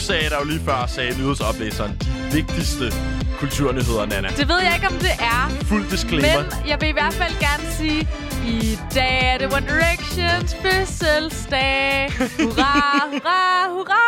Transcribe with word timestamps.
sagde 0.00 0.30
der 0.30 0.38
jo 0.38 0.44
lige 0.44 0.60
før, 0.64 0.86
sagde 0.86 1.18
nyhedsoplæseren, 1.18 1.92
de 2.00 2.06
vigtigste 2.32 2.92
kulturnyheder, 3.38 4.06
Nana. 4.06 4.28
Det 4.28 4.48
ved 4.48 4.60
jeg 4.66 4.72
ikke, 4.74 4.86
om 4.86 4.98
det 5.06 5.14
er. 5.34 5.48
Fuld 5.64 5.90
disclaimer. 5.90 6.42
Men 6.42 6.68
jeg 6.68 6.80
vil 6.80 6.88
i 6.88 6.92
hvert 6.92 7.14
fald 7.14 7.34
gerne 7.40 7.72
sige, 7.78 8.08
i 8.46 8.78
dag 8.94 9.34
er 9.34 9.38
det 9.38 9.46
One 9.56 9.66
Directions 9.66 10.56
fødselsdag. 10.62 12.12
Hurra, 12.12 13.08
hurra, 13.12 13.68
hurra. 13.74 14.04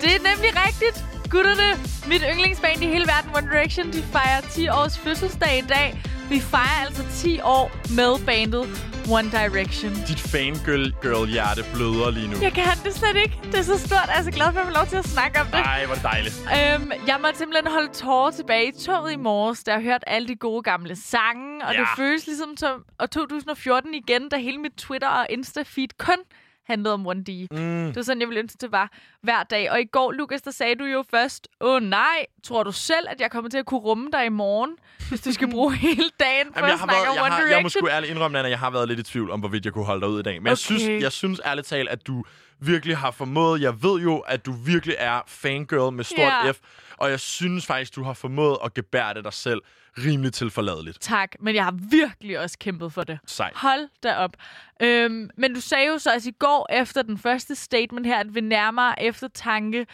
Det 0.00 0.10
er 0.16 0.22
nemlig 0.30 0.50
rigtigt. 0.66 1.04
Gutterne, 1.30 1.68
mit 2.06 2.22
yndlingsband 2.32 2.82
i 2.82 2.86
hele 2.86 3.06
verden, 3.06 3.30
One 3.36 3.48
Direction, 3.52 3.92
de 3.92 4.02
fejrer 4.12 4.40
10 4.40 4.68
års 4.68 4.98
fødselsdag 4.98 5.58
i 5.58 5.66
dag. 5.68 6.02
Vi 6.30 6.40
fejrer 6.40 6.86
altså 6.86 7.04
10 7.10 7.40
år 7.40 7.70
med 7.96 8.26
bandet 8.26 8.64
One 9.10 9.30
Direction. 9.30 9.92
Dit 10.08 10.20
fangirl-hjerte 10.20 11.62
bløder 11.74 12.10
lige 12.10 12.28
nu. 12.30 12.36
Jeg 12.42 12.52
kan 12.52 12.64
det 12.84 12.94
slet 12.94 13.16
ikke. 13.16 13.38
Det 13.44 13.54
er 13.58 13.62
så 13.62 13.78
stort. 13.78 14.06
Jeg 14.08 14.18
er 14.18 14.22
så 14.22 14.30
glad 14.30 14.52
for, 14.52 14.60
at 14.60 14.66
jeg 14.66 14.74
lov 14.74 14.86
til 14.86 14.96
at 14.96 15.04
snakke 15.04 15.40
om 15.40 15.46
det. 15.46 15.54
Ej, 15.54 15.86
hvor 15.86 15.94
det 15.94 16.02
dejligt. 16.02 16.34
Øhm, 16.56 16.92
jeg 17.06 17.18
måtte 17.22 17.38
simpelthen 17.38 17.72
holde 17.72 17.92
tårer 17.92 18.30
tilbage 18.30 18.68
i 18.68 18.72
toget 18.86 19.12
i 19.12 19.16
morges, 19.16 19.64
da 19.64 19.72
jeg 19.72 19.82
hørte 19.82 20.08
alle 20.08 20.28
de 20.28 20.36
gode 20.36 20.62
gamle 20.62 20.96
sange. 20.96 21.66
Og 21.66 21.72
Ja. 21.74 21.80
det 21.80 21.88
føles 21.96 22.26
ligesom 22.26 22.56
som 22.56 22.82
og 22.98 23.10
2014 23.10 23.94
igen, 23.94 24.28
da 24.28 24.36
hele 24.36 24.58
mit 24.58 24.72
Twitter 24.78 25.08
og 25.08 25.26
Insta-feed 25.30 25.88
kun 25.98 26.18
handlede 26.66 26.94
om 26.94 27.06
1D. 27.06 27.46
Mm. 27.50 27.86
Det 27.86 27.96
var 27.96 28.02
sådan, 28.02 28.20
jeg 28.20 28.28
ville 28.28 28.40
ønske, 28.40 28.58
det 28.60 28.72
var 28.72 28.90
hver 29.22 29.42
dag. 29.42 29.70
Og 29.70 29.80
i 29.80 29.84
går, 29.84 30.12
Lukas, 30.12 30.42
der 30.42 30.50
sagde 30.50 30.74
du 30.74 30.84
jo 30.84 31.04
først, 31.10 31.48
åh 31.60 31.82
nej, 31.82 32.26
tror 32.44 32.62
du 32.62 32.72
selv, 32.72 33.06
at 33.08 33.20
jeg 33.20 33.30
kommer 33.30 33.50
til 33.50 33.58
at 33.58 33.66
kunne 33.66 33.80
rumme 33.80 34.08
dig 34.12 34.26
i 34.26 34.28
morgen, 34.28 34.70
hvis 35.08 35.20
du 35.20 35.32
skal 35.32 35.50
bruge 35.54 35.74
hele 35.74 36.10
dagen 36.20 36.46
for 36.52 36.58
Jamen, 36.60 36.68
jeg, 36.68 36.72
at 36.74 36.78
snakke 36.78 36.94
været, 36.94 37.08
om 37.08 37.14
jeg, 37.14 37.22
One 37.22 37.30
har, 37.30 37.38
Direction? 37.40 37.56
jeg 37.56 37.62
må 37.62 37.68
sgu 37.68 37.88
ærligt 37.88 38.10
indrømme, 38.12 38.32
Nana, 38.32 38.48
jeg 38.48 38.58
har 38.58 38.70
været 38.70 38.88
lidt 38.88 39.00
i 39.00 39.02
tvivl 39.02 39.30
om, 39.30 39.40
hvorvidt 39.40 39.64
jeg 39.64 39.72
kunne 39.72 39.84
holde 39.84 40.00
dig 40.00 40.08
ud 40.08 40.20
i 40.20 40.22
dag. 40.22 40.34
Men 40.42 40.46
jeg, 40.46 40.52
Okay. 40.52 40.56
synes, 40.78 41.02
jeg 41.02 41.12
synes 41.12 41.40
ærligt 41.46 41.66
talt, 41.66 41.88
at 41.88 42.06
du 42.06 42.24
virkelig 42.60 42.96
har 42.96 43.10
formået... 43.10 43.60
Jeg 43.60 43.82
ved 43.82 44.00
jo, 44.00 44.18
at 44.18 44.46
du 44.46 44.52
virkelig 44.52 44.96
er 44.98 45.20
fangirl 45.26 45.92
med 45.92 46.04
stort 46.04 46.18
Ja. 46.20 46.50
F. 46.52 46.56
Og 47.04 47.10
jeg 47.10 47.20
synes 47.20 47.66
faktisk, 47.66 47.96
du 47.96 48.02
har 48.02 48.12
formået 48.12 48.58
at 48.64 48.74
gebære 48.74 49.22
dig 49.22 49.32
selv 49.32 49.60
rimelig 49.98 50.32
tilforladeligt. 50.32 51.00
Tak, 51.00 51.36
men 51.40 51.54
jeg 51.54 51.64
har 51.64 51.74
virkelig 51.90 52.38
også 52.38 52.58
kæmpet 52.58 52.92
for 52.92 53.04
det. 53.04 53.18
Sej. 53.26 53.52
Hold 53.54 53.88
da 54.02 54.16
op. 54.16 54.36
Øhm, 54.80 55.30
men 55.36 55.54
du 55.54 55.60
sagde 55.60 55.86
jo 55.86 55.98
så 55.98 56.14
også 56.14 56.28
i 56.28 56.32
går 56.38 56.66
efter 56.72 57.02
den 57.02 57.18
første 57.18 57.54
statement 57.54 58.06
her, 58.06 58.18
at 58.18 58.34
ved 58.34 58.42
nærmere 58.42 59.02
eftertanke, 59.02 59.86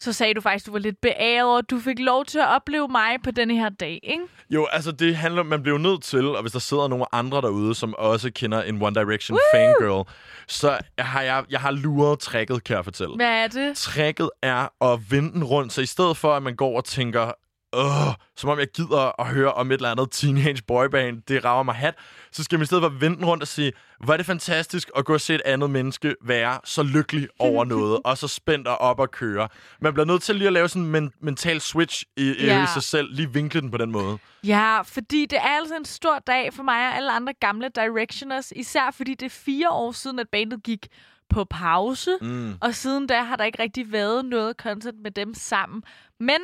så 0.00 0.12
sagde 0.12 0.34
du 0.34 0.40
faktisk, 0.40 0.62
at 0.62 0.66
du 0.66 0.72
var 0.72 0.78
lidt 0.78 1.00
beæret, 1.00 1.56
og 1.56 1.70
du 1.70 1.78
fik 1.78 1.98
lov 1.98 2.24
til 2.24 2.38
at 2.38 2.48
opleve 2.48 2.88
mig 2.88 3.16
på 3.24 3.30
denne 3.30 3.54
her 3.56 3.68
dag, 3.68 4.00
ikke? 4.02 4.24
Jo, 4.50 4.66
altså 4.72 4.92
det 4.92 5.16
handler, 5.16 5.42
man 5.42 5.62
bliver 5.62 5.78
nødt 5.78 6.02
til, 6.02 6.26
og 6.26 6.40
hvis 6.40 6.52
der 6.52 6.58
sidder 6.58 6.88
nogle 6.88 7.14
andre 7.14 7.40
derude, 7.40 7.74
som 7.74 7.94
også 7.98 8.30
kender 8.34 8.62
en 8.62 8.82
One 8.82 8.94
Direction 8.94 9.38
fangirl, 9.54 10.06
så 10.48 10.78
har 10.98 11.22
jeg, 11.22 11.44
jeg 11.50 11.60
har 11.60 11.70
luret 11.70 12.18
tricket, 12.18 12.64
kan 12.64 12.76
jeg 12.76 12.84
fortælle. 12.84 13.16
Hvad 13.16 13.44
er 13.44 13.48
det? 13.48 13.76
Tricket 13.76 14.30
er 14.42 14.84
at 14.92 15.10
vende 15.10 15.32
den 15.32 15.44
rundt, 15.44 15.72
så 15.72 15.80
i 15.80 15.86
stedet 15.86 16.16
for, 16.16 16.34
at 16.34 16.42
man 16.42 16.56
går 16.56 16.76
og 16.76 16.84
tænker, 16.84 17.32
Åh, 17.72 18.14
som 18.36 18.50
om 18.50 18.58
jeg 18.58 18.66
gider 18.74 19.20
at 19.20 19.26
høre 19.26 19.52
om 19.52 19.70
et 19.70 19.74
eller 19.74 19.90
andet 19.90 20.08
teenage 20.10 20.62
boyband, 20.68 21.22
det 21.28 21.44
rager 21.44 21.62
mig 21.62 21.74
hat, 21.74 21.94
så 22.32 22.44
skal 22.44 22.58
man 22.58 22.62
i 22.62 22.66
stedet 22.66 22.82
for 22.82 22.88
vende 22.88 23.16
den 23.16 23.24
rundt 23.24 23.42
og 23.42 23.48
sige, 23.48 23.72
hvor 24.04 24.12
er 24.12 24.16
det 24.16 24.26
fantastisk 24.26 24.90
at 24.96 25.04
gå 25.04 25.14
og 25.14 25.20
se 25.20 25.34
et 25.34 25.42
andet 25.44 25.70
menneske 25.70 26.14
være 26.24 26.58
så 26.64 26.82
lykkelig 26.82 27.28
over 27.38 27.64
noget, 27.64 27.98
og 28.04 28.18
så 28.18 28.28
spændt 28.28 28.68
og 28.68 28.78
op 28.78 29.00
og 29.00 29.10
køre. 29.10 29.48
Man 29.80 29.92
bliver 29.92 30.06
nødt 30.06 30.22
til 30.22 30.34
lige 30.36 30.46
at 30.46 30.52
lave 30.52 30.68
sådan 30.68 30.82
en 30.82 30.90
men- 30.90 31.12
mental 31.20 31.60
switch 31.60 32.04
i, 32.16 32.22
i, 32.30 32.44
Ja. 32.46 32.64
i 32.64 32.66
sig 32.74 32.82
selv, 32.82 33.08
lige 33.14 33.32
vinkle 33.32 33.60
den 33.60 33.70
på 33.70 33.78
den 33.78 33.90
måde. 33.92 34.18
Ja, 34.44 34.80
fordi 34.82 35.26
det 35.26 35.38
er 35.38 35.42
altså 35.58 35.76
en 35.76 35.84
stor 35.84 36.18
dag 36.18 36.54
for 36.54 36.62
mig 36.62 36.88
og 36.88 36.96
alle 36.96 37.12
andre 37.12 37.32
gamle 37.40 37.68
Directioners, 37.76 38.52
især 38.56 38.90
fordi 38.96 39.14
det 39.14 39.26
er 39.26 39.30
fire 39.30 39.70
år 39.70 39.92
siden, 39.92 40.18
at 40.18 40.26
bandet 40.32 40.62
gik 40.62 40.86
på 41.28 41.44
pause, 41.44 42.10
mm. 42.20 42.54
og 42.60 42.74
siden 42.74 43.06
da 43.06 43.22
har 43.22 43.36
der 43.36 43.44
ikke 43.44 43.62
rigtig 43.62 43.92
været 43.92 44.24
noget 44.24 44.56
content 44.56 45.02
med 45.02 45.10
dem 45.10 45.34
sammen. 45.34 45.82
Men 46.20 46.38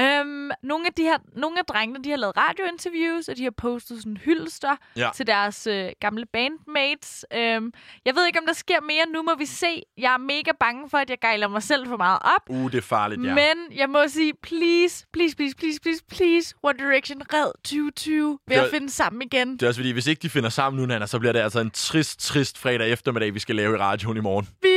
øhm, 0.00 0.50
nogle, 0.62 0.86
af 0.86 0.92
de 0.92 1.02
her, 1.02 1.18
nogle 1.36 1.58
af 1.58 1.64
drengene, 1.64 2.04
de 2.04 2.10
har 2.10 2.16
lavet 2.16 2.36
radiointerviews, 2.36 3.28
og 3.28 3.36
de 3.36 3.42
har 3.44 3.50
postet 3.50 3.98
sådan 4.02 4.16
hyldester 4.16 4.76
Ja. 4.96 5.10
til 5.14 5.26
deres 5.26 5.66
øh, 5.66 5.88
gamle 6.00 6.26
bandmates. 6.32 7.24
Øhm, 7.34 7.72
jeg 8.04 8.14
ved 8.14 8.26
ikke, 8.26 8.38
om 8.38 8.46
der 8.46 8.52
sker 8.52 8.80
mere. 8.80 9.04
Nu 9.12 9.22
må 9.22 9.34
vi 9.38 9.46
se. 9.46 9.82
Jeg 9.98 10.12
er 10.14 10.18
mega 10.18 10.50
bange 10.60 10.90
for, 10.90 10.98
at 10.98 11.10
jeg 11.10 11.18
gejler 11.20 11.48
mig 11.48 11.62
selv 11.62 11.86
for 11.88 11.96
meget 11.96 12.18
op. 12.36 12.42
Uh, 12.50 12.70
det 12.72 12.78
er 12.78 12.82
farligt, 12.82 13.24
ja. 13.24 13.34
Men 13.34 13.78
jeg 13.78 13.90
må 13.90 14.08
sige, 14.08 14.32
please, 14.42 15.06
please, 15.12 15.36
please, 15.36 15.56
please, 15.56 15.80
please, 15.82 16.02
please, 16.10 16.54
One 16.62 16.78
Direction, 16.78 17.22
red 17.34 17.52
2020 17.64 18.38
ved 18.46 18.56
Det 18.56 18.56
er- 18.56 18.64
at 18.64 18.70
finde 18.70 18.90
sammen 18.90 19.22
igen. 19.22 19.52
Det 19.52 19.62
er 19.62 19.66
også 19.68 19.80
fordi, 19.80 19.90
hvis 19.90 20.06
ikke 20.06 20.20
de 20.22 20.30
finder 20.30 20.48
sammen 20.48 20.80
nu, 20.80 20.86
Nana, 20.86 21.06
så 21.06 21.18
bliver 21.18 21.32
det 21.32 21.40
altså 21.40 21.60
en 21.60 21.70
trist, 21.70 22.20
trist 22.20 22.58
fredag 22.58 22.90
eftermiddag, 22.92 23.34
vi 23.34 23.38
skal 23.38 23.56
lave 23.56 23.74
i 23.74 23.78
radioen 23.78 24.16
i 24.16 24.20
morgen. 24.20 24.48
Vi 24.62 24.67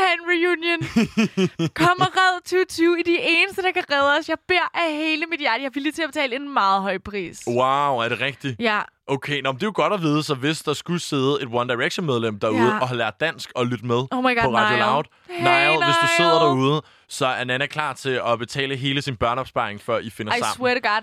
have 0.00 0.12
en 0.18 0.24
reunion. 0.32 0.80
Kom 1.74 2.00
og 2.00 2.10
red 2.16 2.40
2020 2.40 3.00
i 3.00 3.02
de 3.02 3.16
eneste, 3.20 3.62
der 3.62 3.72
kan 3.72 3.84
redde 3.92 4.16
os. 4.18 4.28
Jeg 4.28 4.36
beder 4.48 4.68
af 4.74 4.92
hele 4.94 5.26
mit 5.26 5.40
hjerte. 5.40 5.60
Jeg 5.62 5.66
er 5.66 5.70
villig 5.74 5.94
til 5.94 6.02
at 6.02 6.08
betale 6.08 6.36
en 6.36 6.52
meget 6.54 6.82
høj 6.82 6.98
pris. 6.98 7.42
Wow, 7.46 7.98
er 8.04 8.08
det 8.08 8.20
rigtigt? 8.20 8.56
Ja, 8.60 8.80
Okay, 9.08 9.40
nå, 9.40 9.52
men 9.52 9.56
det 9.56 9.62
er 9.62 9.66
jo 9.66 9.72
godt 9.74 9.92
at 9.92 10.02
vide, 10.02 10.22
så 10.22 10.34
hvis 10.34 10.58
der 10.62 10.72
skulle 10.72 11.00
sidde 11.00 11.38
et 11.42 11.48
One 11.52 11.68
Direction-medlem 11.74 12.38
derude 12.40 12.62
Ja. 12.66 12.78
og 12.80 12.88
har 12.88 12.94
lært 12.94 13.20
dansk 13.20 13.50
og 13.54 13.66
lytte 13.66 13.86
med 13.86 13.96
Oh 14.10 14.24
my 14.24 14.34
God, 14.34 14.42
på 14.42 14.54
Radio 14.56 14.76
Niall. 14.76 14.90
Loud. 14.92 15.04
Hey, 15.28 15.42
Niall, 15.42 15.84
hvis 15.84 15.96
du 16.02 16.06
sidder 16.16 16.38
Niall. 16.54 16.58
derude, 16.66 16.82
så 17.08 17.26
er 17.26 17.44
Nana 17.44 17.66
klar 17.66 17.92
til 17.92 18.20
at 18.26 18.38
betale 18.38 18.76
hele 18.76 19.02
sin 19.02 19.16
børneopsparing, 19.16 19.80
før 19.80 19.98
I 19.98 20.10
finder 20.10 20.34
I 20.34 20.38
sammen. 20.38 20.54
swear 20.56 20.74
to 20.74 20.88
God. 20.88 21.02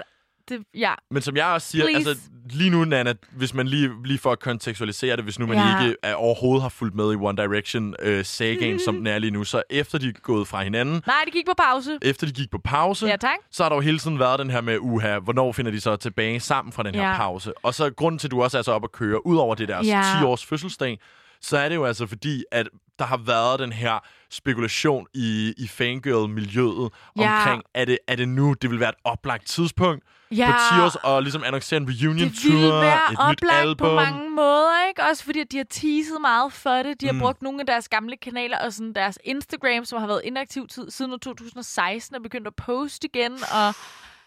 Det, 0.50 0.59
ja. 0.76 0.94
Men 1.12 1.22
som 1.22 1.36
jeg 1.36 1.46
også 1.46 1.68
siger, 1.68 1.86
Please. 1.86 2.09
altså 2.09 2.24
lige 2.50 2.70
nu, 2.70 2.86
Nana, 2.86 3.14
hvis 3.31 3.54
man 3.54 3.68
lige, 3.68 3.90
lige 4.06 4.20
for 4.20 4.31
at 4.31 4.40
kontekstualisere 4.40 5.16
det, 5.16 5.24
hvis 5.24 5.40
nu 5.40 5.48
man 5.48 5.58
Ja. 5.58 5.84
ikke 5.84 5.96
er, 6.04 6.14
overhovedet 6.16 6.62
har 6.62 6.70
fulgt 6.70 6.96
med 6.96 7.14
i 7.14 7.16
One 7.16 7.38
Direction 7.38 7.96
øh, 8.00 8.26
sagaen, 8.26 8.80
som 8.80 8.96
den 8.96 9.08
er 9.08 9.20
lige 9.20 9.31
nu, 9.31 9.44
så 9.44 9.64
efter 9.70 9.98
de 9.98 10.08
er 10.08 10.12
gået 10.22 10.48
fra 10.48 10.64
hinanden, 10.64 11.02
Nej, 11.08 11.16
det 11.26 11.34
gik 11.34 11.46
på 11.46 11.54
pause. 11.58 11.98
efter 12.02 12.28
de 12.28 12.34
gik 12.34 12.52
på 12.52 12.58
pause, 12.64 13.06
Ja, 13.08 13.16
tak. 13.16 13.38
så 13.52 13.64
har 13.64 13.70
der 13.70 13.76
jo 13.76 13.81
hele 13.81 14.00
tiden 14.00 14.20
været 14.20 14.40
den 14.40 14.50
her 14.50 14.62
med, 14.62 14.78
uha, 14.81 15.20
hvornår 15.20 15.52
finder 15.52 15.72
de 15.72 15.81
så 15.81 15.96
tilbage 15.96 16.40
sammen 16.40 16.72
fra 16.72 16.84
den 16.84 16.96
her 16.96 17.10
Ja. 17.10 17.16
pause? 17.18 17.54
Og 17.64 17.74
så 17.74 17.90
grunden 17.90 18.20
til, 18.20 18.28
at 18.28 18.31
du 18.31 18.44
også 18.44 18.58
er 18.58 18.62
så 18.62 18.72
op 18.72 18.84
at 18.84 18.92
køre, 18.92 19.25
ud 19.28 19.38
over 19.38 19.56
det 19.56 19.68
deres 19.68 19.88
Ja. 19.88 20.02
10-års 20.02 20.46
fødselsdag, 20.46 21.00
så 21.44 21.58
er 21.58 21.70
det 21.70 21.76
jo 21.76 21.86
altså 21.86 22.08
fordi, 22.08 22.44
at 22.52 22.70
der 23.00 23.06
har 23.06 23.18
været 23.18 23.59
den 23.59 23.72
her 23.72 24.00
spekulation 24.31 25.08
i, 25.14 25.54
i 25.58 25.68
fangirl-miljøet 25.68 26.90
Ja. 27.20 27.38
omkring, 27.38 27.64
er 27.74 27.86
det, 27.86 27.98
er 28.08 28.16
det 28.16 28.28
nu, 28.30 28.54
det 28.54 28.70
vil 28.72 28.80
være 28.80 28.90
et 28.90 28.96
oplagt 29.04 29.48
tidspunkt 29.48 30.04
Ja. 30.31 30.52
på 30.52 30.76
10 30.76 30.81
års 30.81 30.96
og 30.96 31.22
ligesom 31.24 31.44
annoncere 31.44 31.78
en 31.78 31.88
reunion 32.04 32.30
Det 32.30 32.38
tour, 32.44 32.52
ville 32.56 32.70
være 32.74 33.00
et 33.12 33.20
nyt 33.42 33.50
album. 33.52 33.88
på 33.88 33.96
mange 33.96 34.30
måder, 34.30 34.88
ikke? 34.88 35.04
Også 35.04 35.24
fordi, 35.24 35.40
at 35.40 35.52
de 35.52 35.58
har 35.58 35.66
teaset 35.70 36.22
meget 36.22 36.54
for 36.54 36.70
det. 36.84 37.02
De 37.02 37.06
har 37.06 37.14
Mm. 37.14 37.20
brugt 37.20 37.42
nogle 37.42 37.60
af 37.60 37.66
deres 37.66 37.90
gamle 37.90 38.18
kanaler 38.18 38.58
og 38.58 38.74
sådan 38.74 38.94
deres 38.94 39.20
Instagram, 39.24 39.86
som 39.86 40.00
har 40.00 40.08
været 40.08 40.22
inaktiv 40.24 40.68
tid, 40.68 40.92
siden 40.92 41.14
år 41.14 41.18
2016, 41.18 42.16
og 42.16 42.22
begyndt 42.24 42.48
at 42.48 42.56
poste 42.56 43.08
igen. 43.14 43.31
Og 43.34 43.74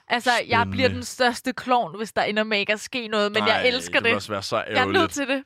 altså, 0.08 0.30
jeg 0.30 0.42
Spændende. 0.48 0.70
bliver 0.70 0.88
den 0.88 1.02
største 1.02 1.52
klovn, 1.52 1.96
hvis 1.96 2.12
der 2.12 2.22
ender 2.22 2.44
med 2.44 2.58
ikke 2.58 2.72
at 2.72 2.80
ske 2.80 3.08
noget, 3.08 3.32
men 3.32 3.46
jeg 3.46 3.56
Ej, 3.56 3.66
elsker 3.68 3.98
det. 3.98 4.04
det. 4.04 4.14
også 4.14 4.32
være 4.32 4.42
så 4.42 4.56
Jeg 4.56 4.64
er 4.66 4.84
nødt 4.84 4.96
ærgerligt. 4.96 5.12
til 5.12 5.28
det. 5.28 5.42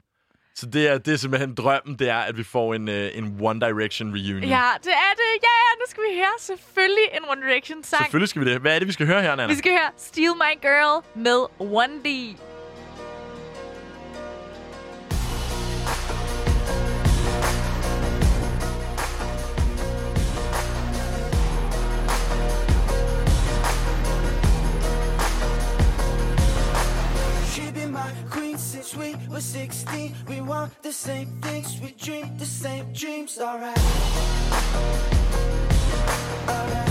Så 0.60 0.66
det 0.66 0.88
er, 0.88 0.98
det 0.98 1.12
er 1.12 1.16
simpelthen 1.16 1.54
drømmen, 1.54 1.94
det 1.98 2.09
er, 2.09 2.22
at 2.31 2.37
vi 2.37 2.44
får 2.44 2.75
en, 2.75 2.88
uh, 2.88 3.19
en 3.19 3.38
One 3.41 3.60
Direction 3.60 4.09
reunion. 4.09 4.50
Ja, 4.56 4.69
det 4.87 4.94
er 5.06 5.12
det. 5.21 5.31
Ja, 5.47 5.54
ja, 5.65 5.71
nu 5.81 5.84
skal 5.88 6.03
vi 6.03 6.16
høre 6.16 6.37
selvfølgelig 6.38 7.06
en 7.12 7.25
One 7.31 7.41
Direction-sang. 7.47 8.03
Selvfølgelig 8.04 8.28
skal 8.28 8.44
vi 8.44 8.50
det. 8.50 8.60
Hvad 8.60 8.75
er 8.75 8.78
det, 8.78 8.88
vi 8.88 8.93
skal 8.93 9.06
høre 9.06 9.22
her, 9.22 9.37
Nana? 9.37 9.53
Vi 9.53 9.59
skal 9.59 9.72
høre 9.72 9.91
Steal 9.97 10.34
My 10.34 10.53
Girl 10.62 11.04
med 11.15 11.38
1D. 11.60 12.10
My 27.91 28.13
queen 28.31 28.57
since 28.57 28.95
we 28.95 29.16
were 29.28 29.41
16. 29.41 30.15
We 30.28 30.41
want 30.41 30.81
the 30.81 30.92
same 30.92 31.27
things, 31.42 31.81
we 31.81 31.91
dream 31.91 32.37
the 32.39 32.47
same 32.47 32.92
dreams. 32.92 33.37
Alright. 33.41 33.77
Alright. 36.48 36.89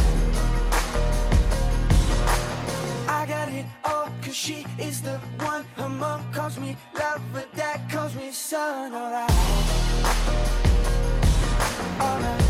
I 3.08 3.26
got 3.28 3.48
it 3.50 3.66
all, 3.86 4.10
cause 4.22 4.36
she 4.36 4.66
is 4.78 5.02
the 5.02 5.18
one. 5.40 5.64
Her 5.78 5.88
mom 5.88 6.34
calls 6.34 6.60
me 6.60 6.76
love, 6.94 7.22
but 7.32 7.48
dad 7.56 7.90
calls 7.90 8.14
me 8.16 8.32
son. 8.32 8.94
Alright. 8.94 9.32
Alright. 12.02 12.49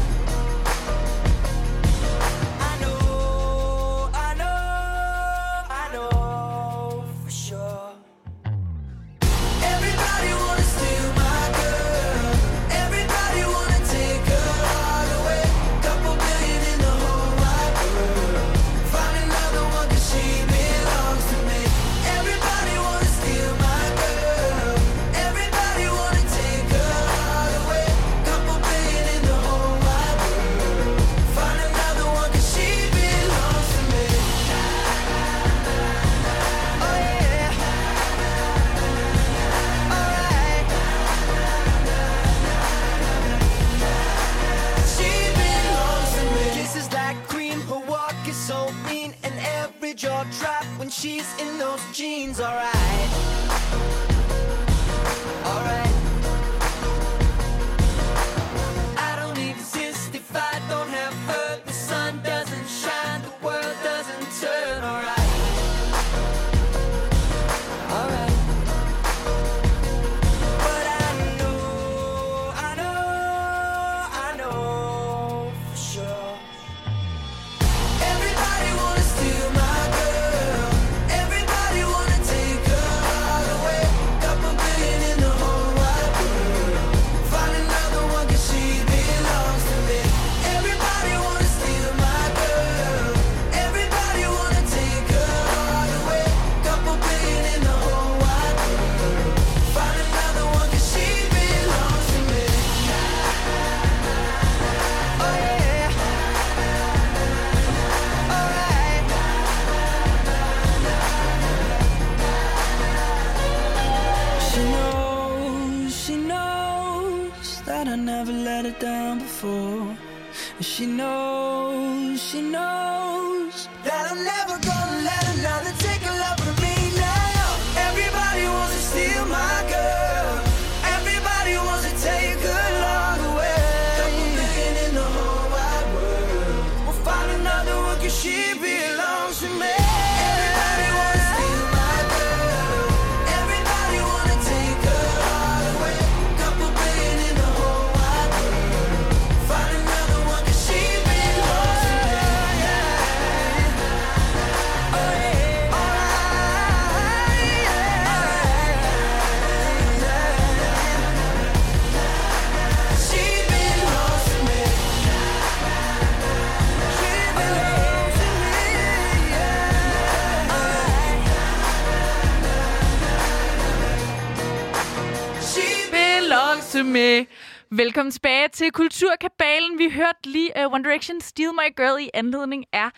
Velkommen 177.89 178.11
tilbage 178.11 178.47
til 178.47 178.71
Kulturkabalen. 178.71 179.77
Vi 179.77 179.89
hørte 179.89 180.19
lige 180.25 180.51
uh, 180.65 180.73
One 180.73 180.83
Direction 180.83 181.21
Steal 181.21 181.49
My 181.53 181.75
Girl 181.77 182.01
i 182.03 182.09
anledning 182.13 182.65
af, 182.73 182.89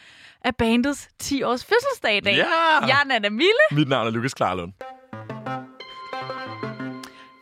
af 0.45 0.55
bandets 0.55 1.09
10 1.19 1.43
års 1.43 1.65
fødselsdag 1.65 2.17
i 2.17 2.19
dag. 2.19 2.35
Ja! 2.35 2.45
Jeg 2.87 2.99
er 3.01 3.05
Nana 3.07 3.29
Mille. 3.29 3.65
Mit 3.71 3.89
navn 3.89 4.07
er 4.07 4.11
Lukas 4.11 4.33
Klarlund. 4.33 4.73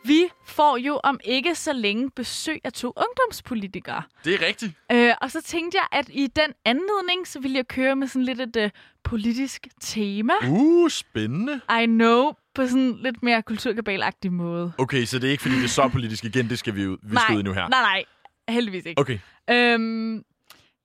Vi 0.04 0.28
får 0.46 0.76
jo 0.76 1.00
om 1.04 1.20
ikke 1.24 1.54
så 1.54 1.72
længe 1.72 2.10
besøg 2.10 2.60
af 2.64 2.72
to 2.72 2.92
ungdomspolitikere. 2.96 4.02
Det 4.24 4.34
er 4.34 4.46
rigtigt. 4.46 4.72
Øh, 4.92 5.14
og 5.20 5.30
så 5.30 5.42
tænkte 5.42 5.78
jeg, 5.78 5.98
at 5.98 6.08
i 6.12 6.26
den 6.26 6.52
anledning, 6.64 7.26
så 7.26 7.40
ville 7.40 7.56
jeg 7.56 7.68
køre 7.68 7.96
med 7.96 8.06
sådan 8.06 8.24
lidt 8.24 8.40
et 8.40 8.56
uh, 8.56 8.70
politisk 9.04 9.66
tema. 9.80 10.32
Uh, 10.48 10.90
spændende. 10.90 11.60
I 11.82 11.86
know, 11.86 12.32
på 12.54 12.66
sådan 12.66 12.96
lidt 13.02 13.22
mere 13.22 13.42
kulturkabal-agtig 13.50 14.32
måde. 14.32 14.72
Okay, 14.78 15.04
så 15.04 15.18
det 15.18 15.26
er 15.26 15.30
ikke, 15.30 15.42
fordi 15.42 15.56
det 15.56 15.64
er 15.64 15.68
så 15.68 15.88
politisk 15.88 16.24
igen. 16.24 16.48
Det 16.48 16.58
skal 16.58 16.74
vi 16.74 16.82
jo 16.82 16.98
vi 17.02 17.16
skal 17.16 17.36
ud 17.36 17.42
nu 17.42 17.52
her. 17.52 17.68
nej, 17.68 17.80
nej. 17.80 18.04
Heldigvis 18.48 18.86
ikke. 18.86 19.00
Okay. 19.00 19.18
Øhm, 19.50 20.24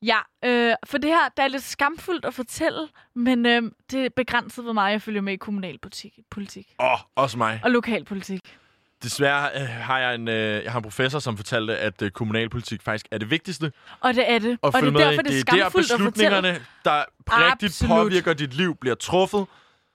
ja, 0.02 0.18
øh, 0.46 0.76
for 0.86 0.98
det 0.98 1.10
her, 1.10 1.30
der 1.38 1.44
er 1.44 1.48
lidt 1.48 1.64
skamfuldt 1.64 2.26
at 2.26 2.34
fortælle, 2.34 2.88
men 3.16 3.46
øh, 3.46 3.62
det 3.92 4.06
er 4.06 4.10
begrænset, 4.16 4.64
hvor 4.64 4.74
meget 4.74 4.92
jeg 4.92 5.02
følger 5.02 5.22
med 5.22 5.34
i 5.34 5.36
kommunalpolitik 5.36 6.14
politik, 6.32 6.74
Åh, 6.80 6.92
oh, 6.94 7.00
også 7.16 7.38
mig. 7.38 7.60
og 7.64 7.72
lokalpolitik. 7.72 8.40
Desværre 9.04 9.50
øh, 9.56 9.68
har 9.68 10.00
jeg 10.00 10.16
en, 10.16 10.28
øh, 10.28 10.64
jeg 10.64 10.72
har 10.72 10.80
en 10.80 10.84
professor, 10.84 11.20
som 11.20 11.38
fortalte, 11.38 11.78
at 11.78 12.02
øh, 12.02 12.12
kommunalpolitik 12.12 12.82
faktisk 12.82 13.08
er 13.12 13.18
det 13.18 13.30
vigtigste 13.30 13.72
Og 14.02 14.14
det 14.14 14.32
er 14.32 14.40
det. 14.40 14.52
at 14.52 14.58
og 14.62 14.74
det 14.74 14.88
er 14.88 14.92
derfor, 14.92 15.22
det 15.22 15.40
er 15.40 15.44
Det 15.44 15.50
er 15.50 15.64
der 15.64 15.70
beslutningerne, 15.70 16.60
der 16.86 17.04
rigtigt 17.28 17.70
Absolut. 17.70 17.98
påvirker 17.98 18.34
dit 18.34 18.54
liv, 18.54 18.76
bliver 18.82 18.96
truffet. 18.96 19.46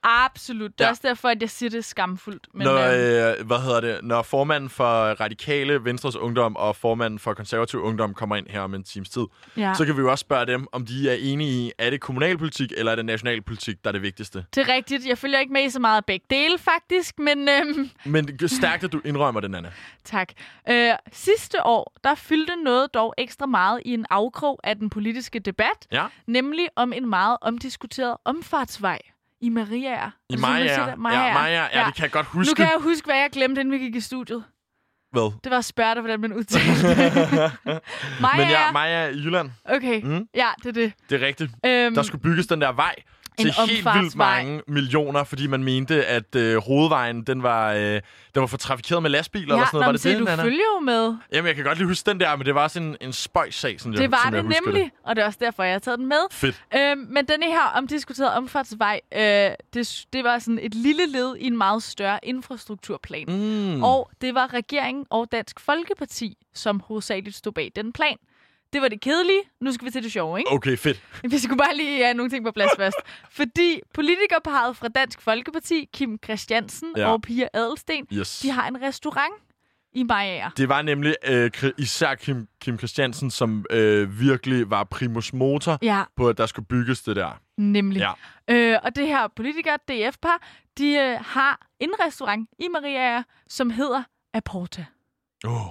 Absolut. 0.03 0.71
Det 0.71 0.81
er 0.81 0.85
Ja. 0.85 0.89
også 0.89 1.01
derfor, 1.05 1.29
at 1.29 1.41
jeg 1.41 1.49
siger, 1.49 1.69
det 1.69 1.77
er 1.77 1.81
skamfuldt. 1.81 2.47
Men, 2.53 2.65
når, 2.67 2.77
øh, 2.77 3.39
øh, 3.39 3.45
hvad 3.47 3.59
hedder 3.59 3.81
det, 3.81 3.99
når 4.03 4.21
formanden 4.21 4.69
for 4.69 4.85
Radikale 5.21 5.85
Venstres 5.85 6.15
Ungdom 6.15 6.55
og 6.55 6.75
formanden 6.75 7.19
for 7.19 7.33
Konservativ 7.33 7.79
Ungdom 7.81 8.13
kommer 8.13 8.35
ind 8.35 8.47
her 8.49 8.61
om 8.61 8.73
en 8.73 8.83
times 8.83 9.09
tid, 9.09 9.25
ja. 9.57 9.73
så 9.73 9.85
kan 9.85 9.95
vi 9.97 10.01
jo 10.01 10.11
også 10.11 10.21
spørge 10.21 10.45
dem, 10.45 10.67
om 10.71 10.85
de 10.85 11.09
er 11.09 11.13
enige 11.19 11.49
i, 11.67 11.71
er 11.77 11.89
det 11.89 12.01
kommunalpolitik 12.01 12.73
eller 12.77 12.91
er 12.91 12.95
det 12.95 13.05
nationalpolitik, 13.05 13.83
der 13.83 13.89
er 13.89 13.91
det 13.91 14.01
vigtigste. 14.01 14.45
Det 14.55 14.69
er 14.69 14.73
rigtigt. 14.73 15.05
Jeg 15.07 15.17
følger 15.17 15.39
ikke 15.39 15.53
med 15.53 15.63
i 15.63 15.69
så 15.69 15.79
meget 15.79 16.05
begge 16.05 16.25
dele, 16.29 16.57
faktisk, 16.57 17.19
men 17.19 17.49
øhm, 17.49 17.89
Men 18.05 18.47
stærkt, 18.49 18.83
at 18.83 18.91
du 18.91 19.01
indrømmer 19.05 19.41
det, 19.41 19.51
Nana. 19.51 19.71
tak. 20.03 20.29
Øh, 20.69 20.91
sidste 21.11 21.65
år, 21.65 21.93
der 22.03 22.15
fyldte 22.15 22.55
noget 22.63 22.93
dog 22.93 23.13
ekstra 23.17 23.45
meget 23.45 23.81
i 23.85 23.93
en 23.93 24.05
afkrog 24.09 24.59
af 24.63 24.75
den 24.75 24.89
politiske 24.89 25.39
debat, 25.39 25.87
Ja. 25.91 26.05
nemlig 26.27 26.67
om 26.75 26.93
en 26.93 27.09
meget 27.09 27.37
omdiskuteret 27.41 28.17
omfartsvej 28.25 28.99
i 29.41 29.49
Mariager. 29.49 30.11
I 30.29 30.33
Er 30.33 30.57
det 30.59 30.69
sådan, 30.69 30.99
Maja, 30.99 31.25
ja, 31.25 31.33
Maja, 31.33 31.53
ja, 31.73 31.79
ja, 31.79 31.85
det 31.85 31.95
kan 31.95 32.03
jeg 32.03 32.11
godt 32.11 32.25
huske. 32.25 32.49
Nu 32.51 32.53
kan 32.55 32.65
jeg 32.65 32.77
huske, 32.81 33.05
hvad 33.05 33.15
jeg 33.15 33.29
glemte, 33.31 33.61
inden 33.61 33.71
vi 33.71 33.77
gik 33.85 33.95
i 33.95 33.99
studiet. 34.01 34.43
Hvad? 35.11 35.31
Det 35.43 35.51
var 35.51 35.57
at 35.57 35.65
spørge 35.65 35.93
dig, 35.95 36.01
hvordan 36.01 36.19
man 36.19 36.33
udtalte 36.33 36.89
det. 36.89 37.51
Maja, 38.21 38.37
Men 38.37 38.47
ja, 38.49 38.71
Maja 38.71 39.07
i 39.07 39.11
Jylland. 39.17 39.49
Okay, 39.65 40.01
Mm. 40.03 40.27
ja, 40.35 40.47
det 40.63 40.65
er 40.65 40.71
det. 40.71 40.93
Det 41.09 41.23
er 41.23 41.27
rigtigt. 41.27 41.51
Øhm, 41.65 41.95
Der 41.95 42.01
skulle 42.03 42.21
bygges 42.21 42.47
den 42.47 42.61
der 42.61 42.71
vej 42.71 42.95
til 43.39 43.47
En 43.47 43.69
helt 43.69 43.85
vildt 43.85 44.15
mange 44.15 44.61
millioner, 44.67 45.23
fordi 45.23 45.47
man 45.47 45.63
mente, 45.63 46.05
at 46.05 46.35
øh, 46.35 46.57
hovedvejen, 46.57 47.23
den 47.23 47.43
var, 47.43 47.73
øh, 47.73 47.79
den 47.79 48.01
var 48.35 48.45
for 48.47 48.57
trafikeret 48.57 49.01
med 49.03 49.09
lastbiler 49.09 49.45
ja, 49.47 49.53
eller 49.53 49.65
sådan 49.65 49.75
noget. 49.77 49.85
Var 49.85 49.91
det 49.91 50.01
se, 50.01 50.09
det, 50.09 50.19
du 50.19 50.23
Nana? 50.23 50.43
følger 50.43 50.65
jo 50.75 50.79
med. 50.79 51.15
Jamen, 51.33 51.47
jeg 51.47 51.55
kan 51.55 51.63
godt 51.63 51.77
lige 51.77 51.87
huske 51.87 52.09
den 52.09 52.19
der, 52.19 52.35
men 52.35 52.45
det 52.45 52.55
var 52.55 52.67
sådan 52.67 52.87
en, 52.87 52.97
en 53.01 53.13
spøjssag, 53.13 53.79
sådan 53.79 53.93
jeg, 53.93 54.01
Det 54.01 54.11
var 54.11 54.21
jeg 54.23 54.31
det 54.31 54.43
husker 54.43 54.61
nemlig, 54.65 54.91
og 55.03 55.15
det 55.15 55.21
er 55.21 55.25
også 55.25 55.39
derfor, 55.41 55.63
jeg 55.63 55.73
har 55.73 55.79
taget 55.79 55.99
den 55.99 56.07
med. 56.07 56.17
Fedt. 56.31 56.63
Øhm, 56.75 56.99
men 57.09 57.25
denne 57.25 57.45
her 57.45 57.65
omdiskuterede 57.75 58.33
omfartsvej, 58.33 59.01
øh, 59.15 59.21
det, 59.73 60.05
det 60.13 60.23
var 60.23 60.39
sådan 60.39 60.59
et 60.61 60.75
lille 60.75 61.05
led 61.05 61.35
i 61.35 61.47
en 61.47 61.57
meget 61.57 61.83
større 61.83 62.19
infrastrukturplan. 62.23 63.25
Mm. 63.27 63.83
Og 63.83 64.09
det 64.21 64.35
var 64.35 64.53
regeringen 64.53 65.05
og 65.09 65.27
Dansk 65.31 65.59
Folkeparti, 65.59 66.37
som 66.53 66.79
hovedsageligt 66.87 67.35
stod 67.35 67.51
bag 67.51 67.71
den 67.75 67.93
plan. 67.93 68.17
Det 68.73 68.81
var 68.81 68.87
det 68.87 69.01
kedelige. 69.01 69.41
Nu 69.61 69.71
skal 69.71 69.85
vi 69.85 69.91
til 69.91 70.03
det 70.03 70.11
sjove, 70.11 70.39
ikke? 70.39 70.51
Okay, 70.51 70.77
fedt. 70.77 71.01
Vi 71.23 71.37
skulle 71.39 71.57
bare 71.57 71.75
lige 71.75 72.03
have 72.03 72.13
nogle 72.13 72.29
ting 72.29 72.45
på 72.45 72.51
plads 72.51 72.71
først. 72.77 72.97
Fordi 73.37 73.79
politikerparet 73.93 74.77
fra 74.77 74.87
Dansk 74.87 75.21
Folkeparti, 75.21 75.89
Kim 75.93 76.19
Christiansen 76.23 76.87
Ja. 76.97 77.07
og 77.11 77.21
Pia 77.21 77.47
Adelsten, 77.53 78.07
Yes. 78.13 78.39
de 78.39 78.51
har 78.51 78.67
en 78.67 78.81
restaurant 78.81 79.33
i 79.93 80.03
Majager. 80.03 80.49
Det 80.57 80.69
var 80.69 80.81
nemlig 80.81 81.15
øh, 81.27 81.51
især 81.77 82.15
Kim, 82.15 82.47
Kim 82.61 82.77
Christiansen, 82.77 83.31
som 83.31 83.65
øh, 83.69 84.19
virkelig 84.19 84.69
var 84.69 84.83
primus 84.83 85.33
motor 85.33 85.77
Ja, 85.81 86.03
på, 86.15 86.29
at 86.29 86.37
der 86.37 86.45
skulle 86.45 86.65
bygges 86.65 87.01
det 87.03 87.15
der. 87.15 87.41
nemlig. 87.57 87.99
Ja. 87.99 88.11
Øh, 88.55 88.79
og 88.83 88.95
det 88.95 89.07
her 89.07 89.27
politikere, 89.35 89.77
DF-par, 89.77 90.41
de 90.77 90.93
øh, 90.93 91.17
har 91.25 91.59
en 91.79 91.89
restaurant 92.05 92.49
i 92.59 92.67
Mariager, 92.67 93.23
som 93.49 93.69
hedder 93.69 94.03
Aporta. 94.33 94.85
Oh. 95.45 95.67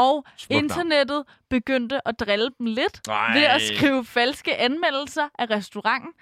Og 0.00 0.24
Smukt 0.36 0.62
internettet 0.62 1.24
begyndte 1.50 2.08
at 2.08 2.20
drille 2.20 2.50
dem 2.58 2.66
lidt 2.66 3.00
Ej. 3.08 3.38
ved 3.38 3.42
at 3.42 3.62
skrive 3.62 4.04
falske 4.04 4.56
anmeldelser 4.56 5.28
af 5.38 5.50
restauranten 5.50 6.12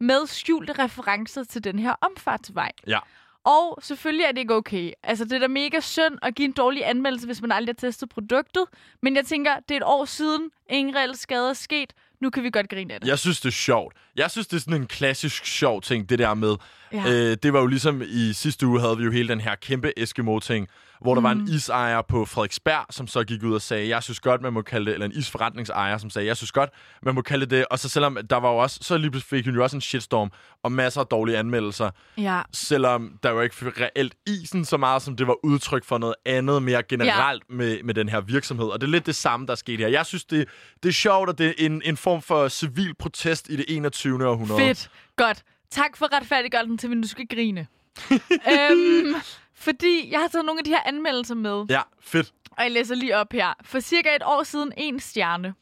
med 0.00 0.26
skjulte 0.26 0.72
referencer 0.72 1.44
til 1.44 1.64
den 1.64 1.78
her 1.78 1.94
omfartsvej. 2.00 2.72
Ja. 2.86 2.98
Og 3.44 3.78
selvfølgelig 3.82 4.24
er 4.24 4.32
det 4.32 4.38
ikke 4.38 4.54
okay. 4.54 4.92
Altså, 5.02 5.24
det 5.24 5.32
er 5.32 5.38
da 5.38 5.48
mega 5.48 5.80
synd 5.80 6.18
at 6.22 6.34
give 6.34 6.46
en 6.46 6.52
dårlig 6.52 6.88
anmeldelse, 6.88 7.26
hvis 7.26 7.40
man 7.40 7.52
aldrig 7.52 7.74
har 7.78 7.88
testet 7.88 8.08
produktet. 8.08 8.64
Men 9.02 9.16
jeg 9.16 9.24
tænker, 9.26 9.54
det 9.68 9.70
er 9.74 9.76
et 9.76 9.86
år 9.86 10.04
siden, 10.04 10.50
ingen 10.70 10.96
reel 10.96 11.16
skade 11.16 11.48
er 11.48 11.52
sket. 11.52 11.92
nu 12.20 12.30
kan 12.30 12.42
vi 12.42 12.50
godt 12.50 12.68
grine 12.68 12.94
af 12.94 13.00
det. 13.00 13.08
Jeg 13.08 13.18
synes, 13.18 13.40
det 13.40 13.48
er 13.48 13.52
sjovt. 13.52 13.96
Jeg 14.16 14.30
synes, 14.30 14.46
det 14.46 14.56
er 14.56 14.60
sådan 14.60 14.80
en 14.80 14.86
klassisk 14.86 15.46
sjov 15.46 15.82
ting, 15.82 16.08
det 16.08 16.18
der 16.18 16.34
med... 16.34 16.56
Ja. 16.92 17.12
Øh, 17.12 17.36
det 17.42 17.52
var 17.52 17.60
jo 17.60 17.66
ligesom 17.66 18.02
i 18.06 18.32
sidste 18.32 18.66
uge, 18.66 18.80
havde 18.80 18.98
vi 18.98 19.04
jo 19.04 19.10
hele 19.10 19.28
den 19.28 19.40
her 19.40 19.54
kæmpe 19.54 19.98
Eskimo-ting, 19.98 20.68
hvor 21.00 21.14
der 21.14 21.20
var 21.22 21.34
Mm. 21.34 21.40
en 21.40 21.48
isejer 21.48 22.02
på 22.02 22.24
Frederiksberg, 22.24 22.84
som 22.90 23.06
så 23.06 23.24
gik 23.24 23.42
ud 23.42 23.54
og 23.54 23.62
sagde, 23.62 23.88
jeg 23.88 24.02
synes 24.02 24.20
godt, 24.20 24.42
man 24.42 24.52
må 24.52 24.62
kalde 24.62 24.86
det, 24.86 24.92
eller 24.92 25.06
en 25.06 25.12
isforretningsejer, 25.12 25.98
som 25.98 26.10
sagde, 26.10 26.28
jeg 26.28 26.36
synes 26.36 26.52
godt, 26.52 26.70
man 27.02 27.14
må 27.14 27.22
kalde 27.22 27.46
det. 27.46 27.64
Og 27.70 27.78
så 27.78 27.88
selvom 27.88 28.18
der 28.30 28.36
var 28.36 28.50
jo 28.50 28.56
også, 28.56 28.78
så 28.82 28.96
lige 28.98 29.10
pludselig 29.10 29.38
fik 29.38 29.44
hun 29.46 29.54
jo 29.54 29.62
også 29.62 29.76
en 29.76 29.80
shitstorm 29.80 30.30
og 30.62 30.72
masser 30.72 31.00
af 31.00 31.06
dårlige 31.06 31.38
anmeldelser, 31.38 31.90
Ja. 32.18 32.42
selvom 32.52 33.18
der 33.22 33.30
jo 33.30 33.40
ikke 33.40 33.56
reelt 33.80 34.14
isen 34.26 34.64
så 34.64 34.76
meget, 34.76 35.02
som 35.02 35.16
det 35.16 35.26
var 35.26 35.36
udtryk 35.44 35.84
for 35.84 35.98
noget 35.98 36.14
andet 36.26 36.62
mere 36.62 36.82
generelt 36.82 37.42
ja. 37.50 37.54
med, 37.54 37.82
med 37.82 37.94
den 37.94 38.08
her 38.08 38.20
virksomhed. 38.20 38.66
Og 38.66 38.80
det 38.80 38.86
er 38.86 38.90
lidt 38.90 39.06
det 39.06 39.14
samme, 39.16 39.46
der 39.46 39.52
er 39.52 39.56
sket 39.56 39.80
her. 39.80 39.88
Jeg 39.88 40.06
synes, 40.06 40.24
det, 40.24 40.48
det 40.82 40.88
er 40.88 40.92
sjovt, 40.92 41.28
og 41.28 41.38
det 41.38 41.46
er 41.46 41.52
en, 41.58 41.82
en 41.84 41.96
form 41.96 42.22
for 42.22 42.48
civil 42.48 42.94
protest 42.94 43.48
i 43.48 43.56
det 43.56 43.64
21. 43.68 44.28
århundrede. 44.28 44.58
Fedt. 44.60 44.90
Godt. 45.16 45.42
Tak 45.70 45.96
for 45.96 46.16
retfærdiggørelsen 46.16 46.78
til, 46.78 46.86
at 46.86 46.90
vi 46.90 46.94
nu 46.94 47.06
skal 47.06 47.26
grine. 47.30 47.66
øhm, 48.52 49.14
fordi 49.58 50.10
jeg 50.12 50.20
har 50.20 50.28
taget 50.28 50.44
nogle 50.44 50.58
af 50.60 50.64
de 50.64 50.70
her 50.70 50.82
anmeldelser 50.84 51.34
med, 51.34 51.64
Ja, 51.70 51.80
fedt. 52.00 52.32
og 52.50 52.62
jeg 52.62 52.70
læser 52.70 52.94
lige 52.94 53.16
op 53.16 53.32
her. 53.32 53.54
For 53.62 53.80
cirka 53.80 54.16
et 54.16 54.22
år 54.24 54.42
siden, 54.42 54.72
en 54.76 55.00
stjerne. 55.00 55.54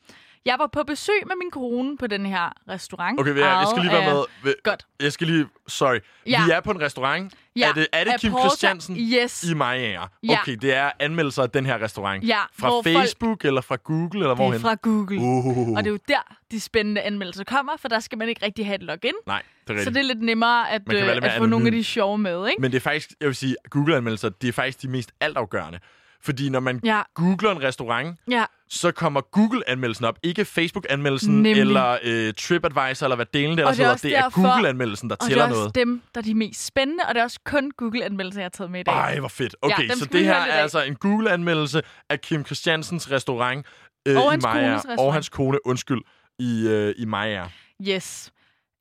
Jeg 0.46 0.56
var 0.58 0.66
på 0.66 0.82
besøg 0.82 1.14
med 1.26 1.34
min 1.42 1.50
kone 1.50 1.96
på 1.98 2.06
den 2.06 2.26
her 2.26 2.52
restaurant. 2.68 3.20
Okay, 3.20 3.30
jeg, 3.30 3.38
jeg 3.40 3.66
skal 3.70 3.82
lige 3.82 3.92
være 3.92 4.14
med. 4.14 4.22
Vil- 4.42 4.54
Godt. 4.64 4.86
Jeg 5.02 5.12
skal 5.12 5.26
lige... 5.26 5.46
Sorry. 5.68 5.98
Ja. 6.26 6.44
Vi 6.44 6.50
er 6.50 6.60
på 6.60 6.70
en 6.70 6.80
restaurant. 6.80 7.34
Ja, 7.56 7.68
er 7.68 7.72
det, 7.72 7.86
er 7.92 8.04
det 8.04 8.20
Kim 8.20 8.30
Porter. 8.32 8.48
Christiansen 8.48 8.96
Yes. 8.96 9.44
i 9.44 9.54
Maja? 9.54 10.04
Ja. 10.22 10.38
Okay, 10.40 10.56
det 10.56 10.74
er 10.74 10.90
anmeldelser 11.00 11.42
af 11.42 11.50
den 11.50 11.66
her 11.66 11.82
restaurant. 11.82 12.24
Ja, 12.28 12.38
Fra 12.58 12.68
hvor 12.68 12.82
folk- 12.82 12.96
Facebook 12.96 13.44
eller 13.44 13.60
fra 13.60 13.76
Google, 13.84 14.08
eller 14.14 14.28
Det 14.28 14.36
hvorhen? 14.36 14.54
er 14.54 14.58
fra 14.58 14.74
Google. 14.82 15.20
Uh. 15.20 15.68
Og 15.76 15.84
det 15.84 15.86
er 15.86 15.90
jo 15.90 15.98
der, 16.08 16.36
de 16.50 16.60
spændende 16.60 17.00
anmeldelser 17.00 17.44
kommer, 17.44 17.72
for 17.78 17.88
der 17.88 18.00
skal 18.00 18.18
man 18.18 18.28
ikke 18.28 18.44
rigtig 18.46 18.66
have 18.66 18.74
et 18.74 18.82
login. 18.82 19.12
Nej, 19.26 19.42
det 19.64 19.70
er 19.70 19.70
rigtigt. 19.70 19.84
Så 19.84 19.90
det 19.90 19.98
er 19.98 20.02
lidt 20.14 20.22
nemmere 20.22 20.70
at, 20.70 20.82
øh, 20.92 21.08
at 21.22 21.32
få 21.38 21.46
nogle 21.46 21.66
af 21.66 21.72
de 21.72 21.84
sjove 21.84 22.18
med, 22.18 22.48
ikke? 22.48 22.62
Men 22.62 22.70
det 22.72 22.76
er 22.76 22.80
faktisk, 22.80 23.10
jeg 23.20 23.26
vil 23.26 23.36
sige, 23.36 23.56
Google-anmeldelser, 23.70 24.28
det 24.28 24.48
er 24.48 24.52
faktisk 24.52 24.82
de 24.82 24.88
mest 24.88 25.12
altafgørende. 25.20 25.78
Fordi 26.26 26.48
når 26.48 26.60
man 26.60 26.80
Ja. 26.84 27.02
googler 27.14 27.50
en 27.50 27.62
restaurant, 27.62 28.18
Ja, 28.30 28.44
så 28.68 28.92
kommer 28.92 29.20
Google-anmeldelsen 29.20 30.04
op. 30.04 30.18
Ikke 30.22 30.44
Facebook-anmeldelsen 30.44 31.34
Nemlig. 31.34 31.60
eller 31.60 31.98
øh, 32.02 32.34
TripAdvisor, 32.34 33.06
eller 33.06 33.16
hvad 33.16 33.26
delen 33.34 33.58
der 33.58 33.66
Og 33.66 33.76
det 33.76 33.84
er 33.86 33.94
Det 33.96 34.16
er 34.16 34.30
Google-anmeldelsen, 34.30 35.10
der 35.10 35.16
og 35.16 35.20
det 35.20 35.26
er 35.26 35.28
tæller 35.28 35.44
også 35.44 35.56
noget. 35.58 35.74
dem, 35.74 36.02
der 36.14 36.20
er 36.20 36.24
de 36.24 36.34
mest 36.34 36.66
spændende, 36.66 37.02
og 37.08 37.14
det 37.14 37.20
er 37.20 37.24
også 37.24 37.40
kun 37.44 37.70
Google-anmeldelser, 37.76 38.40
jeg 38.40 38.44
har 38.44 38.50
taget 38.50 38.70
med 38.70 38.80
i 38.80 38.82
dag. 38.82 38.94
Ej, 38.94 39.18
hvor 39.18 39.28
fedt. 39.28 39.56
Okay, 39.62 39.82
dem 39.88 39.96
så 39.96 40.04
det 40.04 40.24
her 40.24 40.34
er 40.34 40.52
altså 40.62 40.82
en 40.82 40.94
Google-anmeldelse 40.94 41.82
af 42.10 42.20
Kim 42.20 42.44
Christiansens 42.44 43.10
restaurant 43.10 43.66
øh, 44.08 44.16
Og 44.16 44.34
i 44.34 44.36
Maja. 44.42 44.78
Og 44.98 45.12
hans 45.14 45.28
kone, 45.28 45.66
undskyld, 45.66 46.00
i, 46.38 46.68
øh, 46.68 46.94
i 46.98 47.04
Maja. 47.04 47.44
Yes. 47.88 48.30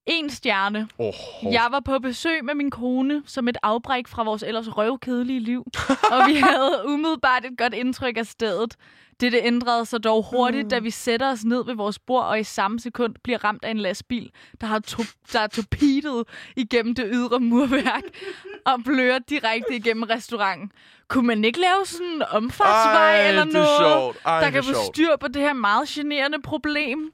En 0.05 0.29
stjerne. 0.29 0.87
Oh, 0.97 1.13
Jeg 1.43 1.67
var 1.71 1.79
på 1.79 1.99
besøg 1.99 2.45
med 2.45 2.55
min 2.55 2.71
kone 2.71 3.23
som 3.25 3.47
et 3.47 3.57
afbræk 3.63 4.07
fra 4.07 4.23
vores 4.23 4.43
ellers 4.43 4.77
røvkedelige 4.77 5.39
liv, 5.39 5.63
og 6.11 6.27
vi 6.27 6.33
havde 6.35 6.81
umiddelbart 6.85 7.45
et 7.45 7.57
godt 7.57 7.73
indtryk 7.73 8.17
af 8.17 8.25
stedet. 8.25 8.75
Dette 9.19 9.37
ændrede 9.43 9.85
sig 9.85 10.03
dog 10.03 10.25
hurtigt, 10.31 10.69
da 10.71 10.79
vi 10.79 10.89
sætter 10.89 11.31
os 11.31 11.43
ned 11.45 11.65
ved 11.65 11.75
vores 11.75 11.99
bord 11.99 12.23
og 12.23 12.39
i 12.39 12.43
samme 12.43 12.79
sekund 12.79 13.15
bliver 13.23 13.43
ramt 13.43 13.65
af 13.65 13.71
en 13.71 13.77
lastbil, 13.77 14.29
der 14.61 14.67
har 14.67 14.79
to- 14.79 15.03
der 15.33 15.39
er 15.39 15.47
torpedet 15.47 16.23
igennem 16.55 16.95
det 16.95 17.05
ydre 17.13 17.39
murværk 17.39 18.03
og 18.65 18.83
blører 18.85 19.19
direkte 19.19 19.75
igennem 19.75 20.03
restauranten. 20.03 20.71
Kunne 21.07 21.27
man 21.27 21.45
ikke 21.45 21.59
lave 21.59 21.85
sådan 21.85 22.07
en 22.07 22.23
omfartsvej 22.31 23.15
Ej, 23.21 23.27
eller 23.27 23.41
er 23.41 23.45
noget, 23.45 23.67
sjovt. 23.79 24.17
Ej, 24.25 24.37
der 24.39 24.45
det 24.45 24.53
kan 24.53 24.63
få 24.63 24.73
styr 24.93 25.15
på 25.19 25.27
det 25.27 25.41
her 25.41 25.53
meget 25.53 25.87
generende 25.87 26.41
problem? 26.41 27.11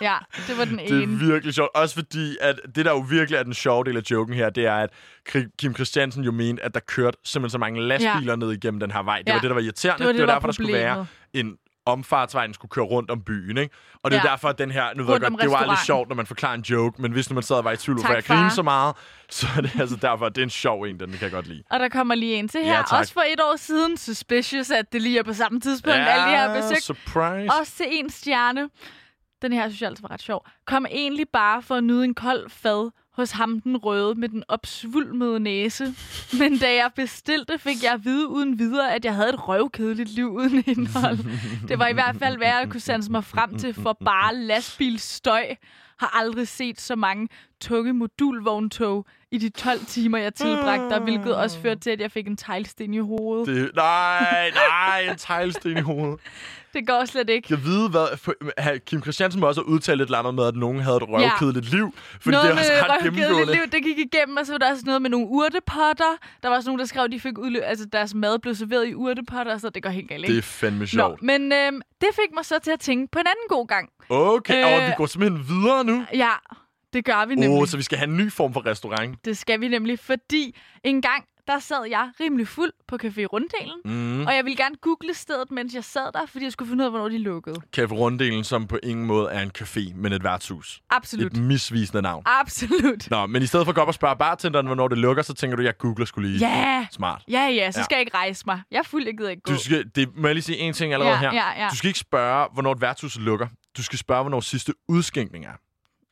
Ja, 0.00 0.16
det 0.48 0.58
var 0.58 0.64
den 0.64 0.78
Det 0.88 0.90
er 0.98 1.02
ene. 1.02 1.18
virkelig 1.18 1.54
sjovt. 1.54 1.70
Også 1.74 1.94
fordi, 1.94 2.36
at 2.40 2.60
det 2.74 2.84
der 2.84 2.90
jo 2.90 2.98
virkelig 2.98 3.38
er 3.38 3.42
den 3.42 3.54
sjove 3.54 3.84
del 3.84 3.96
af 3.96 4.02
joken 4.10 4.34
her, 4.34 4.50
det 4.50 4.66
er, 4.66 4.74
at 4.76 4.90
Kim 5.58 5.74
Christiansen 5.74 6.24
jo 6.24 6.32
mente, 6.32 6.62
at 6.62 6.74
der 6.74 6.80
kørte 6.80 7.18
simpelthen 7.24 7.50
så 7.52 7.58
mange 7.58 7.82
lastbiler 7.82 8.32
ja. 8.32 8.36
ned 8.36 8.52
igennem 8.52 8.80
den 8.80 8.90
her 8.90 9.02
vej. 9.02 9.18
Det 9.18 9.28
Ja. 9.28 9.32
var 9.32 9.40
det, 9.40 9.48
der 9.50 9.54
var 9.54 9.60
irriterende. 9.62 9.98
Det 9.98 10.06
var 10.06 10.12
det, 10.12 10.18
det 10.18 10.22
var 10.22 10.26
der 10.26 10.32
var 10.32 10.38
derfor, 10.40 10.46
der 10.48 10.52
skulle 10.52 10.72
være 10.72 11.06
en 11.32 11.56
omfartsvej, 11.88 12.44
den 12.46 12.54
skulle 12.54 12.70
køre 12.70 12.84
rundt 12.84 13.10
om 13.10 13.22
byen, 13.22 13.56
ikke? 13.58 13.74
Og 14.02 14.10
det 14.10 14.16
er 14.16 14.20
Ja. 14.24 14.26
ja. 14.28 14.30
derfor, 14.32 14.48
at 14.48 14.58
den 14.58 14.70
her... 14.70 14.94
Nu 14.94 15.02
ved 15.04 15.12
jeg 15.14 15.22
Rundt 15.22 15.22
godt, 15.22 15.32
om 15.32 15.38
det 15.40 15.50
var 15.50 15.56
aldrig 15.56 15.78
sjovt, 15.78 16.08
når 16.08 16.16
man 16.16 16.26
forklarer 16.26 16.54
en 16.54 16.60
joke, 16.60 17.02
men 17.02 17.12
hvis 17.12 17.30
nu 17.30 17.34
man 17.34 17.42
sad 17.42 17.56
og 17.56 17.64
var 17.64 17.72
i 17.72 17.76
tvivl, 17.76 17.96
hvorfor 17.98 18.14
jeg 18.14 18.24
griner 18.24 18.48
så 18.48 18.62
meget, 18.62 18.94
så 19.30 19.46
er 19.56 19.60
det 19.60 19.80
altså 19.80 19.96
derfor, 19.96 20.26
at 20.26 20.34
det 20.34 20.40
er 20.42 20.46
en 20.46 20.50
sjov 20.50 20.82
en, 20.82 21.00
den 21.00 21.10
kan 21.12 21.18
jeg 21.22 21.30
godt 21.30 21.46
lide. 21.46 21.62
Og 21.70 21.80
der 21.80 21.88
kommer 21.88 22.14
lige 22.14 22.34
en 22.36 22.48
til 22.48 22.60
her. 22.64 22.72
Ja, 22.72 22.82
tak. 22.90 22.98
Også 23.00 23.12
for 23.12 23.20
et 23.20 23.40
år 23.40 23.56
siden. 23.56 23.96
Suspicious, 23.96 24.70
at 24.70 24.92
det 24.92 25.02
lige 25.02 25.18
er 25.18 25.22
på 25.22 25.32
samme 25.32 25.60
tidspunkt. 25.60 25.98
alle 25.98 26.24
de 26.24 26.28
her 26.36 26.54
besøg. 26.60 26.82
surprise. 26.82 27.52
Også 27.60 27.72
til 27.76 27.86
en 27.90 28.10
stjerne. 28.10 28.68
Den 29.46 29.52
her 29.52 29.68
synes 29.68 29.82
jeg 29.82 29.88
altså 29.88 30.02
var 30.02 30.10
ret 30.10 30.22
sjov. 30.22 30.46
Kom 30.64 30.86
egentlig 30.90 31.28
bare 31.28 31.62
for 31.62 31.74
at 31.74 31.84
nyde 31.84 32.04
en 32.04 32.14
kold 32.14 32.50
fad 32.50 32.90
hos 33.12 33.30
ham 33.30 33.60
den 33.60 33.76
røde 33.76 34.14
med 34.14 34.28
den 34.28 34.44
opsvulmede 34.48 35.40
næse. 35.40 35.94
Men 36.38 36.58
da 36.58 36.74
jeg 36.74 36.90
bestilte, 36.96 37.58
fik 37.58 37.82
jeg 37.82 37.92
at 37.92 38.04
vide 38.04 38.28
uden 38.28 38.58
videre, 38.58 38.94
at 38.94 39.04
jeg 39.04 39.14
havde 39.14 39.28
et 39.28 39.48
røvkedeligt 39.48 40.08
liv 40.08 40.32
uden 40.32 40.64
indhold. 40.66 41.18
Det 41.68 41.78
var 41.78 41.88
i 41.88 41.92
hvert 41.92 42.16
fald 42.16 42.38
værd 42.38 42.62
at 42.62 42.70
kunne 42.70 42.80
sanse 42.80 43.12
mig 43.12 43.24
frem 43.24 43.58
til 43.58 43.74
for 43.74 43.92
bare 44.04 44.36
lastbilstøj. 44.36 45.54
Har 45.98 46.18
aldrig 46.20 46.48
set 46.48 46.80
så 46.80 46.96
mange 46.96 47.28
tunge 47.60 47.92
modulvogntog 47.92 49.06
i 49.36 49.38
de 49.38 49.48
12 49.48 49.80
timer, 49.86 50.18
jeg 50.18 50.34
tilbragte 50.34 50.84
der, 50.88 51.00
hvilket 51.00 51.36
også 51.36 51.58
førte 51.60 51.80
til, 51.80 51.90
at 51.90 52.00
jeg 52.00 52.10
fik 52.10 52.26
en 52.26 52.36
teglsten 52.36 52.94
i 52.94 52.98
hovedet. 52.98 53.46
Det, 53.46 53.70
nej, 53.76 54.50
nej, 54.70 55.00
en 55.10 55.16
teglsten 55.18 55.76
i 55.76 55.80
hovedet. 55.80 56.20
det 56.74 56.86
går 56.86 57.04
slet 57.04 57.30
ikke. 57.30 57.46
Jeg 57.50 57.64
ved, 57.64 57.90
hvad... 57.90 58.06
Kim 58.86 59.02
Christiansen 59.02 59.40
må 59.40 59.46
også 59.46 59.60
have 59.60 59.68
udtalt 59.68 60.00
et 60.00 60.04
eller 60.04 60.18
andet 60.18 60.34
med, 60.34 60.46
at 60.46 60.54
nogen 60.56 60.80
havde 60.80 60.96
et 60.96 61.02
røvkedeligt 61.08 61.70
liv. 61.74 61.94
Fordi 62.20 62.30
noget 62.30 62.44
det 62.50 62.54
er 62.56 62.58
også 62.58 62.72
ret 62.92 63.02
gennemgående. 63.02 63.52
liv, 63.52 63.62
det 63.72 63.82
gik 63.82 63.98
igennem, 63.98 64.36
og 64.36 64.46
så 64.46 64.52
var 64.52 64.58
der 64.58 64.70
også 64.70 64.82
noget 64.86 65.02
med 65.02 65.10
nogle 65.10 65.26
urtepotter. 65.26 66.12
Der 66.42 66.48
var 66.48 66.56
også 66.56 66.68
nogen, 66.68 66.78
der 66.78 66.84
skrev, 66.86 67.04
at 67.04 67.12
de 67.12 67.20
fik 67.20 67.38
udløb, 67.38 67.62
altså 67.64 67.86
deres 67.92 68.14
mad 68.14 68.38
blev 68.38 68.54
serveret 68.54 68.88
i 68.88 68.94
urtepotter, 68.94 69.58
så 69.58 69.70
det 69.70 69.82
går 69.82 69.90
helt 69.90 70.08
galt, 70.08 70.24
ikke? 70.24 70.32
Det 70.32 70.38
er 70.38 70.42
fandme 70.42 70.80
Nå, 70.80 70.86
sjovt. 70.86 71.22
men 71.22 71.52
øhm, 71.52 71.80
det 72.00 72.08
fik 72.12 72.34
mig 72.34 72.44
så 72.44 72.58
til 72.64 72.70
at 72.70 72.80
tænke 72.80 73.08
på 73.12 73.18
en 73.18 73.26
anden 73.26 73.48
god 73.48 73.66
gang. 73.66 73.88
Okay, 74.08 74.64
Øh, 74.64 74.72
og 74.82 74.88
vi 74.88 74.92
går 74.96 75.06
simpelthen 75.06 75.44
videre 75.48 75.84
nu. 75.84 76.04
Ja, 76.14 76.30
det 76.92 77.04
gør 77.04 77.26
vi 77.26 77.34
nemlig. 77.34 77.60
Oh, 77.60 77.66
så 77.66 77.76
vi 77.76 77.82
skal 77.82 77.98
have 77.98 78.08
en 78.08 78.16
ny 78.16 78.32
form 78.32 78.52
for 78.52 78.66
restaurant. 78.66 79.24
Det 79.24 79.38
skal 79.38 79.60
vi 79.60 79.68
nemlig, 79.68 79.98
fordi 79.98 80.56
en 80.84 81.02
gang, 81.02 81.24
der 81.46 81.58
sad 81.58 81.84
jeg 81.90 82.10
rimelig 82.20 82.48
fuld 82.48 82.72
på 82.88 82.98
Café 83.02 83.24
Runddelen, 83.24 83.80
Mm. 83.84 84.26
og 84.26 84.34
jeg 84.34 84.44
ville 84.44 84.56
gerne 84.56 84.74
google 84.82 85.14
stedet, 85.14 85.50
mens 85.50 85.74
jeg 85.74 85.84
sad 85.84 86.12
der, 86.14 86.26
fordi 86.26 86.44
jeg 86.44 86.52
skulle 86.52 86.68
finde 86.68 86.82
ud 86.82 86.84
af, 86.86 86.90
hvornår 86.92 87.08
de 87.08 87.18
lukkede. 87.18 87.56
Café 87.76 87.92
Runddelen, 87.92 88.44
som 88.44 88.66
på 88.66 88.78
ingen 88.82 89.06
måde 89.06 89.30
er 89.30 89.42
en 89.42 89.50
café, 89.58 89.94
men 89.94 90.12
et 90.12 90.24
værtshus. 90.24 90.80
Absolut. 90.90 91.32
Et 91.32 91.38
misvisende 91.42 92.02
navn. 92.02 92.22
Absolut. 92.26 93.10
Nå, 93.10 93.26
men 93.26 93.42
i 93.42 93.46
stedet 93.46 93.66
for 93.66 93.70
at 93.70 93.74
gå 93.74 93.80
op 93.80 93.88
og 93.88 93.94
spørge 93.94 94.16
bartenderen, 94.16 94.66
hvornår 94.66 94.88
det 94.88 94.98
lukker, 94.98 95.22
så 95.22 95.34
tænker 95.34 95.56
du, 95.56 95.62
jeg 95.62 95.78
googler 95.78 96.06
skulle 96.06 96.28
lige. 96.30 96.48
Ja, 96.48 96.86
Smart. 96.90 97.22
ja, 97.28 97.40
ja, 97.48 97.70
så 97.70 97.80
Ja. 97.80 97.84
skal 97.84 97.96
jeg 97.96 98.00
ikke 98.00 98.14
rejse 98.16 98.42
mig. 98.46 98.62
Jeg 98.70 98.78
er 98.78 98.82
fuld, 98.82 99.04
jeg 99.06 99.16
gider 99.18 99.30
ikke 99.30 99.42
gå. 99.42 99.52
Du 99.52 99.58
skal, 99.58 99.84
det, 99.94 100.08
må 100.16 100.26
jeg 100.28 100.34
lige 100.34 100.44
sige 100.44 100.58
en 100.58 100.72
ting 100.74 100.92
allerede 100.92 101.14
Ja, 101.14 101.20
her? 101.20 101.32
ja, 101.34 101.62
ja. 101.64 101.68
Du 101.70 101.76
skal 101.76 101.88
ikke 101.88 101.98
spørge, 101.98 102.48
hvornår 102.52 102.72
et 102.72 102.80
værtshus 102.80 103.18
lukker. 103.18 103.46
Du 103.76 103.82
skal 103.82 103.98
spørge, 103.98 104.22
hvornår 104.22 104.40
sidste 104.40 104.72
udskænkning 104.88 105.44
er. 105.44 105.52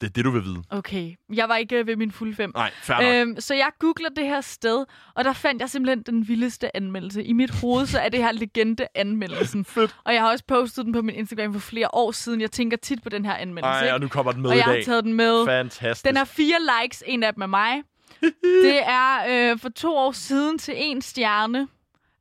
Det 0.05 0.11
er 0.11 0.13
det, 0.15 0.25
du 0.25 0.31
vil 0.31 0.45
vide. 0.45 0.63
Okay, 0.71 1.13
jeg 1.35 1.49
var 1.49 1.57
ikke 1.57 1.77
øh, 1.77 1.87
ved 1.87 1.97
min 1.97 2.13
fulde 2.13 2.35
fem. 2.35 2.53
Nej, 2.55 2.71
fair. 2.83 3.21
Øhm, 3.23 3.41
så 3.41 3.55
jeg 3.55 3.71
googler 3.79 4.09
det 4.17 4.25
her 4.25 4.41
sted, 4.41 4.85
og 5.15 5.25
der 5.25 5.33
fandt 5.33 5.61
jeg 5.61 5.71
simpelthen 5.71 6.03
den 6.03 6.29
vildeste 6.29 6.77
anmeldelse. 6.77 7.25
I 7.25 7.33
mit 7.33 7.51
hoved 7.51 7.87
så 7.87 7.99
er 7.99 8.09
det 8.09 8.21
her 8.23 8.33
legende-anmeldelsen. 8.33 9.65
Fedt. 9.75 9.97
Og 10.05 10.15
jeg 10.15 10.23
har 10.23 10.31
også 10.31 10.45
postet 10.49 10.85
den 10.85 10.93
på 10.93 11.03
min 11.03 11.15
Instagram 11.15 11.53
for 11.53 11.61
flere 11.61 11.89
år 11.93 12.11
siden. 12.13 12.41
Jeg 12.41 12.51
tænker 12.51 12.77
tit 12.77 13.03
på 13.03 13.09
den 13.09 13.25
her 13.25 13.35
anmeldelse. 13.35 13.71
Ej, 13.71 13.83
ikke? 13.83 13.95
og 13.95 14.01
nu 14.01 14.09
kommer 14.09 14.33
den 14.33 14.43
med 14.43 14.51
og 14.51 14.57
i 14.57 14.59
jeg 14.59 14.65
har 14.65 14.73
dag. 14.73 14.85
taget 14.85 15.05
den 15.05 15.13
med. 15.13 15.47
Fantastisk. 15.47 16.05
Den 16.05 16.17
har 16.17 16.25
fire 16.25 16.57
likes, 16.83 17.03
en 17.07 17.23
af 17.23 17.35
dem 17.35 17.43
er 17.43 17.47
mig. 17.47 17.83
det 18.65 18.81
er 18.87 19.19
øh, 19.53 19.59
for 19.59 19.69
to 19.69 19.97
år 19.97 20.13
siden 20.13 20.59
til 20.59 20.75
en 20.77 21.03
stjerne 21.03 21.69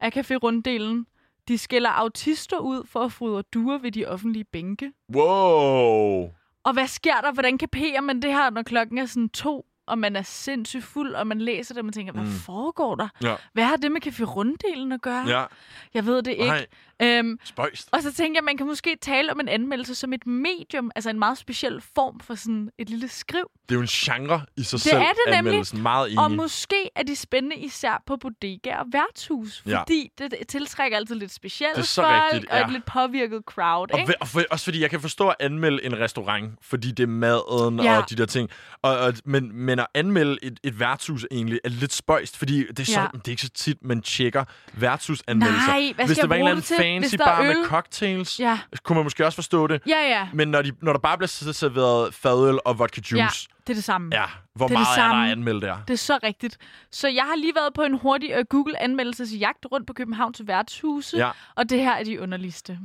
af 0.02 0.18
Café 0.18 0.36
Runddelen. 0.36 1.06
De 1.48 1.58
skælder 1.58 1.90
autister 1.90 2.58
ud 2.58 2.88
for 2.92 3.00
at 3.00 3.12
fodre 3.12 3.42
duer 3.54 3.78
ved 3.78 3.92
de 3.92 4.06
offentlige 4.06 4.46
bænke. 4.54 4.92
Wow. 5.16 6.30
Og 6.64 6.74
hvad 6.74 6.88
sker 6.88 7.22
der? 7.22 7.32
Hvordan 7.32 7.58
kapere 7.58 8.02
man 8.02 8.22
det 8.22 8.32
her, 8.34 8.50
når 8.50 8.64
klokken 8.64 8.98
er 8.98 9.06
sådan 9.06 9.30
to, 9.30 9.66
og 9.88 9.98
man 9.98 10.16
er 10.16 10.22
sindssygt 10.22 10.84
fuld, 10.84 11.14
og 11.16 11.28
man 11.28 11.42
læser 11.42 11.74
det, 11.74 11.80
og 11.80 11.86
man 11.86 11.94
tænker, 11.94 12.14
hvad 12.14 12.24
Mm. 12.24 12.30
foregår 12.32 12.96
der? 12.96 13.08
Ja. 13.24 13.36
Hvad 13.54 13.64
har 13.64 13.76
det 13.76 13.92
med 13.92 14.08
Café 14.08 14.24
Runddelen 14.24 14.92
at 14.92 15.02
gøre? 15.02 15.26
Ja. 15.28 15.46
Jeg 15.94 16.06
ved 16.06 16.22
det 16.22 16.32
ikke. 16.32 16.46
Nej, 16.46 16.66
Øhm, 17.04 17.40
spøjst. 17.44 17.90
og 17.92 18.02
så 18.02 18.14
tænker 18.14 18.38
jeg, 18.40 18.44
man 18.44 18.58
kan 18.58 18.68
måske 18.68 18.98
tale 19.02 19.32
om 19.32 19.40
en 19.40 19.48
anmeldelse 19.48 19.96
som 19.96 20.14
et 20.14 20.28
medium, 20.28 20.92
altså 20.96 21.10
en 21.10 21.20
meget 21.20 21.38
speciel 21.38 21.82
form 21.96 22.20
for 22.20 22.36
sådan 22.36 22.70
et 22.80 22.90
lille 22.90 23.08
skriv. 23.08 23.44
Det 23.70 23.72
er 23.72 23.76
jo 23.76 23.82
en 23.82 23.88
genre 23.88 24.42
i 24.58 24.64
sig 24.64 24.72
Det 24.78 24.82
selv, 24.82 24.98
er 24.98 25.12
det 25.26 25.44
nemlig. 25.44 25.64
Meget 25.82 26.08
enig. 26.12 26.20
Og 26.20 26.32
måske 26.32 26.90
er 26.96 27.04
de 27.04 27.16
spændende 27.16 27.56
især 27.56 28.04
på 28.08 28.18
bodega 28.18 28.76
og 28.76 28.86
værtshus, 28.92 29.64
Ja. 29.68 29.80
fordi 29.82 30.10
det, 30.18 30.34
tiltrækker 30.48 30.98
altid 30.98 31.16
lidt 31.16 31.32
specielle 31.34 31.74
Det 31.76 31.82
er 31.82 31.86
så 31.86 32.02
folk 32.02 32.24
rigtigt, 32.34 32.52
og 32.52 32.58
ja. 32.58 32.66
et 32.66 32.72
lidt 32.72 32.86
påvirket 32.86 33.42
crowd. 33.46 33.88
Og, 33.94 34.00
Ikke? 34.00 34.14
og 34.22 34.28
for, 34.28 34.42
også 34.52 34.64
fordi 34.66 34.82
jeg 34.82 34.90
kan 34.90 35.02
forstå 35.02 35.28
at 35.28 35.36
anmelde 35.40 35.86
en 35.86 36.00
restaurant, 36.00 36.52
fordi 36.62 36.92
det 36.92 37.04
er 37.04 37.08
maden 37.08 37.80
Ja. 37.80 37.98
og 37.98 38.10
de 38.10 38.16
der 38.16 38.26
ting. 38.26 38.50
Og, 38.82 38.98
og, 38.98 39.14
men, 39.26 39.56
men 39.56 39.80
at 39.80 39.88
anmelde 39.94 40.38
et, 40.44 40.60
et 40.64 40.80
værtshus 40.80 41.26
egentlig 41.32 41.60
er 41.64 41.70
lidt 41.70 41.94
spøjst, 41.94 42.38
fordi 42.38 42.68
det 42.68 42.80
er, 42.80 42.84
så, 42.86 43.00
Ja. 43.02 43.08
det 43.14 43.28
er 43.28 43.32
ikke 43.32 43.42
så 43.42 43.50
tit, 43.50 43.78
man 43.84 44.02
tjekker 44.02 44.44
værtshusanmeldelser. 44.74 45.68
Nej, 45.68 45.92
hvad 45.96 46.06
Hvis 46.06 46.18
skal 46.18 46.22
det 46.24 46.30
var 46.30 46.36
jeg 46.36 46.42
en 46.42 46.48
eller 46.48 46.62
anden 46.62 46.78
fancy 47.02 47.16
er 47.16 47.26
bar 47.26 47.42
med 47.44 47.50
øl- 47.58 47.66
cocktails, 47.66 48.40
Ja, 48.40 48.60
kunne 48.84 48.96
man 48.96 49.06
måske 49.06 49.26
også 49.26 49.36
forstå 49.36 49.68
det. 49.68 49.82
ja, 49.88 50.02
ja. 50.10 50.28
Men 50.34 50.48
når, 50.48 50.62
de, 50.62 50.72
når 50.82 50.94
der 50.94 51.00
bare 51.00 51.18
bliver 51.18 51.28
serveret 51.54 52.14
fadøl 52.14 52.60
og 52.66 52.80
vodka 52.80 53.02
juice, 53.12 53.18
Ja, 53.18 53.28
det 53.68 53.70
er 53.70 53.74
det 53.74 53.84
samme. 53.84 54.10
ja, 54.16 54.26
hvor 54.56 54.68
Det 54.68 54.74
er 54.76 54.78
det 54.80 54.86
meget 54.86 54.98
er, 54.98 55.02
samme. 55.10 55.26
der 55.26 55.32
anmeldt 55.32 55.62
der? 55.62 55.78
Det 55.88 55.94
er 55.94 55.98
så 55.98 56.20
rigtigt. 56.24 56.58
Så 56.92 57.08
jeg 57.08 57.24
har 57.24 57.36
lige 57.36 57.56
været 57.56 57.74
på 57.74 57.82
en 57.82 57.94
hurtig 57.98 58.38
uh, 58.40 58.44
Google-anmeldelsesjagt 58.50 59.66
rundt 59.72 59.88
på 59.88 59.94
Københavns 59.94 60.42
værtshuse, 60.46 61.18
Ja. 61.18 61.30
og 61.56 61.70
det 61.70 61.80
her 61.80 61.92
er 61.94 62.04
de 62.04 62.22
underligste. 62.22 62.80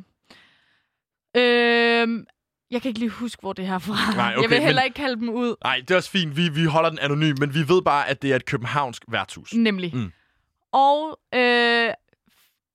Øhm, 1.37 2.27
jeg 2.71 2.83
kan 2.83 2.89
ikke 2.89 2.99
lige 2.99 3.11
huske, 3.11 3.41
hvor 3.41 3.53
det 3.53 3.67
her 3.67 3.75
er 3.75 3.79
fra. 3.79 4.15
Nej, 4.17 4.25
jeg 4.27 4.39
okay, 4.39 4.49
vil 4.49 4.61
heller 4.61 4.83
men- 4.83 4.85
ikke 4.87 4.95
kalde 4.97 5.17
dem 5.21 5.29
ud. 5.29 5.55
Nej, 5.65 5.77
det 5.81 5.91
er 5.91 5.97
også 5.97 6.11
fint. 6.11 6.37
Vi, 6.37 6.49
vi 6.49 6.65
holder 6.65 6.91
den 6.91 6.99
anonym, 6.99 7.35
men 7.41 7.55
vi 7.55 7.69
ved 7.69 7.83
bare, 7.83 8.09
at 8.09 8.23
det 8.23 8.33
er 8.33 8.37
et 8.37 8.45
københavnsk 8.45 9.03
værtshus. 9.09 9.55
Nemlig. 9.55 9.91
Mm. 9.97 10.13
Og 10.73 11.19
øh, 11.35 11.91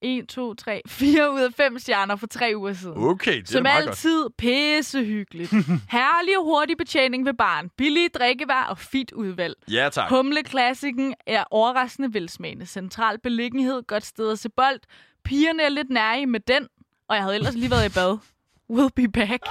1, 0.03 0.27
2, 0.29 0.53
3, 0.53 0.81
4 0.87 1.33
ud 1.33 1.39
af 1.41 1.53
5 1.53 1.79
stjerner 1.79 2.15
for 2.15 2.27
tre 2.27 2.53
uger 2.55 2.73
siden. 2.73 2.93
Okay, 2.97 3.35
det 3.35 3.41
er 3.41 3.45
Som 3.51 3.57
da 3.63 3.69
meget 3.69 3.83
godt. 3.85 3.89
altid 3.89 4.25
pissehyggeligt. 4.37 5.51
Herlig 5.95 6.37
og 6.37 6.43
hurtig 6.43 6.77
betjening 6.77 7.25
ved 7.25 7.33
baren. 7.33 7.69
Billige 7.77 8.09
drikkevær 8.09 8.63
og 8.69 8.77
fint 8.77 9.11
udvalg. 9.11 9.55
Ja, 9.71 9.89
tak. 9.91 10.09
Humleklassikken 10.09 11.13
er 11.27 11.43
overraskende 11.51 12.13
velsmagende. 12.13 12.65
Central 12.65 13.19
beliggenhed, 13.19 13.83
godt 13.87 14.05
sted 14.05 14.31
at 14.31 14.39
se 14.39 14.49
bold. 14.49 14.79
Pigerne 15.25 15.63
er 15.63 15.69
lidt 15.69 15.89
nærige 15.89 16.25
med 16.25 16.39
den, 16.39 16.67
og 17.09 17.15
jeg 17.15 17.23
havde 17.23 17.35
ellers 17.35 17.53
lige 17.55 17.71
været 17.71 17.85
i 17.85 17.93
bad. 17.93 18.17
We'll 18.73 18.89
be 18.95 19.07
back. 19.07 19.43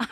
Nej, 0.00 0.08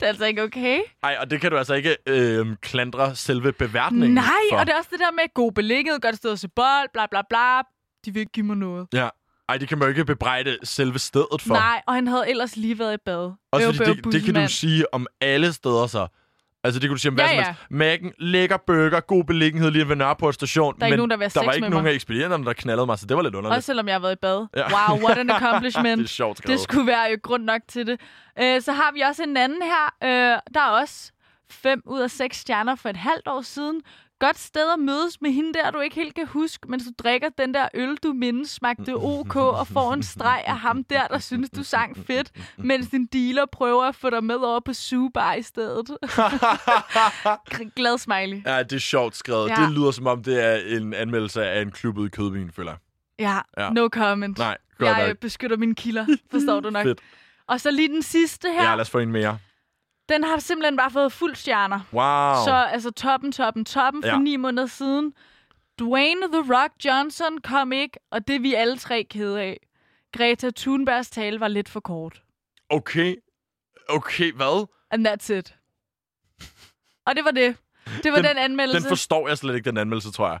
det 0.00 0.02
er 0.02 0.06
altså 0.06 0.24
ikke 0.24 0.42
okay. 0.42 0.80
Ej, 1.02 1.16
og 1.20 1.30
det 1.30 1.40
kan 1.40 1.50
du 1.50 1.56
altså 1.58 1.74
ikke 1.74 1.96
øh, 2.06 2.46
klandre 2.62 3.16
selve 3.16 3.52
beværtningen 3.52 4.14
Nej, 4.14 4.24
for. 4.50 4.58
og 4.58 4.66
det 4.66 4.72
er 4.72 4.76
også 4.78 4.88
det 4.92 5.00
der 5.00 5.10
med 5.12 5.34
god 5.34 5.52
beliggenhed, 5.52 6.00
godt 6.00 6.16
sted 6.16 6.32
at 6.32 6.38
se 6.38 6.48
bold, 6.48 6.88
bla 6.92 7.06
bla 7.06 7.22
bla. 7.28 7.60
De 8.04 8.12
vil 8.12 8.20
ikke 8.20 8.32
give 8.32 8.46
mig 8.46 8.56
noget. 8.56 8.86
Ja. 8.92 9.08
Ej, 9.48 9.56
det 9.58 9.68
kan 9.68 9.78
man 9.78 9.86
jo 9.86 9.88
ikke 9.88 10.04
bebrejde 10.04 10.58
selve 10.64 10.98
stedet 10.98 11.42
for. 11.42 11.54
Nej, 11.54 11.82
og 11.86 11.94
han 11.94 12.06
havde 12.06 12.30
ellers 12.30 12.56
lige 12.56 12.78
været 12.78 12.94
i 12.94 12.96
bad. 13.04 13.32
Også 13.52 13.72
fordi 13.72 13.78
bøv, 13.94 13.94
det, 13.94 14.12
det 14.12 14.22
kan 14.22 14.34
du 14.34 14.48
sige 14.48 14.94
om 14.94 15.06
alle 15.20 15.52
steder 15.52 15.86
så. 15.86 16.06
Altså, 16.64 16.80
det 16.80 16.88
kunne 16.88 16.94
du 16.96 17.00
sige 17.00 17.08
om 17.10 17.14
hvad 17.14 17.24
Ja, 17.24 17.44
som 17.44 17.54
ja. 17.80 17.84
helst. 17.98 18.04
Mac'en, 18.04 18.12
lækker 18.18 18.56
burger, 18.66 19.00
god 19.00 19.24
beliggenhed 19.24 19.70
lige 19.70 19.88
ved 19.88 19.96
Nørreport 19.96 20.34
station. 20.34 20.74
Der 20.74 20.82
er 20.82 20.86
ikke 20.86 20.92
men 20.92 20.98
nogen, 20.98 21.10
der 21.10 21.16
vil 21.16 21.34
der 21.34 21.44
var 21.44 21.52
ikke 21.52 21.68
nogen 21.68 21.82
mig. 21.84 21.90
af 21.90 21.94
ekspedienterne, 21.94 22.44
der 22.44 22.52
knaldede 22.52 22.86
mig, 22.86 22.98
så 22.98 23.06
det 23.06 23.16
var 23.16 23.22
lidt 23.22 23.34
underligt. 23.34 23.56
Også 23.56 23.66
selvom 23.66 23.86
jeg 23.88 23.94
har 23.94 24.00
været 24.00 24.12
i 24.12 24.18
bad. 24.22 24.46
Ja. 24.56 24.90
Wow, 24.90 24.98
what 25.04 25.18
an 25.18 25.30
accomplishment. 25.36 25.98
det 25.98 26.04
er 26.04 26.08
sjovt 26.08 26.38
skrevet. 26.38 26.58
Det 26.58 26.62
skulle 26.64 26.86
være 26.86 27.02
jo 27.10 27.16
grund 27.22 27.44
nok 27.44 27.60
til 27.68 27.86
det. 27.86 28.00
Øh, 28.40 28.62
så 28.62 28.72
har 28.72 28.92
vi 28.94 29.00
også 29.00 29.22
en 29.22 29.36
anden 29.36 29.62
her. 29.62 29.94
Øh, 30.04 30.38
der 30.54 30.60
er 30.60 30.68
også 30.80 31.12
5 31.50 31.82
ud 31.86 32.00
af 32.00 32.10
6 32.10 32.36
stjerner 32.36 32.74
for 32.74 32.88
et 32.88 32.96
halvt 32.96 33.28
år 33.28 33.42
siden. 33.42 33.80
Godt 34.20 34.38
sted 34.38 34.72
at 34.72 34.78
mødes 34.78 35.20
med 35.20 35.30
hende 35.30 35.52
der, 35.54 35.70
du 35.70 35.80
ikke 35.80 35.96
helt 35.96 36.14
kan 36.14 36.26
huske, 36.26 36.68
mens 36.68 36.84
du 36.84 36.90
drikker 36.98 37.28
den 37.38 37.54
der 37.54 37.68
øl, 37.74 37.96
du 37.96 38.12
mindes 38.12 38.50
smagte 38.50 38.94
OK, 38.96 39.36
og 39.36 39.66
får 39.66 39.92
en 39.92 40.02
streg 40.02 40.42
af 40.46 40.58
ham 40.58 40.84
der, 40.84 41.06
der 41.06 41.18
synes, 41.18 41.50
du 41.50 41.62
sang 41.62 41.96
fedt, 42.06 42.30
mens 42.56 42.88
din 42.88 43.06
dealer 43.06 43.46
prøver 43.52 43.84
at 43.84 43.94
få 43.94 44.10
dig 44.10 44.24
med 44.24 44.34
over 44.34 44.60
på 44.60 44.72
Subar 44.72 45.34
i 45.34 45.42
stedet. 45.42 45.88
Glad 47.76 47.98
smiley. 47.98 48.42
Ja, 48.46 48.62
det 48.62 48.72
er 48.72 48.78
sjovt 48.80 49.16
skrevet. 49.16 49.48
Ja. 49.50 49.54
Det 49.54 49.70
lyder 49.72 49.90
som 49.90 50.06
om, 50.06 50.22
det 50.22 50.44
er 50.44 50.76
en 50.78 50.94
anmeldelse 50.94 51.44
af 51.46 51.62
en 51.62 51.70
klub 51.70 51.98
i 51.98 52.08
Kødbyen, 52.08 52.50
føler 52.52 52.70
jeg. 52.72 52.78
Ja, 53.56 53.64
Ja. 53.64 53.70
no 53.70 53.88
comment. 53.88 54.38
Nej, 54.38 54.56
godt 54.78 54.90
jeg 54.90 55.02
øh, 55.02 55.08
nok. 55.08 55.18
beskytter 55.18 55.56
mine 55.56 55.74
kilder, 55.74 56.06
forstår 56.30 56.60
du 56.66 56.70
nok. 56.70 56.82
Fedt. 56.84 57.00
Og 57.46 57.60
så 57.60 57.70
lige 57.70 57.88
den 57.88 58.02
sidste 58.02 58.48
her. 58.52 58.64
Ja, 58.64 58.74
lad 58.74 58.80
os 58.80 58.90
få 58.90 58.98
en 58.98 59.12
mere. 59.12 59.38
Den 60.08 60.24
har 60.24 60.38
simpelthen 60.38 60.76
bare 60.76 60.90
fået 60.90 61.12
fuld 61.12 61.34
stjerner. 61.34 61.80
Wow. 61.92 62.44
Så 62.44 62.54
altså 62.72 62.90
toppen, 62.90 63.32
toppen, 63.32 63.64
toppen 63.64 64.02
for 64.02 64.08
Ja. 64.10 64.18
ni 64.18 64.36
måneder 64.36 64.66
siden. 64.66 65.12
Dwayne 65.78 66.20
The 66.32 66.54
Rock 66.54 66.72
Johnson 66.84 67.38
kom 67.40 67.72
ikke, 67.72 67.98
og 68.10 68.28
det 68.28 68.36
er 68.36 68.40
vi 68.40 68.54
alle 68.54 68.78
tre 68.78 69.06
kede 69.10 69.40
af. 69.40 69.60
Greta 70.16 70.50
Thunbergs 70.56 71.10
tale 71.10 71.40
var 71.40 71.48
lidt 71.48 71.68
for 71.68 71.80
kort. 71.80 72.22
Okay. 72.70 73.16
Okay, 73.88 74.32
hvad? 74.32 74.66
And 74.90 75.08
that's 75.08 75.32
it. 75.32 75.54
Og 77.06 77.16
det 77.16 77.24
var 77.24 77.30
det. 77.30 77.56
Det 78.02 78.12
var 78.12 78.16
den, 78.16 78.24
Den- 78.24 78.38
anmeldelse. 78.38 78.80
Den 78.82 78.88
forstår 78.88 79.28
jeg 79.28 79.38
slet 79.38 79.54
ikke, 79.54 79.70
den 79.70 79.78
anmeldelse, 79.78 80.12
tror 80.12 80.28
jeg. 80.28 80.38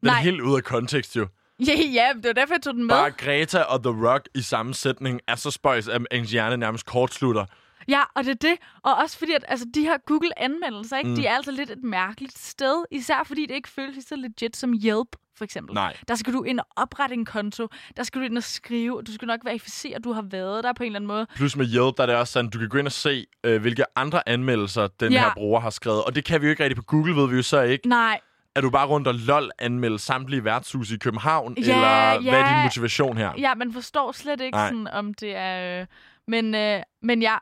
Den 0.00 0.08
er 0.08 0.12
Nej. 0.12 0.22
helt 0.22 0.40
ude 0.40 0.56
af 0.56 0.64
kontekst, 0.64 1.16
jo. 1.16 1.26
Ja, 1.68 1.72
ja, 1.92 2.12
det 2.16 2.24
var 2.26 2.32
derfor, 2.32 2.54
jeg 2.54 2.62
tog 2.62 2.74
den 2.74 2.82
med. 2.86 2.94
Bare 2.94 3.10
Greta 3.10 3.60
og 3.62 3.82
The 3.82 4.08
Rock 4.08 4.28
i 4.34 4.42
samme 4.42 4.74
sætning 4.74 5.20
er 5.28 5.34
så 5.36 5.50
spøjs, 5.50 5.88
at 5.88 6.02
ens 6.12 6.30
hjerne 6.30 6.56
nærmest 6.56 6.86
kortslutter. 6.86 7.44
Ja, 7.88 8.00
og 8.14 8.24
det 8.24 8.30
er 8.30 8.48
det. 8.48 8.56
Og 8.82 8.94
også 8.94 9.18
fordi, 9.18 9.32
at 9.32 9.44
altså, 9.48 9.66
de 9.74 9.80
her 9.80 9.98
Google-anmeldelser, 10.06 10.96
ikke, 10.96 11.10
Mm. 11.10 11.16
de 11.16 11.26
er 11.26 11.34
altså 11.34 11.50
lidt 11.50 11.70
et 11.70 11.82
mærkeligt 11.84 12.38
sted. 12.38 12.84
Især 12.90 13.22
fordi 13.26 13.46
det 13.46 13.54
ikke 13.54 13.68
føles 13.68 14.04
så 14.04 14.16
legit 14.16 14.56
som 14.56 14.74
Yelp, 14.84 15.08
for 15.36 15.44
eksempel. 15.44 15.74
Nej. 15.74 15.96
Der 16.08 16.14
skal 16.14 16.32
du 16.32 16.42
ind 16.42 16.60
og 16.60 16.66
oprette 16.76 17.14
en 17.14 17.24
konto. 17.24 17.68
Der 17.96 18.02
skal 18.02 18.20
du 18.20 18.26
ind 18.26 18.36
og 18.36 18.42
skrive. 18.42 19.02
Du 19.02 19.12
skal 19.12 19.26
nok 19.26 19.40
verificere, 19.44 19.96
at 19.96 20.04
du 20.04 20.12
har 20.12 20.22
været 20.22 20.64
der 20.64 20.72
på 20.72 20.82
en 20.82 20.86
eller 20.86 20.98
anden 20.98 21.08
måde. 21.08 21.26
Plus 21.36 21.56
med 21.56 21.66
Yelp, 21.66 21.96
der 21.96 22.02
er 22.02 22.06
det 22.06 22.16
også 22.16 22.32
sådan, 22.32 22.50
du 22.50 22.58
kan 22.58 22.68
gå 22.68 22.78
ind 22.78 22.86
og 22.86 22.92
se, 22.92 23.26
øh, 23.44 23.60
hvilke 23.60 23.84
andre 23.98 24.28
anmeldelser 24.28 24.86
den 25.00 25.12
Ja. 25.12 25.20
her 25.20 25.34
bruger 25.34 25.60
har 25.60 25.70
skrevet. 25.70 26.04
Og 26.04 26.14
det 26.14 26.24
kan 26.24 26.40
vi 26.40 26.46
jo 26.46 26.50
ikke 26.50 26.62
rigtig 26.62 26.76
på 26.76 26.82
Google, 26.82 27.16
ved 27.16 27.28
vi 27.28 27.36
jo 27.36 27.42
så 27.42 27.60
ikke. 27.60 27.88
Nej, 27.88 28.20
Er 28.56 28.60
du 28.60 28.70
bare 28.70 28.86
rundt 28.86 29.08
og 29.08 29.14
lol 29.14 29.50
anmelde 29.58 29.98
samtlige 29.98 30.44
værtshus 30.44 30.90
i 30.90 30.96
København? 30.98 31.54
Ja, 31.58 31.62
eller 31.62 32.20
hvad 32.30 32.40
er 32.40 32.48
ja. 32.50 32.54
din 32.56 32.62
motivation 32.62 33.16
her? 33.16 33.32
ja, 33.38 33.54
man 33.54 33.72
forstår 33.72 34.12
slet 34.12 34.40
ikke, 34.40 34.56
Nej. 34.56 34.68
sådan, 34.68 34.88
om 34.88 35.14
det 35.14 35.36
er... 35.36 35.80
Øh, 35.80 35.86
men, 36.28 36.54
øh, 36.54 36.82
men 37.02 37.22
ja, 37.22 37.36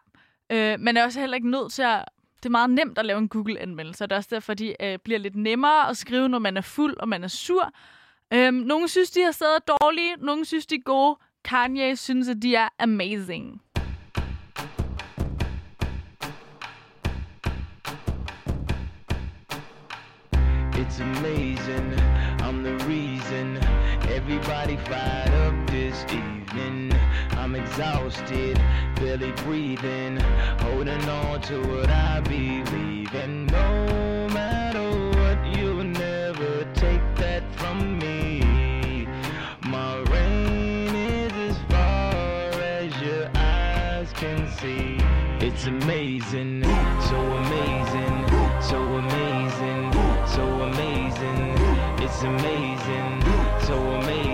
øh, 0.53 0.81
man 0.81 0.97
er 0.97 1.05
også 1.05 1.21
heller 1.21 1.35
ikke 1.35 1.51
nødt 1.51 1.73
til 1.73 1.83
at... 1.83 2.05
Det 2.37 2.49
er 2.49 2.51
meget 2.51 2.71
nemt 2.71 2.99
at 2.99 3.07
lave 3.07 3.19
en 3.19 3.29
Google-anmeldelse, 3.29 4.05
og 4.05 4.11
det 4.11 4.15
er 4.15 4.19
også 4.19 4.31
derfor, 4.33 4.55
de 4.55 4.83
øh, 4.83 4.99
bliver 5.05 5.19
lidt 5.19 5.37
nemmere 5.37 5.89
at 5.89 5.97
skrive, 5.97 6.29
når 6.29 6.39
man 6.39 6.57
er 6.57 6.61
fuld 6.61 6.97
og 6.97 7.09
man 7.09 7.25
er 7.25 7.29
sur. 7.29 7.73
Øhm, 8.35 8.55
nogle 8.55 8.89
synes, 8.89 9.11
de 9.11 9.23
har 9.23 9.31
stadig 9.31 9.61
dårlige, 9.67 10.15
nogle 10.19 10.45
synes, 10.45 10.67
de 10.67 10.75
er 10.75 10.83
gode. 10.85 11.17
Kanye 11.45 11.97
synes, 11.97 12.29
at 12.29 12.37
de 12.43 12.55
er 12.55 12.69
amazing. 12.79 13.63
It's 20.75 21.01
amazing, 21.01 21.93
I'm 22.41 22.63
the 22.65 22.77
reason 22.89 23.57
everybody 24.09 24.77
fired 24.77 25.33
up 25.35 25.71
this 25.71 26.05
evening. 26.09 26.42
I'm 27.43 27.57
exhausted, 27.57 28.57
barely 28.95 29.33
breathing, 29.43 30.17
holding 30.61 31.09
on 31.09 31.41
to 31.41 31.61
what 31.63 31.91
I 31.91 32.21
believe 32.21 33.13
in. 33.15 33.47
No 33.47 34.29
matter 34.29 34.89
what, 35.19 35.59
you'll 35.59 35.83
never 35.83 36.65
take 36.73 37.03
that 37.17 37.43
from 37.57 37.99
me. 37.99 39.09
My 39.67 39.97
reign 40.13 40.95
is 40.95 41.33
as 41.51 41.59
far 41.69 42.61
as 42.63 42.97
your 43.03 43.29
eyes 43.35 44.13
can 44.13 44.49
see. 44.61 44.99
It's 45.45 45.67
amazing, 45.67 46.63
so 46.63 47.19
amazing, 47.43 48.25
so 48.63 48.79
amazing, 49.03 49.93
so 50.29 50.45
amazing. 50.71 51.59
It's 52.05 52.23
amazing, 52.23 53.21
so 53.67 53.77
amazing, 54.01 54.32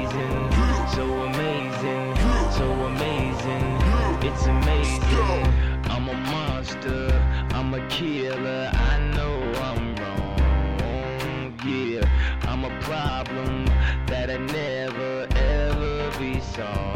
killer. 7.99 8.71
I 8.73 8.99
know 9.17 9.35
I'm 9.69 9.97
wrong. 9.97 11.53
Yeah, 11.67 12.09
I'm 12.43 12.65
a 12.65 12.81
problem 12.83 13.67
that 14.07 14.31
I 14.31 14.37
never 14.37 15.27
ever 15.35 16.19
be 16.19 16.39
solved. 16.41 16.88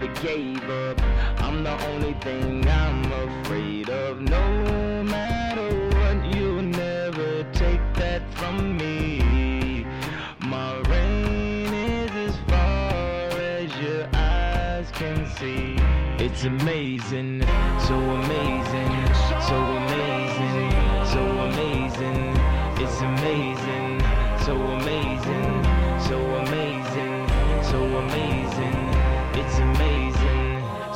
Never 0.00 0.20
gave 0.20 0.62
up. 0.70 1.00
I'm 1.40 1.62
the 1.62 1.86
only 1.88 2.14
thing 2.14 2.66
I'm 2.68 3.12
afraid 3.12 3.88
of. 3.90 4.20
No 4.20 5.02
matter 5.04 5.68
what, 5.96 6.34
you'll 6.34 6.62
never 6.62 7.44
take 7.52 7.80
that 7.94 8.22
from 8.34 8.76
me. 8.76 9.86
My 10.40 10.76
reign 10.88 11.72
is 11.74 12.10
as 12.30 12.36
far 12.48 13.40
as 13.40 13.76
your 13.78 14.08
eyes 14.14 14.90
can 14.92 15.26
see. 15.36 15.76
It's 16.22 16.44
amazing, 16.44 17.42
so 17.86 17.94
amazing, 17.94 19.14
so 19.48 19.56
amazing. 19.56 20.09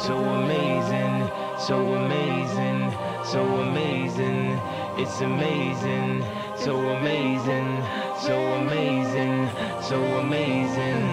So 0.06 0.18
amazing, 0.18 1.30
so 1.58 1.78
amazing, 1.94 2.92
so 3.24 3.42
amazing. 3.42 4.60
It's 4.98 5.22
amazing, 5.22 6.22
so 6.54 6.76
amazing, 6.76 7.82
so 8.20 8.36
amazing, 8.60 9.48
so 9.80 10.02
amazing. 10.20 11.04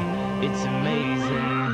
It's 0.43 0.65
amazing. 0.65 1.70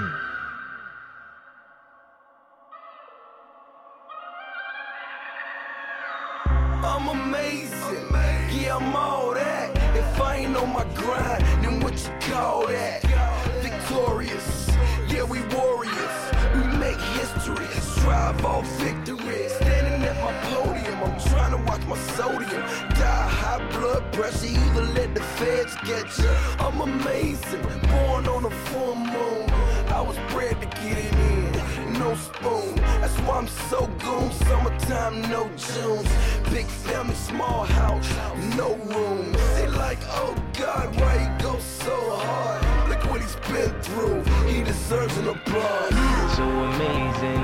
No 35.37 35.49
Junes. 35.55 36.09
Big 36.51 36.65
family, 36.65 37.13
small 37.13 37.63
house, 37.63 38.09
no 38.55 38.75
room. 38.91 39.31
They 39.55 39.67
like, 39.67 39.99
oh 40.21 40.35
God, 40.57 40.87
why 40.99 41.13
he 41.23 41.27
go 41.43 41.59
so 41.59 41.95
hard? 42.21 42.89
Look 42.89 43.03
what 43.09 43.21
he's 43.21 43.35
been 43.51 43.73
through. 43.81 44.23
He 44.51 44.63
deserves 44.63 45.15
an 45.17 45.27
applause. 45.27 45.93
So 46.35 46.45
amazing, 46.69 47.43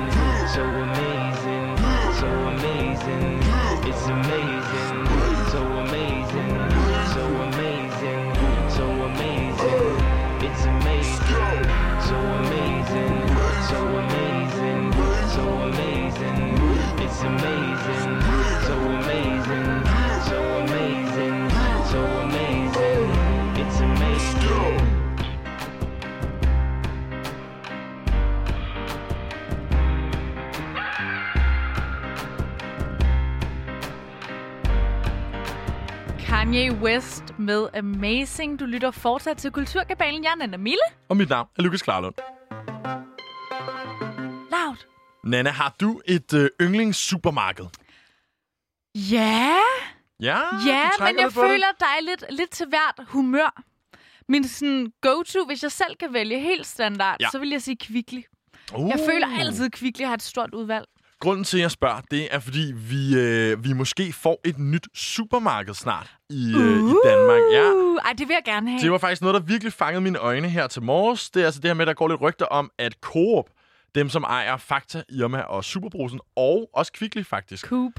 so 0.54 0.62
amazing, 0.86 1.68
so 2.20 2.28
amazing. 2.54 3.32
It's 3.88 4.06
amazing, 4.16 5.23
Kanye 36.44 36.72
West 36.72 37.38
med 37.38 37.68
Amazing. 37.74 38.60
Du 38.60 38.64
lytter 38.64 38.90
fortsat 38.90 39.36
til 39.36 39.50
Kulturkabalen. 39.50 40.24
Jeg 40.24 40.30
er 40.30 40.34
Nana 40.36 40.56
Mille. 40.56 40.82
Og 41.08 41.16
mit 41.16 41.28
navn 41.28 41.48
er 41.58 41.62
Lukas 41.62 41.82
Klarlund. 41.82 42.14
Loud. 44.50 44.76
Nana, 45.24 45.50
har 45.50 45.74
du 45.80 46.00
et 46.08 46.34
øh, 46.34 46.50
yndlingssupermarked? 46.60 47.64
Ja, 48.94 49.54
Ja, 50.20 50.38
ja 50.66 50.88
men 51.00 51.18
jeg 51.18 51.30
på 51.34 51.40
det. 51.42 51.50
føler, 51.50 51.66
der 51.80 51.86
er 51.86 52.00
lidt, 52.02 52.24
lidt 52.30 52.50
til 52.50 52.66
hvert 52.68 53.06
humør. 53.08 53.62
Min 54.28 54.48
sådan 54.48 54.92
go-to, 55.00 55.44
hvis 55.46 55.62
jeg 55.62 55.72
selv 55.72 55.96
kan 56.00 56.12
vælge 56.12 56.40
helt 56.40 56.66
standard, 56.66 57.16
Ja. 57.20 57.28
så 57.32 57.38
vil 57.38 57.48
jeg 57.50 57.62
sige 57.62 57.76
Kvickly. 57.76 58.22
Uh. 58.74 58.88
Jeg 58.88 58.98
føler 59.10 59.26
altid, 59.40 59.64
at 59.66 59.72
Kvickly 59.72 60.04
har 60.04 60.14
et 60.14 60.22
stort 60.22 60.54
udvalg. 60.54 60.84
Grunden 61.24 61.44
til, 61.44 61.56
at 61.56 61.62
jeg 61.62 61.70
spørger, 61.70 62.00
det 62.10 62.28
er, 62.34 62.38
fordi 62.38 62.72
vi, 62.74 63.18
øh, 63.18 63.64
vi 63.64 63.72
måske 63.72 64.12
får 64.12 64.40
et 64.44 64.58
nyt 64.58 64.88
supermarked 64.94 65.74
snart 65.74 66.14
i, 66.30 66.54
øh, 66.56 66.90
i 66.90 66.94
Danmark. 67.04 67.40
Ja. 67.52 67.70
Uh, 67.72 67.96
Ej, 68.04 68.12
det 68.18 68.28
vil 68.28 68.34
jeg 68.34 68.42
gerne 68.44 68.70
have. 68.70 68.80
Det 68.82 68.92
var 68.92 68.98
faktisk 68.98 69.22
noget, 69.22 69.34
der 69.34 69.40
virkelig 69.40 69.72
fangede 69.72 70.00
mine 70.00 70.18
øjne 70.18 70.48
her 70.48 70.66
til 70.66 70.82
morges. 70.82 71.30
Det 71.30 71.42
er 71.42 71.46
altså 71.46 71.60
det 71.60 71.68
her 71.68 71.74
med, 71.74 71.82
at 71.82 71.86
der 71.86 71.94
går 71.94 72.08
lidt 72.08 72.20
rygter 72.20 72.46
om, 72.46 72.70
at 72.78 72.96
Coop, 73.00 73.44
dem 73.94 74.08
som 74.08 74.22
ejer 74.22 74.56
Fakta, 74.56 75.02
Irma 75.08 75.40
og 75.40 75.64
Superbrusen, 75.64 76.20
og 76.36 76.70
også 76.74 76.92
Kvickly 76.92 77.24
faktisk. 77.24 77.66
Coop. 77.66 77.92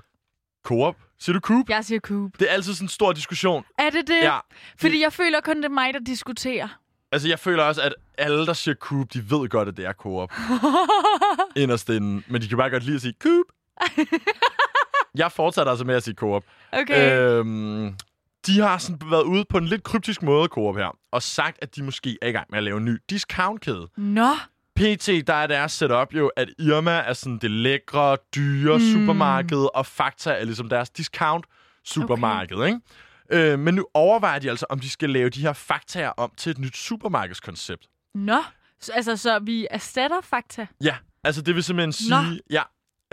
Coop. 0.66 0.96
Siger 1.20 1.34
du 1.34 1.40
Coop? 1.40 1.70
Jeg 1.70 1.86
siger 1.86 2.00
Coop. 2.00 2.32
Det 2.40 2.50
er 2.50 2.54
altid 2.54 2.74
sådan 2.74 2.86
en 2.86 2.90
stor 2.90 3.14
diskussion. 3.14 3.64
Er 3.80 3.90
det 3.90 4.08
det? 4.08 4.20
Ja. 4.22 4.40
Fordi 4.80 5.02
jeg 5.02 5.14
føler 5.14 5.42
kun, 5.42 5.58
det 5.58 5.66
er 5.66 5.70
mig, 5.70 5.94
der 5.94 6.00
diskuterer. 6.00 6.68
Altså, 7.16 7.28
jeg 7.28 7.40
føler 7.40 7.64
også, 7.64 7.82
at 7.82 7.94
alle, 8.18 8.46
der 8.46 8.54
siger 8.54 8.76
Coop, 8.76 9.14
de 9.14 9.32
ved 9.32 9.50
godt, 9.50 9.68
at 9.68 9.78
det 9.78 9.86
er 9.86 9.94
Coop. 9.94 10.34
Inderst 11.56 11.90
inden. 11.90 12.24
Men 12.28 12.42
de 12.42 12.48
kan 12.48 12.58
bare 12.58 12.70
godt 12.70 12.84
lide 12.84 12.96
at 12.96 13.02
sige 13.02 13.14
Coop. 13.24 13.46
jeg 15.22 15.32
fortsætter 15.32 15.72
altså 15.72 15.86
med 15.86 15.96
at 15.96 16.04
sige 16.04 16.16
Coop. 16.16 16.44
Okay. 16.72 17.20
Øhm, 17.20 17.96
de 18.48 18.60
har 18.60 18.78
sådan 18.78 19.12
været 19.12 19.24
ude 19.24 19.46
på 19.50 19.58
en 19.58 19.66
lidt 19.66 19.84
kryptisk 19.84 20.24
måde, 20.24 20.48
Coop 20.48 20.78
her, 20.78 20.98
og 21.12 21.24
sagt, 21.24 21.58
at 21.62 21.76
de 21.76 21.84
måske 21.84 22.18
er 22.22 22.28
i 22.28 22.32
gang 22.32 22.48
med 22.50 22.58
at 22.58 22.64
lave 22.64 22.78
en 22.78 22.86
ny 22.86 22.98
discountkæde. 23.10 23.88
Nå. 23.98 24.30
PT, 24.76 25.08
der 25.28 25.34
er 25.34 25.48
deres 25.48 25.72
setup 25.72 26.14
jo, 26.14 26.28
at 26.36 26.50
Irma 26.60 26.92
er 26.92 27.14
sådan 27.14 27.38
det 27.38 27.52
lækre, 27.52 28.18
dyre 28.36 28.78
mm. 28.78 28.84
supermarked, 28.84 29.76
og 29.76 29.86
Fakta 29.86 30.32
er 30.32 30.44
ligesom 30.44 30.70
deres 30.70 30.90
discount 30.90 31.46
supermarked, 31.86 32.58
okay. 32.58 32.68
ikke? 32.68 32.80
Øh, 33.30 33.60
men 33.60 33.74
nu 33.76 33.88
overvejer 33.94 34.40
de 34.40 34.50
altså, 34.50 34.66
om 34.70 34.80
de 34.80 34.90
skal 34.90 35.10
lave 35.10 35.30
de 35.30 35.42
her 35.42 35.54
faktaer 35.54 36.10
om 36.10 36.32
til 36.38 36.50
et 36.50 36.58
nyt 36.60 36.78
supermarkedskoncept. 36.78 37.88
Nå. 38.16 38.44
Så, 38.80 38.92
altså, 38.92 39.18
så 39.18 39.40
vi 39.40 39.68
erstatter 39.72 40.22
fakta? 40.22 40.68
Ja, 40.84 40.96
altså 41.24 41.42
det 41.42 41.56
vil 41.56 41.64
simpelthen 41.64 42.10
Nå. 42.10 42.24
sige, 42.24 42.42
ja, 42.50 42.62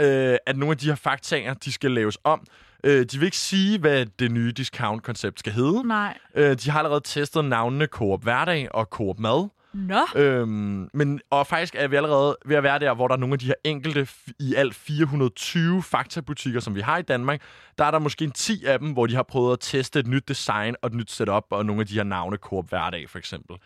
øh, 0.00 0.38
at 0.46 0.56
nogle 0.56 0.70
af 0.70 0.78
de 0.78 0.86
her 0.86 0.94
faktaer, 0.94 1.54
de 1.54 1.72
skal 1.72 1.90
laves 1.90 2.18
om. 2.24 2.46
Øh, 2.84 3.06
de 3.06 3.18
vil 3.18 3.24
ikke 3.24 3.36
sige, 3.36 3.78
hvad 3.78 4.06
det 4.06 4.30
nye 4.30 4.52
discount-koncept 4.52 5.38
skal 5.38 5.52
hedde. 5.52 5.88
Nej. 5.88 6.18
Øh, 6.34 6.56
de 6.56 6.70
har 6.70 6.78
allerede 6.78 7.00
testet 7.04 7.44
navnene 7.44 7.86
Coop 7.86 8.22
Hverdag 8.22 8.74
og 8.74 8.84
Coop 8.84 9.18
Mad. 9.18 9.48
Nå. 9.74 10.06
Øhm, 10.16 10.88
men, 10.94 11.20
og 11.30 11.46
faktisk 11.46 11.74
er 11.78 11.88
vi 11.88 11.96
allerede 11.96 12.36
ved 12.46 12.56
at 12.56 12.62
være 12.62 12.78
der, 12.78 12.94
hvor 12.94 13.08
der 13.08 13.14
er 13.14 13.18
nogle 13.18 13.32
af 13.32 13.38
de 13.38 13.46
her 13.46 13.54
enkelte, 13.64 14.08
i 14.40 14.54
alt 14.54 14.74
420 14.74 15.82
faktabutikker, 15.82 16.60
som 16.60 16.74
vi 16.74 16.80
har 16.80 16.98
i 16.98 17.02
Danmark. 17.02 17.40
Der 17.78 17.84
er 17.84 17.90
der 17.90 17.98
måske 17.98 18.24
en 18.24 18.32
10 18.32 18.64
af 18.64 18.78
dem, 18.78 18.92
hvor 18.92 19.06
de 19.06 19.14
har 19.14 19.22
prøvet 19.22 19.52
at 19.52 19.58
teste 19.60 19.98
et 20.00 20.06
nyt 20.06 20.28
design 20.28 20.74
og 20.82 20.86
et 20.86 20.94
nyt 20.94 21.10
setup, 21.10 21.44
og 21.50 21.66
nogle 21.66 21.80
af 21.80 21.86
de 21.86 21.94
her 21.94 22.02
navne, 22.04 22.36
Coop 22.36 22.68
Hverdag 22.68 23.10
for 23.10 23.18
eksempel. 23.18 23.56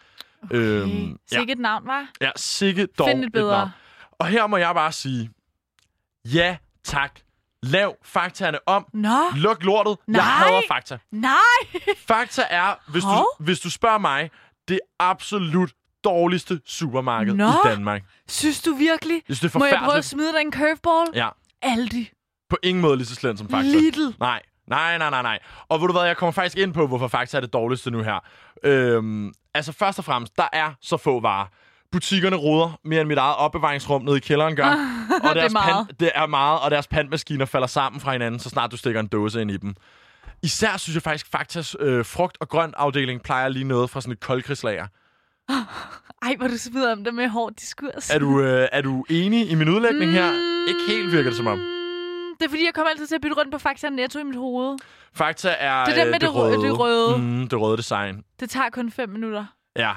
Okay. 0.42 0.56
Øhm, 0.56 1.08
ja, 1.10 1.36
Sikke 1.38 1.52
et 1.52 1.58
navn, 1.58 1.86
var. 1.86 2.06
ja, 2.20 2.30
sikke 2.36 2.86
dog 2.98 3.08
Find 3.08 3.24
et 3.24 3.32
bedre. 3.32 3.56
navn. 3.58 3.70
Og 4.18 4.26
her 4.26 4.46
må 4.46 4.56
jeg 4.56 4.74
bare 4.74 4.92
sige, 4.92 5.30
ja 6.24 6.56
tak. 6.84 7.20
Lav 7.62 7.96
faktaerne 8.02 8.58
om. 8.68 8.86
Nå. 8.92 9.08
Luk 9.36 9.64
lortet. 9.64 9.96
Nej. 10.06 10.20
Jeg 10.20 10.32
hader 10.32 10.60
fakta. 10.68 10.98
Nej. 11.10 11.30
Fakta 11.98 12.42
er, 12.50 12.74
hvis 12.90 13.02
du, 13.02 13.08
Hov. 13.08 13.26
hvis 13.38 13.60
du 13.60 13.70
spørger 13.70 13.98
mig, 13.98 14.30
det 14.68 14.80
absolut 14.98 15.72
dårligste 16.06 16.60
supermarked 16.66 17.34
Nå. 17.34 17.48
i 17.48 17.52
Danmark. 17.64 18.02
Synes 18.28 18.62
du 18.62 18.74
virkelig? 18.74 19.22
Jeg 19.28 19.36
synes, 19.36 19.40
det 19.40 19.54
er 19.54 19.58
Må 19.58 19.64
jeg 19.64 19.80
prøve 19.84 19.98
at 19.98 20.04
smide 20.04 20.32
dig 20.32 20.40
en 20.40 20.52
curveball? 20.52 21.06
Ja, 21.14 21.28
Aldi. 21.62 22.10
på 22.50 22.56
ingen 22.62 22.82
måde 22.82 22.96
lige 22.96 23.06
så 23.06 23.14
slemt 23.14 23.38
som 23.38 23.48
Fakta. 23.48 23.68
Lidl. 23.68 24.00
Nej, 24.20 24.42
nej, 24.68 24.98
nej, 24.98 25.10
nej, 25.10 25.22
nej. 25.22 25.38
Og 25.68 25.80
ved 25.80 25.86
du 25.86 25.92
hvad, 25.92 26.02
jeg 26.02 26.16
kommer 26.16 26.32
faktisk 26.32 26.58
ind 26.58 26.74
på, 26.74 26.86
hvorfor 26.86 27.08
Fakta 27.08 27.36
er 27.36 27.40
det 27.40 27.52
dårligste 27.52 27.90
nu 27.90 28.02
her. 28.02 28.24
Øhm, 28.64 29.32
altså 29.54 29.72
først 29.72 29.98
og 29.98 30.04
fremmest, 30.04 30.36
der 30.36 30.48
er 30.52 30.72
så 30.80 30.96
få 30.96 31.20
varer. 31.20 31.46
Butikkerne 31.92 32.36
roder 32.36 32.78
mere 32.84 33.00
end 33.00 33.08
mit 33.08 33.18
eget 33.18 33.36
opbevaringsrum 33.36 34.02
nede 34.02 34.16
i 34.16 34.20
kælderen 34.20 34.56
gør. 34.56 34.64
og 35.28 35.34
deres 35.34 35.52
meget. 35.52 35.86
Pan, 35.86 35.96
det 36.00 36.10
er 36.14 36.26
meget, 36.26 36.60
og 36.60 36.70
deres 36.70 36.86
pantmaskiner 36.86 37.44
falder 37.44 37.66
sammen 37.66 38.00
fra 38.00 38.12
hinanden, 38.12 38.40
så 38.40 38.48
snart 38.48 38.72
du 38.72 38.76
stikker 38.76 39.00
en 39.00 39.06
dåse 39.06 39.40
ind 39.40 39.50
i 39.50 39.56
dem. 39.56 39.74
Især 40.42 40.76
synes 40.76 40.94
jeg 40.94 41.02
faktisk, 41.02 41.26
Faktas 41.30 41.76
øh, 41.80 42.04
frugt- 42.04 42.36
og 42.40 42.48
grønt 42.48 42.74
afdeling 42.76 43.22
plejer 43.22 43.48
lige 43.48 43.64
noget 43.64 43.90
fra 43.90 44.00
sådan 44.00 44.12
et 44.12 44.20
koldkrigslager. 44.20 44.86
Ej, 46.22 46.35
hvor 46.38 46.48
du 46.48 46.59
smider 46.59 46.92
om 46.92 47.04
det 47.04 47.14
med 47.14 47.28
hård 47.28 47.52
diskurs. 47.54 48.11
Er 48.11 48.18
du, 48.18 48.40
øh, 48.42 48.68
er 48.72 48.80
du 48.80 49.04
enig 49.11 49.50
i 49.50 49.54
min 49.54 49.68
udlægning 49.68 50.12
her? 50.12 50.30
Ikke 50.68 50.80
helt 50.88 51.12
virker 51.12 51.30
det 51.30 51.37
som 51.37 51.46
om. 51.46 51.59
Mm, 51.59 51.64
Det 52.38 52.44
er 52.44 52.48
fordi, 52.48 52.64
jeg 52.64 52.74
kommer 52.74 52.90
altid 52.90 53.06
til 53.06 53.14
at 53.14 53.20
bytte 53.20 53.37
rundt 53.37 53.52
på 53.52 53.59
Fakta 53.59 53.88
Netto 53.88 54.18
i 54.18 54.22
mit 54.22 54.37
hoved. 54.37 54.78
Fakta 55.14 55.54
er 55.59 55.85
Det 55.85 55.96
der 55.96 56.04
øh, 56.04 56.11
med 56.11 56.20
det 56.20 56.35
røde- 56.35 56.62
det 56.62 56.78
røde. 56.78 57.18
Mm, 57.18 57.48
det 57.48 57.61
røde 57.61 57.76
design. 57.76 58.22
Det 58.40 58.50
tager 58.50 58.70
kun 58.70 58.90
fem 58.90 59.09
minutter. 59.09 59.44
Ja. 59.76 59.92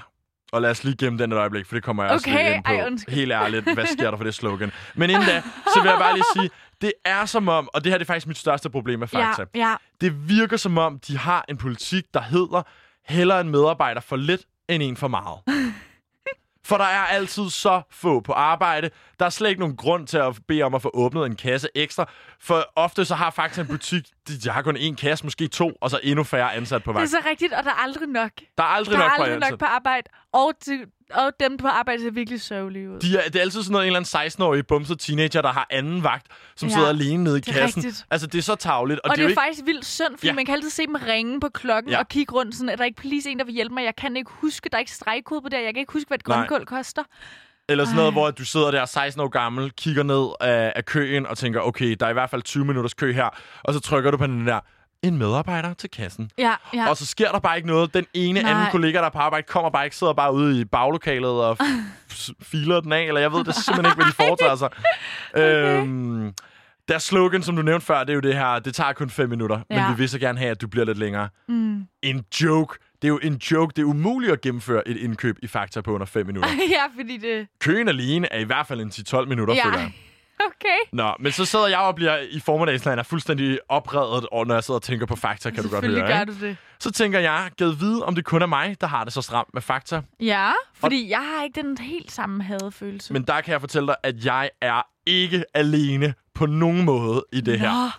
Og 0.51 0.61
lad 0.61 0.71
os 0.71 0.83
lige 0.83 0.97
gemme 0.97 1.19
den 1.19 1.31
et 1.31 1.35
øjeblik, 1.37 1.65
for 1.65 1.75
det 1.75 1.83
kommer 1.83 2.03
jeg 2.03 2.11
også 2.11 2.29
Okay, 2.29 2.43
lige 2.43 2.55
ind 2.55 2.63
på. 2.63 2.71
ej, 2.71 2.85
undskyld. 2.85 3.15
Helt 3.15 3.31
ærligt, 3.31 3.73
hvad 3.73 3.85
sker 3.85 4.09
der 4.11 4.17
for 4.17 4.23
det 4.23 4.33
slogan? 4.35 4.71
Men 4.95 5.09
inden 5.09 5.25
da, 5.25 5.41
så 5.73 5.81
vil 5.81 5.89
jeg 5.89 5.97
bare 5.99 6.13
lige 6.13 6.23
sige, 6.35 6.49
det 6.81 6.93
er 7.05 7.25
som 7.25 7.47
om, 7.47 7.69
og 7.73 7.83
det 7.83 7.91
her 7.91 7.97
det 7.97 8.05
er 8.05 8.07
faktisk 8.07 8.27
mit 8.27 8.37
største 8.37 8.69
problem 8.69 8.99
med 8.99 9.07
Fakta. 9.07 9.45
Ja, 9.55 9.59
ja. 9.69 9.75
Det 10.01 10.29
virker 10.29 10.57
som 10.57 10.77
om, 10.77 10.99
de 11.07 11.17
har 11.17 11.45
en 11.49 11.57
politik, 11.57 12.03
der 12.13 12.21
hedder, 12.21 12.61
hellere 13.07 13.41
en 13.41 13.49
medarbejder 13.49 14.01
for 14.01 14.15
lidt, 14.15 14.41
end 14.69 14.83
en 14.83 14.97
for 14.97 15.07
meget. 15.07 15.37
For 16.65 16.77
der 16.77 16.83
er 16.85 16.99
altid 17.05 17.49
så 17.49 17.81
få 17.91 18.19
på 18.19 18.33
arbejde. 18.33 18.89
Der 19.19 19.25
er 19.25 19.29
slet 19.29 19.49
ikke 19.49 19.59
nogen 19.59 19.75
grund 19.77 20.07
til 20.07 20.17
at 20.17 20.39
bede 20.47 20.63
om 20.63 20.75
at 20.75 20.81
få 20.81 20.91
åbnet 20.93 21.25
en 21.25 21.35
kasse 21.35 21.67
ekstra. 21.75 22.09
For 22.39 22.65
ofte 22.75 23.05
så 23.05 23.15
har 23.15 23.29
faktisk 23.29 23.59
en 23.61 23.67
butik, 23.67 24.03
de, 24.27 24.39
de 24.39 24.49
har 24.49 24.61
kun 24.61 24.77
én 24.77 24.95
kasse, 24.95 25.25
måske 25.25 25.47
to, 25.47 25.71
og 25.81 25.89
så 25.89 25.99
endnu 26.03 26.23
færre 26.23 26.53
ansat 26.55 26.83
på 26.83 26.91
Det 26.91 26.95
er 26.97 26.99
vagt. 26.99 27.09
så 27.11 27.17
rigtigt, 27.29 27.53
og 27.53 27.63
der 27.63 27.69
er 27.69 27.75
aldrig 27.75 28.07
nok. 28.07 28.31
Der 28.57 28.63
er 28.63 28.67
aldrig 28.67 28.97
Der 28.97 29.03
er 29.03 29.07
nok 29.07 29.17
på 29.17 29.23
aldrig 29.23 29.35
ansat. 29.35 29.51
nok 29.51 29.59
på 29.59 29.65
arbejde. 29.65 30.07
Og, 30.33 30.53
til, 30.61 30.85
og 31.13 31.31
dem 31.39 31.57
på 31.57 31.67
arbejde 31.67 32.01
ser 32.03 32.11
virkelig 32.11 32.41
sørgelige 32.41 32.91
ud. 32.91 32.99
De 32.99 33.17
er, 33.17 33.21
det 33.29 33.35
er 33.35 33.41
altid 33.41 33.63
sådan 33.63 33.71
noget, 33.71 33.87
en 33.87 33.95
eller 33.95 33.99
anden 34.23 34.43
16-årig 34.43 34.67
bumset 34.67 34.99
teenager, 34.99 35.41
der 35.41 35.51
har 35.53 35.67
anden 35.69 36.03
vagt, 36.03 36.27
som 36.55 36.69
Ja, 36.69 36.73
sidder 36.75 36.89
alene 36.89 37.23
nede 37.23 37.37
i 37.37 37.41
det 37.41 37.53
kassen. 37.53 37.83
rigtigt. 37.83 38.05
Altså, 38.11 38.27
det 38.27 38.37
er 38.37 38.41
så 38.41 38.55
tavligt. 38.55 38.99
Og, 38.99 39.09
Og 39.09 39.15
det 39.15 39.19
er, 39.21 39.23
jo 39.23 39.29
ikke... 39.29 39.39
faktisk 39.41 39.65
vildt 39.65 39.85
synd, 39.85 40.17
fordi 40.17 40.27
Ja. 40.27 40.33
man 40.33 40.45
kan 40.45 40.55
altid 40.55 40.69
se 40.69 40.85
dem 40.85 40.95
ringe 40.95 41.39
på 41.39 41.49
klokken 41.53 41.91
Ja. 41.91 41.99
og 41.99 42.07
kigge 42.09 42.33
rundt, 42.33 42.55
sådan, 42.55 42.69
er 42.69 42.75
der 42.75 42.83
ikke 42.83 43.01
please 43.01 43.29
en, 43.29 43.39
der 43.39 43.45
vil 43.45 43.53
hjælpe 43.53 43.73
mig? 43.73 43.83
Jeg 43.85 43.95
kan 43.95 44.17
ikke 44.17 44.31
huske, 44.33 44.69
der 44.69 44.77
er 44.77 44.79
ikke 44.79 44.91
stregkode 44.91 45.41
på 45.41 45.49
det, 45.49 45.57
her. 45.57 45.65
jeg 45.65 45.73
kan 45.73 45.79
ikke 45.81 45.93
huske, 45.93 46.07
hvad 46.07 46.17
et 46.17 46.23
grønkål 46.23 46.65
koster. 46.65 47.03
Eller 47.69 47.85
sådan 47.85 47.95
noget, 47.95 48.07
Ej. 48.09 48.13
hvor 48.13 48.31
du 48.31 48.45
sidder 48.45 48.71
der 48.71 48.85
16 48.85 49.21
år 49.21 49.27
gammel, 49.27 49.71
kigger 49.71 50.03
ned 50.03 50.27
af, 50.41 50.73
af 50.75 50.85
køen 50.85 51.25
og 51.27 51.37
tænker, 51.37 51.59
okay, 51.61 51.95
der 51.99 52.05
er 52.05 52.09
i 52.09 52.13
hvert 52.13 52.29
fald 52.29 52.41
20 52.41 52.65
minutters 52.65 52.93
kø 52.93 53.13
her. 53.13 53.29
Og 53.63 53.73
så 53.73 53.79
trykker 53.79 54.11
du 54.11 54.17
på 54.17 54.27
den 54.27 54.47
der, 54.47 54.59
en 55.03 55.17
medarbejder 55.17 55.73
til 55.73 55.89
kassen. 55.89 56.31
Ja, 56.37 56.53
ja. 56.73 56.89
Og 56.89 56.97
så 56.97 57.05
sker 57.05 57.31
der 57.31 57.39
bare 57.39 57.55
ikke 57.55 57.67
noget. 57.67 57.93
Den 57.93 58.05
ene 58.13 58.41
Nej. 58.41 58.51
anden 58.51 58.65
kollega, 58.71 58.97
der 58.97 59.05
er 59.05 59.09
på 59.09 59.17
arbejde, 59.19 59.45
kommer 59.47 59.69
bare 59.69 59.85
ikke, 59.85 59.95
sidder 59.95 60.13
bare 60.13 60.33
ude 60.33 60.61
i 60.61 60.65
baglokalet 60.65 61.31
og 61.31 61.57
filer 62.41 62.79
den 62.79 62.91
af, 62.91 63.01
eller 63.03 63.21
jeg 63.21 63.31
ved 63.31 63.43
det 63.43 63.55
simpelthen 63.55 63.85
ikke, 63.85 63.95
hvad 63.95 64.05
de 64.05 64.15
foretager 64.27 64.55
sig. 64.55 64.69
okay. 65.33 65.81
øhm, 65.81 66.33
deres 66.87 67.03
slogan, 67.03 67.43
som 67.43 67.55
du 67.55 67.61
nævnte 67.61 67.85
før, 67.85 67.99
det 67.99 68.09
er 68.09 68.13
jo 68.13 68.19
det 68.19 68.33
her, 68.35 68.59
det 68.59 68.75
tager 68.75 68.93
kun 68.93 69.09
5 69.09 69.29
minutter, 69.29 69.59
ja. 69.69 69.87
men 69.87 69.95
vi 69.95 70.01
vil 70.01 70.09
så 70.09 70.19
gerne 70.19 70.39
have, 70.39 70.51
at 70.51 70.61
du 70.61 70.67
bliver 70.67 70.85
lidt 70.85 70.97
længere. 70.97 71.29
Mm. 71.47 71.83
En 72.01 72.25
joke. 72.41 72.77
Det 73.01 73.07
er 73.07 73.09
jo 73.09 73.19
en 73.23 73.33
joke. 73.35 73.73
Det 73.75 73.81
er 73.81 73.85
umuligt 73.85 74.31
at 74.33 74.41
gennemføre 74.41 74.87
et 74.87 74.97
indkøb 74.97 75.37
i 75.43 75.47
Fakta 75.47 75.81
på 75.81 75.93
under 75.93 76.05
5 76.05 76.25
minutter. 76.25 76.49
ja, 76.77 76.83
fordi 77.01 77.17
det... 77.17 77.47
Køen 77.59 77.87
alene 77.87 78.33
er 78.33 78.39
i 78.39 78.43
hvert 78.43 78.67
fald 78.67 78.81
en 78.81 78.89
10-12 78.89 79.25
minutter, 79.25 79.53
Ja. 79.53 79.65
føler 79.65 79.79
jeg. 79.79 79.91
Okay. 80.45 80.77
Nå, 80.93 81.13
men 81.19 81.31
så 81.31 81.45
sidder 81.45 81.67
jeg 81.67 81.79
og 81.79 81.95
bliver 81.95 82.17
i 82.31 82.39
formiddagsland 82.39 82.99
er 82.99 83.03
fuldstændig 83.03 83.59
opredet, 83.69 84.25
og 84.31 84.47
når 84.47 84.53
jeg 84.55 84.63
sidder 84.63 84.77
og 84.77 84.83
tænker 84.83 85.05
på 85.05 85.15
Fakta, 85.15 85.49
kan 85.49 85.63
du 85.63 85.69
godt 85.69 85.85
høre. 85.85 86.07
gør 86.07 86.19
Ikke? 86.19 86.33
du 86.33 86.45
det. 86.45 86.57
Så 86.79 86.91
tænker 86.91 87.19
jeg, 87.19 87.51
gad 87.57 87.69
vide, 87.71 88.05
om 88.05 88.15
det 88.15 88.25
kun 88.25 88.41
er 88.41 88.45
mig, 88.45 88.81
der 88.81 88.87
har 88.87 89.03
det 89.03 89.13
så 89.13 89.21
stramt 89.21 89.53
med 89.53 89.61
Fakta. 89.61 90.01
Ja, 90.19 90.51
fordi 90.75 91.09
jeg 91.09 91.19
har 91.19 91.43
ikke 91.43 91.61
den 91.61 91.77
helt 91.77 92.11
samme 92.11 92.43
hadefølelse. 92.43 93.13
Men 93.13 93.23
der 93.23 93.41
kan 93.41 93.51
jeg 93.51 93.59
fortælle 93.61 93.87
dig, 93.87 93.95
at 94.03 94.25
jeg 94.25 94.49
er 94.61 94.81
ikke 95.05 95.43
alene 95.53 96.13
på 96.33 96.45
nogen 96.45 96.85
måde 96.85 97.25
i 97.33 97.41
det 97.41 97.59
her. 97.59 97.83
Nå. 97.83 97.89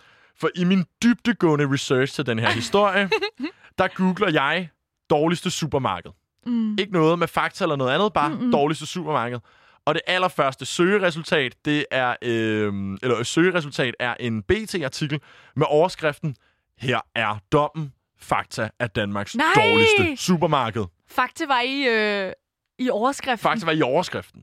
For 0.40 0.48
i 0.57 0.64
min 0.64 0.85
dybdegående 1.03 1.72
research 1.72 2.14
til 2.14 2.26
den 2.26 2.38
her 2.38 2.50
historie, 2.50 3.11
der 3.79 3.88
googler 3.94 4.31
jeg 4.31 4.68
dårligste 5.11 5.50
supermarked. 5.50 6.11
Mm. 6.46 6.79
Ikke 6.79 6.92
noget 6.92 7.18
med 7.18 7.29
fakta 7.29 7.64
eller 7.64 7.76
noget 7.76 7.92
andet, 7.92 8.12
bare 8.12 8.29
mm-hmm. 8.29 8.53
dårligste 8.53 8.87
supermarked. 8.87 9.38
Og 9.86 9.94
det 9.94 10.02
allerførste 10.06 10.66
søgeresultat, 10.66 11.54
det 11.64 11.86
er, 11.90 12.16
øh, 12.22 12.72
eller 13.02 13.22
søgeresultat 13.22 13.94
er 14.00 14.14
en 14.20 14.42
BT-artikel 14.42 15.20
med 15.56 15.66
overskriften 15.68 16.36
Her 16.78 17.00
er 17.14 17.38
dommen. 17.52 17.92
Fakta 18.18 18.68
er 18.78 18.86
Danmarks 18.86 19.36
Nej! 19.36 19.46
dårligste 19.56 20.24
supermarked. 20.24 20.84
Fakta 21.08 21.46
var 21.46 21.60
i, 21.60 21.82
øh, 21.88 22.32
i 22.78 22.90
overskriften. 22.90 23.42
Fakta 23.42 23.66
var 23.66 23.72
i 23.72 23.82
overskriften. 23.82 24.42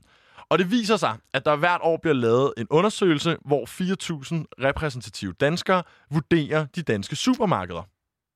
Og 0.50 0.58
det 0.58 0.70
viser 0.70 0.96
sig, 0.96 1.16
at 1.34 1.44
der 1.44 1.56
hvert 1.56 1.80
år 1.82 1.96
bliver 1.96 2.14
lavet 2.14 2.52
en 2.56 2.66
undersøgelse, 2.70 3.36
hvor 3.44 3.66
4.000 3.66 4.64
repræsentative 4.64 5.32
danskere 5.32 5.82
vurderer 6.10 6.66
de 6.66 6.82
danske 6.82 7.16
supermarkeder. 7.16 7.82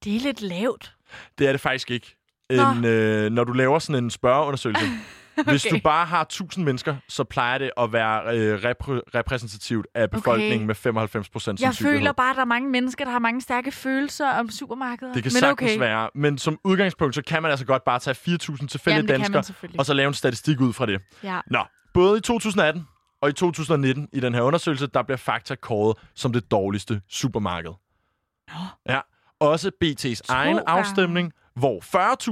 Det 0.04 0.16
er 0.16 0.20
lidt 0.20 0.40
lavt. 0.42 0.94
Det 1.38 1.48
er 1.48 1.52
det 1.52 1.60
faktisk 1.60 1.90
ikke. 1.90 2.16
Nå. 2.50 2.70
En, 2.70 2.84
øh, 2.84 3.30
når 3.30 3.44
du 3.44 3.52
laver 3.52 3.78
sådan 3.78 4.04
en 4.04 4.10
spørgeundersøgelse. 4.10 4.84
okay. 5.38 5.50
Hvis 5.50 5.62
du 5.62 5.78
bare 5.84 6.06
har 6.06 6.20
1000 6.22 6.64
mennesker, 6.64 6.96
så 7.08 7.24
plejer 7.24 7.58
det 7.58 7.70
at 7.76 7.92
være 7.92 8.36
øh, 8.38 8.54
repr- 8.58 9.00
repræsentativt 9.14 9.86
af 9.94 10.10
befolkningen 10.10 10.58
Okay. 10.58 10.66
med 10.66 10.74
95 10.74 11.28
procent 11.28 11.60
Jeg 11.60 11.74
føler 11.74 12.12
bare, 12.12 12.30
at 12.30 12.36
der 12.36 12.42
er 12.42 12.46
mange 12.46 12.68
mennesker, 12.70 13.04
der 13.04 13.12
har 13.12 13.18
mange 13.18 13.40
stærke 13.40 13.72
følelser 13.72 14.28
om 14.30 14.50
supermarkeder. 14.50 15.12
det 15.12 15.22
kan 15.22 15.32
Men 15.34 15.40
sagtens 15.40 15.70
okay. 15.70 15.78
være. 15.80 16.10
Men 16.14 16.38
som 16.38 16.58
udgangspunkt, 16.64 17.14
så 17.14 17.22
kan 17.22 17.42
man 17.42 17.50
altså 17.50 17.66
godt 17.66 17.84
bare 17.84 17.98
tage 17.98 18.14
4.000 18.14 18.66
tilfældige 18.66 19.06
danskere, 19.06 19.42
og 19.78 19.86
så 19.86 19.94
lave 19.94 20.08
en 20.08 20.14
statistik 20.14 20.60
ud 20.60 20.72
fra 20.72 20.86
det. 20.86 21.02
Ja. 21.22 21.40
Nå, 21.46 21.64
både 21.94 22.18
i 22.18 22.20
2018 22.20 22.88
og 23.22 23.28
i 23.28 23.32
2019 23.32 24.08
i 24.12 24.20
den 24.20 24.34
her 24.34 24.42
undersøgelse, 24.42 24.86
der 24.86 25.02
bliver 25.02 25.16
Fakta 25.16 25.54
kåret 25.54 25.96
som 26.14 26.32
det 26.32 26.50
dårligste 26.50 27.00
supermarked. 27.08 27.70
Nå. 28.48 28.54
Ja, 28.88 29.00
også 29.40 29.70
BT's 29.84 30.20
egen 30.28 30.56
gange. 30.56 30.68
afstemning, 30.68 31.32
hvor 31.54 31.80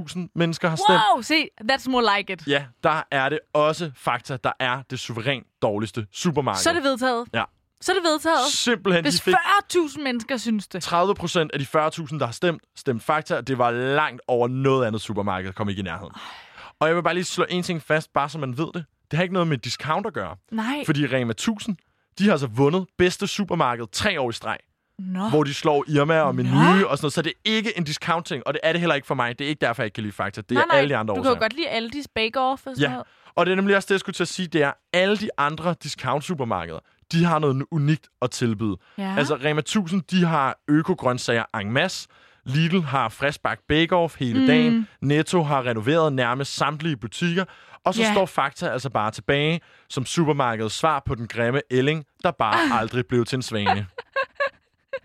40.000 0.09 0.29
mennesker 0.35 0.69
har 0.69 0.77
stemt. 0.77 1.01
Wow, 1.15 1.23
se, 1.23 1.49
that's 1.73 1.91
more 1.91 2.17
like 2.17 2.33
it. 2.33 2.47
Ja, 2.47 2.65
der 2.85 3.03
er 3.11 3.29
det 3.29 3.39
også 3.53 3.91
Fakta, 3.97 4.37
der 4.45 4.53
er 4.61 4.83
det 4.91 4.99
suverænt 5.01 5.47
dårligste 5.63 6.07
supermarked. 6.13 6.63
Så 6.63 6.71
er 6.71 6.75
det 6.75 6.83
vedtaget. 6.83 7.27
Ja. 7.35 7.45
Så 7.81 7.93
er 7.93 7.97
det 7.97 8.05
vedtaget. 8.05 8.39
Simpelthen, 8.53 9.05
Hvis 9.05 9.15
de 9.15 9.21
fik 9.21 9.35
40.000 9.35 10.03
mennesker 10.03 10.37
synes 10.37 10.69
det. 10.69 10.83
30 10.83 11.15
procent 11.15 11.53
af 11.53 11.59
de 11.59 11.65
40.000, 11.65 12.19
der 12.19 12.25
har 12.25 12.33
stemt, 12.33 12.63
stemt 12.77 13.03
Fakta, 13.03 13.41
det 13.41 13.59
var 13.59 13.71
langt 13.71 14.23
over 14.29 14.49
noget 14.49 14.87
andet 14.87 15.01
supermarked, 15.01 15.53
kom 15.53 15.69
ikke 15.69 15.81
i 15.81 15.83
nærheden. 15.83 16.13
Og 16.81 16.89
jeg 16.89 16.97
vil 16.97 17.03
bare 17.03 17.15
lige 17.15 17.25
slå 17.25 17.47
en 17.49 17.63
ting 17.63 17.83
fast, 17.83 18.13
bare 18.13 18.29
så 18.29 18.39
man 18.39 18.59
ved 18.59 18.67
det. 18.75 18.85
Det 19.11 19.17
har 19.17 19.23
ikke 19.23 19.33
noget 19.33 19.49
med 19.49 19.59
discount 19.59 20.07
at 20.07 20.13
gøre. 20.13 20.37
Nej. 20.53 20.83
Fordi 20.87 21.07
Rema 21.07 21.31
1000, 21.31 21.77
de 22.19 22.25
har 22.25 22.33
altså 22.33 22.47
vundet 22.47 22.87
bedste 22.99 23.27
supermarked 23.27 23.87
tre 23.93 24.21
år 24.21 24.31
i 24.31 24.33
streg, 24.33 24.59
Nå. 25.01 25.29
hvor 25.29 25.45
de 25.45 25.55
slår 25.55 25.85
Irma 25.89 26.21
og 26.21 26.35
Menu 26.35 26.51
Nå. 26.55 26.61
og 26.61 26.69
sådan 26.75 26.87
noget. 27.03 27.13
Så 27.13 27.23
det 27.23 27.31
er 27.31 27.51
ikke 27.51 27.79
en 27.79 27.85
discounting, 27.85 28.43
og 28.47 28.53
det 28.55 28.61
er 28.65 28.73
det 28.73 28.81
heller 28.81 28.95
ikke 28.95 29.07
for 29.07 29.15
mig. 29.15 29.39
Det 29.39 29.45
er 29.45 29.49
ikke 29.49 29.61
derfor, 29.61 29.83
jeg 29.83 29.87
ikke 29.87 29.95
kan 29.95 30.03
lide 30.05 30.15
Fakta. 30.15 30.41
Det 30.41 30.51
er 30.51 30.55
nej, 30.55 30.65
nej. 30.71 30.79
alle 30.79 30.89
de 30.91 30.97
andre 30.97 31.15
Du 31.15 31.23
kan 31.23 31.25
jo 31.25 31.31
årsager. 31.31 31.41
godt 31.41 31.53
lide 31.53 31.69
Aldis 31.69 32.07
Bake 32.15 32.41
Off 32.41 32.67
og 32.67 32.73
sådan 32.77 32.83
Ja, 32.83 32.89
noget. 32.91 33.07
og 33.37 33.47
det 33.47 33.53
er 33.53 33.57
nemlig 33.57 33.77
også 33.77 33.87
det, 33.87 33.91
jeg 33.91 34.01
skulle 34.01 34.15
til 34.15 34.25
at 34.25 34.29
sige, 34.29 34.49
det 34.49 34.63
er, 34.63 34.73
alle 34.93 35.17
de 35.17 35.29
andre 35.39 35.75
discount-supermarkeder, 35.83 36.79
de 37.13 37.25
har 37.25 37.39
noget 37.39 37.65
unikt 37.71 38.09
at 38.23 38.31
tilbyde. 38.31 38.77
Ja. 38.99 39.15
Altså, 39.19 39.35
Rema 39.45 39.59
1000, 39.61 40.03
de 40.11 40.25
har 40.25 40.59
øko-grøntsager 40.69 41.45
en 41.61 41.73
masse. 41.73 42.09
Lidl 42.47 42.81
har 42.81 43.09
friskbagt 43.09 43.61
bake-off 43.73 44.17
hele 44.19 44.41
Mm. 44.41 44.47
dagen. 44.47 44.89
Netto 45.03 45.43
har 45.43 45.67
renoveret 45.67 46.13
nærmest 46.13 46.55
samtlige 46.57 46.97
butikker. 46.97 47.45
Og 47.85 47.95
så 47.95 48.03
Ja. 48.03 48.13
står 48.13 48.27
Fakta 48.27 48.69
altså 48.69 48.91
bare 48.91 49.11
tilbage 49.11 49.61
som 49.89 50.07
supermarkedets 50.07 50.75
svar 50.75 51.03
på 51.07 51.15
den 51.15 51.29
grimme 51.29 51.61
ælling, 51.71 52.05
der 52.23 52.31
bare 52.31 52.57
aldrig 52.81 53.07
blev 53.07 53.25
til 53.25 53.37
en 53.37 53.43
svane. 53.43 53.87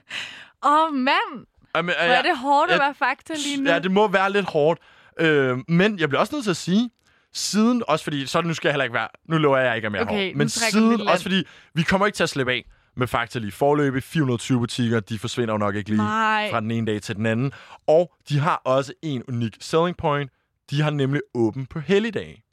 Åh, 0.65 0.71
oh, 0.87 0.93
mand. 0.93 1.45
Jamen, 1.75 1.95
Hvor 1.95 2.03
er 2.03 2.21
det 2.21 2.37
hårdt 2.37 2.71
at 2.71 2.77
jeg- 2.77 2.83
være 2.85 2.93
fakta 2.95 3.33
lige 3.33 3.63
nu. 3.63 3.69
Ja, 3.69 3.79
det 3.79 3.91
må 3.91 4.07
være 4.07 4.31
lidt 4.31 4.45
hårdt. 4.45 4.79
Øh, 5.19 5.57
men 5.67 5.99
jeg 5.99 6.09
bliver 6.09 6.19
også 6.19 6.35
nødt 6.35 6.43
til 6.43 6.51
at 6.51 6.57
sige, 6.57 6.89
siden, 7.33 7.83
også 7.87 8.03
fordi, 8.03 8.25
så 8.25 8.41
nu 8.41 8.53
skal 8.53 8.67
jeg 8.67 8.73
heller 8.73 8.83
ikke 8.83 8.93
være, 8.93 9.07
nu 9.29 9.37
lover 9.37 9.57
jeg 9.57 9.75
ikke, 9.75 9.85
at 9.85 9.89
er 9.89 9.91
mere 9.91 10.01
Okay, 10.01 10.27
hård. 10.29 10.37
Men 10.37 10.49
siden, 10.49 11.07
også 11.07 11.23
fordi, 11.23 11.43
vi 11.73 11.83
kommer 11.83 12.05
ikke 12.07 12.15
til 12.15 12.23
at 12.23 12.29
slippe 12.29 12.51
af 12.51 12.65
med 12.97 13.07
Fakta 13.07 13.39
lige 13.39 13.51
forløbig. 13.51 14.03
420 14.03 14.59
butikker, 14.59 14.99
de 14.99 15.19
forsvinder 15.19 15.53
jo 15.53 15.57
nok 15.57 15.75
ikke 15.75 15.89
lige 15.89 15.97
Nej. 16.03 16.47
fra 16.51 16.59
den 16.59 16.71
ene 16.71 16.87
dag 16.87 17.01
til 17.01 17.15
den 17.15 17.25
anden. 17.25 17.51
Og 17.87 18.13
de 18.29 18.39
har 18.39 18.61
også 18.65 18.93
en 19.03 19.23
unik 19.27 19.57
selling 19.59 19.97
point. 19.97 20.31
De 20.69 20.81
har 20.81 20.89
nemlig 20.91 21.21
åben 21.33 21.65
på 21.65 21.79
helligdage. 21.79 22.43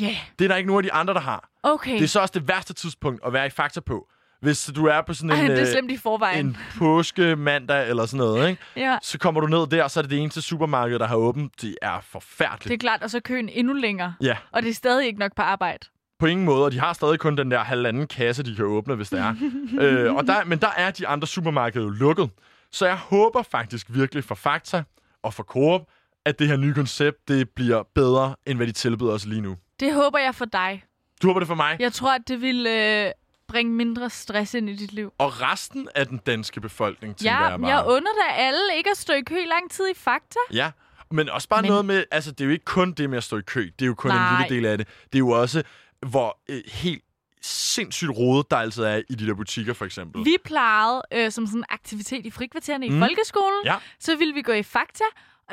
Ja, 0.00 0.04
yeah. 0.04 0.14
Det 0.38 0.44
er 0.44 0.48
der 0.48 0.56
ikke 0.56 0.66
nogen 0.66 0.84
af 0.84 0.90
de 0.90 0.92
andre, 0.92 1.14
der 1.14 1.20
har. 1.20 1.48
okay. 1.62 1.94
Det 1.94 2.02
er 2.04 2.08
så 2.08 2.20
også 2.20 2.32
det 2.38 2.48
værste 2.48 2.72
tidspunkt 2.74 3.20
at 3.26 3.32
være 3.32 3.46
i 3.46 3.50
Fakta 3.50 3.80
på. 3.80 4.08
Hvis 4.40 4.70
du 4.76 4.86
er 4.86 5.02
på 5.02 5.14
sådan 5.14 5.30
Ej, 5.30 5.40
en, 5.40 5.50
det 5.50 5.56
er 5.58 5.60
øh, 5.62 5.66
slemt 5.72 5.90
i 5.90 5.96
forvejen. 5.96 6.46
en 6.46 6.56
påske 6.78 7.36
mandag 7.36 7.88
eller 7.88 8.06
sådan 8.06 8.18
noget, 8.18 8.48
ikke? 8.50 8.62
Ja, 8.76 8.98
så 9.02 9.18
kommer 9.18 9.40
du 9.40 9.46
ned 9.46 9.66
der, 9.66 9.84
og 9.84 9.90
så 9.90 10.00
er 10.00 10.02
det 10.02 10.10
det 10.10 10.18
eneste 10.18 10.42
supermarked, 10.42 10.98
der 10.98 11.06
har 11.06 11.16
åbent. 11.16 11.62
Det 11.62 11.76
er 11.82 12.00
forfærdeligt. 12.10 12.64
det 12.64 12.72
er 12.72 12.78
klart. 12.78 13.02
Og 13.02 13.10
så 13.10 13.20
køen 13.20 13.48
endnu 13.48 13.72
længere. 13.72 14.14
Ja, 14.20 14.36
Og 14.52 14.62
det 14.62 14.70
er 14.70 14.74
stadig 14.74 15.06
ikke 15.06 15.18
nok 15.18 15.34
på 15.36 15.42
arbejde. 15.42 15.86
på 16.18 16.26
ingen 16.26 16.46
måde. 16.46 16.64
Og 16.64 16.72
de 16.72 16.80
har 16.80 16.92
stadig 16.92 17.18
kun 17.18 17.36
den 17.36 17.50
der 17.50 17.58
halvanden 17.58 18.06
kasse, 18.06 18.42
de 18.42 18.54
kan 18.56 18.64
åbne, 18.64 18.94
hvis 18.94 19.10
det 19.10 19.18
er. 19.20 19.34
øh, 19.80 20.14
og 20.14 20.26
der, 20.26 20.44
men 20.44 20.58
der 20.58 20.70
er 20.76 20.90
de 20.90 21.06
andre 21.08 21.26
supermarkeder 21.26 21.84
jo 21.84 21.90
lukket. 21.90 22.30
Så 22.72 22.86
jeg 22.86 22.96
håber 22.96 23.42
faktisk 23.42 23.86
virkelig 23.90 24.24
for 24.24 24.34
Fakta 24.34 24.82
og 25.22 25.34
for 25.34 25.42
Coop, 25.42 25.80
at 26.24 26.38
det 26.38 26.48
her 26.48 26.56
nye 26.56 26.74
koncept, 26.74 27.28
det 27.28 27.48
bliver 27.50 27.82
bedre, 27.94 28.34
end 28.46 28.56
hvad 28.58 28.66
de 28.66 28.72
tilbyder 28.72 29.12
os 29.12 29.26
lige 29.26 29.40
nu. 29.40 29.56
Det 29.80 29.94
håber 29.94 30.18
jeg 30.18 30.34
for 30.34 30.44
dig. 30.44 30.82
Du 31.22 31.26
håber 31.26 31.40
det 31.40 31.46
for 31.46 31.54
mig? 31.54 31.76
Jeg 31.80 31.92
tror, 31.92 32.14
at 32.14 32.20
det 32.28 32.40
vil 32.40 32.66
øh, 32.66 33.10
bringe 33.48 33.72
mindre 33.72 34.10
stress 34.10 34.54
ind 34.54 34.70
i 34.70 34.76
dit 34.76 34.92
liv. 34.92 35.12
Og 35.18 35.40
resten 35.42 35.88
af 35.94 36.06
den 36.06 36.18
danske 36.26 36.60
befolkning, 36.60 37.16
tænker 37.16 37.32
Ja, 37.36 37.44
jeg 37.44 37.60
bare. 37.60 37.70
jeg 37.70 37.84
under 37.86 38.10
da 38.26 38.32
alle 38.34 38.60
ikke 38.76 38.90
at 38.90 38.96
stå 38.96 39.12
i 39.12 39.20
kø 39.20 39.36
i 39.42 39.46
lang 39.46 39.70
tid 39.70 39.88
i 39.90 39.94
Fakta. 39.94 40.38
Ja, 40.52 40.70
men 41.10 41.28
også 41.28 41.48
bare 41.48 41.62
Men- 41.62 41.68
noget 41.70 41.84
med, 41.84 42.04
altså 42.10 42.30
det 42.32 42.40
er 42.40 42.44
jo 42.44 42.50
ikke 42.52 42.64
kun 42.64 42.92
det 42.92 43.10
med 43.10 43.18
at 43.18 43.24
stå 43.24 43.38
i 43.38 43.42
kø, 43.42 43.60
det 43.78 43.82
er 43.82 43.86
jo 43.86 43.94
kun 43.94 44.10
Nej. 44.10 44.30
en 44.30 44.42
lille 44.50 44.56
del 44.56 44.66
af 44.66 44.78
det. 44.78 44.88
Det 45.04 45.14
er 45.14 45.18
jo 45.18 45.28
også, 45.30 45.62
hvor 46.06 46.38
øh, 46.48 46.60
helt 46.66 47.04
sindssygt 47.42 48.10
rodet 48.10 48.50
der 48.50 48.56
altid 48.56 48.82
er 48.82 49.02
i 49.10 49.14
de 49.14 49.26
der 49.26 49.34
butikker, 49.34 49.72
for 49.74 49.84
eksempel. 49.84 50.24
Vi 50.24 50.36
plejede 50.44 51.02
øh, 51.12 51.30
som 51.32 51.46
sådan 51.46 51.60
en 51.60 51.64
aktivitet 51.68 52.26
i 52.26 52.30
frikvartererne 52.30 52.86
i 52.86 52.90
Mm. 52.90 52.98
folkeskolen. 53.00 53.64
Ja. 53.64 53.76
Så 54.00 54.16
ville 54.16 54.34
vi 54.34 54.42
gå 54.42 54.52
i 54.52 54.62
Fakta, 54.62 55.04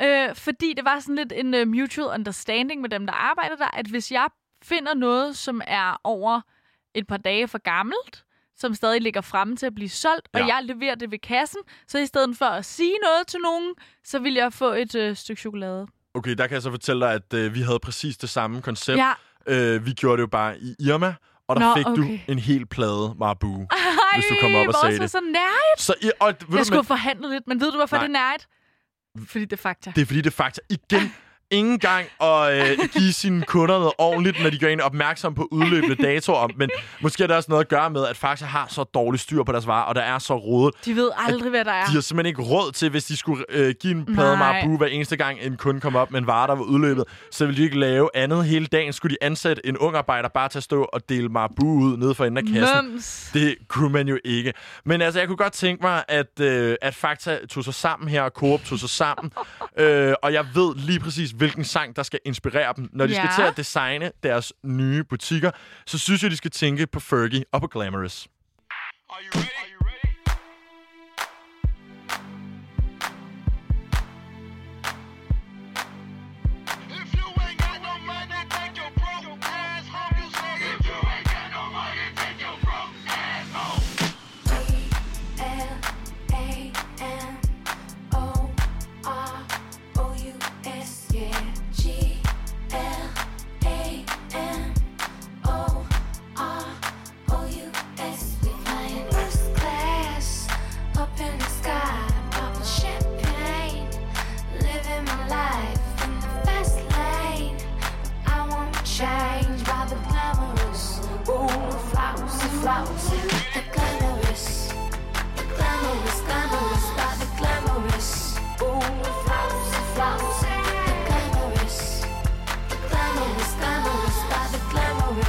øh, 0.02 0.34
fordi 0.34 0.72
det 0.76 0.84
var 0.84 1.00
sådan 1.00 1.14
lidt 1.16 1.32
en 1.36 1.54
uh, 1.54 1.68
mutual 1.68 2.06
understanding 2.14 2.80
med 2.80 2.90
dem, 2.90 3.06
der 3.06 3.12
arbejder 3.14 3.56
der, 3.56 3.68
at 3.78 3.86
hvis 3.86 4.12
jeg 4.12 4.26
finder 4.62 4.94
noget, 4.94 5.36
som 5.36 5.60
er 5.66 6.00
over 6.04 6.40
et 6.98 7.06
par 7.06 7.16
dage 7.16 7.48
for 7.48 7.58
gammelt, 7.58 8.24
som 8.56 8.74
stadig 8.74 9.00
ligger 9.00 9.20
fremme 9.20 9.56
til 9.56 9.66
at 9.66 9.74
blive 9.74 9.88
solgt, 9.88 10.28
ja. 10.34 10.42
og 10.42 10.48
jeg 10.48 10.60
leverer 10.64 10.94
det 10.94 11.10
ved 11.10 11.18
kassen, 11.18 11.60
så 11.88 11.98
i 11.98 12.06
stedet 12.06 12.36
for 12.36 12.44
at 12.44 12.64
sige 12.64 12.94
noget 13.02 13.26
til 13.26 13.40
nogen, 13.40 13.74
så 14.04 14.18
vil 14.18 14.34
jeg 14.34 14.52
få 14.52 14.72
et 14.72 14.94
øh, 14.94 15.16
stykke 15.16 15.40
chokolade. 15.40 15.86
Okay, 16.14 16.34
der 16.34 16.46
kan 16.46 16.54
jeg 16.54 16.62
så 16.62 16.70
fortælle 16.70 17.06
dig, 17.06 17.14
at 17.14 17.34
øh, 17.34 17.54
vi 17.54 17.60
havde 17.60 17.78
præcis 17.78 18.16
det 18.16 18.30
samme 18.30 18.62
koncept. 18.62 18.98
Ja. 18.98 19.12
Øh, 19.46 19.86
vi 19.86 19.92
gjorde 19.92 20.16
det 20.16 20.22
jo 20.22 20.26
bare 20.26 20.58
i 20.58 20.74
Irma, 20.80 21.14
og 21.48 21.56
der 21.56 21.68
Nå, 21.68 21.74
fik 21.76 21.86
okay. 21.86 22.02
du 22.02 22.32
en 22.32 22.38
hel 22.38 22.66
plade 22.66 23.14
Marabu. 23.18 23.66
Ej, 23.70 23.78
Hvis 24.14 24.24
du 24.30 24.36
kommer 24.40 24.60
op 24.60 24.66
og 24.68 24.74
sagde 24.82 24.96
så 24.96 25.02
det. 25.02 25.10
så 25.10 25.20
nært. 25.20 25.78
Så, 25.80 25.94
og, 26.20 26.26
ved 26.26 26.34
Jeg 26.50 26.58
du, 26.58 26.64
skulle 26.64 26.70
men, 26.70 26.72
have 26.76 26.84
forhandlet 26.84 27.30
lidt, 27.30 27.46
men 27.46 27.60
ved 27.60 27.70
du, 27.70 27.76
hvorfor 27.76 27.96
Nej. 27.96 28.06
det 28.06 28.14
er 28.16 28.20
nært? 28.20 28.46
Fordi 29.28 29.44
det 29.44 29.52
er 29.52 29.56
fakta. 29.56 29.92
det 29.96 30.02
er 30.02 30.06
fordi, 30.06 30.20
det 30.20 30.26
er 30.26 30.30
fakta. 30.30 30.60
Igen, 30.70 31.12
ingen 31.50 31.78
gang 31.78 32.06
at 32.20 32.70
øh, 32.70 32.78
give 32.98 33.12
sine 33.12 33.42
kunder 33.42 33.78
noget 33.78 33.92
ordentligt, 33.98 34.42
når 34.42 34.50
de 34.50 34.58
gør 34.58 34.68
en 34.68 34.80
opmærksom 34.80 35.34
på 35.34 35.48
udløbende 35.50 35.94
datoer. 35.94 36.48
Men 36.56 36.70
måske 37.00 37.22
er 37.22 37.26
det 37.26 37.36
også 37.36 37.50
noget 37.50 37.64
at 37.64 37.68
gøre 37.68 37.90
med, 37.90 38.06
at 38.06 38.16
Faxa 38.16 38.44
har 38.44 38.66
så 38.70 38.84
dårlig 38.84 39.20
styr 39.20 39.42
på 39.42 39.52
deres 39.52 39.66
varer, 39.66 39.84
og 39.84 39.94
der 39.94 40.00
er 40.00 40.18
så 40.18 40.36
rodet. 40.36 40.74
De 40.84 40.96
ved 40.96 41.10
aldrig, 41.16 41.50
hvad 41.50 41.64
der 41.64 41.72
er. 41.72 41.86
De 41.86 41.92
har 41.92 42.00
simpelthen 42.00 42.26
ikke 42.26 42.42
råd 42.42 42.72
til, 42.72 42.90
hvis 42.90 43.04
de 43.04 43.16
skulle 43.16 43.44
øh, 43.48 43.74
give 43.80 43.92
en 43.92 44.04
plade. 44.04 44.36
Marabu 44.36 44.76
hver 44.76 44.86
eneste 44.86 45.16
gang, 45.16 45.38
en 45.42 45.56
kunde 45.56 45.80
kom 45.80 45.96
op 45.96 46.10
med 46.10 46.20
en 46.20 46.26
vare, 46.26 46.46
der 46.46 46.54
var 46.54 46.64
udløbet. 46.64 47.04
Så 47.30 47.46
ville 47.46 47.58
de 47.58 47.64
ikke 47.64 47.78
lave 47.78 48.10
andet 48.14 48.44
hele 48.44 48.66
dagen. 48.66 48.92
Skulle 48.92 49.12
de 49.12 49.24
ansætte 49.24 49.66
en 49.66 49.78
ung 49.78 49.96
arbejder 49.96 50.28
bare 50.28 50.48
til 50.48 50.58
at 50.58 50.62
stå 50.62 50.82
og 50.82 51.08
dele 51.08 51.28
Marabu 51.28 51.66
ud 51.66 51.96
nede 51.96 52.14
for 52.14 52.24
enden 52.24 52.48
af 52.48 52.54
kassen. 52.54 52.90
Mums. 52.90 53.30
Det 53.34 53.56
kunne 53.68 53.92
man 53.92 54.08
jo 54.08 54.18
ikke. 54.24 54.52
Men 54.84 55.02
altså, 55.02 55.20
jeg 55.20 55.28
kunne 55.28 55.36
godt 55.36 55.52
tænke 55.52 55.82
mig, 55.82 56.04
at, 56.08 56.40
øh, 56.40 56.76
at 56.82 56.94
Fakta 56.94 57.38
tog 57.50 57.64
sig 57.64 57.74
sammen 57.74 58.08
her, 58.08 58.22
og 58.22 58.30
Coop 58.30 58.64
tog 58.64 58.78
sig 58.78 58.90
sammen. 58.90 59.32
øh, 59.82 60.14
og 60.22 60.32
jeg 60.32 60.46
ved 60.54 60.74
lige 60.76 61.00
præcis, 61.00 61.35
hvilken 61.36 61.64
sang, 61.64 61.96
der 61.96 62.02
skal 62.02 62.18
inspirere 62.24 62.72
dem. 62.76 62.88
Når 62.92 63.06
de 63.06 63.12
Ja. 63.12 63.18
skal 63.24 63.34
til 63.44 63.50
at 63.50 63.56
designe 63.56 64.12
deres 64.22 64.52
nye 64.64 65.04
butikker, 65.04 65.50
så 65.86 65.98
synes 65.98 66.22
jeg, 66.22 66.30
de 66.30 66.36
skal 66.36 66.50
tænke 66.50 66.86
på 66.86 67.00
Fergie 67.00 67.44
og 67.52 67.60
på 67.60 67.66
Glamorous. 67.66 68.28
Are 69.10 69.18
you 69.22 69.40
ready? 69.40 69.55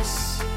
Glamorous. 0.08 0.57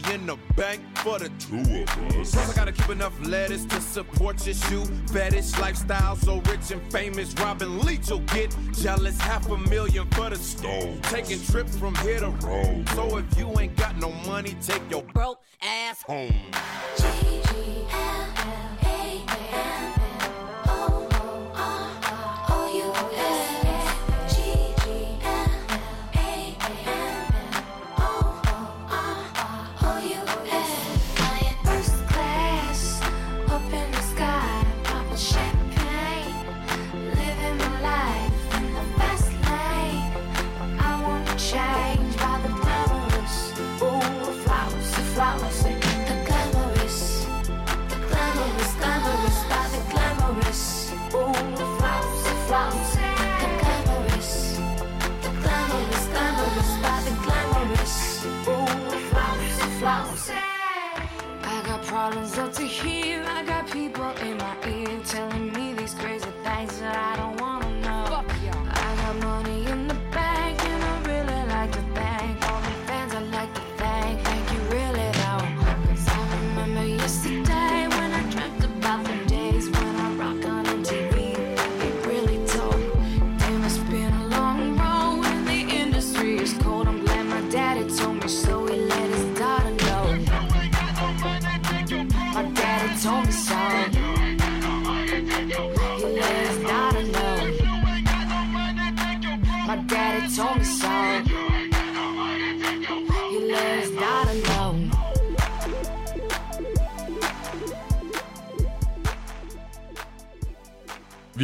Money 0.00 0.14
in 0.14 0.26
the 0.26 0.36
bank 0.56 0.80
for 0.98 1.18
the 1.18 1.28
two 1.38 1.58
of 1.58 2.18
us. 2.18 2.32
Plus 2.32 2.50
I 2.50 2.54
gotta 2.54 2.72
keep 2.72 2.88
enough 2.90 3.14
letters 3.26 3.64
to 3.66 3.80
support 3.80 4.44
your 4.46 4.54
shoe 4.54 4.84
fetish 5.12 5.58
lifestyle. 5.58 6.16
So 6.16 6.40
rich 6.42 6.70
and 6.70 6.92
famous, 6.92 7.34
Robin 7.40 7.80
Leach 7.80 8.10
will 8.10 8.20
get 8.20 8.54
jealous. 8.72 9.18
Half 9.20 9.50
a 9.50 9.56
million 9.56 10.08
for 10.10 10.30
the 10.30 10.36
stove. 10.36 11.00
Taking 11.02 11.40
trips 11.42 11.76
from 11.76 11.94
here 11.96 12.20
to 12.20 12.30
Rome. 12.46 12.84
So 12.94 13.18
if 13.18 13.38
you 13.38 13.58
ain't 13.58 13.76
got 13.76 13.96
no 13.98 14.12
money, 14.26 14.56
take 14.60 14.82
your 14.90 15.02
broke 15.02 15.40
ass 15.62 16.02
home. 16.02 16.32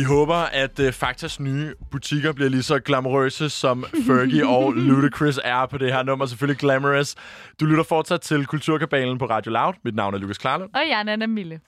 Håber, 0.05 0.35
at 0.35 0.79
uh, 0.79 0.93
Faktas 0.93 1.41
nye 1.41 1.75
butikker 1.91 2.33
bliver 2.33 2.51
lige 2.51 2.63
så 2.63 2.79
glamourøse, 2.79 3.51
som 3.51 3.85
Fergie 4.07 4.47
og 4.47 4.73
Ludacris 4.89 5.41
er 5.45 5.67
på 5.67 5.79
det 5.79 5.93
her 5.93 6.03
nummer. 6.03 6.27
Selvfølgelig 6.27 6.59
glamorous. 6.59 7.15
Du 7.61 7.65
lytter 7.65 7.85
fortsat 7.85 8.21
til 8.21 8.47
Kulturkabalen 8.47 9.19
på 9.19 9.27
Radio 9.27 9.53
Loud. 9.53 9.75
Mit 9.85 9.95
navn 9.95 10.15
er 10.15 10.19
Lukas 10.19 10.39
Klarlund. 10.39 10.71
Og 10.75 10.81
jeg 10.89 10.99
er 10.99 11.03
Nana 11.03 11.27
Mille. 11.27 11.61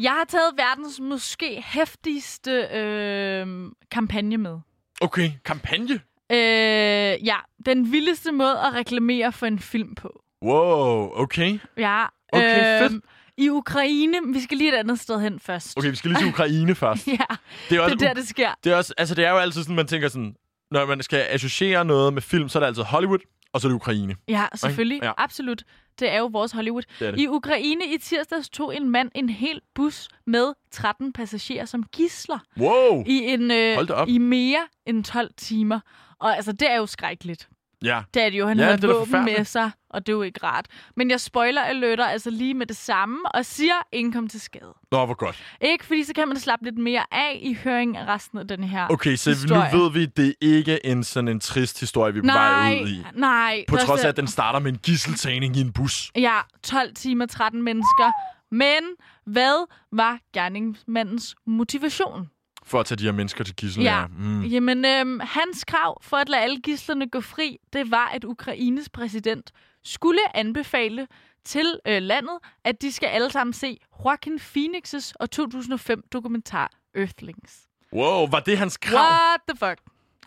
Jeg 0.00 0.12
har 0.12 0.24
taget 0.28 0.50
verdens 0.56 1.00
måske 1.00 1.62
hæftigste 1.66 2.50
øh, 2.50 3.46
kampagne 3.90 4.36
med. 4.36 4.58
Okay, 5.00 5.30
kampagne. 5.44 6.00
Øh, 6.32 7.26
ja, 7.26 7.36
den 7.66 7.92
vildeste 7.92 8.32
måde 8.32 8.58
at 8.66 8.74
reklamere 8.74 9.32
for 9.32 9.46
en 9.46 9.58
film 9.58 9.94
på. 9.94 10.22
Wow, 10.42 11.10
okay. 11.14 11.58
Ja. 11.78 12.04
Okay, 12.32 12.82
øh, 12.82 12.88
fedt. 12.88 13.04
I 13.44 13.48
Ukraine, 13.50 14.16
vi 14.32 14.40
skal 14.40 14.56
lige 14.58 14.72
et 14.72 14.78
andet 14.78 15.00
sted 15.00 15.20
hen 15.20 15.40
først. 15.40 15.76
Okay, 15.78 15.90
vi 15.90 15.96
skal 15.96 16.10
lige 16.10 16.20
til 16.20 16.28
Ukraine 16.34 16.74
først. 16.74 17.06
Ja, 17.06 17.12
Det 17.12 17.20
er, 17.20 17.26
det 17.70 17.80
også 17.80 17.92
er 17.94 17.98
der, 17.98 18.14
det 18.14 18.28
sker. 18.28 18.50
det 18.64 18.72
er 18.72 18.76
også, 18.76 18.94
altså 18.98 19.14
det 19.14 19.24
er 19.24 19.30
jo 19.30 19.36
altid 19.38 19.62
sådan, 19.62 19.76
man 19.76 19.86
tænker 19.86 20.08
sådan, 20.08 20.34
når 20.70 20.86
man 20.86 21.02
skal 21.02 21.26
associere 21.30 21.84
noget 21.84 22.14
med 22.14 22.22
film, 22.22 22.48
så 22.48 22.58
er 22.58 22.60
det 22.60 22.66
altid 22.66 22.82
Hollywood, 22.82 23.18
og 23.52 23.60
så 23.60 23.66
er 23.66 23.70
det 23.70 23.76
Ukraine. 23.76 24.16
Ja, 24.28 24.46
selvfølgelig. 24.54 24.98
Ja. 25.02 25.06
Ja. 25.06 25.12
Absolut. 25.18 25.62
Det 26.00 26.12
er 26.12 26.18
jo 26.18 26.26
vores 26.26 26.52
Hollywood. 26.52 26.82
Det 27.00 27.14
det. 27.14 27.20
I 27.20 27.28
Ukraine 27.28 27.84
i 27.94 27.98
tirsdags 27.98 28.48
tog 28.48 28.76
en 28.76 28.90
mand 28.90 29.10
en 29.14 29.28
hel 29.28 29.60
bus 29.74 30.08
med 30.26 30.52
13 30.70 31.12
passagerer 31.12 31.64
som 31.64 31.82
gisler 31.92 32.38
Wow! 32.58 33.04
i, 33.06 33.18
en, 33.18 33.50
øh, 33.50 33.78
i 34.08 34.18
mere 34.18 34.66
end 34.86 35.04
12 35.04 35.30
timer. 35.36 35.80
Og 36.20 36.36
altså, 36.36 36.52
det 36.52 36.70
er 36.70 36.76
jo 36.76 36.86
skrækkeligt. 36.86 37.48
Ja. 37.82 38.02
Det 38.14 38.22
er 38.22 38.30
det 38.30 38.38
jo. 38.38 38.46
Han 38.48 38.58
Ja, 38.58 38.64
havde 38.64 38.78
da 38.78 38.86
våben 38.86 39.24
med 39.24 39.44
sig, 39.44 39.70
og 39.90 40.06
det 40.06 40.12
er 40.12 40.16
jo 40.16 40.22
ikke 40.22 40.40
rart. 40.46 40.66
Men 40.96 41.10
jeg 41.10 41.20
spoiler 41.20 41.62
alerter 41.62 42.04
altså 42.06 42.30
lige 42.30 42.54
med 42.54 42.66
det 42.66 42.76
samme, 42.76 43.18
og 43.34 43.46
siger, 43.46 43.74
ingen 43.92 44.12
kom 44.12 44.28
til 44.28 44.40
skade. 44.40 44.74
Nå, 44.92 45.04
hvor 45.06 45.14
godt. 45.14 45.42
Ikke? 45.60 45.84
Fordi 45.86 46.04
så 46.04 46.12
kan 46.14 46.28
man 46.28 46.38
slappe 46.38 46.64
lidt 46.64 46.78
mere 46.78 47.04
af 47.12 47.38
i 47.42 47.54
høring 47.64 47.96
af 47.96 48.06
resten 48.08 48.38
af 48.38 48.48
den 48.48 48.64
her 48.64 48.86
Okay, 48.90 49.16
så 49.16 49.30
historie. 49.30 49.70
nu 49.72 49.78
ved 49.78 49.92
vi, 49.92 50.06
det 50.06 50.28
er 50.28 50.32
ikke 50.40 50.86
en 50.86 51.04
sådan 51.04 51.28
en 51.28 51.40
trist 51.40 51.80
historie, 51.80 52.12
vi 52.12 52.18
er 52.18 52.22
på 52.22 52.26
vej 52.26 52.72
Nej, 52.74 52.80
ud 52.82 52.88
i. 52.88 53.04
nej. 53.14 53.64
På 53.68 53.76
trods 53.76 54.04
af, 54.04 54.08
at 54.08 54.16
den 54.16 54.26
starter 54.26 54.58
med 54.58 54.72
en 54.72 54.78
gisseltagning 54.78 55.56
i 55.56 55.60
en 55.60 55.72
bus. 55.72 56.10
Ja, 56.16 56.38
12 56.62 56.94
timer, 56.94 57.26
13 57.26 57.62
mennesker. 57.62 58.12
Men 58.50 58.82
hvad 59.26 59.66
var 59.92 60.18
gerningsmandens 60.34 61.34
motivation? 61.46 62.28
For 62.64 62.80
at 62.80 62.86
tage 62.86 62.98
de 62.98 63.04
her 63.04 63.12
mennesker 63.12 63.44
til 63.44 63.54
gissel. 63.56 63.82
Ja. 63.82 64.06
Mm. 64.06 64.42
Jamen, 64.42 64.84
øhm, 64.84 65.20
hans 65.22 65.64
krav 65.64 66.02
for 66.02 66.16
at 66.16 66.28
lade 66.28 66.42
alle 66.42 66.60
gislerne 66.60 67.08
gå 67.08 67.20
fri, 67.20 67.56
det 67.72 67.90
var, 67.90 68.08
at 68.08 68.24
Ukraines 68.24 68.88
præsident 68.88 69.52
skulle 69.84 70.36
anbefale 70.36 71.06
til 71.44 71.78
øh, 71.86 72.02
landet, 72.02 72.38
at 72.64 72.82
de 72.82 72.92
skal 72.92 73.06
alle 73.06 73.30
sammen 73.30 73.52
se 73.52 73.78
Joaquin 74.04 74.38
Phoenix's 74.40 75.12
og 75.20 75.30
2005 75.30 76.02
dokumentar 76.12 76.70
Earthlings. 76.94 77.60
Wow, 77.92 78.26
var 78.30 78.40
det 78.40 78.58
hans 78.58 78.76
krav? 78.76 79.10
What 79.12 79.40
the 79.48 79.56
fuck? 79.66 79.78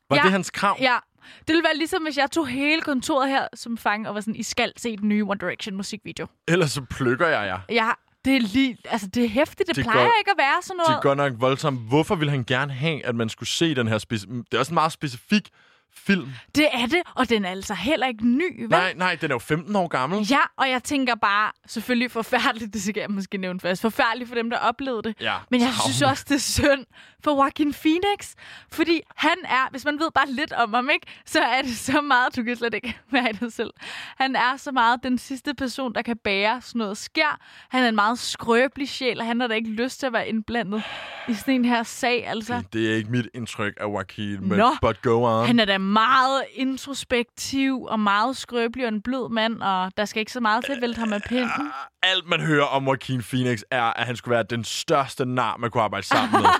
Var 0.09 0.17
Ja. 0.17 0.23
det 0.23 0.31
hans 0.31 0.51
krav? 0.51 0.77
Ja, 0.81 0.97
det 1.39 1.47
ville 1.47 1.63
være 1.63 1.77
ligesom, 1.77 2.03
hvis 2.03 2.17
jeg 2.17 2.31
tog 2.31 2.47
hele 2.47 2.81
kontoret 2.81 3.29
her 3.29 3.47
som 3.53 3.77
fange 3.77 4.09
og 4.09 4.15
var 4.15 4.21
sådan, 4.21 4.35
I 4.35 4.43
skal 4.43 4.71
se 4.77 4.97
den 4.97 5.09
nye 5.09 5.23
One 5.23 5.37
Direction 5.39 5.75
musikvideo. 5.75 6.27
Ellers 6.47 6.71
så 6.71 6.81
plukker 6.81 7.27
jeg 7.27 7.47
jer. 7.47 7.59
Ja, 7.69 7.91
det 8.25 8.35
er 8.35 8.39
lige, 8.39 8.77
altså 8.85 9.07
det 9.07 9.23
er 9.25 9.29
hæftigt. 9.29 9.59
Det, 9.59 9.67
Det 9.67 9.75
det 9.75 9.83
plejer 9.83 10.05
går- 10.05 10.13
ikke 10.19 10.31
at 10.31 10.37
være 10.37 10.61
sådan 10.61 10.79
Det 10.79 10.85
noget. 10.87 10.97
er 10.97 11.01
godt 11.01 11.17
nok 11.17 11.33
voldsomt. 11.41 11.79
Hvorfor 11.87 12.15
vil 12.15 12.29
han 12.29 12.43
gerne 12.43 12.73
have, 12.73 13.05
at 13.05 13.15
man 13.15 13.29
skulle 13.29 13.49
se 13.49 13.75
den 13.75 13.87
her... 13.87 13.97
Speci- 13.99 14.33
det 14.35 14.53
er 14.53 14.59
også 14.59 14.71
en 14.71 14.73
meget 14.73 14.91
specifik 14.91 15.49
film. 15.97 16.27
Det 16.55 16.67
er 16.73 16.85
det, 16.85 17.01
og 17.15 17.29
den 17.29 17.45
er 17.45 17.49
altså 17.49 17.73
heller 17.73 18.07
ikke 18.07 18.27
ny, 18.27 18.61
vel? 18.61 18.69
Nej, 18.69 18.93
nej, 18.93 19.15
den 19.21 19.31
er 19.31 19.35
jo 19.35 19.39
15 19.39 19.75
år 19.75 19.87
gammel. 19.87 20.19
Ja, 20.29 20.39
og 20.57 20.69
jeg 20.69 20.83
tænker 20.83 21.15
bare, 21.15 21.51
selvfølgelig 21.67 22.11
forfærdeligt, 22.11 22.73
det 22.73 22.81
skal 22.81 22.99
jeg 22.99 23.11
måske 23.11 23.37
nævne 23.37 23.59
først, 23.59 23.81
forfærdeligt 23.81 24.27
for 24.27 24.35
dem, 24.35 24.49
der 24.49 24.57
oplevede 24.57 25.03
det. 25.03 25.15
Ja, 25.21 25.35
Men 25.51 25.61
jeg 25.61 25.73
synes 25.83 26.01
også, 26.01 26.25
det 26.29 26.35
er 26.35 26.39
synd 26.39 26.85
for 27.23 27.31
Joaquin 27.35 27.73
Phoenix, 27.73 28.33
fordi 28.71 29.01
han 29.15 29.35
er, 29.43 29.69
hvis 29.71 29.85
man 29.85 29.99
ved 29.99 30.07
bare 30.15 30.29
lidt 30.31 30.51
om 30.53 30.73
ham, 30.73 30.89
ikke, 30.89 31.07
så 31.25 31.39
er 31.39 31.61
det 31.61 31.77
så 31.77 32.01
meget, 32.01 32.35
du 32.35 32.43
kan 32.43 32.55
slet 32.55 32.73
ikke 32.73 32.97
være 33.11 33.29
i 33.29 33.33
det 33.33 33.53
selv. 33.53 33.71
Han 34.17 34.35
er 34.35 34.57
så 34.57 34.71
meget 34.71 35.03
den 35.03 35.17
sidste 35.17 35.53
person, 35.53 35.93
der 35.93 36.01
kan 36.01 36.17
bære 36.23 36.61
sådan 36.61 36.79
noget 36.79 36.97
skær. 36.97 37.39
Han 37.69 37.83
er 37.83 37.89
en 37.89 37.95
meget 37.95 38.19
skrøbelig 38.19 38.89
sjæl, 38.89 39.19
og 39.19 39.25
han 39.25 39.39
har 39.39 39.47
da 39.47 39.53
ikke 39.53 39.69
lyst 39.69 39.99
til 39.99 40.07
at 40.07 40.13
være 40.13 40.27
indblandet 40.29 40.83
i 41.27 41.33
sådan 41.33 41.53
en 41.53 41.65
her 41.65 41.83
sag, 41.83 42.27
altså. 42.27 42.61
Det 42.73 42.91
er 42.91 42.95
ikke 42.95 43.11
mit 43.11 43.27
indtryk 43.33 43.73
af 43.77 43.85
Joaquin, 43.85 44.47
men 44.49 44.57
Nå. 44.57 44.69
but 44.81 45.01
go 45.01 45.23
on. 45.23 45.45
Han 45.47 45.59
er 45.59 45.65
da 45.65 45.77
meget 45.93 46.43
introspektiv 46.53 47.81
og 47.81 47.99
meget 47.99 48.37
skrøbelig 48.37 48.85
og 48.85 48.93
en 48.93 49.01
blød 49.01 49.29
mand, 49.29 49.61
og 49.61 49.91
der 49.97 50.05
skal 50.05 50.19
ikke 50.19 50.31
så 50.31 50.39
meget 50.39 50.65
til 50.65 50.71
at 50.71 50.81
vælte 50.81 50.99
ham 50.99 51.13
af 51.13 51.21
pinden. 51.21 51.71
Alt, 52.03 52.27
man 52.27 52.41
hører 52.41 52.65
om 52.65 52.85
Joaquin 52.85 53.21
Phoenix, 53.21 53.59
er, 53.71 53.83
at 53.83 54.05
han 54.05 54.15
skulle 54.15 54.35
være 54.35 54.43
den 54.49 54.63
største 54.63 55.25
nar, 55.25 55.57
man 55.57 55.71
kunne 55.71 55.83
arbejde 55.83 56.05
sammen 56.07 56.41
med. 56.41 56.49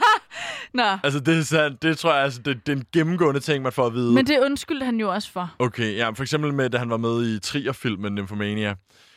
Nå, 0.74 0.98
altså, 1.04 1.20
det, 1.20 1.38
er 1.38 1.44
sådan, 1.44 1.78
det 1.82 1.98
tror 1.98 2.14
jeg, 2.14 2.24
altså, 2.24 2.42
det, 2.42 2.68
det 2.68 2.72
er 2.72 2.76
en 2.78 2.86
gennemgående 2.94 3.40
ting, 3.40 3.64
man 3.64 3.72
får 3.72 3.86
at 3.86 3.94
vide. 3.94 4.14
men 4.14 4.28
det 4.28 4.40
undskyldte 4.40 4.86
han 4.86 5.00
jo 5.00 5.14
også 5.14 5.32
for. 5.32 5.52
Okay, 5.60 5.98
ja, 5.98 6.10
for 6.10 6.22
eksempel 6.24 6.54
med, 6.54 6.70
da 6.70 6.78
han 6.78 6.90
var 6.90 6.98
med 6.98 7.28
i 7.28 7.40
Trier-filmen 7.40 8.16
Nymphomania, 8.16 8.76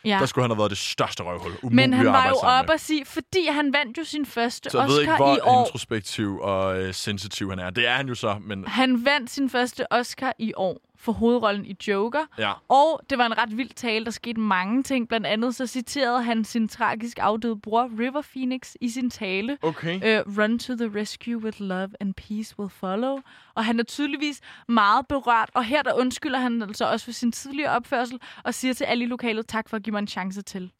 Ja. 0.08 0.18
der 0.20 0.26
skulle 0.26 0.42
han 0.42 0.50
have 0.50 0.58
været 0.58 0.70
det 0.70 0.78
største 0.78 1.22
røvhul. 1.22 1.52
Umuligt 1.62 1.74
Men 1.74 1.92
han 1.92 2.06
var 2.06 2.28
jo 2.28 2.34
op 2.42 2.70
at 2.70 2.80
sige, 2.80 3.04
fordi 3.04 3.46
han 3.46 3.72
vandt 3.72 3.98
jo 3.98 4.04
sin 4.04 4.26
første 4.26 4.70
Så 4.70 4.78
jeg 4.78 4.88
ved 4.88 4.98
Oscar 4.98 5.12
ikke, 5.12 5.24
hvor 5.24 5.36
i 5.36 5.40
år. 5.42 5.66
introspektiv 5.66 6.38
og 6.42 6.80
øh, 6.82 6.94
sensitiv 6.94 7.50
han 7.50 7.58
er. 7.58 7.70
Det 7.70 7.86
er 7.86 7.94
han 7.94 8.08
jo 8.08 8.14
så, 8.14 8.36
men 8.40 8.64
Han 8.66 9.04
vandt 9.04 9.30
sin 9.30 9.50
første 9.50 9.92
Oscar 9.92 10.32
i 10.38 10.52
år 10.56 10.78
for 11.00 11.12
hovedrollen 11.12 11.64
i 11.66 11.76
Joker. 11.88 12.20
ja. 12.38 12.52
Og 12.68 13.00
det 13.10 13.18
var 13.18 13.26
en 13.26 13.38
ret 13.38 13.56
vild 13.56 13.70
tale, 13.70 14.04
der 14.04 14.10
skete 14.10 14.40
mange 14.40 14.82
ting. 14.82 15.08
Blandt 15.08 15.26
andet 15.26 15.54
så 15.54 15.66
citerede 15.66 16.22
han 16.22 16.44
sin 16.44 16.68
tragisk 16.68 17.18
afdøde 17.20 17.56
bror 17.60 17.90
River 17.98 18.22
Phoenix 18.34 18.74
i 18.80 18.88
sin 18.88 19.10
tale. 19.10 19.58
Okay. 19.62 19.94
Uh, 20.26 20.38
Run 20.38 20.58
to 20.58 20.74
the 20.74 21.00
rescue 21.00 21.36
with 21.38 21.60
love 21.62 21.88
and 22.00 22.14
peace 22.14 22.54
will 22.58 22.70
follow. 22.70 23.18
Og 23.54 23.64
han 23.64 23.80
er 23.80 23.84
tydeligvis 23.84 24.40
meget 24.68 25.06
berørt. 25.08 25.50
Og 25.54 25.64
her 25.64 25.82
der 25.82 25.92
undskylder 25.92 26.38
han 26.38 26.62
altså 26.62 26.84
også 26.90 27.04
for 27.04 27.12
sin 27.12 27.32
tidligere 27.32 27.70
opførsel 27.70 28.18
og 28.44 28.54
siger 28.54 28.74
til 28.74 28.84
alle 28.84 29.04
i 29.04 29.06
lokalet, 29.06 29.46
tak 29.46 29.68
for 29.68 29.76
at 29.76 29.82
give 29.82 29.92
mig 29.92 29.97
en 29.98 30.08
chance 30.08 30.42
til. 30.42 30.70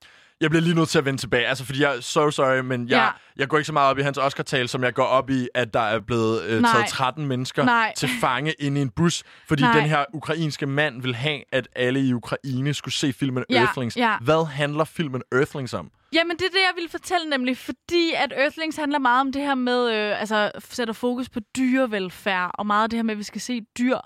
Jeg 0.40 0.50
bliver 0.50 0.62
lige 0.62 0.74
nødt 0.74 0.88
til 0.88 0.98
at 0.98 1.04
vende 1.04 1.20
tilbage, 1.20 1.46
altså 1.46 1.64
fordi 1.64 1.82
jeg 1.82 1.96
er 1.96 2.00
so 2.00 2.30
sorry, 2.30 2.58
men 2.60 2.88
jeg, 2.88 2.96
Ja. 2.96 3.08
jeg 3.36 3.48
går 3.48 3.56
ikke 3.58 3.66
så 3.66 3.72
meget 3.72 3.90
op 3.90 3.98
i 3.98 4.02
hans 4.02 4.18
Oscar-tale, 4.18 4.68
som 4.68 4.84
jeg 4.84 4.94
går 4.94 5.04
op 5.04 5.30
i, 5.30 5.48
at 5.54 5.74
der 5.74 5.80
er 5.80 6.00
blevet 6.00 6.42
øh, 6.44 6.60
Nej. 6.62 6.72
taget 6.72 6.86
13 6.88 7.26
mennesker 7.26 7.64
Nej. 7.64 7.92
til 7.96 8.08
fange 8.20 8.52
inde 8.58 8.78
i 8.78 8.82
en 8.82 8.90
bus, 8.90 9.22
fordi 9.48 9.62
Nej. 9.62 9.72
den 9.80 9.88
her 9.88 10.04
ukrainske 10.14 10.66
mand 10.66 11.02
vil 11.02 11.14
have, 11.14 11.40
at 11.52 11.68
alle 11.76 12.00
i 12.00 12.12
Ukraine 12.12 12.74
skulle 12.74 12.94
se 12.94 13.12
filmen 13.12 13.44
Ja, 13.50 13.60
Earthlings. 13.64 13.96
ja. 13.96 14.16
Hvad 14.20 14.46
handler 14.46 14.84
filmen 14.84 15.22
Earthlings 15.32 15.74
om? 15.74 15.90
Jamen, 16.12 16.36
det 16.36 16.44
er 16.44 16.50
det, 16.50 16.58
jeg 16.58 16.72
ville 16.74 16.88
fortælle 16.90 17.30
nemlig, 17.30 17.56
fordi 17.58 18.12
at 18.16 18.32
Earthlings 18.36 18.76
handler 18.76 18.98
meget 18.98 19.20
om 19.20 19.32
det 19.32 19.42
her 19.42 19.54
med, 19.54 19.90
øh, 19.94 20.20
altså 20.20 20.50
sætter 20.58 20.94
fokus 20.94 21.28
på 21.28 21.40
dyrevelfærd, 21.56 22.50
og 22.54 22.66
meget 22.66 22.82
af 22.82 22.90
det 22.90 22.96
her 22.96 23.02
med, 23.02 23.12
at 23.14 23.18
vi 23.18 23.22
skal 23.22 23.40
se 23.40 23.60
dyr 23.78 23.98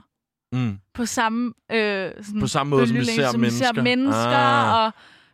Mm. 0.53 0.79
på 0.95 1.07
samme, 1.07 1.53
øh, 1.73 2.11
sådan 2.25 2.41
På 2.41 2.47
samme 2.47 2.71
måde, 2.71 2.87
som 2.89 2.97
vi 2.97 3.05
ser 3.05 3.31
som 3.31 3.41
mennesker. 3.41 3.69
Vi 3.73 3.75
ser 3.77 3.83
mennesker, 3.83 4.23
Ah. 4.37 4.85
og 4.87 4.93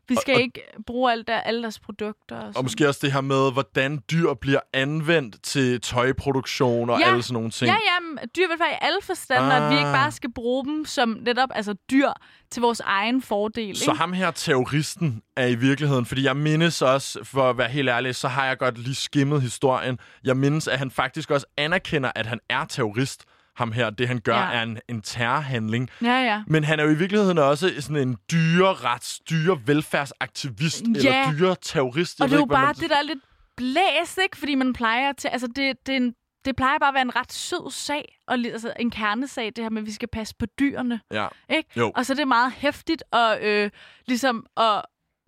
vi 0.09 0.17
skal 0.21 0.35
Og- 0.35 0.41
ikke 0.41 0.61
bruge 0.87 1.13
alt 1.13 1.29
der, 1.29 1.41
alle 1.41 1.63
deres 1.63 1.81
produkter. 1.81 2.37
Og, 2.37 2.47
Og 2.47 2.53
sådan. 2.55 2.65
måske 2.65 2.89
også 2.89 3.01
det 3.03 3.13
her 3.13 3.21
med, 3.21 3.53
hvordan 3.53 4.03
dyr 4.11 4.35
bliver 4.41 4.61
anvendt 4.73 5.43
til 5.43 5.81
tøjproduktion 5.81 6.91
og 6.91 7.01
Ja. 7.01 7.09
alle 7.11 7.23
sådan 7.23 7.33
nogle 7.35 7.51
ting. 7.51 7.69
Ja, 7.71 7.75
ja, 7.75 8.27
dyrevelfærd 8.37 8.69
i 8.73 8.79
alle 8.81 8.99
forstander, 9.03 9.51
ah. 9.55 9.65
at 9.65 9.71
vi 9.71 9.75
ikke 9.77 9.89
Ah. 9.89 9.95
bare 9.95 10.13
skal 10.13 10.33
bruge 10.33 10.65
dem 10.65 10.85
som 10.85 11.09
netop 11.23 11.49
altså 11.55 11.75
dyr 11.91 12.09
til 12.51 12.63
vores 12.63 12.81
egen 12.81 13.23
fordel. 13.23 13.77
Så 13.77 13.91
ikke? 13.91 13.99
ham 13.99 14.13
her, 14.13 14.31
terroristen, 14.31 15.23
er 15.37 15.47
i 15.47 15.55
virkeligheden... 15.55 16.07
Fordi 16.07 16.25
jeg 16.25 16.37
mindes 16.37 16.83
også, 16.83 17.25
for 17.25 17.51
at 17.51 17.59
være 17.59 17.69
helt 17.69 17.89
ærlig, 17.89 18.15
så 18.15 18.29
har 18.29 18.45
jeg 18.47 18.59
godt 18.59 18.79
lige 18.79 18.95
skimmet 18.95 19.43
historien. 19.43 19.99
Jeg 20.25 20.37
mindes, 20.37 20.69
at 20.69 20.79
han 20.79 20.91
faktisk 20.91 21.31
også 21.31 21.47
anerkender, 21.57 22.11
at 22.15 22.27
han 22.27 22.39
er 22.49 22.65
terrorist. 22.65 23.25
Ham 23.59 23.73
her, 23.73 23.91
det 23.91 24.09
han 24.09 24.19
gør, 24.21 24.37
Ja. 24.37 24.53
er 24.53 24.63
en, 24.63 24.79
en 24.89 25.03
terrorhandling. 25.03 25.91
Ja, 26.03 26.19
ja. 26.25 26.43
Men 26.47 26.65
han 26.65 26.81
er 26.81 26.85
jo 26.85 26.91
i 26.91 26.95
virkeligheden 26.99 27.39
også 27.39 27.75
sådan 27.81 28.09
en 28.09 28.17
dyrerets, 28.33 29.21
dyrevelfærdsaktivist 29.21 30.83
Ja. 31.05 31.21
eller 31.29 31.39
dyreterrorist. 31.39 32.19
Jeg 32.19 32.25
Og 32.25 32.29
det 32.31 32.35
er 32.35 32.39
jo 32.39 32.45
ikke, 32.45 32.53
bare 32.53 32.65
man- 32.67 32.75
det, 32.75 32.91
der 32.91 32.97
er 32.97 33.03
lidt 33.03 33.19
blæst, 33.57 34.19
ikke? 34.23 34.37
Fordi 34.37 34.55
man 34.55 34.73
plejer 34.73 35.13
til... 35.13 35.29
Altså, 35.29 35.47
det, 35.47 35.87
det, 35.87 35.93
er 35.93 35.97
en, 35.97 36.15
det 36.45 36.57
plejer 36.57 36.79
bare 36.79 36.89
at 36.89 36.95
være 36.95 37.03
en 37.03 37.17
ret 37.17 37.33
sød 37.33 37.71
sag, 37.71 38.19
og 38.29 38.35
altså 38.35 38.73
en 38.81 38.91
kernesag, 38.91 39.47
det 39.57 39.65
her 39.65 39.71
med, 39.71 39.83
at 39.83 39.87
vi 39.87 39.93
skal 39.93 40.09
passe 40.09 40.35
på 40.39 40.47
dyrene. 40.47 41.01
Ja. 41.13 41.27
Ikke? 41.51 41.69
Jo. 41.77 41.93
Og 41.97 42.07
så 42.07 42.13
er 42.13 42.17
det 42.17 42.29
meget 42.29 42.53
hæftigt 42.53 43.03
at 43.13 43.43
øh, 43.43 43.71
ligesom 44.07 44.47
at 44.57 44.83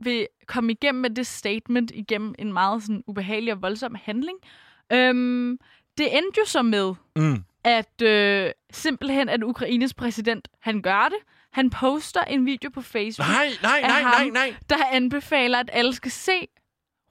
vil 0.04 0.26
komme 0.46 0.72
igennem 0.72 1.00
med 1.02 1.10
det 1.10 1.26
statement 1.26 1.90
igennem 1.94 2.34
en 2.38 2.52
meget 2.52 2.82
sådan 2.82 3.02
ubehagelig 3.06 3.52
og 3.52 3.62
voldsom 3.62 3.96
handling. 4.04 4.38
Øhm, 4.92 5.58
det 5.98 6.16
endte 6.18 6.40
jo 6.40 6.44
så 6.46 6.62
med, 6.62 6.94
Mm. 7.16 7.44
At 7.64 8.02
øh, 8.02 8.50
simpelthen, 8.72 9.28
at 9.28 9.42
Ukraines 9.42 9.94
præsident, 9.94 10.48
han 10.62 10.82
gør 10.82 11.08
det. 11.08 11.18
Han 11.52 11.70
poster 11.70 12.20
en 12.20 12.46
video 12.46 12.70
på 12.70 12.80
Facebook, 12.82 13.28
Nej, 13.28 13.48
nej, 13.62 13.80
af 13.82 13.88
nej, 13.88 14.00
ham. 14.00 14.12
nej, 14.26 14.28
nej. 14.48 14.54
der 14.70 14.76
anbefaler, 14.92 15.58
at 15.58 15.70
alle 15.72 15.94
skal 15.94 16.10
se 16.10 16.48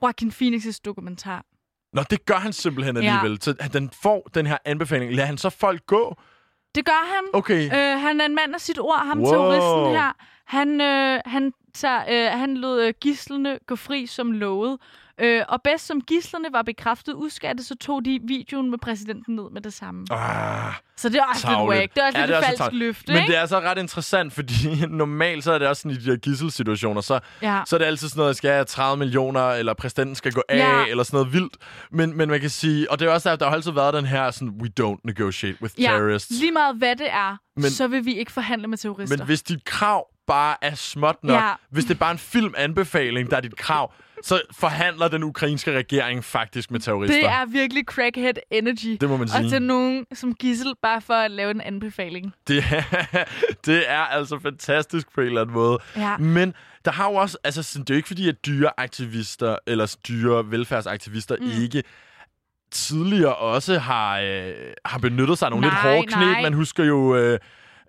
Joaquin 0.04 0.30
Phoenix' 0.32 0.80
dokumentar. 0.86 1.46
Nå, 1.94 2.02
det 2.10 2.26
gør 2.26 2.36
han 2.36 2.54
simpelthen 2.54 2.98
Ja. 2.98 3.02
alligevel. 3.02 3.42
Så 3.42 3.56
han- 3.60 3.72
den 3.74 3.92
får 4.04 4.30
den 4.34 4.48
her 4.48 4.58
anbefaling. 4.66 5.14
Lader 5.16 5.26
han 5.28 5.38
så 5.38 5.50
folk 5.50 5.86
gå? 5.86 6.16
Det 6.76 6.86
gør 6.86 7.16
han. 7.16 7.24
Okay. 7.34 7.64
Øh, 7.66 8.02
han 8.02 8.22
er 8.22 8.26
en 8.26 8.36
mand 8.36 8.54
af 8.56 8.62
sit 8.62 8.80
ord, 8.80 9.06
ham 9.08 9.20
Wow. 9.20 9.32
terroristen 9.32 10.02
her. 10.02 10.12
Han, 10.50 10.82
øh, 10.82 11.20
han 11.26 11.52
tager, 11.74 12.02
øh, 12.34 12.40
han 12.40 12.58
lod 12.58 12.82
øh, 12.84 12.94
gislerne 13.02 13.58
gå 13.68 13.76
fri 13.76 14.06
som 14.08 14.32
lovet. 14.32 14.78
Øh, 15.22 15.42
og 15.50 15.62
bedst 15.64 15.86
som 15.86 16.02
gislerne 16.02 16.46
var 16.52 16.62
bekræftet 16.62 17.14
udskattet, 17.14 17.66
så 17.66 17.76
tog 17.76 18.06
de 18.06 18.20
videoen 18.24 18.70
med 18.70 18.78
præsidenten 18.78 19.36
ned 19.36 19.44
med 19.52 19.62
det 19.62 19.74
samme. 19.74 20.06
Ah, 20.12 20.74
Så 20.98 21.10
det 21.10 21.16
er 21.20 21.24
også 21.24 21.48
lidt 21.48 21.56
tarveligt. 21.58 21.80
whack. 21.80 21.94
Det 21.96 22.02
er 22.02 22.06
også 22.08 22.18
Ja, 22.20 22.26
lidt 22.26 22.36
det 22.38 22.48
er 22.48 22.52
et 22.52 22.58
falsk 22.58 22.80
løfte, 22.80 23.12
Men 23.14 23.18
ikke? 23.22 23.28
det 23.32 23.38
er 23.38 23.42
altså 23.42 23.60
ret 23.60 23.78
interessant, 23.78 24.34
fordi 24.34 24.54
normalt 24.90 25.44
så 25.44 25.52
er 25.52 25.58
det 25.60 25.68
også 25.68 25.82
sådan 25.82 25.98
i 25.98 26.00
de 26.00 26.10
her 26.10 26.16
gisselsituationer, 26.18 27.02
så, 27.02 27.20
Ja. 27.42 27.62
så 27.66 27.76
er 27.76 27.78
det 27.78 27.86
altid 27.86 28.10
sådan 28.10 28.20
noget, 28.22 28.36
skal 28.36 28.48
jeg 28.48 28.56
have 28.58 28.66
30 28.66 28.98
millioner, 28.98 29.50
eller 29.50 29.74
præsidenten 29.74 30.16
skal 30.16 30.32
gå 30.32 30.42
af, 30.50 30.58
Ja. 30.58 30.86
eller 30.90 31.04
sådan 31.04 31.18
noget 31.18 31.34
vildt. 31.34 31.58
Men, 31.92 32.18
men 32.18 32.30
man 32.30 32.40
kan 32.42 32.50
sige, 32.50 32.92
og 32.92 33.00
det 33.00 33.08
er 33.08 33.12
også 33.12 33.30
der, 33.30 33.36
der 33.36 33.46
har 33.46 33.54
altid 33.56 33.72
været 33.72 33.94
den 33.94 34.06
her 34.06 34.32
sådan, 34.32 34.50
we 34.62 34.70
don't 34.82 35.02
negotiate 35.04 35.58
with 35.62 35.82
Ja, 35.82 35.84
terrorists. 35.88 36.40
lige 36.40 36.52
meget 36.52 36.76
hvad 36.76 36.96
det 36.96 37.12
er, 37.12 37.38
men, 37.56 37.70
så 37.70 37.88
vil 37.88 38.06
vi 38.06 38.14
ikke 38.16 38.32
forhandle 38.32 38.68
med 38.68 38.78
terrorister. 38.78 39.18
Men 39.18 39.26
hvis 39.26 39.42
dit 39.44 39.66
krav 39.66 40.08
bare 40.30 40.56
er 40.62 40.76
småt 40.76 41.24
nok, 41.24 41.36
Ja. 41.36 41.54
hvis 41.70 41.86
det 41.86 41.94
er 41.94 41.98
bare 42.00 42.12
en 42.12 42.18
filmanbefaling, 42.18 43.32
der 43.32 43.38
er 43.38 43.42
dit 43.42 43.56
krav, 43.56 43.94
så 44.24 44.42
forhandler 44.52 45.08
den 45.08 45.24
ukrainske 45.24 45.78
regering 45.78 46.24
faktisk 46.24 46.72
med 46.72 46.80
terrorister. 46.80 47.16
det 47.18 47.26
er 47.26 47.46
virkelig 47.46 47.84
crackhead 47.86 48.34
energy. 48.52 48.98
Det 49.02 49.10
må 49.10 49.18
man 49.18 49.28
sige. 49.28 49.46
Og 49.46 49.50
til 49.50 49.62
nogen 49.62 50.06
som 50.14 50.34
gissel, 50.34 50.74
bare 50.82 51.02
for 51.02 51.14
at 51.14 51.32
lave 51.32 51.52
en 51.52 51.62
anbefaling. 51.62 52.34
Det 52.48 52.58
er, 52.58 52.84
det 53.66 53.92
er 53.92 54.00
altså 54.00 54.40
fantastisk 54.40 55.14
på 55.16 55.22
en 55.22 55.28
eller 55.28 55.42
anden 55.42 55.54
måde. 55.54 55.80
Ja. 55.96 56.18
Men 56.18 56.54
der 56.86 56.92
har 56.92 57.10
jo 57.10 57.16
også, 57.16 57.38
altså 57.44 57.80
det 57.80 57.90
er 57.90 57.94
jo 57.94 57.98
ikke 57.98 58.08
fordi, 58.08 58.30
at 58.30 58.46
dyreaktivister 58.46 59.56
eller 59.68 59.96
dyre 60.08 60.52
velfærdsaktivister 60.52 61.36
mm. 61.42 61.62
ikke 61.62 61.84
tidligere 62.72 63.36
også 63.36 63.80
har, 63.80 64.20
øh, 64.20 64.54
har 64.86 64.98
benyttet 65.00 65.38
sig 65.38 65.46
af 65.46 65.52
nogle 65.52 65.66
lidt 65.66 65.74
Nej, 65.74 65.96
hårde 65.96 66.08
knep. 66.08 66.38
Man 66.44 66.54
husker 66.54 66.84
jo 66.84 67.16
øh, 67.16 67.40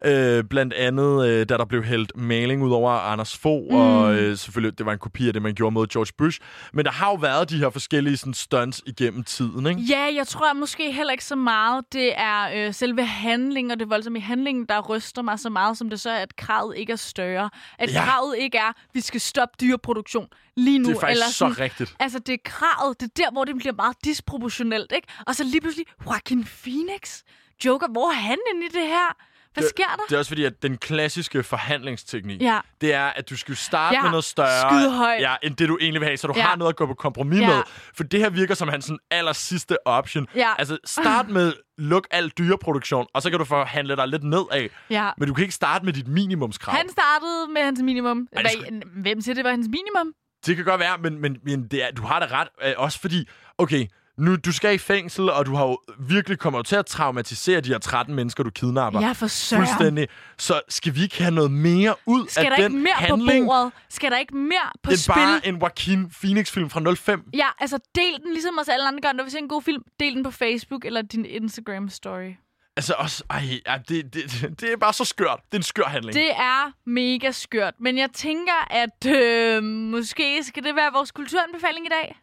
øh, 0.05 0.45
blandt 0.45 0.75
andet, 0.75 1.29
øh, 1.29 1.49
da 1.49 1.57
der 1.57 1.65
blev 1.65 1.85
hældt 1.85 2.17
maling 2.17 2.63
ud 2.63 2.71
over 2.73 2.91
Anders 2.91 3.37
Fogh, 3.37 3.65
mm. 3.71 3.77
og 3.77 4.15
øh, 4.15 4.37
selvfølgelig, 4.37 4.79
det 4.79 4.87
var 4.87 4.93
en 4.93 4.99
kopi 4.99 5.27
af 5.27 5.33
det, 5.33 5.43
man 5.43 5.55
gjorde 5.55 5.75
mod 5.75 5.87
George 5.87 6.13
Bush. 6.19 6.41
Men 6.73 6.85
der 6.85 6.91
har 6.91 7.09
jo 7.11 7.15
været 7.15 7.51
de 7.51 7.59
her 7.59 7.71
forskellige 7.71 8.17
sådan, 8.17 8.35
stunts 8.35 8.83
igennem 8.87 9.25
tiden, 9.25 9.67
ikke? 9.67 9.81
Ja, 9.91 10.09
jeg 10.15 10.27
tror 10.27 10.53
måske 10.53 10.93
heller 10.93 11.13
ikke 11.13 11.25
så 11.25 11.37
meget, 11.37 11.85
det 11.93 12.13
er 12.17 12.67
øh, 12.67 12.75
selve 12.75 13.07
handlingen, 13.07 13.71
og 13.71 13.81
det 13.81 13.91
voldsomme 13.91 14.19
i 14.19 14.23
handlingen, 14.23 14.67
der 14.67 14.81
ryster 14.81 15.23
mig 15.23 15.39
så 15.39 15.51
meget, 15.51 15.79
som 15.79 15.91
det 15.91 16.01
så 16.01 16.11
er, 16.11 16.17
at 16.19 16.37
kravet 16.37 16.77
ikke 16.77 16.93
er 16.93 16.97
større. 16.97 17.51
At 17.79 17.93
Ja. 17.93 18.05
kravet 18.05 18.37
ikke 18.39 18.59
er, 18.59 18.69
at 18.69 18.75
vi 18.95 19.01
skal 19.01 19.21
stoppe 19.21 19.57
dyreproduktion 19.61 20.27
lige 20.57 20.79
nu. 20.79 20.89
Det 20.89 20.97
er 20.97 21.01
faktisk 21.01 21.17
eller 21.17 21.27
så 21.27 21.33
sådan, 21.39 21.59
rigtigt. 21.61 21.95
Altså, 22.01 22.19
det 22.19 22.33
er 22.33 22.39
kravet, 22.45 23.01
det 23.01 23.07
er 23.07 23.13
der, 23.25 23.33
hvor 23.33 23.45
det 23.45 23.57
bliver 23.57 23.73
meget 23.75 23.97
disproportionelt, 24.05 24.93
ikke? 24.95 25.09
Og 25.27 25.35
så 25.35 25.45
lige 25.45 25.61
pludselig, 25.61 25.87
Joaquin 26.07 26.45
Phoenix, 26.63 27.23
Joker, 27.65 27.87
hvor 27.93 28.09
er 28.11 28.15
han 28.15 28.39
inde 28.55 28.67
i 28.67 28.69
det 28.69 28.87
her? 28.87 29.17
Hvad 29.55 29.63
Det- 29.65 29.71
sker 29.71 29.85
der? 29.85 30.03
Det 30.09 30.15
er 30.15 30.19
også 30.19 30.31
fordi, 30.31 30.45
at 30.45 30.63
den 30.63 30.77
klassiske 30.79 31.43
forhandlingsteknik, 31.43 32.43
Ja. 32.43 32.59
det 32.81 32.95
er, 32.95 33.05
at 33.07 33.31
du 33.31 33.37
skal 33.37 33.57
starte 33.57 33.97
Ja, 33.97 34.03
med 34.03 34.11
noget 34.11 34.25
større, 34.25 34.71
skyde 34.71 34.91
højt. 34.97 35.21
Ja, 35.21 35.35
end 35.43 35.57
det, 35.57 35.69
du 35.69 35.79
egentlig 35.81 36.01
vil 36.01 36.07
have, 36.07 36.17
så 36.17 36.27
du 36.27 36.33
Ja. 36.37 36.43
har 36.43 36.57
noget 36.57 36.73
at 36.73 36.77
gå 36.77 36.87
på 36.87 36.95
kompromis 36.95 37.41
Ja. 37.41 37.47
med. 37.47 37.63
For 37.95 38.05
det 38.05 38.21
her 38.21 38.31
virker 38.31 38.55
som 38.55 38.69
hans 38.69 38.85
sådan, 38.85 38.99
aller 39.11 39.33
sidste 39.33 39.87
option. 39.87 40.27
Ja. 40.35 40.49
Altså, 40.59 40.79
start 40.85 41.29
med 41.29 41.53
luk 41.79 42.07
al 42.11 42.29
dyreproduktion, 42.29 43.07
og 43.15 43.23
så 43.23 43.31
kan 43.31 43.39
du 43.39 43.45
forhandle 43.45 43.97
dig 43.97 44.09
lidt 44.09 44.25
nedad. 44.25 44.69
Ja. 44.91 45.11
Men 45.19 45.29
du 45.29 45.35
kan 45.35 45.43
ikke 45.43 45.55
starte 45.55 45.85
med 45.85 45.93
dit 45.93 46.09
minimumskrav. 46.09 46.75
Han 46.77 46.89
startede 46.89 47.53
med 47.55 47.63
hans 47.63 47.81
minimum. 47.83 48.29
Ej, 48.33 48.43
Hvad, 48.43 48.83
hvem 49.03 49.21
siger, 49.21 49.35
det 49.35 49.45
var 49.45 49.51
hans 49.51 49.69
minimum? 49.69 50.13
Det 50.47 50.57
kan 50.57 50.65
godt 50.65 50.81
være, 50.81 50.99
men, 50.99 51.21
men, 51.21 51.37
men 51.45 51.69
det 51.69 51.85
er, 51.85 51.91
du 51.91 52.03
har 52.03 52.21
det 52.21 52.33
ret. 52.33 52.49
Øh, 52.65 52.73
også 52.77 53.01
fordi, 53.01 53.29
okay, 53.59 53.87
nu, 54.21 54.37
du 54.37 54.53
skal 54.53 54.75
i 54.75 54.79
fængsel, 54.79 55.31
og 55.31 55.47
du 55.47 55.55
har 55.55 55.65
jo 55.67 55.79
virkelig 55.99 56.39
kommer 56.39 56.63
til 56.63 56.77
at 56.77 56.87
traumatisere 56.87 57.61
de 57.61 57.69
her 57.69 57.79
13 57.79 58.15
mennesker, 58.15 58.43
du 58.45 58.51
kidnapper. 58.51 59.01
Ja, 59.01 59.13
for 59.13 59.27
søren. 59.27 59.67
Fuldstændig. 59.67 60.09
Så 60.39 60.61
skal 60.69 60.95
vi 60.95 61.03
ikke 61.03 61.23
have 61.23 61.35
noget 61.35 61.51
mere 61.51 61.95
ud 62.07 62.27
Skal 62.29 62.45
af 62.45 62.51
der 62.51 62.57
den 62.57 62.73
ikke 62.73 62.83
mere 62.85 62.95
handling? 62.95 63.45
på 63.45 63.49
bordet? 63.49 63.73
Skal 63.89 64.11
der 64.11 64.19
ikke 64.19 64.37
mere 64.37 64.71
på 64.83 64.91
Det 64.91 64.97
er 64.97 65.01
spil? 65.01 65.15
bare 65.15 65.47
en 65.47 65.57
Joaquin 65.57 66.11
Phoenix-film 66.21 66.71
fra 66.71 66.95
05. 66.95 67.25
Ja, 67.35 67.47
altså 67.61 67.79
del 67.95 68.13
den, 68.25 68.33
ligesom 68.33 68.59
os 68.61 68.69
alle 68.69 68.89
andre 68.89 69.01
gør. 69.01 69.13
Når 69.13 69.25
vi 69.25 69.31
ser 69.31 69.39
en 69.39 69.49
god 69.49 69.63
film, 69.63 69.83
del 70.01 70.15
den 70.15 70.23
på 70.25 70.31
Facebook 70.31 70.85
eller 70.85 71.03
din 71.03 71.27
Instagram-story. 71.27 72.47
Altså 72.77 72.95
også, 72.99 73.25
ej, 73.31 73.43
ja, 73.67 73.77
det, 73.89 74.15
det, 74.15 74.61
det 74.61 74.73
er 74.73 74.77
bare 74.77 74.93
så 74.93 75.05
skørt. 75.05 75.41
Det 75.47 75.53
er 75.55 75.57
en 75.59 75.63
skør 75.63 75.85
handling. 75.85 76.15
Det 76.15 76.31
er 76.31 76.73
mega 76.87 77.31
skørt. 77.31 77.75
Men 77.81 77.99
jeg 77.99 78.09
tænker, 78.15 78.67
at 78.71 79.07
øh, 79.07 79.63
måske 79.65 80.45
skal 80.45 80.63
det 80.65 80.77
være 80.77 80.93
vores 80.93 81.11
kulturanbefaling 81.13 81.87
i 81.87 81.89
dag. 81.89 82.17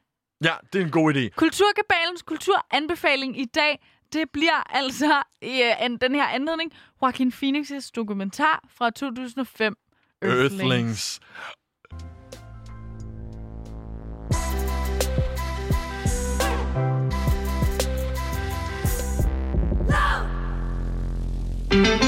Ja, 0.43 0.53
det 0.73 0.81
er 0.81 0.85
en 0.85 0.91
god 0.91 1.13
idé. 1.13 1.29
Kulturkabalens 1.35 2.21
kulturanbefaling 2.21 3.39
i 3.39 3.45
dag, 3.45 3.79
det 4.13 4.29
bliver 4.33 4.75
altså 4.77 5.23
i 5.41 5.61
øh, 5.61 5.81
an- 5.85 5.97
den 5.97 6.15
her 6.15 6.27
anledning 6.27 6.71
Joaquin 7.01 7.33
Phoenix' 7.43 7.91
dokumentar 7.95 8.63
fra 8.77 8.89
2005. 8.89 9.75
Earthlings. 10.21 10.59
Earthlings. 10.61 11.19
Velkommen 21.69 22.06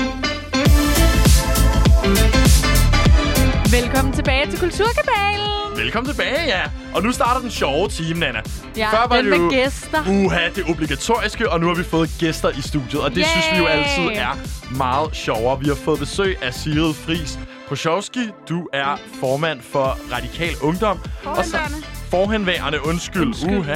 tilbage 4.20 4.51
til 4.51 4.59
Kulturkabalen. 4.59 5.78
Velkommen 5.78 6.11
tilbage, 6.11 6.45
ja. 6.47 6.61
Og 6.95 7.03
nu 7.03 7.11
starter 7.11 7.41
den 7.41 7.51
sjove 7.51 7.89
time, 7.89 8.20
Nana. 8.20 8.41
Ja, 8.78 8.89
Før 8.91 9.07
var 9.07 9.15
den 9.15 9.26
det 9.26 9.39
med 9.39 9.39
jo 9.39 9.49
gæster. 9.49 10.03
Uha, 10.09 10.49
det 10.55 10.63
obligatoriske, 10.70 11.49
og 11.49 11.59
nu 11.59 11.67
har 11.67 11.74
vi 11.74 11.84
fået 11.84 12.09
gæster 12.20 12.49
i 12.49 12.61
studiet. 12.61 13.01
Og 13.01 13.09
det 13.09 13.17
Yay! 13.17 13.24
synes 13.26 13.45
vi 13.51 13.57
jo 13.57 13.65
altid 13.65 14.22
er 14.22 14.38
meget 14.78 15.15
sjovere. 15.15 15.59
Vi 15.59 15.65
har 15.67 15.76
fået 15.76 15.99
besøg 15.99 16.38
af 16.43 16.53
Sigrid 16.53 16.93
Friis 16.93 17.39
Pochowski. 17.67 18.20
Du 18.49 18.67
er 18.74 18.99
formand 19.20 19.61
for 19.72 19.97
Radikal 20.13 20.55
Ungdom. 20.61 20.99
Og 21.26 21.45
så, 21.45 21.57
Forhenværende. 22.09 22.86
undskyld. 22.86 23.26
Undskyld. 23.26 23.57
Uha. 23.57 23.76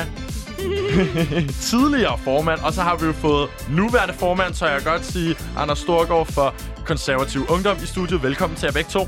Tidligere 1.72 2.18
formand, 2.24 2.60
og 2.60 2.74
så 2.74 2.82
har 2.82 2.96
vi 2.96 3.06
jo 3.06 3.14
fået 3.14 3.50
nuværende 3.70 4.14
formand, 4.14 4.54
så 4.54 4.66
jeg 4.68 4.82
godt 4.84 5.06
sige 5.06 5.36
Anders 5.58 5.80
Storgård 5.80 6.32
for 6.32 6.54
Konservativ 6.86 7.46
Ungdom 7.50 7.78
i 7.84 7.86
studiet. 7.86 8.24
Velkommen 8.24 8.58
til 8.58 8.66
jer 8.66 8.74
begge 8.74 8.90
to. 8.90 9.08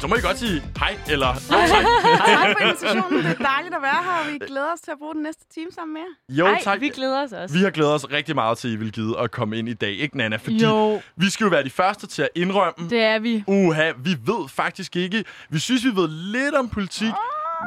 Så 0.00 0.06
må 0.06 0.14
I 0.14 0.20
godt 0.20 0.38
sige 0.38 0.62
hej, 0.78 0.96
eller 1.10 1.26
jo, 1.52 1.56
tak. 1.68 1.84
Tak 2.26 2.56
for 2.58 2.60
invitationen. 2.64 3.24
Det 3.24 3.30
er 3.40 3.44
dejligt 3.44 3.74
at 3.74 3.82
være 3.82 4.02
her, 4.04 4.10
og 4.26 4.32
vi 4.32 4.38
glæder 4.46 4.72
os 4.74 4.80
til 4.80 4.90
at 4.90 4.98
bruge 4.98 5.14
den 5.14 5.22
næste 5.22 5.44
time 5.54 5.66
sammen 5.74 5.94
med 5.94 6.00
jer. 6.30 6.36
Jo, 6.38 6.46
Ej, 6.46 6.60
tak. 6.64 6.80
vi 6.80 6.88
glæder 6.88 7.22
os 7.24 7.32
også. 7.32 7.54
Vi 7.54 7.62
har 7.62 7.70
glædet 7.70 7.92
os 7.94 8.10
rigtig 8.10 8.34
meget 8.34 8.58
til, 8.58 8.68
at 8.68 8.74
I 8.74 8.76
vil 8.76 8.92
give 8.92 9.20
at 9.20 9.30
komme 9.30 9.58
ind 9.58 9.68
i 9.68 9.74
dag, 9.74 9.90
ikke 9.92 10.16
Nana? 10.16 10.36
Fordi 10.36 10.64
Jo. 10.64 11.00
vi 11.16 11.30
skal 11.30 11.44
jo 11.44 11.50
være 11.50 11.64
de 11.64 11.70
første 11.70 12.06
til 12.06 12.22
at 12.22 12.28
indrømme, 12.34 12.88
Det 12.90 13.00
er 13.02 13.18
vi. 13.18 13.44
uha, 13.46 13.92
vi 14.04 14.16
ved 14.26 14.48
faktisk 14.48 14.96
ikke. 14.96 15.24
Vi 15.50 15.58
synes, 15.58 15.84
vi 15.84 15.90
ved 15.96 16.08
lidt 16.08 16.54
om 16.54 16.68
politik, 16.68 17.12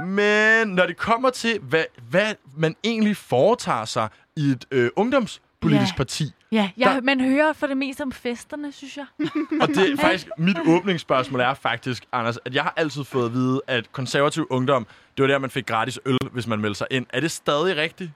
men 0.05 0.67
når 0.67 0.85
det 0.85 0.97
kommer 0.97 1.29
til, 1.29 1.59
hvad, 1.61 1.83
hvad 2.09 2.33
man 2.57 2.75
egentlig 2.83 3.17
foretager 3.17 3.85
sig 3.85 4.07
i 4.37 4.41
et 4.49 4.65
øh, 4.71 4.89
ungdomspolitisk 4.95 5.91
Ja. 5.93 5.97
parti, 5.97 6.31
Ja, 6.53 6.69
Der- 6.85 6.91
jeg, 6.93 6.99
man 7.03 7.21
hører 7.21 7.53
for 7.53 7.67
det 7.67 7.77
meste 7.77 8.01
om 8.01 8.11
festerne, 8.11 8.71
synes 8.71 8.97
jeg. 8.97 9.05
og 9.61 9.67
det 9.67 9.91
er 9.91 9.97
faktisk, 9.97 10.27
mit 10.37 10.57
åbningsspørgsmål 10.67 11.39
er 11.39 11.53
faktisk, 11.53 12.03
Anders, 12.11 12.37
at 12.45 12.55
jeg 12.55 12.63
har 12.63 12.73
altid 12.77 13.03
fået 13.03 13.25
at 13.25 13.33
vide, 13.33 13.61
at 13.67 13.91
konservativ 13.91 14.47
ungdom, 14.49 14.87
det 15.17 15.23
var 15.23 15.27
der, 15.27 15.37
man 15.37 15.49
fik 15.49 15.65
gratis 15.65 15.99
øl, 16.05 16.17
hvis 16.31 16.47
man 16.47 16.59
meldte 16.59 16.77
sig 16.77 16.87
ind. 16.91 17.05
Er 17.09 17.19
det 17.19 17.31
stadig 17.31 17.75
rigtigt? 17.77 18.11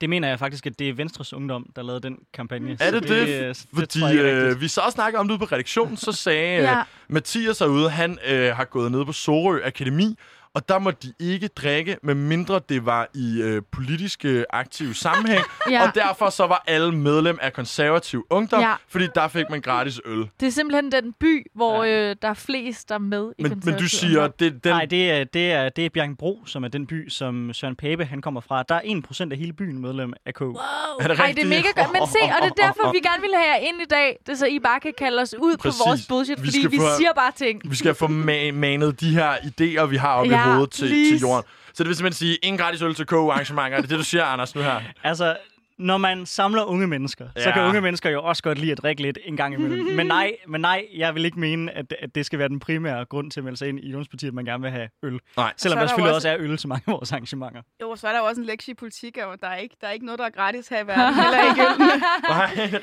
Det 0.00 0.10
mener 0.10 0.28
jeg 0.28 0.38
faktisk, 0.38 0.66
at 0.66 0.78
det 0.78 0.88
er 0.88 0.92
Venstres 0.92 1.32
Ungdom, 1.32 1.66
der 1.76 1.82
lavede 1.82 2.00
den 2.02 2.18
kampagne. 2.34 2.76
Er 2.80 2.90
Så 2.90 3.00
det 3.00 3.08
det? 3.08 3.28
øh, 3.28 3.48
det 3.48 3.66
Fordi, 3.74 4.18
øh, 4.18 4.50
øh, 4.50 4.60
vi 4.60 4.68
så 4.68 4.80
også 4.80 4.94
snakkede 4.94 5.20
om 5.20 5.28
det 5.28 5.32
ude 5.34 5.38
på 5.38 5.44
redaktionen, 5.44 5.96
så 5.96 6.12
sagde 6.12 6.62
ja. 6.62 6.70
Ja. 6.72 6.78
øh, 6.78 6.84
Mathias 7.08 7.58
herude, 7.58 7.90
han 7.90 8.18
øh, 8.28 8.56
har 8.56 8.64
gået 8.64 8.92
ned 8.92 9.04
på 9.04 9.12
Sorø 9.12 9.60
Akademi, 9.64 10.18
og 10.54 10.68
der 10.68 10.78
må 10.78 10.90
de 10.90 11.12
ikke 11.20 11.48
drikke, 11.48 11.96
med 12.02 12.14
mindre 12.14 12.60
det 12.68 12.86
var 12.86 13.08
i 13.14 13.42
øh, 13.42 13.62
politiske 13.72 14.44
aktive 14.50 14.94
sammenhæng. 14.94 15.40
Ja. 15.70 15.82
Og 15.88 15.94
derfor 15.94 16.30
så 16.30 16.46
var 16.46 16.62
alle 16.66 16.92
medlem 16.92 17.38
af 17.42 17.52
konservativ 17.52 18.26
ungdom, 18.30 18.60
Ja. 18.60 18.74
fordi 18.88 19.06
der 19.14 19.28
fik 19.28 19.44
man 19.50 19.60
gratis 19.60 20.00
øl. 20.04 20.28
Det 20.40 20.46
er 20.46 20.50
simpelthen 20.50 20.92
den 20.92 21.12
by, 21.20 21.46
hvor 21.54 21.84
ja. 21.84 22.10
øh, 22.10 22.16
der 22.22 22.28
er 22.28 22.34
flest, 22.34 22.88
der 22.88 22.94
er 22.94 22.98
med 22.98 23.32
i 23.38 23.42
Men, 23.42 23.62
men 23.64 23.74
du 23.74 23.88
siger, 23.88 24.18
Ungdom. 24.18 24.32
det, 24.38 24.64
den, 24.64 24.72
Nej, 24.72 24.84
det 24.84 25.10
er, 25.10 25.24
det, 25.24 25.52
er, 25.52 25.68
det 25.68 25.84
er 25.86 25.90
Bjergbro, 25.90 26.42
som 26.46 26.64
er 26.64 26.68
den 26.68 26.86
by, 26.86 27.08
som 27.08 27.52
Søren 27.52 27.76
Pape 27.76 28.04
han 28.04 28.20
kommer 28.22 28.40
fra. 28.40 28.62
Der 28.68 28.74
er 28.74 28.80
1% 28.80 29.28
af 29.32 29.36
hele 29.38 29.52
byen 29.52 29.78
medlem 29.78 30.12
af 30.26 30.34
KU. 30.34 30.44
Wow. 30.44 30.54
Er 31.00 31.08
det 31.08 31.18
Ej, 31.20 31.32
det 31.36 31.42
er 31.44 31.48
mega 31.48 31.68
godt. 31.76 31.92
Men 31.92 32.06
se, 32.06 32.18
og 32.36 32.42
det 32.42 32.52
er 32.58 32.66
derfor, 32.66 32.92
vi 32.92 32.98
gerne 32.98 33.20
vil 33.22 33.30
have 33.36 33.48
jer 33.48 33.56
ind 33.68 33.80
i 33.82 33.86
dag. 33.90 34.18
Det 34.26 34.32
er 34.32 34.36
så, 34.36 34.46
I 34.46 34.58
bare 34.58 34.80
kan 34.80 34.92
kalde 34.98 35.22
os 35.22 35.34
ud 35.38 35.56
Præcis. 35.56 35.80
på 35.80 35.88
vores 35.88 36.06
bullshit, 36.08 36.42
Vi 36.42 36.46
fordi 36.46 36.58
skal 36.60 36.70
vi 36.70 36.76
få- 36.78 36.96
siger 36.98 37.12
bare 37.12 37.32
ting. 37.36 37.60
vi 37.70 37.76
skal 37.76 37.94
få 37.94 38.06
ma- 38.06 38.52
manet 38.52 39.00
de 39.00 39.10
her 39.14 39.32
idéer, 39.34 39.84
vi 39.86 39.96
har 39.96 40.14
oppe 40.14 40.30
Ja, 40.30 40.43
i 40.43 40.43
hovedet 40.52 40.70
til, 40.70 40.88
please. 40.88 41.10
til 41.10 41.20
jorden. 41.20 41.44
Så 41.74 41.82
det 41.84 41.88
vil 41.88 41.96
simpelthen 41.96 42.18
sige, 42.18 42.36
ingen 42.36 42.58
gratis 42.58 42.82
øl 42.82 42.94
til 42.94 43.06
KU-arrangementer. 43.06 43.76
Er 43.76 43.80
det 43.80 43.90
det, 43.90 43.98
du 43.98 44.04
siger, 44.04 44.24
Anders, 44.24 44.54
nu 44.54 44.60
her? 44.60 44.80
Altså, 45.02 45.36
når 45.78 45.98
man 45.98 46.26
samler 46.26 46.64
unge 46.64 46.86
mennesker, 46.86 47.28
ja. 47.36 47.42
så 47.42 47.50
kan 47.52 47.62
Ja. 47.62 47.68
unge 47.68 47.80
mennesker 47.80 48.10
jo 48.10 48.22
også 48.22 48.42
godt 48.42 48.58
lide 48.58 48.72
at 48.72 48.78
drikke 48.78 49.02
lidt 49.02 49.18
en 49.24 49.36
gang 49.36 49.54
imellem. 49.54 49.84
men 49.96 50.06
nej, 50.06 50.32
men 50.48 50.60
nej, 50.60 50.86
jeg 50.96 51.14
vil 51.14 51.24
ikke 51.24 51.40
mene, 51.40 51.72
at, 51.72 51.94
at 51.98 52.14
det 52.14 52.26
skal 52.26 52.38
være 52.38 52.48
den 52.48 52.60
primære 52.60 53.04
grund 53.04 53.30
til 53.30 53.40
at 53.40 53.44
melde 53.44 53.56
sig 53.56 53.68
ind 53.68 53.80
i 53.80 53.86
Ungdomspartiet, 53.86 54.28
at 54.28 54.34
man 54.34 54.44
gerne 54.44 54.62
vil 54.62 54.70
have 54.70 54.88
øl. 55.02 55.18
Nej. 55.36 55.52
Selvom 55.56 55.56
Så 55.56 55.68
er 55.68 55.74
der 55.74 55.80
der 55.80 55.86
selvfølgelig 55.86 56.10
jo 56.10 56.14
også 56.14 56.28
er 56.28 56.36
øl 56.38 56.56
til 56.56 56.68
mange 56.68 56.82
af 56.86 56.92
vores 56.92 57.12
arrangementer. 57.12 57.62
Jo, 57.82 57.96
så 57.96 58.08
er 58.08 58.12
der 58.12 58.18
jo 58.18 58.24
også 58.24 58.40
en 58.40 58.46
lektie 58.46 58.70
i 58.72 58.74
politik, 58.74 59.18
og 59.18 59.40
der 59.40 59.48
er 59.48 59.56
ikke, 59.56 59.76
der 59.80 59.86
er 59.86 59.90
ikke 59.92 60.06
noget, 60.06 60.18
der 60.18 60.24
er 60.24 60.30
gratis 60.30 60.68
her 60.68 60.84
i 60.84 60.86
verden. 60.86 61.14
Heller 61.14 61.50
ikke 61.50 61.62
øl. 61.62 62.00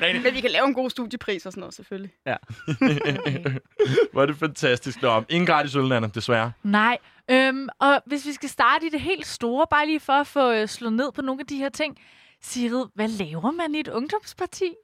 Nej. 0.12 0.22
Men 0.24 0.34
vi 0.34 0.40
kan 0.40 0.50
lave 0.50 0.64
en 0.66 0.74
god 0.74 0.90
studiepris 0.90 1.46
og 1.46 1.52
sådan 1.52 1.60
noget, 1.60 1.74
selvfølgelig. 1.74 2.10
Hvor 4.12 4.22
er 4.22 4.26
det 4.26 4.36
fantastisk. 4.36 5.02
Nå, 5.02 5.22
ingen 5.28 5.46
gratis 5.46 5.74
øl, 5.76 5.88
Nana, 5.88 6.06
desværre. 6.06 6.52
Nej. 6.62 6.98
Øhm, 7.30 7.68
og 7.80 8.02
hvis 8.06 8.26
vi 8.26 8.32
skal 8.32 8.48
starte 8.48 8.86
i 8.86 8.88
det 8.88 9.00
helt 9.00 9.26
store, 9.26 9.66
bare 9.70 9.86
lige 9.86 10.00
for 10.00 10.12
at 10.12 10.26
få 10.26 10.52
øh, 10.52 10.68
slået 10.68 10.92
ned 10.92 11.12
på 11.14 11.22
nogle 11.22 11.40
af 11.40 11.46
de 11.46 11.56
her 11.56 11.68
ting. 11.68 11.98
Sigrid, 12.42 12.86
hvad 12.94 13.08
laver 13.08 13.50
man 13.50 13.74
i 13.74 13.80
et 13.80 13.88
ungdomsparti? 13.88 14.74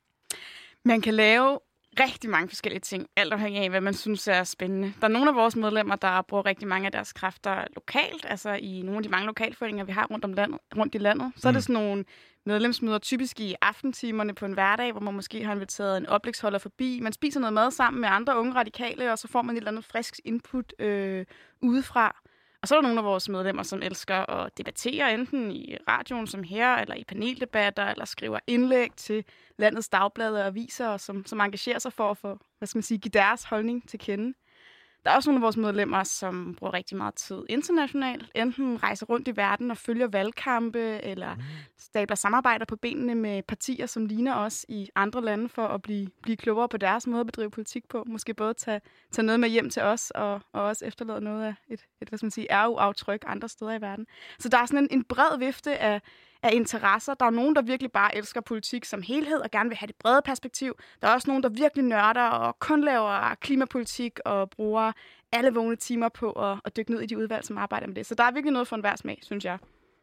Man 0.85 1.01
kan 1.01 1.15
lave 1.15 1.59
rigtig 2.01 2.31
mange 2.31 2.49
forskellige 2.49 2.81
ting, 2.81 3.07
alt 3.17 3.33
afhængig 3.33 3.63
af, 3.63 3.71
hvad 3.71 3.81
man 3.81 3.95
synes 3.95 4.29
er 4.29 4.45
spændende. 4.45 4.95
Der 5.01 5.07
er 5.07 5.13
nogle 5.13 5.31
af 5.31 5.37
vores 5.37 5.57
medlemmer, 5.57 5.97
der 5.97 6.23
bruger 6.23 6.47
rigtig 6.47 6.69
mange 6.69 6.87
af 6.87 6.93
deres 6.93 7.13
kræfter 7.13 7.65
lokalt, 7.75 8.27
altså 8.29 8.51
i 8.53 8.83
nogle 8.83 8.97
af 8.97 9.03
de 9.03 9.09
mange 9.09 9.27
lokalforeninger, 9.27 9.85
vi 9.85 9.93
har 9.93 10.07
rundt, 10.11 10.25
om 10.25 10.33
landet, 10.33 10.59
rundt 10.77 10.95
i 10.95 10.99
landet. 10.99 11.33
Så 11.37 11.49
er 11.49 11.53
det 11.53 11.63
sådan 11.63 11.83
nogle 11.83 12.05
medlemsmøder, 12.47 12.99
typisk 12.99 13.41
i 13.41 13.55
aftentimerne 13.63 14.35
på 14.35 14.45
en 14.45 14.53
hverdag, 14.53 14.93
hvor 14.93 15.01
man 15.01 15.15
måske 15.15 15.45
har 15.45 15.55
inviteret 15.55 15.97
en 15.97 16.07
oplægsholder 16.07 16.59
forbi. 16.59 17.01
Man 17.03 17.13
spiser 17.13 17.41
noget 17.41 17.53
mad 17.53 17.71
sammen 17.71 18.01
med 18.01 18.09
andre 18.09 18.39
unge 18.39 18.55
radikale, 18.55 19.13
og 19.13 19.19
så 19.19 19.29
får 19.29 19.43
man 19.43 19.55
et 19.55 19.59
eller 19.59 19.71
andet 19.71 19.85
frisk 19.85 20.21
input 20.25 20.75
øh, 20.79 21.27
udefra. 21.63 22.23
Og 22.63 22.69
så 22.69 22.77
er 22.77 22.81
der 22.81 22.89
nogle 22.89 23.01
af 23.01 23.05
vores 23.05 23.29
medlemmer, 23.29 23.63
som 23.63 23.83
elsker 23.83 24.31
at 24.31 24.59
debattere, 24.59 25.15
enten 25.15 25.51
i 25.51 25.77
radioen 25.89 26.27
som 26.27 26.43
her, 26.43 26.77
eller 26.77 26.95
i 26.95 27.05
paneldebatter, 27.05 27.87
eller 27.87 28.05
skriver 28.05 28.39
indlæg 28.47 28.91
til 28.97 29.25
landets 29.59 29.89
dagblade 29.89 30.41
og 30.41 30.47
aviser, 30.47 30.89
og 30.89 31.01
som, 31.01 31.27
som 31.27 31.41
engagerer 31.41 31.79
sig 31.79 31.93
for 31.93 32.11
at 32.11 32.19
få, 32.19 32.39
hvad 32.59 32.67
skal 32.67 32.79
man 32.79 32.83
sige, 32.83 32.99
give 32.99 33.11
deres 33.11 33.45
holdning 33.45 33.89
til 33.89 33.99
kende. 33.99 34.35
Der 35.05 35.11
er 35.11 35.14
også 35.16 35.30
nogle 35.30 35.38
af 35.38 35.42
vores 35.42 35.57
medlemmer, 35.57 36.05
som 36.05 36.55
bruger 36.55 36.74
rigtig 36.74 36.96
meget 36.96 37.14
tid 37.14 37.42
internationalt. 37.49 38.30
Enten 38.34 38.82
rejser 38.82 39.07
rundt 39.07 39.28
i 39.28 39.36
verden 39.36 39.70
og 39.70 39.76
følger 39.76 40.07
valgkampe, 40.07 41.05
eller 41.05 41.36
stabler 41.78 42.16
samarbejder 42.16 42.64
på 42.64 42.76
benene 42.76 43.14
med 43.14 43.42
partier, 43.42 43.86
som 43.86 44.07
ligner 44.07 44.34
os 44.34 44.66
i 44.68 44.88
andre 44.94 45.24
lande, 45.24 45.49
for 45.49 45.66
at 45.66 45.82
blive, 45.82 46.09
blive 46.22 46.36
klogere 46.36 46.68
på 46.68 46.76
deres 46.76 47.07
måde 47.07 47.20
at 47.20 47.26
bedrive 47.26 47.51
politik 47.51 47.88
på. 47.88 48.05
Måske 48.07 48.34
både 48.34 48.55
tage, 48.55 48.80
tage 49.11 49.26
noget 49.26 49.40
med 49.40 49.49
hjem 49.49 49.70
til 49.70 49.82
os, 49.82 50.11
og, 50.11 50.40
og 50.53 50.62
også 50.62 50.84
efterlade 50.84 51.20
noget 51.20 51.44
af 51.44 51.55
et, 51.68 51.86
et 52.01 52.09
hvad 52.09 52.18
skal 52.18 52.26
man 52.26 52.30
sige, 52.30 52.66
RU-aftryk 52.66 53.24
andre 53.26 53.49
steder 53.49 53.72
i 53.72 53.80
verden. 53.80 54.07
Så 54.38 54.49
der 54.49 54.59
er 54.59 54.66
sådan 54.66 54.84
en, 54.84 54.88
en 54.90 55.05
bred 55.05 55.38
vifte 55.38 55.78
af, 55.78 56.01
af 56.43 56.51
interesser. 56.53 57.14
Der 57.14 57.26
er 57.26 57.30
nogen, 57.30 57.55
der 57.57 57.62
virkelig 57.62 57.93
bare 57.93 58.16
elsker 58.16 58.41
politik 58.41 58.84
som 58.84 59.03
helhed 59.03 59.41
og 59.41 59.51
gerne 59.51 59.68
vil 59.68 59.78
have 59.78 59.86
det 59.86 59.97
brede 59.97 60.22
perspektiv. 60.22 60.74
Der 61.03 61.09
er 61.09 61.14
også 61.14 61.30
nogen, 61.30 61.43
der 61.43 61.49
virkelig 61.49 61.84
nørder 61.84 62.28
og 62.28 62.59
kun 62.59 62.84
laver 62.84 63.34
klimapolitik 63.34 64.18
og 64.24 64.51
bruger 64.51 64.93
alle 65.32 65.55
vågne 65.55 65.76
timer 65.76 66.09
på 66.09 66.32
at, 66.32 66.59
at 66.64 66.76
dykke 66.76 66.91
ned 66.91 67.01
i 67.01 67.07
de 67.07 67.18
udvalg, 67.18 67.45
som 67.45 67.59
arbejder 67.59 67.86
med 67.86 67.95
det. 67.95 68.07
Så 68.07 68.14
der 68.14 68.24
er 68.24 68.30
virkelig 68.30 68.53
noget 68.53 68.68
for 68.68 68.76
enhver 68.76 68.97
smag, 68.97 69.18
synes 69.22 69.45
jeg. 69.45 69.59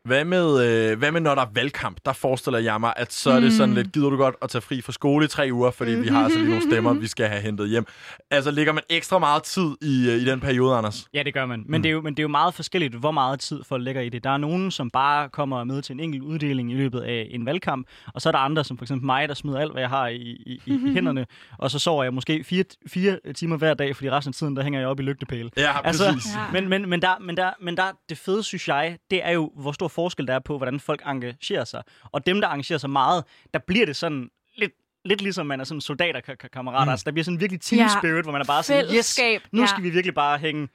Hvad 0.06 0.26
med, 0.26 0.66
øh, 0.92 0.98
hvad 1.00 1.12
med, 1.12 1.22
når 1.22 1.36
der 1.36 1.42
er 1.42 1.48
valgkamp? 1.54 1.98
Der 2.06 2.14
forestiller 2.14 2.60
jeg 2.60 2.80
mig, 2.80 2.94
at 2.98 3.14
så 3.14 3.32
er 3.32 3.40
det 3.40 3.54
sådan 3.54 3.76
lidt, 3.76 3.92
gider 3.92 4.10
du 4.10 4.18
godt 4.18 4.36
at 4.42 4.50
tage 4.50 4.62
fri 4.62 4.82
fra 4.82 4.92
skole 4.92 5.26
i 5.26 5.28
tre 5.28 5.50
uger, 5.52 5.72
fordi 5.72 5.92
vi 5.92 6.08
har 6.08 6.24
altså 6.24 6.40
lige 6.40 6.50
nogle 6.50 6.72
stemmer, 6.72 6.94
vi 6.94 7.08
skal 7.08 7.28
have 7.28 7.42
hentet 7.42 7.70
hjem. 7.70 7.86
Altså, 8.32 8.52
ligger 8.52 8.74
man 8.74 8.84
ekstra 8.90 9.20
meget 9.20 9.44
tid 9.44 9.76
i, 9.82 10.10
øh, 10.10 10.16
i 10.16 10.26
den 10.26 10.40
periode, 10.40 10.76
Anders? 10.76 11.08
Ja, 11.14 11.24
det 11.24 11.34
gør 11.34 11.46
man. 11.46 11.64
Men, 11.68 11.80
mm. 11.80 11.84
det 11.84 11.90
er 11.90 11.94
jo, 11.94 12.02
men 12.02 12.14
det 12.14 12.20
er 12.20 12.24
jo 12.24 12.28
meget 12.28 12.54
forskelligt, 12.54 12.96
hvor 12.96 13.12
meget 13.12 13.40
tid 13.40 13.64
folk 13.64 13.84
lægger 13.84 14.02
i 14.02 14.10
det. 14.10 14.24
Der 14.24 14.30
er 14.30 14.38
nogen, 14.38 14.72
som 14.72 14.90
bare 14.90 15.30
kommer 15.30 15.64
med 15.64 15.82
til 15.82 15.94
en 15.94 16.00
enkelt 16.00 16.24
uddeling 16.24 16.72
i 16.72 16.76
løbet 16.76 17.00
af 17.02 17.28
en 17.32 17.46
valgkamp, 17.46 17.88
og 18.14 18.22
så 18.22 18.30
er 18.30 18.32
der 18.32 18.40
andre, 18.40 18.64
som 18.64 18.78
for 18.78 18.86
eksempel 18.86 19.06
mig, 19.06 19.28
der 19.30 19.34
smider 19.36 19.60
alt, 19.60 19.72
hvad 19.72 19.82
jeg 19.82 19.90
har 19.90 20.08
i, 20.08 20.16
i, 20.46 20.62
i 20.66 20.80
hænderne, 20.96 21.26
og 21.58 21.72
så 21.72 21.80
sover 21.80 22.04
jeg 22.04 22.14
måske 22.14 22.44
fire, 22.44 22.64
fire 22.88 23.20
timer 23.36 23.58
hver 23.58 23.74
dag, 23.74 23.96
fordi 23.96 24.10
resten 24.12 24.30
af 24.30 24.34
tiden, 24.34 24.56
der 24.56 24.64
hænger 24.64 24.80
jeg 24.80 24.90
op 24.90 25.00
i 25.00 25.04
lygtepæle. 25.04 25.50
Ja, 25.58 25.82
præcis. 25.82 26.02
Altså, 26.02 26.30
Ja. 26.36 26.52
men, 26.62 26.70
men, 26.70 26.90
men, 26.90 27.02
der, 27.02 27.20
men, 27.22 27.38
der, 27.38 27.50
men 27.62 27.78
der, 27.78 27.84
det 28.10 28.18
fede, 28.18 28.44
synes 28.44 28.68
jeg, 28.68 28.98
det 29.12 29.26
er 29.26 29.32
jo, 29.32 29.52
hvor 29.56 29.72
stor 29.72 29.88
forskel 29.96 30.28
der 30.28 30.34
er 30.34 30.40
på, 30.40 30.58
hvordan 30.58 30.80
folk 30.80 31.02
engagerer 31.06 31.64
sig. 31.64 31.84
Og 32.04 32.26
dem, 32.26 32.42
der 32.42 32.48
engagerer 32.48 32.80
sig 32.80 32.90
meget, 32.90 33.24
der 33.54 33.60
bliver 33.60 33.86
det 33.86 33.96
sådan 33.96 34.30
lidt 34.58 34.72
lidt 35.06 35.22
ligesom 35.22 35.46
man 35.46 35.60
er 35.60 35.64
sådan 35.64 35.82
soldaterkammerater. 35.82 36.86
Mm. 36.86 36.92
Altså, 36.92 37.04
der 37.04 37.12
bliver 37.12 37.24
sådan 37.24 37.40
virkelig 37.40 37.62
team 37.62 37.80
Ja. 37.80 37.88
spirit, 38.00 38.26
hvor 38.26 38.32
man 38.32 38.42
er 38.42 38.46
bare 38.46 38.64
sådan, 38.64 38.86
yes, 38.96 39.20
nu 39.52 39.62
ja. 39.62 39.68
skal 39.68 39.84
vi 39.84 39.90
virkelig 39.90 40.16
bare 40.16 40.38
hænge 40.38 40.68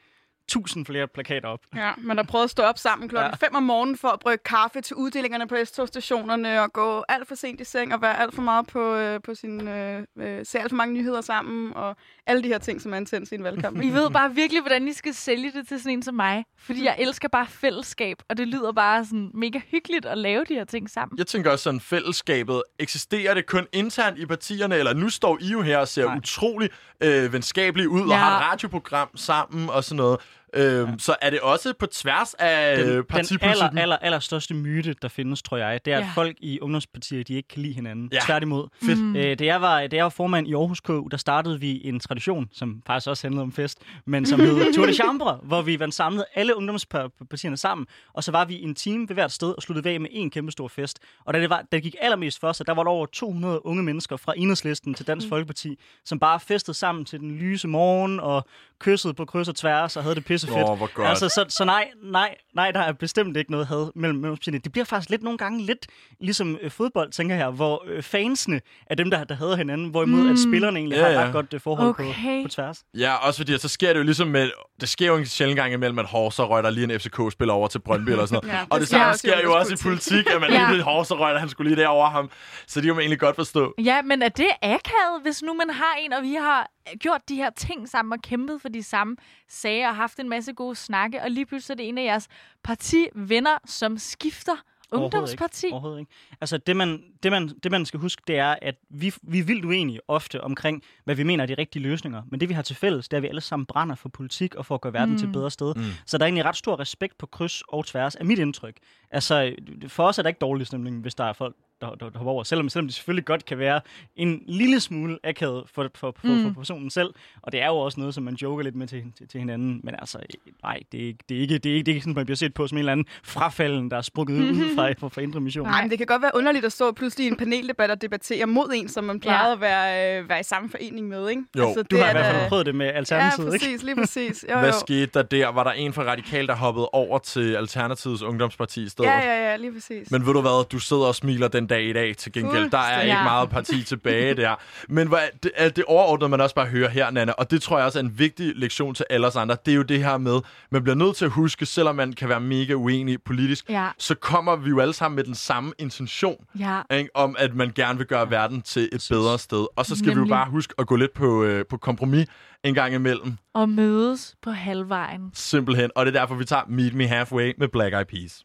tusind 0.50 0.86
flere 0.86 1.08
plakater 1.08 1.48
op. 1.48 1.60
Ja, 1.76 1.90
man 1.98 2.16
har 2.16 2.24
prøvet 2.24 2.44
at 2.44 2.50
stå 2.50 2.62
op 2.62 2.78
sammen 2.78 3.08
klokken 3.08 3.38
5 3.38 3.54
om 3.54 3.62
morgenen 3.62 3.96
for 3.96 4.08
at 4.08 4.20
brygge 4.20 4.42
kaffe 4.44 4.80
til 4.80 4.96
uddelingerne 4.96 5.46
på 5.46 5.56
S-togstationerne 5.64 6.62
og 6.62 6.72
gå 6.72 7.04
alt 7.08 7.28
for 7.28 7.34
sent 7.34 7.60
i 7.60 7.64
seng 7.64 7.94
og 7.94 8.02
være 8.02 8.20
alt 8.20 8.34
for 8.34 8.42
meget 8.42 8.66
på, 8.66 8.94
øh, 8.94 9.20
på 9.24 9.34
sin, 9.34 9.68
øh, 9.68 10.02
øh, 10.18 10.46
se 10.46 10.58
alt 10.58 10.70
for 10.70 10.76
mange 10.76 10.94
nyheder 10.94 11.20
sammen 11.20 11.72
og 11.76 11.96
alle 12.26 12.42
de 12.42 12.48
her 12.48 12.58
ting, 12.58 12.80
som 12.80 12.92
er 12.92 12.96
intens 12.96 13.32
i 13.32 13.34
en 13.34 13.44
valgkamp. 13.44 13.82
I 13.82 13.88
ved 13.90 14.10
bare 14.10 14.34
virkelig, 14.34 14.62
hvordan 14.62 14.88
I 14.88 14.92
skal 14.92 15.14
sælge 15.14 15.52
det 15.52 15.68
til 15.68 15.78
sådan 15.80 15.92
en 15.92 16.02
som 16.02 16.14
mig. 16.14 16.44
Fordi 16.58 16.84
jeg 16.84 16.96
elsker 16.98 17.28
bare 17.28 17.46
fællesskab, 17.46 18.16
og 18.28 18.36
det 18.36 18.48
lyder 18.48 18.72
bare 18.72 19.04
sådan 19.04 19.30
mega 19.34 19.60
hyggeligt 19.70 20.06
at 20.06 20.18
lave 20.18 20.44
de 20.48 20.54
her 20.54 20.64
ting 20.64 20.90
sammen. 20.90 21.18
Jeg 21.18 21.26
tænker 21.26 21.50
også 21.50 21.62
sådan, 21.62 21.80
fællesskabet, 21.80 22.62
eksisterer 22.78 23.34
det 23.34 23.46
kun 23.46 23.66
internt 23.72 24.18
i 24.18 24.26
partierne, 24.26 24.74
eller 24.76 24.94
nu 24.94 25.08
står 25.10 25.38
I 25.40 25.46
jo 25.46 25.62
her 25.62 25.78
og 25.78 25.88
ser 25.88 26.04
Nej. 26.04 26.16
utrolig 26.16 26.70
øh, 27.00 27.32
venskabelige 27.32 27.88
ud, 27.88 27.98
ja. 28.00 28.04
og 28.04 28.10
Ja. 28.10 28.16
har 28.16 28.40
et 28.40 28.52
radioprogram 28.52 29.08
sammen 29.16 29.70
og 29.70 29.84
sådan 29.84 29.96
noget. 29.96 30.20
Øhm, 30.54 30.90
ja. 30.90 30.94
Så 30.98 31.16
er 31.22 31.30
det 31.30 31.40
også 31.40 31.72
på 31.78 31.86
tværs 31.86 32.34
af 32.34 32.76
Den, 32.78 32.86
øh, 32.88 32.94
den 32.94 33.04
partipolitikken? 33.04 33.48
aller, 33.50 33.82
aller, 33.82 33.96
aller 33.96 34.18
største 34.18 34.54
myte, 34.54 34.94
der 35.02 35.08
findes, 35.08 35.42
tror 35.42 35.56
jeg, 35.56 35.80
det 35.84 35.92
er, 35.92 35.98
at 35.98 36.02
Ja. 36.04 36.10
folk 36.14 36.36
i 36.40 36.60
ungdomspartier, 36.60 37.24
de 37.24 37.34
ikke 37.34 37.48
kan 37.48 37.62
lide 37.62 37.74
hinanden. 37.74 38.08
Ja. 38.12 38.18
Tværtimod. 38.26 38.68
Fedt. 38.82 38.98
Mm. 38.98 39.16
Øh, 39.16 39.38
da, 39.38 39.44
jeg 39.44 39.60
var, 39.60 39.86
da 39.86 39.96
jeg 39.96 40.04
var 40.04 40.08
formand 40.10 40.48
i 40.48 40.54
Aarhus 40.54 40.80
K, 40.80 40.88
der 40.88 41.16
startede 41.16 41.60
vi 41.60 41.80
en 41.84 42.00
tradition, 42.00 42.48
som 42.52 42.82
faktisk 42.86 43.08
også 43.08 43.26
handlede 43.26 43.42
om 43.42 43.52
fest, 43.52 43.78
men 44.06 44.26
som 44.26 44.40
hed 44.40 44.74
Tour 44.74 44.86
de 44.86 44.92
Chambre, 44.94 45.38
hvor 45.48 45.62
vi 45.62 45.80
var 45.80 45.90
samlet 45.90 46.24
alle 46.34 46.56
ungdomspartierne 46.56 47.56
sammen, 47.56 47.86
og 48.12 48.24
så 48.24 48.32
var 48.32 48.44
vi 48.44 48.62
en 48.62 48.74
team 48.74 49.08
ved 49.08 49.14
hvert 49.14 49.32
sted 49.32 49.48
og 49.56 49.62
sluttede 49.62 49.90
af 49.94 50.00
med 50.00 50.08
en 50.12 50.30
kæmpe 50.30 50.52
stor 50.52 50.68
fest. 50.68 50.98
Og 51.24 51.34
da 51.34 51.40
det, 51.40 51.50
var, 51.50 51.56
da 51.56 51.76
det 51.76 51.82
gik 51.82 51.94
allermest 52.00 52.40
for 52.40 52.52
sig, 52.52 52.66
der 52.66 52.74
var 52.74 52.82
der 52.82 52.90
over 52.90 53.06
200 53.06 53.66
unge 53.66 53.82
mennesker 53.82 54.16
fra 54.16 54.34
Enhedslisten 54.36 54.94
til 54.94 55.06
Dansk 55.06 55.28
Folkeparti, 55.28 55.78
som 56.04 56.18
bare 56.18 56.40
festede 56.40 56.76
sammen 56.76 57.04
til 57.04 57.20
den 57.20 57.30
lyse 57.38 57.68
morgen 57.68 58.20
og 58.20 58.44
kyssede 58.80 59.14
på 59.14 59.24
kryds 59.24 59.48
og 59.48 59.54
tværs 59.56 59.96
og 59.96 60.02
havde 60.02 60.14
det 60.14 60.24
pisse 60.24 60.46
fedt. 60.46 60.58
Åh, 60.68 60.76
hvor 60.76 60.94
godt. 60.94 61.08
Altså, 61.08 61.28
så, 61.28 61.44
så 61.48 61.64
nej, 61.64 61.88
nej, 62.02 62.34
nej, 62.54 62.70
der 62.70 62.80
er 62.80 62.92
bestemt 62.92 63.36
ikke 63.36 63.50
noget 63.50 63.66
had 63.66 63.90
mellem, 63.94 64.18
mellem 64.18 64.36
partierne. 64.36 64.58
Det 64.58 64.72
bliver 64.72 64.84
faktisk 64.84 65.10
lidt 65.10 65.22
nogle 65.22 65.38
gange 65.38 65.62
lidt 65.62 65.86
ligesom 66.20 66.58
øh, 66.62 66.70
fodbold, 66.70 67.12
tænker 67.12 67.36
jeg, 67.36 67.50
hvor 67.50 67.84
øh, 67.86 68.02
fansene 68.02 68.60
er 68.86 68.94
dem, 68.94 69.10
der, 69.10 69.24
der 69.24 69.34
hader 69.34 69.56
hinanden, 69.56 69.88
hvorimod 69.90 70.22
mm. 70.24 70.30
at 70.30 70.38
spillerne 70.38 70.78
egentlig 70.78 70.96
Ja, 70.96 71.02
har 71.02 71.10
ja. 71.10 71.20
et 71.20 71.26
ret 71.26 71.32
godt 71.32 71.54
øh, 71.54 71.60
forhold 71.60 71.94
på, 71.94 72.02
Okay. 72.02 72.42
på 72.42 72.48
tværs. 72.48 72.82
Ja, 72.98 73.14
også 73.14 73.40
fordi, 73.40 73.54
at 73.54 73.60
så 73.60 73.68
sker 73.68 73.92
det 73.92 73.98
jo 73.98 74.04
ligesom 74.04 74.28
med... 74.28 74.50
Det 74.80 74.88
sker 74.88 75.06
jo 75.06 75.16
en 75.16 75.26
sjældent 75.26 75.56
gang 75.58 75.72
imellem, 75.72 75.98
at 75.98 76.06
Horser 76.06 76.44
røger 76.44 76.70
lige 76.70 76.94
en 76.94 77.00
FCK-spiller 77.00 77.54
over 77.54 77.68
til 77.68 77.78
Brøndby 77.78 78.10
eller 78.10 78.26
sådan 78.26 78.40
noget. 78.42 78.56
Ja, 78.58 78.64
og 78.70 78.80
det 78.80 78.80
det 78.80 78.88
samme 78.88 79.14
sker 79.14 79.40
jo 79.44 79.54
også 79.54 79.72
i 79.74 79.76
politik, 79.82 80.26
at 80.34 80.40
man 80.40 80.50
Ja. 80.50 80.58
lige 80.66 80.76
ved 80.76 80.82
Horser 80.84 81.14
røger, 81.14 81.38
han 81.38 81.48
skulle 81.48 81.70
lige 81.74 81.82
derover 81.82 82.10
ham. 82.10 82.30
Så 82.66 82.80
det 82.80 82.86
kan 82.86 82.94
man 82.94 83.00
egentlig 83.00 83.18
godt 83.20 83.36
forstå. 83.36 83.74
Ja, 83.84 84.02
men 84.02 84.22
er 84.22 84.28
det 84.28 84.48
akavet, 84.62 85.22
hvis 85.22 85.42
nu 85.42 85.54
man 85.54 85.70
har 85.70 85.96
en, 86.04 86.12
og 86.12 86.22
vi 86.22 86.34
har 86.34 86.70
gjort 86.98 87.28
de 87.28 87.34
her 87.34 87.50
ting 87.50 87.88
sammen 87.88 88.12
og 88.12 88.22
kæmpet 88.22 88.62
for 88.62 88.68
de 88.68 88.82
samme 88.82 89.16
sager 89.48 89.88
og 89.88 89.96
haft 89.96 90.18
en 90.18 90.28
masse 90.28 90.52
gode 90.52 90.74
snakke, 90.74 91.22
og 91.22 91.30
lige 91.30 91.46
pludselig 91.46 91.74
er 91.74 91.76
det 91.76 91.88
en 91.88 91.98
af 91.98 92.04
jeres 92.04 92.28
partivenner, 92.62 93.58
som 93.66 93.98
skifter 93.98 94.56
ungdomsparti? 94.92 95.32
Overhovedet 95.32 95.64
ikke. 95.64 95.74
Overhovedet 95.74 96.00
ikke. 96.00 96.12
Altså, 96.40 96.58
det 96.58 96.76
man, 96.76 97.02
det, 97.22 97.32
man, 97.32 97.48
det 97.48 97.70
man 97.70 97.86
skal 97.86 98.00
huske, 98.00 98.22
det 98.26 98.38
er, 98.38 98.56
at 98.62 98.74
vi, 98.88 99.14
vi 99.22 99.38
er 99.38 99.44
vildt 99.44 99.64
uenige 99.64 100.00
ofte 100.08 100.40
omkring, 100.40 100.82
hvad 101.04 101.14
vi 101.14 101.22
mener 101.22 101.44
er 101.44 101.46
de 101.46 101.54
rigtige 101.54 101.82
løsninger. 101.82 102.22
Men 102.30 102.40
det, 102.40 102.48
vi 102.48 102.54
har 102.54 102.62
til 102.62 102.76
fælles, 102.76 103.08
det 103.08 103.16
er, 103.16 103.18
at 103.18 103.22
vi 103.22 103.28
alle 103.28 103.40
sammen 103.40 103.66
brænder 103.66 103.94
for 103.94 104.08
politik 104.08 104.54
og 104.54 104.66
for 104.66 104.74
at 104.74 104.80
gøre 104.80 104.92
verden 104.92 105.10
mm. 105.10 105.18
til 105.18 105.26
et 105.26 105.32
bedre 105.32 105.50
sted. 105.50 105.74
Mm. 105.74 105.82
Så 106.06 106.18
der 106.18 106.24
er 106.24 106.26
egentlig 106.26 106.44
ret 106.44 106.56
stor 106.56 106.80
respekt 106.80 107.18
på 107.18 107.26
kryds 107.26 107.62
og 107.68 107.86
tværs, 107.86 108.14
af 108.14 108.24
mit 108.24 108.38
indtryk. 108.38 108.76
Altså, 109.10 109.54
for 109.88 110.04
os 110.04 110.18
er 110.18 110.22
der 110.22 110.28
ikke 110.28 110.38
dårlig 110.38 110.66
stemning, 110.66 111.00
hvis 111.00 111.14
der 111.14 111.24
er 111.24 111.32
folk, 111.32 111.56
der, 111.80 111.94
der, 111.94 112.10
der 112.10 112.18
hopper 112.18 112.32
over. 112.32 112.42
Selvom, 112.44 112.68
selvom 112.68 112.86
det 112.86 112.94
selvfølgelig 112.94 113.24
godt 113.24 113.44
kan 113.44 113.58
være 113.58 113.80
en 114.16 114.42
lille 114.46 114.80
smule 114.80 115.18
akavet 115.24 115.64
for, 115.74 115.90
for, 115.94 116.14
for, 116.20 116.28
mm. 116.28 116.42
for 116.42 116.60
personen 116.60 116.90
selv. 116.90 117.14
Og 117.42 117.52
det 117.52 117.62
er 117.62 117.66
jo 117.66 117.76
også 117.76 118.00
noget, 118.00 118.14
som 118.14 118.24
man 118.24 118.34
joker 118.34 118.62
lidt 118.64 118.74
med 118.76 118.86
til, 118.86 119.04
til, 119.18 119.28
til 119.28 119.40
hinanden. 119.40 119.80
Men 119.84 119.94
altså, 119.98 120.18
nej, 120.62 120.80
det 120.92 121.02
er, 121.02 121.06
ikke, 121.06 121.18
det, 121.28 121.36
er 121.36 121.40
ikke, 121.40 121.58
det, 121.58 121.70
er 121.70 121.74
ikke, 121.74 121.86
det 121.86 121.92
er 121.92 121.94
ikke 121.94 122.02
sådan, 122.04 122.14
man 122.14 122.26
bliver 122.26 122.36
set 122.36 122.54
på 122.54 122.66
som 122.66 122.76
en 122.76 122.78
eller 122.78 122.92
anden 122.92 123.06
frafalden, 123.24 123.90
der 123.90 123.96
er 123.96 124.00
sprukket 124.02 124.34
ud 124.34 124.54
fra, 124.76 124.92
fra, 124.92 125.08
fra 125.08 125.20
Indre 125.20 125.40
Mission. 125.40 125.66
Nej, 125.66 125.82
men 125.82 125.90
det 125.90 125.98
kan 125.98 126.06
godt 126.06 126.22
være 126.22 126.30
underligt 126.34 126.64
at 126.64 126.72
stå 126.72 126.92
pludselig 126.92 127.24
i 127.24 127.28
en 127.28 127.36
paneldebat 127.36 127.90
og 127.90 128.02
debattere 128.02 128.46
mod 128.46 128.70
en, 128.74 128.88
som 128.88 129.04
man 129.04 129.20
plejede 129.20 129.48
Ja. 129.48 129.52
at 129.52 129.60
være, 129.60 130.20
øh, 130.20 130.28
være 130.28 130.40
i 130.40 130.42
samme 130.42 130.68
forening 130.70 131.08
med, 131.08 131.28
ikke? 131.28 131.42
Jo. 131.58 131.74
Du 131.74 131.82
det 131.90 131.98
har 131.98 132.06
i 132.06 132.08
er 132.08 132.12
hvert 132.12 132.34
fald 132.34 132.48
prøvet 132.48 132.66
det 132.66 132.74
med 132.74 132.86
Ja, 132.86 132.92
Alternativet, 132.92 133.54
ikke? 133.54 133.64
præcis, 133.64 133.82
lige 133.82 133.96
præcis. 133.96 134.44
Jo, 134.50 134.58
Hvad 134.58 134.68
jo. 134.68 134.78
skete 134.80 135.10
der 135.14 135.22
der? 135.22 135.48
Var 135.48 135.64
der 135.64 135.70
en 135.70 135.92
fra 135.92 136.02
Radikal, 136.02 136.46
der 136.46 136.54
hoppede 136.56 136.88
over 136.92 137.18
til 137.18 137.54
Alternativets 137.56 138.22
Ungdomsparti 138.22 138.82
i 138.84 138.88
stedet? 138.88 139.10
Ja, 139.10 139.18
ja, 139.18 139.50
ja, 139.50 139.56
lige 139.56 139.72
præcis. 139.72 140.10
Men 140.10 140.26
ved 140.26 140.32
du 140.34 140.40
hvad, 140.40 140.68
du 140.68 140.78
sidder 140.78 141.02
og 141.06 141.14
smiler 141.14 141.48
den 141.48 141.69
dag 141.70 141.84
i 141.84 141.92
dag 141.92 142.16
til 142.16 142.32
gengæld. 142.32 142.70
Der 142.70 142.78
er 142.78 143.02
ikke 143.02 143.14
meget 143.24 143.50
parti 143.50 143.82
tilbage 143.82 144.34
der. 144.34 144.54
Men 144.88 145.08
hvad, 145.08 145.20
det, 145.42 145.76
det 145.76 145.84
overordnede 145.84 146.28
man 146.28 146.40
også 146.40 146.54
bare 146.54 146.66
høre 146.66 146.88
her, 146.88 147.10
Nana, 147.10 147.32
og 147.32 147.50
det 147.50 147.62
tror 147.62 147.76
jeg 147.78 147.86
også 147.86 147.98
er 147.98 148.02
en 148.02 148.18
vigtig 148.18 148.52
lektion 148.56 148.94
til 148.94 149.06
alle 149.10 149.26
os 149.26 149.36
andre. 149.36 149.56
Det 149.66 149.72
er 149.72 149.76
jo 149.76 149.82
det 149.82 150.04
her 150.04 150.18
med, 150.18 150.40
man 150.70 150.82
bliver 150.82 150.96
nødt 150.96 151.16
til 151.16 151.24
at 151.24 151.30
huske, 151.30 151.66
selvom 151.66 151.96
man 151.96 152.12
kan 152.12 152.28
være 152.28 152.40
mega 152.40 152.72
uenig 152.74 153.22
politisk, 153.22 153.70
Ja. 153.70 153.88
så 153.98 154.14
kommer 154.14 154.56
vi 154.56 154.68
jo 154.68 154.80
alle 154.80 154.94
sammen 154.94 155.16
med 155.16 155.24
den 155.24 155.34
samme 155.34 155.72
intention. 155.78 156.44
Ja. 156.58 156.80
Ikke? 156.92 157.10
Om 157.16 157.36
at 157.38 157.54
man 157.54 157.72
gerne 157.74 157.98
vil 157.98 158.06
gøre 158.06 158.30
verden 158.30 158.62
til 158.62 158.88
et 158.92 159.06
bedre 159.10 159.38
sted. 159.38 159.66
Og 159.76 159.86
så 159.86 159.96
skal 159.96 160.08
vi 160.08 160.14
Nemlig. 160.14 160.30
jo 160.30 160.34
bare 160.34 160.50
huske 160.50 160.74
at 160.78 160.86
gå 160.86 160.96
lidt 160.96 161.14
på, 161.14 161.44
øh, 161.44 161.64
på 161.70 161.76
kompromis 161.76 162.26
en 162.64 162.74
gang 162.74 162.94
imellem. 162.94 163.36
Og 163.54 163.68
mødes 163.68 164.34
på 164.42 164.50
halvvejen. 164.50 165.20
Simpelthen. 165.34 165.90
Og 165.96 166.06
det 166.06 166.16
er 166.16 166.20
derfor, 166.20 166.34
vi 166.34 166.44
tager 166.44 166.62
Meet 166.68 166.94
Me 166.94 167.06
Halfway 167.06 167.52
med 167.58 167.68
Black 167.68 167.94
Eyed 167.94 168.04
Peas. 168.04 168.44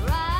Halfway? 0.00 0.10
Right 0.10 0.39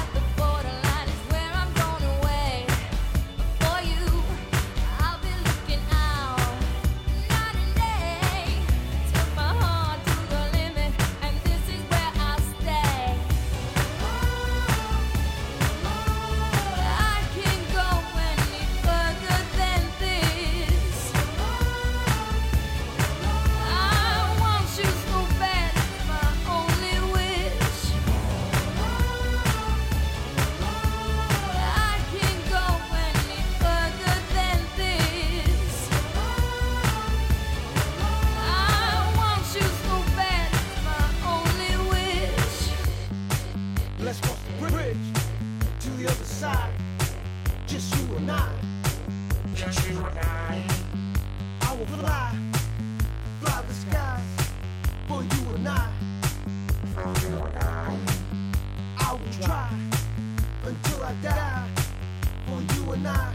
and 63.05 63.07
I. 63.07 63.33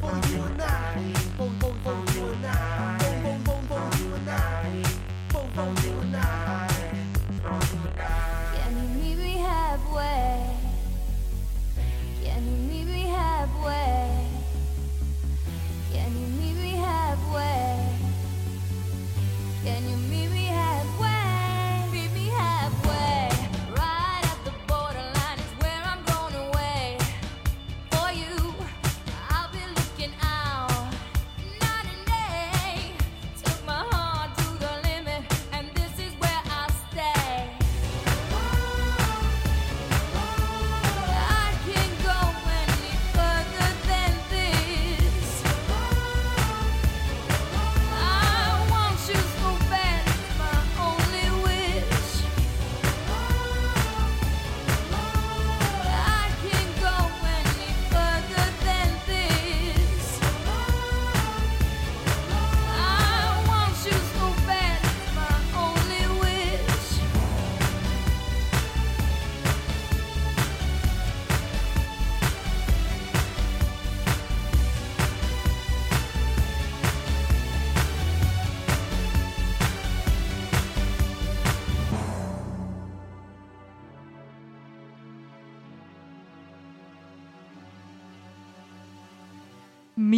For 0.00 0.28
you 0.32 0.42
and 0.42 0.62
I. 0.62 1.19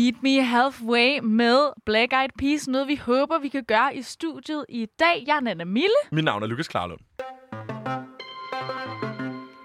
Meet 0.02 0.22
Me 0.22 0.42
Halfway 0.42 1.18
med 1.18 1.72
Black 1.86 2.12
Eyed 2.12 2.28
Peas. 2.38 2.68
Noget, 2.68 2.88
vi 2.88 2.96
håber, 2.96 3.38
vi 3.38 3.48
kan 3.48 3.64
gøre 3.64 3.96
i 3.96 4.02
studiet 4.02 4.66
i 4.68 4.86
dag. 4.98 5.24
Jeg 5.26 5.36
er 5.36 5.40
Nana 5.40 5.64
Mille. 5.64 5.94
Mit 6.12 6.24
navn 6.24 6.42
er 6.42 6.46
Lukas 6.46 6.68
Klarlund. 6.68 7.00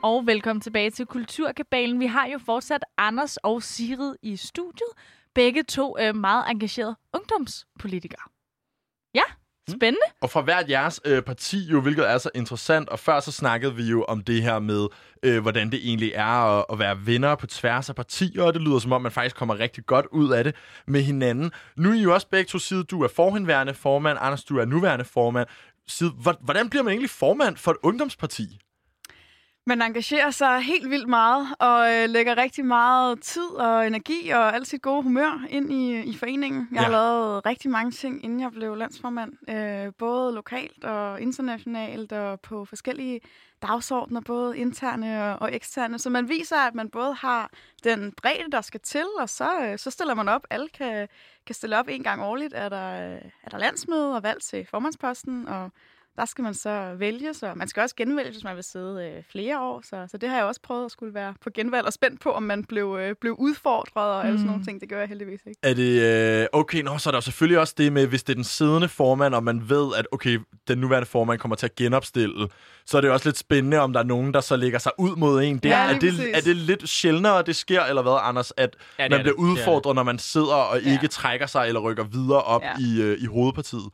Og 0.04 0.28
velkommen 0.28 0.62
tilbage 0.62 0.90
til 0.90 1.06
Kulturkabalen. 1.06 2.00
Vi 2.00 2.06
har 2.06 2.28
jo 2.28 2.38
fortsat 2.38 2.86
Anders 2.98 3.38
og 3.38 3.64
Sigrid 3.64 4.16
i 4.22 4.36
studiet. 4.36 4.90
Begge 5.36 5.64
to 5.64 5.98
øh, 6.00 6.16
meget 6.16 6.52
engagerede 6.52 6.96
ungdomspolitikere. 7.14 8.30
Ja, 9.14 9.24
spændende. 9.70 10.06
Og 10.22 10.30
fra 10.30 10.42
hvert 10.42 10.70
jeres 10.70 11.02
øh, 11.06 11.22
parti 11.22 11.68
jo, 11.72 11.82
hvilket 11.82 12.10
er 12.10 12.18
så 12.18 12.30
interessant. 12.36 12.90
Og 12.90 13.00
før 13.00 13.20
så 13.20 13.32
snakkede 13.32 13.76
vi 13.76 13.84
jo 13.84 14.04
om 14.04 14.24
det 14.24 14.44
her 14.44 14.60
med, 14.60 14.88
øh, 15.24 15.42
hvordan 15.42 15.72
det 15.72 15.80
egentlig 15.84 16.12
er 16.16 16.26
at, 16.60 16.66
at 16.72 16.80
være 16.80 17.06
venner 17.06 17.36
på 17.36 17.48
tværs 17.48 17.90
af 17.90 17.96
partier. 17.96 18.44
Og 18.44 18.54
det 18.54 18.62
lyder 18.62 18.80
som 18.80 18.92
om, 18.92 19.02
man 19.02 19.12
faktisk 19.12 19.36
kommer 19.36 19.60
rigtig 19.60 19.86
godt 19.86 20.06
ud 20.12 20.32
af 20.32 20.44
det 20.44 20.56
med 20.88 21.02
hinanden. 21.02 21.52
Nu 21.78 21.90
er 21.90 21.94
I 21.94 22.02
jo 22.02 22.14
også 22.14 22.28
begge 22.32 22.48
to 22.48 22.60
side. 22.60 22.84
Du 22.84 23.04
er 23.04 23.08
forhenværende 23.16 23.74
formand. 23.74 24.18
Anders, 24.22 24.44
du 24.44 24.58
er 24.58 24.66
nuværende 24.66 25.06
formand. 25.06 25.48
Sid, 25.88 26.10
hvor- 26.22 26.38
hvordan 26.42 26.70
bliver 26.70 26.84
man 26.84 26.92
egentlig 26.92 27.10
formand 27.10 27.58
for 27.58 27.72
et 27.72 27.78
ungdomsparti? 27.84 28.60
Man 29.68 29.82
engagerer 29.82 30.32
sig 30.32 30.62
helt 30.62 30.90
vildt 30.90 31.08
meget 31.10 31.48
og 31.60 31.94
øh, 31.96 32.10
lægger 32.10 32.38
rigtig 32.38 32.66
meget 32.66 33.22
tid 33.22 33.50
og 33.50 33.88
energi 33.88 34.30
og 34.30 34.56
alt 34.56 34.68
sit 34.68 34.82
gode 34.82 35.04
humør 35.04 35.46
ind 35.50 35.74
i, 35.74 36.00
i 36.04 36.18
foreningen. 36.18 36.68
Jeg 36.72 36.82
har 36.82 36.92
Ja. 36.92 36.98
lavet 36.98 37.46
rigtig 37.46 37.72
mange 37.72 37.92
ting, 37.92 38.24
inden 38.24 38.40
jeg 38.40 38.52
blev 38.52 38.76
landsformand. 38.76 39.34
Øh, 39.50 39.94
både 40.00 40.34
lokalt 40.36 40.84
og 40.84 41.22
internationalt 41.22 42.12
og 42.12 42.40
på 42.40 42.66
forskellige 42.66 43.20
dagsordner, 43.62 44.22
både 44.22 44.58
interne 44.58 45.24
og, 45.34 45.42
og 45.42 45.56
eksterne. 45.56 46.00
Så 46.00 46.10
man 46.10 46.30
viser, 46.30 46.58
at 46.58 46.76
man 46.76 46.90
både 46.90 47.14
har 47.14 47.50
den 47.84 48.12
bredde, 48.12 48.52
der 48.52 48.62
skal 48.62 48.80
til, 48.80 49.06
og 49.20 49.30
så, 49.30 49.50
øh, 49.62 49.78
så 49.78 49.92
stiller 49.92 50.14
man 50.14 50.30
op. 50.30 50.42
Alle 50.50 50.68
kan, 50.70 51.08
kan 51.46 51.56
stille 51.56 51.80
op 51.80 51.88
en 51.90 52.04
gang 52.04 52.24
årligt. 52.24 52.54
Er 52.56 52.70
der, 52.70 53.14
øh, 53.14 53.22
er 53.44 53.50
der 53.50 53.58
landsmøde 53.58 54.16
og 54.16 54.24
valg 54.24 54.42
til 54.42 54.68
formandsposten, 54.70 55.48
og 55.48 55.72
der 56.18 56.26
skal 56.26 56.44
man 56.44 56.54
så 56.54 56.92
vælge, 56.98 57.34
så 57.34 57.52
man 57.56 57.68
skal 57.68 57.82
også 57.84 57.96
genvælge, 57.96 58.32
hvis 58.32 58.44
man 58.44 58.56
vil 58.56 58.64
sidde 58.64 59.12
øh, 59.18 59.24
flere 59.32 59.62
år. 59.62 59.82
Så, 59.86 60.08
så 60.12 60.18
det 60.18 60.30
har 60.30 60.38
jeg 60.38 60.46
også 60.46 60.62
prøvet 60.62 60.86
at 60.86 60.92
skulle 60.92 61.14
være 61.14 61.34
på 61.44 61.50
genvalg 61.54 61.86
og 61.88 61.94
spændt 61.94 62.22
på, 62.22 62.32
om 62.32 62.44
man 62.44 62.64
blev, 62.64 62.98
øh, 63.02 63.16
blev 63.22 63.36
udfordret 63.40 64.06
og 64.12 64.26
alle 64.28 64.38
sådan 64.40 64.48
nogle 64.52 64.64
ting. 64.66 64.82
Det 64.82 64.90
gør 64.90 65.00
jeg 65.00 65.08
heldigvis 65.08 65.40
ikke. 65.48 65.60
Er 65.64 65.74
det... 65.74 66.42
Øh, 66.42 66.48
okay, 66.54 66.82
nå, 66.82 66.98
så 66.98 67.10
er 67.10 67.12
der 67.12 67.18
jo 67.18 67.22
selvfølgelig 67.22 67.60
også 67.60 67.74
det 67.78 67.94
med, 67.94 68.08
hvis 68.08 68.24
det 68.24 68.34
er 68.34 68.36
den 68.36 68.44
siddende 68.44 68.88
formand, 68.88 69.36
og 69.36 69.44
man 69.44 69.70
ved, 69.70 69.92
at 69.98 70.08
okay, 70.12 70.40
den 70.68 70.78
nuværende 70.78 71.06
formand 71.06 71.40
kommer 71.40 71.56
til 71.56 71.66
at 71.66 71.76
genopstille, 71.76 72.48
så 72.86 72.98
er 72.98 73.02
det 73.02 73.12
også 73.12 73.28
lidt 73.30 73.38
spændende, 73.38 73.78
om 73.80 73.94
der 73.94 74.00
er 74.00 74.04
nogen, 74.04 74.34
der 74.34 74.42
så 74.42 74.56
lægger 74.56 74.80
sig 74.80 74.92
ud 75.00 75.16
mod 75.16 75.44
en. 75.44 75.58
Det, 75.58 75.70
Ja, 75.70 75.90
er, 75.94 76.00
det, 76.00 76.10
præcis. 76.14 76.26
er 76.34 76.42
det 76.42 76.56
lidt 76.56 76.90
sjældnere, 76.90 77.42
det 77.42 77.56
sker, 77.56 77.82
eller 77.84 78.02
hvad, 78.02 78.18
Anders, 78.22 78.54
at 78.58 78.76
Ja, 79.00 79.04
man 79.10 79.20
er 79.20 79.24
bliver 79.24 79.36
det. 79.36 79.42
Udfordret, 79.42 79.96
når 79.96 80.04
man 80.04 80.20
sidder 80.20 80.54
og 80.54 80.82
Ja. 80.82 80.92
ikke 80.94 81.08
trækker 81.08 81.46
sig 81.46 81.68
eller 81.68 81.80
rykker 81.82 82.04
videre 82.04 82.42
op 82.42 82.62
Ja. 82.62 82.72
i, 82.80 83.02
øh, 83.02 83.18
i 83.22 83.26
hovedpartiet? 83.26 83.90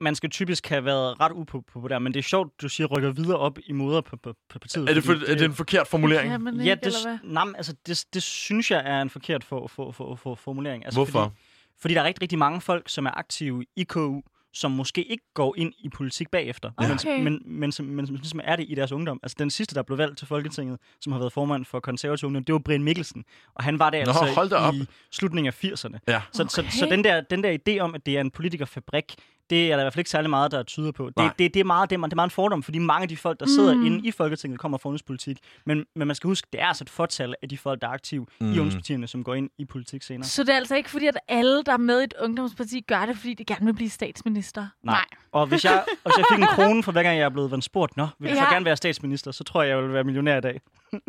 Man 0.00 0.14
skal 0.14 0.30
typisk 0.30 0.66
have 0.66 0.84
været 0.84 1.20
ret 1.20 1.32
upopulær, 1.34 1.98
men 1.98 2.14
det 2.14 2.18
er 2.18 2.22
sjovt, 2.22 2.60
du 2.62 2.68
siger, 2.68 2.86
rykker 2.86 3.10
videre 3.12 3.38
op 3.38 3.58
i 3.66 3.72
moder 3.72 4.00
på, 4.00 4.16
på, 4.16 4.34
på 4.50 4.58
partiet. 4.58 4.88
Er 4.90 4.94
det, 4.94 5.04
for, 5.04 5.12
fordi 5.12 5.24
er 5.32 5.34
det 5.36 5.44
en 5.44 5.52
forkert 5.52 5.86
formulering? 5.86 6.30
Kan 6.30 6.40
man 6.40 6.54
ikke, 6.54 6.64
Ja, 6.64 6.74
det, 6.74 6.86
eller 6.86 6.98
hvad? 7.08 7.18
nej, 7.24 7.44
altså, 7.56 7.74
det, 7.86 8.04
det 8.14 8.22
synes 8.22 8.70
jeg 8.70 8.82
er 8.86 9.02
en 9.02 9.10
forkert 9.10 9.44
for, 9.44 9.66
for, 9.66 9.92
for, 9.92 10.14
for 10.16 10.34
formulering. 10.34 10.84
Altså, 10.84 10.98
Hvorfor? 10.98 11.22
Fordi, 11.22 11.34
fordi 11.80 11.94
der 11.94 12.00
er 12.00 12.04
rigtig, 12.04 12.22
rigtig 12.22 12.38
mange 12.38 12.60
folk, 12.60 12.88
som 12.88 13.06
er 13.06 13.10
aktive 13.18 13.64
i 13.76 13.84
KU, 13.84 14.20
som 14.54 14.70
måske 14.70 15.04
ikke 15.04 15.24
går 15.34 15.54
ind 15.58 15.72
i 15.78 15.88
politik 15.88 16.30
bagefter, 16.30 16.70
Okay. 16.76 17.06
men, 17.06 17.24
men, 17.24 17.42
men, 17.60 17.72
som, 17.72 17.86
men 17.86 18.06
som 18.06 18.16
ligesom 18.16 18.40
er 18.44 18.56
det 18.56 18.66
i 18.68 18.74
deres 18.74 18.92
ungdom. 18.92 19.20
Altså 19.22 19.36
den 19.38 19.50
sidste, 19.50 19.74
der 19.74 19.82
blev 19.82 19.98
valgt 19.98 20.18
til 20.18 20.26
Folketinget, 20.26 20.78
som 21.00 21.12
har 21.12 21.18
været 21.18 21.32
formand 21.32 21.64
for 21.64 21.80
konservative 21.80 22.26
ungdom, 22.26 22.44
det 22.44 22.52
var 22.52 22.58
Brian 22.58 22.82
Mikkelsen. 22.82 23.24
Og 23.54 23.64
han 23.64 23.78
var 23.78 23.90
det 23.90 24.06
Nå, 24.06 24.10
altså 24.12 24.34
hold 24.34 24.50
da 24.50 24.56
op. 24.56 24.74
i 24.74 24.86
slutningen 25.12 25.48
af 25.48 25.64
80'erne. 25.64 25.98
Ja. 26.08 26.22
Så, 26.32 26.46
så, 26.48 26.60
Okay. 26.60 26.70
så 26.70 26.86
den, 26.86 27.04
der, 27.04 27.20
den 27.20 27.42
der 27.44 27.58
idé 27.68 27.78
om, 27.78 27.94
at 27.94 28.06
det 28.06 28.16
er 28.16 28.20
en 28.20 28.30
politikerfabrik, 28.30 29.14
det 29.50 29.66
er 29.72 29.76
der 29.76 29.82
i 29.82 29.84
hvert 29.84 29.92
fald 29.92 30.00
ikke 30.00 30.10
særlig 30.10 30.30
meget, 30.30 30.50
der 30.52 30.62
tyder 30.62 30.92
på. 30.92 31.10
Nej. 31.16 31.26
Det, 31.28 31.38
det, 31.38 31.54
det, 31.54 31.60
er 31.60 31.64
meget, 31.64 31.90
det, 31.90 31.96
er, 31.96 32.02
det 32.02 32.12
er 32.12 32.16
meget 32.16 32.26
en 32.26 32.30
fordom, 32.30 32.62
fordi 32.62 32.78
mange 32.78 33.02
af 33.02 33.08
de 33.08 33.16
folk, 33.16 33.40
der 33.40 33.46
sidder 33.46 33.74
mm. 33.74 33.86
inde 33.86 34.08
i 34.08 34.10
Folketinget, 34.10 34.60
kommer 34.60 34.78
fra 34.78 34.88
ungdomspolitik. 34.88 35.38
Men, 35.66 35.84
men 35.96 36.06
man 36.08 36.14
skal 36.14 36.28
huske, 36.28 36.48
det 36.52 36.60
er 36.60 36.66
altså 36.66 36.84
et 36.84 36.90
fortal 36.90 37.34
af 37.42 37.48
de 37.48 37.58
folk, 37.58 37.80
der 37.80 37.86
er 37.88 37.92
aktive 37.92 38.26
mm. 38.40 38.46
i 38.46 38.50
ungdomspartierne, 38.50 39.06
som 39.06 39.24
går 39.24 39.34
ind 39.34 39.50
i 39.58 39.64
politik 39.64 40.02
senere. 40.02 40.28
Så 40.28 40.42
det 40.42 40.52
er 40.52 40.56
altså 40.56 40.76
ikke 40.76 40.90
fordi, 40.90 41.06
at 41.06 41.18
alle, 41.28 41.62
der 41.62 41.72
er 41.72 41.76
med 41.76 42.00
i 42.00 42.04
et 42.04 42.14
ungdomsparti, 42.22 42.80
gør 42.88 43.06
det, 43.06 43.16
fordi 43.18 43.34
de 43.34 43.44
gerne 43.44 43.66
vil 43.66 43.74
blive 43.74 43.90
statsminister? 43.90 44.66
Nej. 44.84 45.04
Og 45.32 45.46
hvis 45.46 45.64
jeg, 45.64 45.84
og 46.04 46.10
hvis 46.10 46.18
jeg 46.18 46.24
fik 46.36 46.42
en 46.42 46.48
krone 46.48 46.82
for 46.82 46.92
hver 46.92 47.02
gang, 47.02 47.18
jeg 47.18 47.24
er 47.24 47.28
blevet 47.30 47.64
spurgt, 47.64 47.96
nå, 47.96 48.06
vil 48.18 48.30
du 48.30 48.36
så 48.36 48.42
Ja. 48.42 48.52
gerne 48.52 48.64
være 48.64 48.76
statsminister, 48.76 49.30
så 49.32 49.44
tror 49.44 49.62
jeg, 49.62 49.70
jeg 49.70 49.82
vil 49.84 49.92
være 49.92 50.04
millionær 50.04 50.38
i 50.38 50.40
dag. 50.40 50.60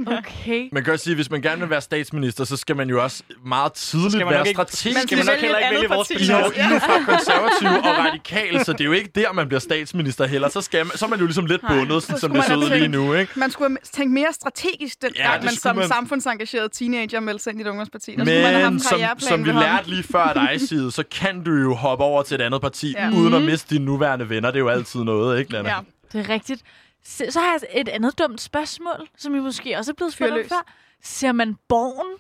Okay. 0.07 0.69
Man 0.71 0.83
kan 0.83 0.93
også 0.93 1.03
sige, 1.03 1.11
at 1.11 1.17
hvis 1.17 1.31
man 1.31 1.41
gerne 1.41 1.61
vil 1.61 1.69
være 1.69 1.81
statsminister, 1.81 2.43
så 2.43 2.57
skal 2.57 2.75
man 2.75 2.89
jo 2.89 3.03
også 3.03 3.23
meget 3.45 3.73
tidligt 3.73 4.11
skal 4.11 4.25
man 4.25 4.29
være 4.31 4.39
nok 4.39 4.47
ikke- 4.47 4.57
strategisk. 4.57 5.01
skal 5.01 5.17
man 5.17 5.25
nok 5.25 5.37
heller 5.39 5.57
ikke 5.57 5.75
vælge 5.75 5.89
vores 5.89 6.07
parti. 6.07 6.23
I 6.23 6.29
er 6.29 6.73
jo 6.73 6.79
fra 6.79 6.97
konservative 7.13 7.69
og 7.91 7.97
radikale, 8.05 8.26
så 8.63 8.71
det 8.73 8.81
er 8.81 8.85
jo 8.85 8.91
ikke 8.91 9.09
der, 9.15 9.31
man 9.33 9.47
bliver 9.47 9.59
statsminister 9.59 10.25
heller. 10.25 10.49
Så, 10.49 10.61
skal 10.61 10.85
man, 10.85 10.97
så 10.97 11.05
er 11.05 11.09
man 11.09 11.19
jo 11.19 11.25
ligesom 11.25 11.45
lidt 11.45 11.61
bundet, 11.69 12.03
så 12.03 12.07
sådan, 12.07 12.19
som 12.19 12.31
det 12.31 12.43
ser 12.43 12.55
ud 12.55 12.69
lige 12.69 12.87
nu. 12.87 13.13
Ikke? 13.13 13.31
Man 13.35 13.51
skulle 13.51 13.77
tænkt 13.91 14.13
mere 14.13 14.33
strategisk, 14.33 15.01
den 15.01 15.11
Ja, 15.15 15.31
gang 15.31 15.43
man 15.43 15.53
som 15.55 15.75
man. 15.75 15.87
samfundsengageret 15.87 16.71
teenager 16.71 17.19
meldte 17.19 17.43
sig 17.43 17.51
ind 17.51 17.59
i 17.59 17.63
et 17.63 17.67
ungdomsparti. 17.67 18.11
Der 18.15 18.17
skulle 18.25 18.41
man 18.41 18.53
have 18.53 18.63
Men 18.65 18.73
en 18.73 18.79
som, 18.79 18.89
karriereplan 18.89 19.29
som 19.29 19.45
vi 19.45 19.51
lærte 19.51 19.89
lige 19.89 20.03
før 20.03 20.33
dig, 20.33 20.61
Side, 20.69 20.91
så 20.91 21.03
kan 21.11 21.43
du 21.43 21.51
jo 21.51 21.73
hoppe 21.73 22.03
over 22.03 22.23
til 22.23 22.35
et 22.35 22.41
andet 22.41 22.61
parti, 22.61 22.91
Ja. 22.97 23.09
uden 23.17 23.33
at 23.33 23.41
miste 23.41 23.75
dine 23.75 23.85
nuværende 23.85 24.29
venner. 24.29 24.51
Det 24.51 24.55
er 24.57 24.63
jo 24.63 24.69
altid 24.69 25.03
noget, 25.03 25.39
ikke, 25.39 25.51
Lana? 25.51 25.69
Ja. 25.69 25.79
Det 26.13 26.19
er 26.29 26.33
rigtigt. 26.33 26.61
Så, 27.05 27.25
så 27.29 27.39
har 27.39 27.47
jeg 27.51 27.81
et 27.81 27.89
andet 27.89 28.19
dumt 28.19 28.41
spørgsmål, 28.41 29.07
som 29.17 29.35
I 29.35 29.39
måske 29.39 29.77
også 29.77 29.91
er 29.91 29.95
blevet 29.95 30.13
spurgt 30.13 30.31
om 30.31 30.39
før. 30.49 30.73
Ser 31.03 31.31
man 31.31 31.55
Borgen? 31.69 32.17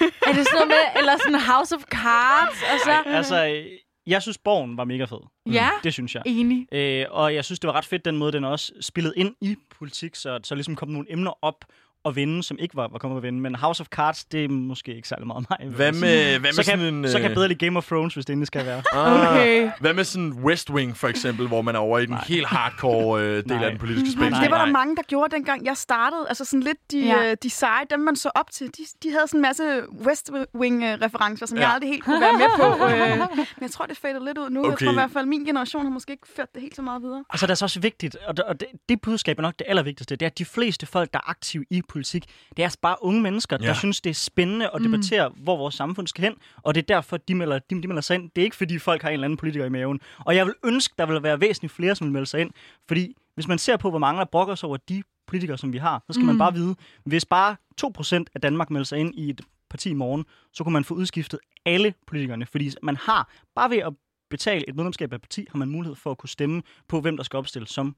er 0.00 0.32
det 0.32 0.46
sådan 0.46 0.46
noget 0.54 0.68
med, 0.68 1.00
eller 1.00 1.16
sådan 1.16 1.40
House 1.40 1.74
of 1.74 1.82
Cards? 1.82 2.62
Og 2.72 2.78
så, 2.84 2.90
Altså, 3.06 3.46
øh, 3.46 3.64
jeg 4.08 4.22
synes, 4.22 4.38
Borgen 4.38 4.76
var 4.76 4.84
mega 4.84 5.04
fed. 5.04 5.18
ja, 5.52 5.68
Det 5.84 5.92
synes 5.92 6.14
jeg. 6.14 6.22
enig. 6.26 6.66
Øh, 6.74 7.06
og 7.10 7.34
jeg 7.34 7.44
synes, 7.44 7.60
det 7.60 7.68
var 7.68 7.74
ret 7.74 7.84
fedt, 7.84 8.04
den 8.04 8.16
måde, 8.16 8.32
den 8.32 8.44
også 8.44 8.72
spillede 8.80 9.14
ind 9.16 9.34
i 9.40 9.56
politik, 9.78 10.14
så 10.14 10.40
så 10.42 10.54
ligesom 10.54 10.76
kom 10.76 10.88
nogle 10.88 11.12
emner 11.12 11.44
op 11.44 11.64
og 12.04 12.16
vinde, 12.16 12.42
som 12.42 12.56
ikke 12.60 12.76
var, 12.76 12.88
var 12.92 12.98
kommet 12.98 13.16
at 13.16 13.22
vinde. 13.22 13.40
Men 13.40 13.54
House 13.54 13.80
of 13.80 13.86
Cards, 13.86 14.24
det 14.24 14.44
er 14.44 14.48
måske 14.48 14.94
ikke 14.96 15.08
særlig 15.08 15.26
meget 15.26 15.46
mig. 15.50 15.68
Hvad 15.70 15.92
med, 15.92 16.28
hvad 16.28 16.40
med 16.40 16.52
så, 16.52 16.62
kan, 16.64 16.78
sådan 16.78 16.94
en... 16.94 17.08
så 17.08 17.12
kan 17.16 17.22
jeg 17.22 17.30
øh, 17.30 17.34
bedre 17.34 17.48
lide 17.48 17.66
Game 17.66 17.78
of 17.78 17.86
Thrones, 17.86 18.14
hvis 18.14 18.26
det 18.26 18.32
endelig 18.32 18.46
skal 18.46 18.66
være. 18.66 18.82
Ah, 18.92 19.32
Okay. 19.32 19.70
Hvad 19.80 19.94
med 19.94 20.04
sådan 20.04 20.32
West 20.32 20.70
Wing, 20.70 20.96
for 20.96 21.08
eksempel, 21.08 21.46
hvor 21.48 21.62
man 21.62 21.74
er 21.74 21.78
over 21.78 21.98
i 21.98 22.06
den 22.06 22.16
helt 22.26 22.46
hardcore 22.46 23.22
øh, 23.22 23.36
del 23.36 23.46
Nej. 23.46 23.64
af 23.64 23.70
den 23.70 23.78
politiske 23.78 24.10
spektrum? 24.10 24.30
Nej, 24.32 24.42
Det 24.42 24.50
var 24.50 24.64
der 24.64 24.72
mange, 24.72 24.96
der 24.96 25.02
gjorde, 25.02 25.34
dengang 25.36 25.64
jeg 25.66 25.76
startede. 25.76 26.26
Altså 26.28 26.44
sådan 26.44 26.62
lidt 26.62 26.78
de, 26.90 27.00
Ja. 27.06 27.22
ja. 27.22 27.34
de 27.34 27.50
seje, 27.50 27.84
dem 27.90 28.00
man 28.00 28.16
så 28.16 28.30
op 28.34 28.50
til. 28.50 28.66
De, 28.66 28.82
de 29.02 29.10
havde 29.12 29.26
sådan 29.28 29.38
en 29.38 29.42
masse 29.42 29.82
West 30.06 30.30
Wing-referencer, 30.56 31.46
som 31.46 31.58
Ja. 31.58 31.64
jeg 31.64 31.74
aldrig 31.74 31.90
helt 31.90 32.04
kunne 32.04 32.20
være 32.20 32.32
med 32.32 32.46
på. 32.56 32.84
Øh, 32.84 33.18
men 33.36 33.62
jeg 33.62 33.70
tror, 33.70 33.86
det 33.86 33.96
fader 33.96 34.24
lidt 34.24 34.38
ud 34.38 34.50
nu. 34.50 34.60
Okay. 34.60 34.70
Jeg 34.70 34.78
tror 34.78 34.90
i 34.90 34.94
hvert 34.94 35.10
fald, 35.10 35.26
min 35.26 35.44
generation 35.44 35.82
har 35.82 35.90
måske 35.90 36.12
ikke 36.12 36.28
ført 36.36 36.48
det 36.54 36.62
helt 36.62 36.76
så 36.76 36.82
meget 36.82 37.02
videre. 37.02 37.24
Og 37.28 37.38
så 37.38 37.44
er 37.44 37.46
det 37.46 37.52
altså 37.52 37.64
også 37.64 37.80
vigtigt, 37.80 38.16
og 38.26 38.36
det, 38.36 38.44
og 38.44 38.60
det, 38.60 38.68
det 38.88 39.00
budskab 39.00 39.38
er 39.38 39.42
nok 39.42 39.54
det 39.58 39.66
allervigtigste, 39.68 40.16
det 40.16 40.22
er, 40.26 40.30
at 40.30 40.38
de 40.38 40.44
fleste 40.44 40.86
folk, 40.86 41.12
der 41.12 41.18
er 41.18 41.30
aktive 41.30 41.64
i 41.70 41.82
politik, 41.88 42.24
det 42.50 42.58
er 42.58 42.66
altså 42.66 42.78
bare 42.82 42.96
unge 43.00 43.22
mennesker, 43.22 43.56
Ja. 43.60 43.66
der 43.66 43.74
synes, 43.74 44.00
det 44.00 44.10
er 44.10 44.14
spændende 44.14 44.70
at 44.74 44.80
debattere, 44.84 45.28
mm. 45.28 45.34
hvor 45.42 45.56
vores 45.56 45.74
samfund 45.74 46.06
skal 46.06 46.24
hen, 46.24 46.34
og 46.56 46.74
det 46.74 46.82
er 46.82 46.86
derfor, 46.94 47.16
de 47.16 47.34
melder, 47.34 47.58
de, 47.58 47.82
de 47.82 47.88
melder 47.88 48.02
sig 48.02 48.14
ind. 48.14 48.30
Det 48.36 48.42
er 48.42 48.44
ikke, 48.44 48.56
fordi 48.56 48.78
folk 48.78 49.02
har 49.02 49.08
en 49.08 49.12
eller 49.12 49.24
anden 49.24 49.36
politiker 49.36 49.64
i 49.64 49.68
maven. 49.68 50.00
Og 50.18 50.36
jeg 50.36 50.46
vil 50.46 50.54
ønske, 50.64 50.94
der 50.98 51.06
vil 51.06 51.22
være 51.22 51.40
væsentligt 51.40 51.72
flere, 51.74 51.94
som 51.94 52.04
vil 52.06 52.12
melde 52.12 52.26
sig 52.26 52.40
ind, 52.40 52.50
fordi 52.88 53.14
hvis 53.34 53.48
man 53.48 53.58
ser 53.58 53.76
på, 53.76 53.90
hvor 53.90 53.98
mange 53.98 54.18
der 54.18 54.24
brokker 54.24 54.54
sig 54.54 54.66
over 54.66 54.76
de 54.76 55.02
politikere, 55.26 55.58
som 55.58 55.72
vi 55.72 55.78
har, 55.78 56.02
så 56.06 56.12
skal 56.12 56.22
mm. 56.22 56.26
man 56.26 56.38
bare 56.38 56.54
vide, 56.54 56.74
hvis 57.04 57.24
bare 57.24 57.56
2% 57.84 58.24
af 58.34 58.40
Danmark 58.40 58.70
melder 58.70 58.84
sig 58.84 58.98
ind 58.98 59.14
i 59.14 59.30
et 59.30 59.40
parti 59.70 59.90
i 59.90 59.94
morgen, 59.94 60.24
så 60.52 60.64
kunne 60.64 60.72
man 60.72 60.84
få 60.84 60.94
udskiftet 60.94 61.40
alle 61.66 61.94
politikerne, 62.06 62.46
fordi 62.46 62.70
man 62.82 62.96
har, 62.96 63.30
bare 63.54 63.70
ved 63.70 63.78
at 63.78 63.92
betale 64.30 64.68
et 64.68 64.76
medlemskab 64.76 65.12
af 65.12 65.16
et 65.16 65.22
parti, 65.22 65.46
har 65.50 65.58
man 65.58 65.68
mulighed 65.68 65.96
for 65.96 66.10
at 66.10 66.18
kunne 66.18 66.28
stemme 66.28 66.62
på, 66.88 67.00
hvem 67.00 67.16
der 67.16 67.24
skal 67.24 67.36
opstille 67.36 67.68
som 67.68 67.96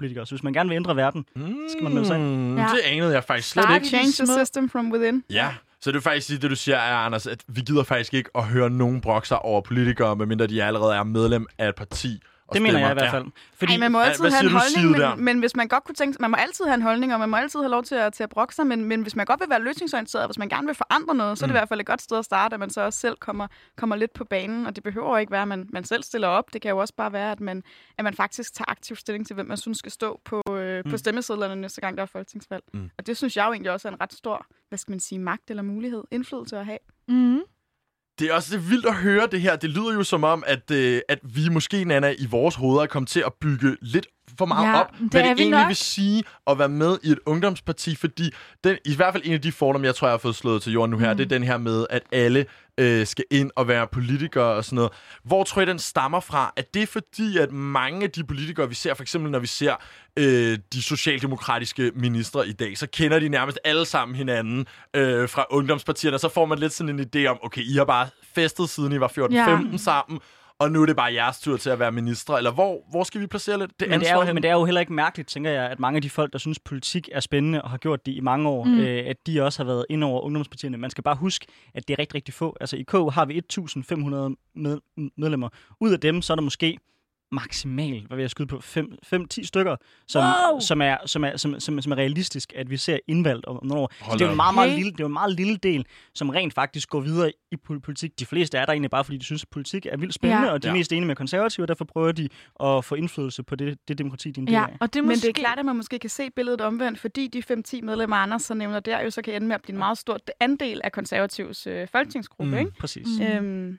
politikere. 0.00 0.26
Så 0.26 0.34
hvis 0.34 0.42
man 0.42 0.52
gerne 0.52 0.68
vil 0.68 0.76
ændre 0.76 0.96
verden, 0.96 1.24
skal 1.68 1.82
man 1.82 1.92
melde 1.92 2.06
sig 2.06 2.16
ind. 2.16 2.24
Mm, 2.24 2.56
Ja. 2.58 2.62
Det 2.62 2.80
anede 2.84 3.12
jeg 3.12 3.24
faktisk 3.24 3.48
slet 3.50 3.62
Start 3.64 3.74
ikke. 3.74 3.86
Change 3.86 4.12
the 4.12 4.44
system 4.44 4.68
from 4.70 4.92
within. 4.92 5.24
Ja, 5.30 5.48
så 5.80 5.90
det 5.90 5.94
vil 5.94 6.02
faktisk 6.02 6.42
det 6.42 6.50
du 6.50 6.56
siger 6.56 6.76
er, 6.76 6.96
Anders, 6.96 7.26
at 7.26 7.40
vi 7.48 7.60
gider 7.60 7.82
faktisk 7.82 8.14
ikke 8.14 8.30
at 8.34 8.44
høre 8.44 8.70
nogen 8.70 9.00
brokke 9.00 9.28
sig 9.28 9.38
over 9.38 9.60
politikere, 9.60 10.16
medmindre 10.16 10.46
de 10.46 10.62
allerede 10.64 10.94
er 10.94 11.02
medlem 11.02 11.46
af 11.58 11.68
et 11.68 11.74
parti. 11.74 12.20
Det 12.52 12.62
mener 12.62 12.78
jeg 12.78 12.90
i 12.90 12.94
hvert 12.94 13.10
fald. 13.10 13.24
Fordi, 13.54 13.72
Ej, 13.72 13.78
man 13.78 13.92
må 13.92 14.00
altid 14.00 14.24
hvad 14.24 14.30
have 14.30 14.44
en 14.44 14.50
holdning, 14.50 14.94
der? 14.94 15.14
men, 15.14 15.24
men 15.24 15.38
hvis 15.38 15.56
man 15.56 15.68
godt 15.68 15.84
kunne 15.84 15.94
tænke 15.94 16.16
man 16.20 16.30
må 16.30 16.36
altid 16.36 16.64
have 16.64 16.74
en 16.74 16.82
holdning, 16.82 17.14
og 17.14 17.20
man 17.20 17.28
må 17.28 17.36
altid 17.36 17.60
have 17.60 17.70
lov 17.70 17.82
til 17.82 17.94
at, 17.94 18.12
til 18.12 18.22
at 18.22 18.28
brokke 18.30 18.54
sig, 18.54 18.66
men, 18.66 18.84
men 18.84 19.02
hvis 19.02 19.16
man 19.16 19.26
godt 19.26 19.40
vil 19.40 19.50
være 19.50 19.62
løsningsorienteret, 19.62 20.22
og 20.22 20.28
hvis 20.28 20.38
man 20.38 20.48
gerne 20.48 20.66
vil 20.66 20.74
forandre 20.74 21.14
noget, 21.14 21.38
så 21.38 21.44
er 21.44 21.46
det 21.46 21.54
i 21.54 21.58
hvert 21.58 21.68
fald 21.68 21.80
et 21.80 21.86
godt 21.86 22.02
sted 22.02 22.18
at 22.18 22.24
starte, 22.24 22.54
at 22.54 22.60
man 22.60 22.70
så 22.70 22.80
også 22.80 22.98
selv 22.98 23.16
kommer, 23.16 23.46
kommer 23.76 23.96
lidt 23.96 24.12
på 24.12 24.24
banen, 24.24 24.66
og 24.66 24.76
det 24.76 24.84
behøver 24.84 25.18
ikke 25.18 25.32
være, 25.32 25.42
at 25.42 25.48
man, 25.48 25.68
man 25.72 25.84
selv 25.84 26.02
stiller 26.02 26.28
op. 26.28 26.52
Det 26.52 26.62
kan 26.62 26.68
jo 26.68 26.78
også 26.78 26.94
bare 26.96 27.12
være, 27.12 27.32
at 27.32 27.40
man, 27.40 27.62
at 27.98 28.04
man 28.04 28.14
faktisk 28.14 28.54
tager 28.54 28.70
aktiv 28.70 28.96
stilling 28.96 29.26
til, 29.26 29.34
hvem 29.34 29.46
man 29.46 29.56
synes 29.56 29.78
skal 29.78 29.92
stå 29.92 30.20
på, 30.24 30.42
øh, 30.50 30.84
på 30.90 30.96
stemmesedlerne 30.96 31.60
næste 31.60 31.80
gang, 31.80 31.96
der 31.96 32.02
er 32.02 32.06
folketingsvalg. 32.06 32.62
Mm. 32.74 32.90
Og 32.98 33.06
det 33.06 33.16
synes 33.16 33.36
jeg 33.36 33.46
jo 33.46 33.52
egentlig 33.52 33.72
også 33.72 33.88
er 33.88 33.92
en 33.92 34.00
ret 34.00 34.12
stor, 34.12 34.46
hvad 34.68 34.78
skal 34.78 34.92
man 34.92 35.00
sige, 35.00 35.18
magt 35.18 35.50
eller 35.50 35.62
mulighed, 35.62 36.04
indflydelse 36.10 36.58
at 36.58 36.66
have. 36.66 36.78
Mm. 37.08 37.40
Det 38.20 38.30
er 38.30 38.34
også 38.34 38.56
det 38.56 38.64
er 38.64 38.68
vildt 38.68 38.86
at 38.86 38.94
høre 38.94 39.28
det 39.32 39.40
her. 39.40 39.56
Det 39.56 39.70
lyder 39.70 39.94
jo 39.94 40.02
som 40.02 40.24
om, 40.24 40.44
at, 40.46 40.70
øh, 40.70 41.00
at 41.08 41.18
vi 41.22 41.48
måske, 41.48 41.84
Nana, 41.84 42.14
i 42.18 42.26
vores 42.30 42.54
hoveder 42.54 42.82
er 42.82 42.86
kommet 42.86 43.08
til 43.08 43.22
at 43.26 43.32
bygge 43.40 43.76
lidt 43.80 44.06
for 44.38 44.46
meget 44.46 44.66
Ja, 44.68 44.80
op, 44.80 44.90
det 44.92 45.10
hvad 45.10 45.20
er 45.20 45.26
det 45.28 45.36
vi 45.36 45.42
egentlig 45.42 45.58
nok. 45.60 45.68
vil 45.68 45.76
sige 45.76 46.22
at 46.46 46.58
være 46.58 46.68
med 46.68 46.98
i 47.02 47.10
et 47.10 47.18
ungdomsparti, 47.26 47.96
fordi 47.96 48.30
den, 48.64 48.76
i 48.84 48.96
hvert 48.96 49.14
fald 49.14 49.22
en 49.26 49.32
af 49.32 49.40
de 49.40 49.52
fordomme, 49.52 49.86
jeg 49.86 49.94
tror, 49.94 50.08
jeg 50.08 50.12
har 50.12 50.18
fået 50.18 50.36
slået 50.36 50.62
til 50.62 50.72
jorden 50.72 50.90
nu 50.90 50.98
her, 50.98 51.12
mm. 51.12 51.16
det 51.16 51.24
er 51.24 51.28
den 51.28 51.42
her 51.42 51.58
med, 51.58 51.86
at 51.90 52.02
alle 52.12 52.46
øh, 52.78 53.06
skal 53.06 53.24
ind 53.30 53.50
og 53.56 53.68
være 53.68 53.86
politikere 53.86 54.44
og 54.44 54.64
sådan 54.64 54.76
noget. 54.76 54.92
Hvor 55.24 55.44
tror 55.44 55.62
I, 55.62 55.64
den 55.66 55.78
stammer 55.78 56.20
fra? 56.20 56.52
Er 56.56 56.62
det 56.74 56.88
fordi, 56.88 57.38
at 57.38 57.52
mange 57.52 58.02
af 58.04 58.10
de 58.10 58.24
politikere, 58.24 58.68
vi 58.68 58.74
ser, 58.74 58.94
for 58.94 59.02
eksempel 59.02 59.30
når 59.30 59.38
vi 59.38 59.46
ser 59.46 59.74
øh, 60.16 60.58
de 60.72 60.82
socialdemokratiske 60.82 61.92
ministre 61.94 62.48
i 62.48 62.52
dag, 62.52 62.78
så 62.78 62.86
kender 62.92 63.18
de 63.18 63.28
nærmest 63.28 63.58
alle 63.64 63.84
sammen 63.84 64.16
hinanden 64.16 64.66
øh, 64.96 65.28
fra 65.28 65.44
ungdomspartierne, 65.50 66.16
og 66.16 66.20
så 66.20 66.28
får 66.28 66.46
man 66.46 66.58
lidt 66.58 66.72
sådan 66.72 66.98
en 67.00 67.06
idé 67.16 67.26
om, 67.26 67.38
okay, 67.42 67.62
I 67.62 67.76
har 67.76 67.84
bare 67.84 68.08
festet 68.34 68.68
siden 68.68 68.92
I 68.92 69.00
var 69.00 69.08
14-15 69.08 69.34
Ja. 69.34 69.58
sammen, 69.76 70.20
og 70.60 70.70
nu 70.70 70.82
er 70.82 70.86
det 70.86 70.96
bare 70.96 71.14
jeres 71.14 71.40
tur 71.40 71.56
til 71.56 71.70
at 71.70 71.78
være 71.78 71.92
minister, 71.92 72.34
eller 72.34 72.50
hvor, 72.50 72.86
hvor 72.90 73.04
skal 73.04 73.20
vi 73.20 73.26
placere 73.26 73.58
lidt 73.58 73.80
det 73.80 73.88
Men 73.88 74.00
det, 74.00 74.10
er 74.10 74.14
jo, 74.14 74.22
hen? 74.22 74.34
men 74.34 74.42
det 74.42 74.48
er 74.48 74.54
jo 74.54 74.64
heller 74.64 74.80
ikke 74.80 74.92
mærkeligt, 74.92 75.28
tænker 75.28 75.50
jeg, 75.50 75.70
at 75.70 75.80
mange 75.80 75.96
af 75.96 76.02
de 76.02 76.10
folk, 76.10 76.32
der 76.32 76.38
synes, 76.38 76.58
politik 76.58 77.08
er 77.12 77.20
spændende 77.20 77.62
og 77.62 77.70
har 77.70 77.78
gjort 77.78 78.06
det 78.06 78.12
i 78.12 78.20
mange 78.20 78.48
år, 78.48 78.64
mm. 78.64 78.80
øh, 78.80 79.06
at 79.06 79.16
de 79.26 79.42
også 79.42 79.58
har 79.58 79.66
været 79.66 79.86
ind 79.90 80.04
over 80.04 80.20
ungdomspartierne. 80.20 80.76
Man 80.76 80.90
skal 80.90 81.04
bare 81.04 81.16
huske, 81.16 81.46
at 81.74 81.88
det 81.88 81.94
er 81.94 81.98
rigtig, 81.98 82.14
rigtig 82.14 82.34
få. 82.34 82.56
Altså 82.60 82.76
i 82.76 82.82
K 82.82 82.92
har 82.92 83.24
vi 83.24 83.42
1.500 83.58 84.34
med, 84.54 84.78
medlemmer. 85.16 85.48
Ud 85.80 85.92
af 85.92 86.00
dem, 86.00 86.22
så 86.22 86.32
er 86.32 86.34
der 86.34 86.42
måske 86.42 86.78
maksimalt, 87.32 88.06
hvad 88.06 88.16
vil 88.16 88.22
jeg 88.22 88.30
skyde 88.30 88.48
på, 88.48 88.56
5-10 88.56 89.44
stykker, 89.44 89.76
som, 90.08 90.22
Wow! 90.24 90.60
som, 90.60 90.82
er, 90.82 90.96
som, 91.06 91.24
er, 91.24 91.36
som, 91.36 91.60
som, 91.60 91.82
som 91.82 91.92
er 91.92 91.96
realistisk, 91.96 92.52
at 92.56 92.70
vi 92.70 92.76
ser 92.76 92.98
indvalgt 93.08 93.46
om 93.46 93.56
om 93.60 93.66
nogle 93.66 93.82
år. 93.82 93.92
Hold 94.00 94.12
Så 94.12 94.18
det 94.18 94.24
er 94.24 94.26
jo 94.28 94.30
en 94.32 94.36
meget, 94.36 94.54
meget 94.54 94.70
op. 94.72 94.76
lille, 94.76 94.92
det 94.92 95.00
er 95.00 95.06
en 95.06 95.12
meget 95.12 95.32
lille 95.36 95.56
del, 95.56 95.86
som 96.14 96.28
rent 96.28 96.54
faktisk 96.54 96.88
går 96.88 97.00
videre 97.00 97.32
i 97.52 97.56
pol- 97.70 97.80
politik. 97.80 98.18
De 98.20 98.26
fleste 98.26 98.58
er 98.58 98.64
der 98.64 98.72
egentlig 98.72 98.90
bare, 98.90 99.04
fordi 99.04 99.18
de 99.18 99.24
synes, 99.24 99.42
at 99.42 99.48
politik 99.48 99.86
er 99.86 99.96
vildt 99.96 100.14
spændende, 100.14 100.46
Ja. 100.46 100.52
og 100.52 100.62
de 100.62 100.68
er 100.68 100.72
Ja. 100.72 100.76
mest 100.78 100.92
enige 100.92 101.06
med 101.06 101.16
konservative, 101.16 101.64
og 101.64 101.68
derfor 101.68 101.84
prøver 101.84 102.12
de 102.12 102.28
at 102.64 102.84
få 102.84 102.94
indflydelse 102.94 103.42
på 103.42 103.56
det, 103.56 103.78
det 103.88 103.98
demokrati, 103.98 104.30
de 104.30 104.40
er 104.40 104.60
Ja, 104.60 104.66
og 104.80 104.92
det 104.94 104.98
er 104.98 105.02
Men 105.02 105.16
det 105.16 105.24
er 105.28 105.32
klart, 105.32 105.58
at 105.58 105.64
man 105.64 105.76
måske 105.76 105.98
kan 105.98 106.10
se 106.10 106.30
billedet 106.36 106.60
omvendt, 106.60 106.98
fordi 106.98 107.26
de 107.28 107.42
5-10 107.42 107.80
medlemmer, 107.82 108.16
Anders 108.16 108.42
så 108.42 108.54
nævner 108.54 108.80
der, 108.80 109.00
jo 109.02 109.10
så 109.10 109.22
kan 109.22 109.34
ende 109.34 109.46
med 109.46 109.54
at 109.54 109.62
blive 109.62 109.74
en 109.74 109.78
meget 109.78 109.98
stor 109.98 110.18
andel 110.40 110.80
af 110.84 110.92
konservativs 110.92 111.66
øh, 111.66 111.88
folketingsgruppe, 111.92 112.52
Mm. 112.52 112.58
ikke? 112.58 112.72
Præcis. 112.80 113.06
Mm. 113.20 113.24
Øhm, 113.26 113.78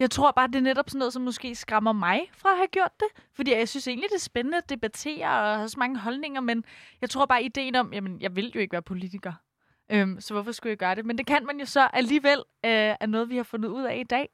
jeg 0.00 0.10
tror 0.10 0.30
bare, 0.30 0.46
det 0.46 0.54
er 0.56 0.60
netop 0.60 0.90
sådan 0.90 0.98
noget, 0.98 1.12
som 1.12 1.22
måske 1.22 1.54
skræmmer 1.54 1.92
mig 1.92 2.30
fra 2.32 2.50
at 2.50 2.56
have 2.56 2.66
gjort 2.66 2.92
det. 3.00 3.24
Fordi 3.32 3.52
jeg 3.52 3.68
synes 3.68 3.88
egentlig, 3.88 4.08
det 4.10 4.16
er 4.16 4.20
spændende 4.20 4.58
at 4.58 4.68
debattere 4.70 5.26
og 5.26 5.56
have 5.56 5.68
så 5.68 5.78
mange 5.78 5.98
holdninger, 5.98 6.40
men 6.40 6.64
jeg 7.00 7.10
tror 7.10 7.26
bare, 7.26 7.42
ideen 7.42 7.74
om, 7.74 7.92
jamen, 7.92 8.20
jeg 8.20 8.36
vil 8.36 8.52
jo 8.54 8.60
ikke 8.60 8.72
være 8.72 8.82
politiker. 8.82 9.32
Øhm, 9.92 10.20
så 10.20 10.34
hvorfor 10.34 10.52
skulle 10.52 10.70
jeg 10.70 10.78
gøre 10.78 10.94
det? 10.94 11.06
Men 11.06 11.18
det 11.18 11.26
kan 11.26 11.46
man 11.46 11.60
jo 11.60 11.66
så 11.66 11.88
alligevel, 11.92 12.38
øh, 12.64 12.70
er 13.00 13.06
noget, 13.06 13.28
vi 13.28 13.36
har 13.36 13.42
fundet 13.42 13.68
ud 13.68 13.82
af 13.82 13.96
i 13.96 14.02
dag. 14.02 14.28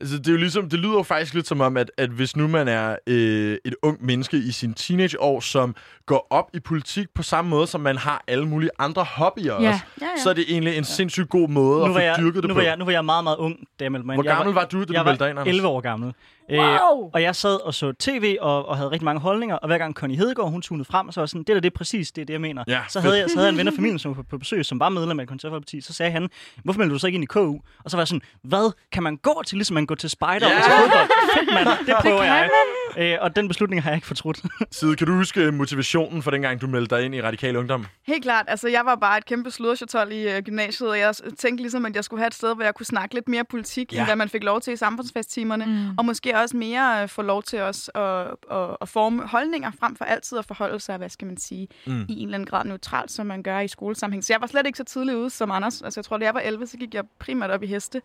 Altså, 0.00 0.18
det, 0.18 0.28
er 0.28 0.32
jo 0.32 0.38
ligesom, 0.38 0.68
det 0.68 0.78
lyder 0.78 0.92
jo 0.92 1.02
faktisk 1.02 1.34
lidt 1.34 1.46
som 1.46 1.60
om, 1.60 1.76
at, 1.76 1.90
at 1.98 2.10
hvis 2.10 2.36
nu 2.36 2.48
man 2.48 2.68
er 2.68 2.96
øh, 3.06 3.56
et 3.64 3.74
ung 3.82 4.04
menneske 4.06 4.36
i 4.36 4.50
sin 4.50 4.74
teenageår, 4.74 5.40
som 5.40 5.74
går 6.06 6.26
op 6.30 6.50
i 6.54 6.60
politik 6.60 7.06
på 7.14 7.22
samme 7.22 7.48
måde, 7.50 7.66
som 7.66 7.80
man 7.80 7.96
har 7.96 8.24
alle 8.28 8.46
mulige 8.48 8.70
andre 8.78 9.04
hobbyer 9.04 9.62
Ja. 9.62 9.68
også, 9.68 9.80
ja, 10.00 10.06
ja. 10.06 10.22
så 10.22 10.30
er 10.30 10.34
det 10.34 10.44
egentlig 10.48 10.76
en 10.76 10.84
sindssygt 10.84 11.28
god 11.28 11.48
måde 11.48 11.78
Nu 11.78 11.84
at 11.84 11.88
var, 11.90 11.94
få 11.94 12.00
jeg, 12.00 12.16
dyrket 12.18 12.42
det 12.42 12.48
nu, 12.48 12.54
på. 12.54 12.58
var 12.60 12.66
jeg, 12.66 12.76
nu 12.76 12.84
var 12.84 12.92
jeg 12.92 13.04
meget, 13.04 13.24
meget 13.24 13.36
ung, 13.36 13.56
da 13.78 13.84
jeg 13.84 13.92
meldte 13.92 14.06
mig 14.06 14.14
ind. 14.14 14.22
Hvor 14.22 14.30
Jeg 14.30 14.36
gammel 14.36 14.54
var 14.54 14.64
du, 14.64 14.80
da 14.80 14.84
du 14.84 14.92
jeg 14.92 15.04
meldte 15.04 15.18
dig 15.24 15.26
var 15.26 15.30
ind, 15.30 15.38
Anders? 15.38 15.54
11 15.54 15.68
år 15.68 15.80
gammel. 15.80 16.12
Øh, 16.50 16.58
Wow! 16.58 17.10
og 17.14 17.22
jeg 17.22 17.36
sad 17.36 17.64
og 17.64 17.74
så 17.74 17.92
tv 17.92 18.36
og, 18.40 18.66
og 18.68 18.76
havde 18.76 18.90
rigtig 18.90 19.04
mange 19.04 19.20
holdninger, 19.20 19.56
og 19.56 19.66
hver 19.66 19.78
gang 19.78 19.94
Connie 19.94 20.16
Hedegaard, 20.16 20.50
hun 20.50 20.62
tunede 20.62 20.84
frem, 20.84 21.12
så 21.12 21.20
var 21.20 21.26
sådan, 21.26 21.42
det 21.42 21.48
der, 21.54 21.60
det 21.60 21.66
er 21.72 21.76
præcis 21.76 22.12
det, 22.12 22.22
er 22.22 22.26
det 22.26 22.32
jeg 22.32 22.40
mener. 22.40 22.64
Ja, 22.68 22.80
så, 22.88 23.00
havde 23.00 23.18
jeg, 23.18 23.30
så 23.30 23.36
havde 23.36 23.46
jeg 23.46 23.52
en 23.52 23.58
ven 23.58 23.66
af 23.68 23.72
familien, 23.74 23.98
som 23.98 24.10
var 24.10 24.14
på, 24.14 24.22
på 24.30 24.38
besøg, 24.38 24.64
som 24.66 24.80
var 24.80 24.88
medlem 24.88 25.20
af 25.20 25.24
det 25.24 25.28
konservative 25.28 25.60
parti, 25.60 25.80
så 25.80 25.92
sagde 25.92 26.12
han, 26.12 26.28
hvorfor 26.64 26.78
melder 26.78 26.92
du 26.94 26.98
så 26.98 27.06
ikke 27.06 27.14
ind 27.16 27.24
i 27.24 27.26
KU? 27.26 27.56
Og 27.84 27.90
så 27.90 27.96
var 27.96 28.00
jeg 28.02 28.08
sådan, 28.08 28.22
hvad 28.42 28.72
kan 28.92 29.02
man 29.02 29.16
gå 29.16 29.42
til, 29.46 29.56
ligesom 29.58 29.74
man 29.74 29.86
går 29.86 29.94
til 29.94 30.10
spejder 30.10 30.48
Ja! 30.48 30.56
og 30.56 30.62
til 30.64 30.72
fodbold? 30.72 31.08
Fedt, 31.38 31.54
mand, 31.54 31.68
det 31.86 31.94
prøver 32.02 32.18
kan 32.18 32.26
jeg. 32.26 32.50
Øh, 32.98 33.16
og 33.20 33.36
den 33.36 33.48
beslutning 33.48 33.82
har 33.82 33.90
jeg 33.90 33.96
ikke 33.96 34.06
fortrudt. 34.06 34.40
Side, 34.70 34.96
kan 34.96 35.06
du 35.06 35.12
huske 35.14 35.52
motivationen 35.52 36.22
for 36.22 36.30
dengang, 36.30 36.60
du 36.60 36.66
meldte 36.66 36.96
dig 36.96 37.04
ind 37.04 37.14
i 37.14 37.22
Radikal 37.22 37.56
Ungdom? 37.56 37.86
Helt 38.06 38.22
klart. 38.22 38.44
Altså, 38.48 38.68
jeg 38.68 38.82
var 38.84 38.94
bare 38.94 39.18
et 39.18 39.24
kæmpe 39.24 39.50
sludderchatol 39.50 40.12
i 40.12 40.28
øh, 40.28 40.42
gymnasiet, 40.42 40.90
og 40.90 40.98
jeg 40.98 41.14
tænkte 41.38 41.62
ligesom, 41.62 41.86
at 41.86 41.96
jeg 41.96 42.04
skulle 42.04 42.20
have 42.20 42.26
et 42.26 42.34
sted, 42.34 42.54
hvor 42.54 42.64
jeg 42.64 42.74
kunne 42.74 42.86
snakke 42.86 43.14
lidt 43.14 43.28
mere 43.28 43.44
politik, 43.44 43.92
Ja. 43.92 43.98
end 43.98 44.06
hvad 44.06 44.16
man 44.16 44.28
fik 44.28 44.44
lov 44.44 44.60
til 44.60 44.72
i 44.72 44.76
samfundsfesttimerne. 44.76 45.64
Mm. 45.66 45.98
Og 45.98 46.04
måske 46.04 46.36
også 46.38 46.56
mere 46.56 47.02
øh, 47.02 47.08
få 47.08 47.22
lov 47.22 47.42
til 47.42 47.60
os 47.60 47.90
at, 47.94 48.02
at, 48.50 48.76
at 48.80 48.88
forme 48.88 49.26
holdninger, 49.26 49.70
frem 49.80 49.96
for 49.96 50.04
altid 50.04 50.38
at 50.38 50.44
forholde 50.44 50.80
sig, 50.80 50.96
hvad 50.96 51.08
skal 51.08 51.26
man 51.26 51.36
sige, 51.36 51.68
Mm. 51.86 52.00
i 52.08 52.12
en 52.12 52.24
eller 52.28 52.34
anden 52.34 52.46
grad 52.46 52.64
neutralt, 52.64 53.10
som 53.10 53.26
man 53.26 53.42
gør 53.42 53.60
i 53.60 53.68
skolesammenhæng. 53.68 54.24
Så 54.24 54.32
jeg 54.32 54.40
var 54.40 54.46
slet 54.46 54.66
ikke 54.66 54.76
så 54.78 54.84
tidligt 54.84 55.16
ude 55.16 55.30
som 55.30 55.50
Anders. 55.50 55.82
Altså, 55.82 56.00
jeg 56.00 56.04
tror, 56.04 56.18
da 56.18 56.24
jeg 56.24 56.34
var 56.34 56.40
11, 56.40 56.66
så 56.66 56.76
gik 56.76 56.94
jeg 56.94 57.04
primært 57.18 57.50
op 57.50 57.62
i 57.62 57.66
heste. 57.66 58.00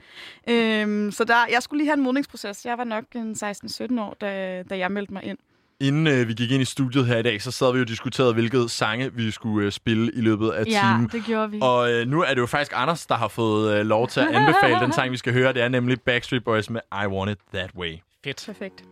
Øhm, 0.49 1.11
så 1.11 1.23
der, 1.23 1.35
jeg 1.51 1.63
skulle 1.63 1.77
lige 1.79 1.87
have 1.87 1.97
en 1.97 2.03
modningsproces. 2.03 2.65
Jeg 2.65 2.77
var 2.77 2.83
nok 2.83 3.03
en 3.15 3.35
16-17 3.43 4.01
år, 4.01 4.17
da, 4.21 4.63
da 4.69 4.72
jeg 4.77 4.91
meldte 4.91 5.13
mig 5.13 5.23
ind. 5.23 5.37
Inden 5.79 6.07
øh, 6.07 6.27
vi 6.27 6.33
gik 6.33 6.51
ind 6.51 6.61
i 6.61 6.65
studiet 6.65 7.05
her 7.05 7.17
i 7.17 7.21
dag, 7.21 7.41
så 7.41 7.51
sad 7.51 7.71
vi 7.71 7.77
jo 7.77 7.81
og 7.83 7.87
diskuterede, 7.87 8.33
hvilket 8.33 8.71
sange 8.71 9.13
vi 9.13 9.31
skulle 9.31 9.65
øh, 9.65 9.71
spille 9.71 10.11
i 10.13 10.21
løbet 10.21 10.49
af 10.49 10.65
Ja, 10.65 10.93
timen. 10.95 11.09
det 11.11 11.23
gjorde 11.25 11.51
vi. 11.51 11.59
Og 11.61 11.91
øh, 11.91 12.07
nu 12.07 12.21
er 12.21 12.29
det 12.29 12.37
jo 12.41 12.45
faktisk 12.45 12.71
Anders, 12.75 13.05
der 13.05 13.15
har 13.15 13.27
fået 13.27 13.77
øh, 13.79 13.85
lov 13.85 14.07
til 14.07 14.19
at 14.19 14.27
anbefale 14.27 14.79
den 14.79 14.93
sang, 14.93 15.11
vi 15.11 15.17
skal 15.17 15.33
høre. 15.33 15.53
Det 15.53 15.61
er 15.61 15.67
nemlig 15.69 16.01
Backstreet 16.01 16.43
Boys 16.43 16.69
med 16.69 16.81
I 17.03 17.07
Want 17.07 17.31
It 17.31 17.37
That 17.53 17.69
Way. 17.75 17.93
Fedt. 18.23 18.43
Perfekt. 18.45 18.83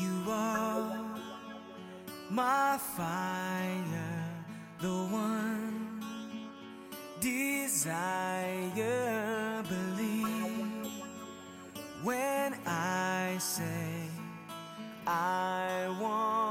You 0.00 0.30
are 0.30 0.98
my 2.30 2.78
fire, 2.96 4.24
the 4.80 4.88
one 5.12 5.59
desire. 7.20 8.42
Believe 9.68 10.66
when 12.02 12.54
I 12.66 13.36
say 13.38 14.08
I 15.06 15.94
want 16.00 16.49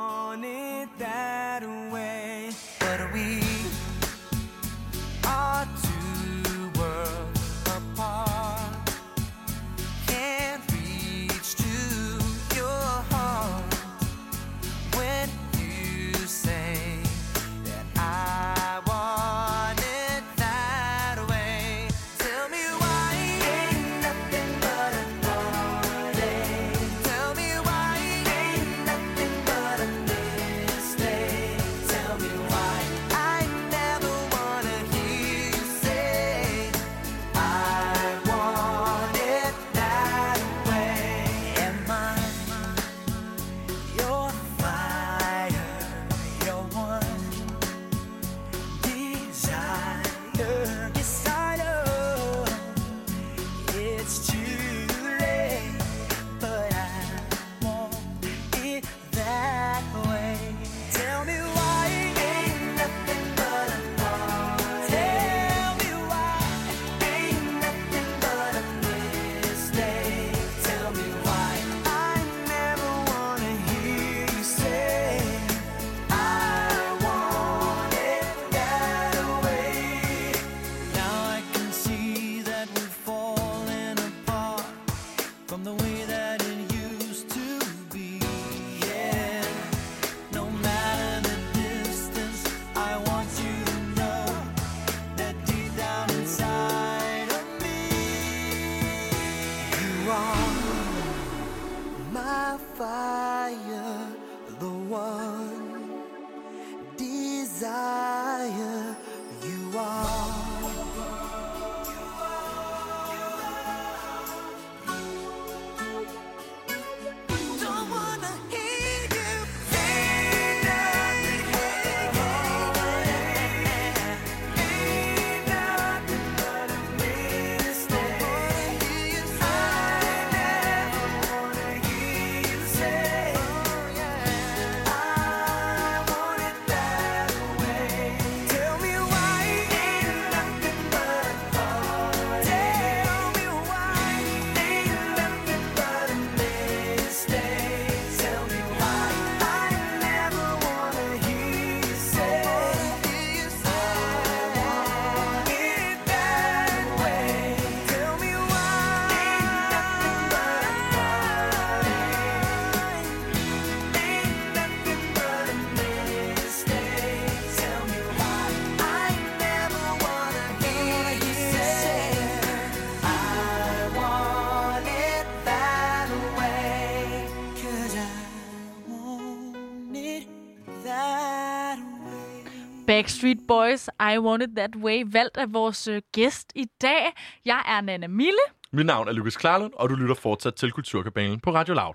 Backstreet 183.00 183.38
Boys, 183.48 183.88
I 184.00 184.18
Want 184.18 184.44
It 184.44 184.50
That 184.58 184.76
Way, 184.76 185.04
valgt 185.06 185.38
af 185.38 185.54
vores 185.54 185.88
øh, 185.88 186.02
gæst 186.12 186.52
i 186.56 186.66
dag. 186.82 187.14
Jeg 187.46 187.62
er 187.68 187.82
Nana 187.82 188.08
Mille. 188.08 188.40
Mit 188.72 188.86
navn 188.86 189.08
er 189.08 189.12
Lukas 189.12 189.38
Klarlund, 189.38 189.74
og 189.76 189.90
du 189.90 189.96
lytter 189.96 190.16
fortsat 190.16 190.56
til 190.56 190.72
Kulturkabalen 190.72 191.40
på 191.40 191.54
Radio 191.54 191.74
Loud. 191.74 191.94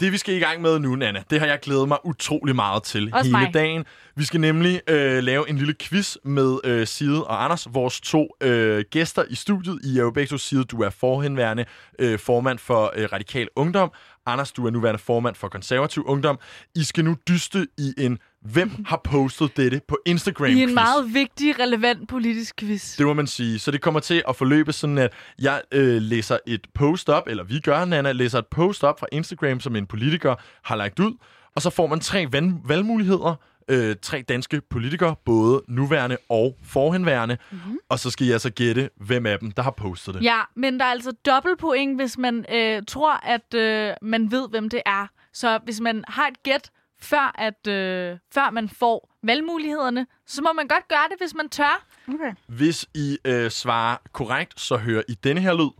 Det, 0.00 0.12
vi 0.12 0.18
skal 0.18 0.34
i 0.34 0.38
gang 0.38 0.62
med 0.62 0.78
nu, 0.78 0.96
Nana, 0.96 1.22
det 1.30 1.40
har 1.40 1.46
jeg 1.46 1.60
glædet 1.62 1.88
mig 1.88 1.98
utrolig 2.04 2.56
meget 2.56 2.82
til 2.82 3.10
Også 3.12 3.24
hele 3.24 3.38
mig. 3.44 3.54
dagen. 3.54 3.84
Vi 4.16 4.24
skal 4.24 4.40
nemlig 4.40 4.80
øh, 4.88 5.22
lave 5.22 5.48
en 5.48 5.56
lille 5.56 5.74
quiz 5.80 6.16
med 6.24 6.58
øh, 6.64 6.86
Side 6.86 7.24
og 7.26 7.44
Anders, 7.44 7.66
vores 7.72 8.00
to 8.00 8.28
øh, 8.40 8.84
gæster 8.90 9.24
i 9.30 9.34
studiet. 9.34 9.80
I 9.84 9.98
er 9.98 10.02
jo 10.02 10.10
begge 10.10 10.30
to 10.30 10.38
Side, 10.38 10.64
du 10.64 10.82
er 10.82 10.90
forhenværende 10.90 11.64
øh, 11.98 12.18
formand 12.18 12.58
for 12.58 12.92
øh, 12.96 13.08
Radikal 13.12 13.48
Ungdom. 13.56 13.92
Anders, 14.26 14.52
du 14.52 14.66
er 14.66 14.70
nuværende 14.70 14.98
formand 14.98 15.34
for 15.34 15.48
Konservativ 15.48 16.02
Ungdom. 16.06 16.38
I 16.76 16.82
skal 16.84 17.04
nu 17.04 17.16
dyste 17.28 17.66
i 17.78 17.94
en 17.98 18.18
Hvem 18.42 18.70
har 18.86 19.00
postet 19.04 19.56
dette 19.56 19.80
på 19.88 19.98
Instagram 20.06 20.48
I 20.48 20.52
en 20.62 20.68
quiz. 20.68 20.74
meget 20.74 21.14
vigtig, 21.14 21.58
relevant 21.58 22.08
politisk 22.08 22.56
quiz. 22.60 22.96
Det 22.96 23.06
må 23.06 23.12
man 23.14 23.26
sige. 23.26 23.58
Så 23.58 23.70
det 23.70 23.80
kommer 23.80 24.00
til 24.00 24.22
at 24.28 24.36
forløbe 24.36 24.72
sådan, 24.72 24.98
at 24.98 25.12
jeg 25.38 25.60
øh, 25.72 26.02
læser 26.02 26.38
et 26.46 26.66
post 26.74 27.08
op, 27.08 27.22
eller 27.26 27.44
vi 27.44 27.60
gør, 27.60 27.84
Nana, 27.84 28.12
læser 28.12 28.38
et 28.38 28.46
post 28.46 28.84
op 28.84 29.00
fra 29.00 29.06
Instagram, 29.12 29.60
som 29.60 29.76
en 29.76 29.86
politiker 29.86 30.34
har 30.64 30.76
lagt 30.76 30.98
ud, 31.00 31.12
og 31.56 31.62
så 31.62 31.70
får 31.70 31.86
man 31.86 32.00
tre 32.00 32.26
valg- 32.32 32.54
valgmuligheder. 32.68 33.34
Øh, 33.70 33.96
tre 34.02 34.24
danske 34.28 34.60
politikere, 34.60 35.16
både 35.24 35.62
nuværende 35.68 36.16
og 36.28 36.56
forhenværende. 36.64 37.38
Mm-hmm. 37.50 37.78
Og 37.88 37.98
så 37.98 38.10
skal 38.10 38.26
jeg 38.26 38.40
så 38.40 38.50
gætte, 38.50 38.90
hvem 38.96 39.26
af 39.26 39.38
dem, 39.38 39.50
der 39.50 39.62
har 39.62 39.70
postet 39.70 40.14
det. 40.14 40.22
Ja, 40.22 40.40
men 40.56 40.78
der 40.80 40.84
er 40.84 40.90
altså 40.90 41.12
dobbelt 41.26 41.58
point, 41.58 41.96
hvis 41.96 42.18
man 42.18 42.44
øh, 42.52 42.82
tror, 42.88 43.12
at 43.26 43.54
øh, 43.54 43.94
man 44.02 44.30
ved, 44.30 44.48
hvem 44.48 44.68
det 44.68 44.82
er. 44.86 45.06
Så 45.32 45.58
hvis 45.64 45.80
man 45.80 46.04
har 46.08 46.26
et 46.28 46.42
gæt, 46.42 46.70
før, 47.02 47.34
at, 47.38 47.66
øh, 47.66 48.18
før 48.34 48.50
man 48.50 48.68
får 48.68 49.10
valgmulighederne, 49.22 50.06
så 50.26 50.42
må 50.42 50.52
man 50.52 50.68
godt 50.68 50.88
gøre 50.88 51.08
det, 51.10 51.18
hvis 51.20 51.34
man 51.34 51.48
tør. 51.48 51.86
Okay. 52.08 52.32
Hvis 52.46 52.86
I 52.94 53.18
øh, 53.24 53.50
svarer 53.50 53.96
korrekt, 54.12 54.60
så 54.60 54.76
hører 54.76 55.02
I 55.08 55.14
denne 55.14 55.40
her 55.40 55.54
lyd. 55.54 55.70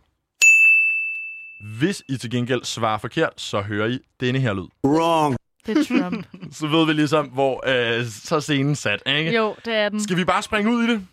Hvis 1.79 2.03
I 2.09 2.17
til 2.17 2.31
gengæld 2.31 2.65
svarer 2.65 2.99
forkert, 2.99 3.41
så 3.41 3.61
hører 3.61 3.87
I 3.87 3.99
denne 4.21 4.39
her 4.39 4.55
lyd. 4.55 4.69
Det 5.67 5.79
er 5.79 5.85
Trump. 5.85 6.27
Så 6.59 6.67
ved 6.67 6.87
vi 6.87 6.93
ligesom, 6.93 7.27
hvor 7.27 7.63
øh, 7.67 8.07
så 8.07 8.37
er 8.37 8.41
scenen 8.41 8.77
sat. 8.77 9.03
Ikke? 9.07 9.37
jo, 9.37 9.57
det 9.65 9.75
er 9.75 9.89
den. 9.89 10.01
Skal 10.03 10.17
vi 10.17 10.25
bare 10.25 10.43
springe 10.43 10.73
ud 10.73 10.85
i 10.85 10.91
det? 10.93 11.07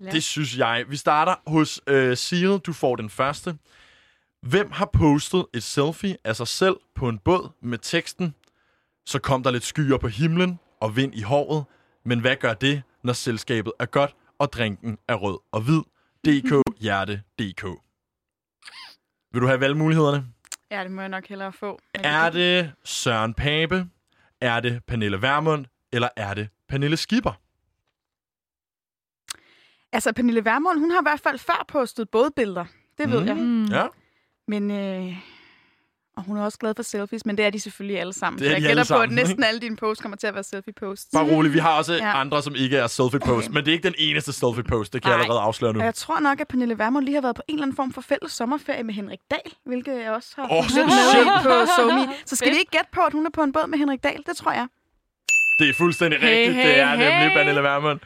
Ja. 0.00 0.10
Det 0.10 0.22
synes 0.24 0.58
jeg. 0.58 0.84
Vi 0.88 0.96
starter 0.96 1.34
hos 1.46 1.80
øh, 1.86 2.16
Sire. 2.16 2.58
Du 2.58 2.72
får 2.72 2.96
den 2.96 3.10
første. 3.10 3.54
Hvem 4.42 4.70
har 4.70 4.90
postet 4.92 5.46
et 5.54 5.62
selfie 5.62 6.16
af 6.24 6.36
sig 6.36 6.48
selv 6.48 6.76
på 6.94 7.08
en 7.08 7.18
båd 7.18 7.48
med 7.62 7.78
teksten 7.78 8.34
Så 9.06 9.18
kom 9.18 9.42
der 9.42 9.50
lidt 9.50 9.64
skyer 9.64 9.96
på 9.98 10.08
himlen 10.08 10.58
og 10.80 10.96
vind 10.96 11.14
i 11.14 11.22
håret. 11.22 11.64
Men 12.04 12.20
hvad 12.20 12.36
gør 12.36 12.54
det, 12.54 12.82
når 13.04 13.12
selskabet 13.12 13.72
er 13.80 13.86
godt 13.86 14.14
og 14.38 14.52
drinken 14.52 14.98
er 15.08 15.14
rød 15.14 15.38
og 15.52 15.60
hvid? 15.60 15.80
DK 16.24 16.80
Hjerte 16.80 17.22
DK. 17.38 17.64
Vil 19.32 19.42
du 19.42 19.46
have 19.46 19.60
valgmulighederne? 19.60 20.26
Ja, 20.70 20.82
det 20.82 20.90
må 20.90 21.00
jeg 21.00 21.08
nok 21.08 21.26
hellere 21.26 21.52
få. 21.52 21.80
Er 21.94 22.30
det 22.30 22.72
Søren 22.84 23.34
Pape? 23.34 23.86
Er 24.40 24.60
det 24.60 24.84
Pernille 24.86 25.22
Vermund? 25.22 25.66
Eller 25.92 26.08
er 26.16 26.34
det 26.34 26.48
Pernille 26.68 26.96
Skipper? 26.96 27.40
Altså, 29.92 30.12
Pernille 30.12 30.44
Vermund, 30.44 30.78
hun 30.78 30.90
har 30.90 31.00
i 31.00 31.04
hvert 31.04 31.20
fald 31.20 31.38
før 31.38 31.64
postet 31.68 32.10
både 32.10 32.30
billeder. 32.36 32.64
Det 32.98 33.10
ved 33.10 33.20
Mm. 33.20 33.26
jeg. 33.26 33.36
Mm. 33.36 33.64
Ja. 33.64 33.86
Men, 34.46 34.70
øh, 34.70 35.16
og 36.16 36.22
hun 36.24 36.36
er 36.36 36.42
også 36.42 36.58
glad 36.58 36.72
for 36.76 36.82
selfies, 36.82 37.26
men 37.26 37.36
det 37.36 37.44
er 37.44 37.50
de 37.50 37.60
selvfølgelig 37.60 38.00
alle 38.00 38.12
sammen. 38.12 38.38
Det 38.38 38.46
er 38.46 38.50
Så 38.50 38.54
jeg 38.54 38.62
gætter 38.62 38.94
på, 38.96 39.00
at 39.02 39.10
næsten 39.10 39.44
alle 39.44 39.60
dine 39.60 39.76
posts 39.76 40.02
kommer 40.02 40.16
til 40.16 40.26
at 40.26 40.34
være 40.34 40.42
selfie-posts. 40.44 41.08
Bare 41.12 41.24
rolig, 41.24 41.52
vi 41.52 41.58
har 41.58 41.72
også 41.78 41.94
Ja. 41.94 42.20
andre, 42.20 42.42
som 42.42 42.54
ikke 42.54 42.76
er 42.76 42.86
selfie-post. 42.86 43.46
Okay. 43.46 43.54
Men 43.54 43.64
det 43.64 43.68
er 43.68 43.72
ikke 43.72 43.88
den 43.88 43.94
eneste 43.98 44.32
selfie-post. 44.32 44.92
Det 44.92 45.02
kan 45.02 45.10
jeg 45.10 45.16
Nej. 45.18 45.22
allerede 45.22 45.40
afsløre 45.42 45.72
nu. 45.72 45.78
Og 45.78 45.84
jeg 45.84 45.94
tror 45.94 46.20
nok, 46.20 46.40
at 46.40 46.48
Pernille 46.48 46.78
Vermund 46.78 47.04
lige 47.04 47.14
har 47.14 47.22
været 47.22 47.36
på 47.36 47.42
en 47.48 47.54
eller 47.54 47.62
anden 47.62 47.76
form 47.76 47.92
for 47.92 48.00
fælles 48.00 48.32
sommerferie 48.32 48.82
med 48.82 48.94
Henrik 48.94 49.18
Dahl, 49.30 49.52
hvilket 49.66 49.94
jeg 50.02 50.10
også 50.10 50.30
har 50.36 50.68
så 50.68 50.78
med 50.84 51.42
på 51.44 51.66
SoMe. 51.76 52.08
Så 52.26 52.36
skal 52.36 52.50
vi 52.52 52.58
ikke 52.58 52.70
gætte 52.70 52.88
på, 52.92 53.00
at 53.00 53.12
hun 53.12 53.26
er 53.26 53.30
på 53.30 53.42
en 53.42 53.52
båd 53.52 53.66
med 53.68 53.78
Henrik 53.78 54.04
Dahl? 54.04 54.22
Det 54.26 54.36
tror 54.36 54.52
jeg. 54.52 54.66
Det 55.58 55.68
er 55.68 55.74
fuldstændig 55.74 56.20
Hey, 56.20 56.28
rigtigt. 56.28 56.54
hey, 56.56 56.68
det 56.68 56.78
er 56.80 56.90
nemlig 56.90 57.06
hey. 57.08 57.36
Pernille 57.36 57.62
Vermund. 57.62 58.00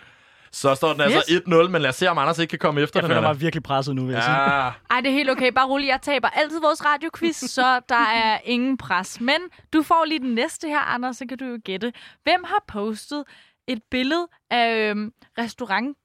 Så 0.54 0.74
står 0.74 0.92
den 0.92 1.00
altså 1.00 1.22
Yes. 1.32 1.40
1-0, 1.40 1.68
men 1.68 1.82
lad 1.82 1.88
os 1.90 1.96
se, 1.96 2.08
om 2.08 2.18
Anders 2.18 2.38
ikke 2.38 2.50
kan 2.50 2.58
komme 2.58 2.80
efter 2.80 3.00
Jeg 3.00 3.02
den 3.02 3.08
føler 3.10 3.20
her. 3.20 3.28
mig 3.28 3.40
virkelig 3.40 3.62
presset 3.62 3.96
nu, 3.96 4.04
vil 4.06 4.12
jeg 4.12 4.22
sige. 4.22 4.34
Ej, 4.34 5.00
det 5.00 5.06
er 5.06 5.12
helt 5.12 5.30
okay. 5.30 5.52
Bare 5.52 5.66
rolig. 5.68 5.86
Jeg 5.88 6.02
taber 6.02 6.28
altid 6.28 6.60
vores 6.60 6.84
radioquiz, 6.84 7.36
så 7.56 7.80
der 7.88 7.94
er 8.14 8.38
ingen 8.44 8.76
pres. 8.76 9.20
Men 9.20 9.40
du 9.72 9.82
får 9.82 10.04
lige 10.04 10.18
den 10.18 10.34
næste 10.34 10.68
her, 10.68 10.78
Anders, 10.80 11.16
så 11.16 11.26
kan 11.28 11.38
du 11.38 11.44
jo 11.44 11.58
gætte. 11.64 11.92
Hvem 12.22 12.44
har 12.44 12.64
postet 12.68 13.24
et 13.66 13.82
billede 13.90 14.28
af 14.50 14.90
øhm, 14.90 15.12
restaurant 15.38 15.96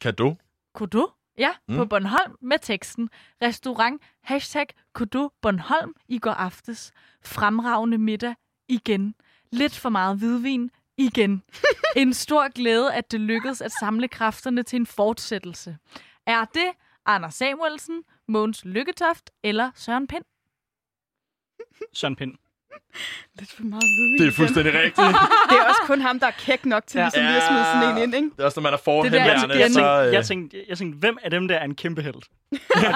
kado. 0.00 0.36
Kudu? 0.74 1.08
Ja, 1.38 1.50
mm. 1.68 1.76
På 1.76 1.84
Bornholm 1.84 2.36
med 2.42 2.58
teksten. 2.62 3.10
Restaurant 3.42 4.02
hashtag 4.24 4.66
Kudu 4.94 5.30
Bornholm 5.42 5.92
i 6.08 6.18
går 6.18 6.30
aftes. 6.30 6.92
Fremragende 7.24 7.98
middag 7.98 8.34
igen. 8.68 9.14
Lidt 9.52 9.76
for 9.78 9.88
meget 9.88 10.16
hvidvin 10.18 10.70
igen. 10.98 11.42
en 11.96 12.14
stor 12.14 12.48
glæde, 12.48 12.94
at 12.94 13.12
det 13.12 13.20
lykkedes 13.20 13.60
at 13.60 13.72
samle 13.72 14.08
kræfterne 14.08 14.62
til 14.62 14.76
en 14.76 14.86
fortsættelse. 14.86 15.76
Er 16.26 16.44
det 16.44 16.70
Anders 17.06 17.34
Samuelsen, 17.34 18.04
Mogens 18.28 18.64
Lykketoft 18.64 19.30
eller 19.42 19.70
Søren 19.74 20.06
Pind? 20.06 20.24
Søren 21.92 22.16
Pind. 22.16 22.34
Lidt 23.38 23.50
for 23.56 23.62
meget 23.62 23.82
Det 23.82 24.20
er 24.20 24.22
igen. 24.24 24.32
fuldstændig 24.32 24.74
rigtigt. 24.74 24.96
Det 25.50 25.56
er 25.60 25.64
også 25.68 25.82
kun 25.86 26.00
ham, 26.00 26.20
der 26.20 26.26
er 26.26 26.30
kæk 26.38 26.66
nok 26.66 26.82
til 26.86 26.98
Ja. 26.98 27.04
ligesom 27.04 27.22
lige 27.24 27.36
at 27.36 27.42
smide 27.48 27.64
sådan 27.64 27.96
en 27.96 28.02
ind, 28.02 28.14
ikke? 28.14 28.28
Det 28.36 28.40
er 28.40 28.44
også, 28.44 28.60
når 28.60 28.62
man 28.62 28.72
er 28.72 28.76
Det 28.76 28.86
der 28.86 28.92
forhenværende, 28.92 29.54
igen. 29.60 29.72
så... 29.72 29.84
Jeg 29.98 30.18
Øh, 30.18 30.24
tænkte, 30.24 30.56
jeg 30.68 30.78
tænkte, 30.78 30.98
hvem 30.98 31.18
af 31.22 31.30
dem 31.30 31.48
der 31.48 31.54
er 31.56 31.64
en 31.64 31.74
kæmpe 31.74 32.02
held? 32.02 32.14
og, 32.14 32.22
det 32.50 32.70
er, 32.74 32.88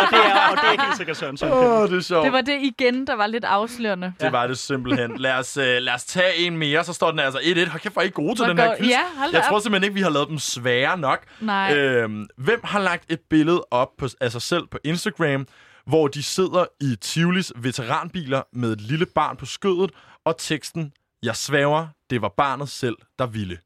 og, 0.00 0.10
det 0.10 0.18
er, 0.18 0.48
og 0.50 0.56
det 0.56 0.64
er 0.68 0.72
ikke 0.72 0.84
helt 0.84 0.96
sikkert 0.96 1.16
Søren. 1.16 1.38
Åh, 1.42 1.90
det 1.90 1.96
er 1.96 2.00
sjovt. 2.00 2.24
Det 2.24 2.32
var 2.32 2.40
det 2.40 2.58
igen, 2.62 3.06
der 3.06 3.14
var 3.14 3.26
lidt 3.26 3.44
afslørende. 3.44 4.12
Det 4.20 4.32
var 4.32 4.46
det 4.46 4.58
simpelthen. 4.58 5.16
Lad 5.16 5.32
os, 5.32 5.56
øh, 5.56 5.64
lad 5.80 5.94
os 5.94 6.04
tage 6.04 6.36
en 6.36 6.56
mere, 6.56 6.84
så 6.84 6.92
står 6.92 7.10
den 7.10 7.20
altså 7.20 7.38
1-1. 7.38 7.68
Hold 7.68 7.80
kæft, 7.80 7.92
hvor 7.94 8.02
er 8.02 8.06
I 8.06 8.10
gode 8.10 8.34
til 8.34 8.44
Hvor 8.44 8.46
den 8.46 8.58
her 8.58 8.76
quiz. 8.78 8.88
Ja, 8.90 9.00
Jeg 9.32 9.42
tror 9.48 9.56
op. 9.56 9.62
simpelthen 9.62 9.84
ikke, 9.84 9.94
vi 9.94 10.00
har 10.00 10.10
lavet 10.10 10.28
dem 10.28 10.38
svære 10.38 10.98
nok. 10.98 11.24
Nej. 11.40 11.74
Øhm, 11.76 12.26
hvem 12.38 12.60
har 12.64 12.80
lagt 12.80 13.04
et 13.12 13.20
billede 13.30 13.64
op 13.70 13.88
på, 13.98 14.08
af 14.20 14.32
sig 14.32 14.42
selv 14.42 14.66
på 14.70 14.78
Instagram, 14.84 15.46
hvor 15.86 16.08
de 16.08 16.22
sidder 16.22 16.66
i 16.80 16.96
Tivolis 16.96 17.52
veteranbiler 17.56 18.42
med 18.52 18.72
et 18.72 18.80
lille 18.80 19.06
barn 19.06 19.36
på 19.36 19.46
skødet, 19.46 19.90
og 20.24 20.38
teksten, 20.38 20.92
jeg 21.22 21.36
svæver, 21.36 21.88
det 22.10 22.22
var 22.22 22.28
barnet 22.28 22.68
selv, 22.68 22.96
der 23.18 23.26
ville. 23.26 23.58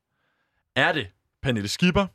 Er 0.76 0.92
det 0.92 1.08
Pernille 1.42 1.68
Skipper? 1.68 2.06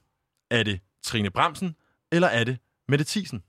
Er 0.52 0.64
det 0.64 0.80
Trine 1.04 1.30
Bremsen? 1.30 1.76
Eller 2.12 2.28
er 2.28 2.44
det 2.44 2.58
Mette 2.88 3.06
Thiesen? 3.06 3.44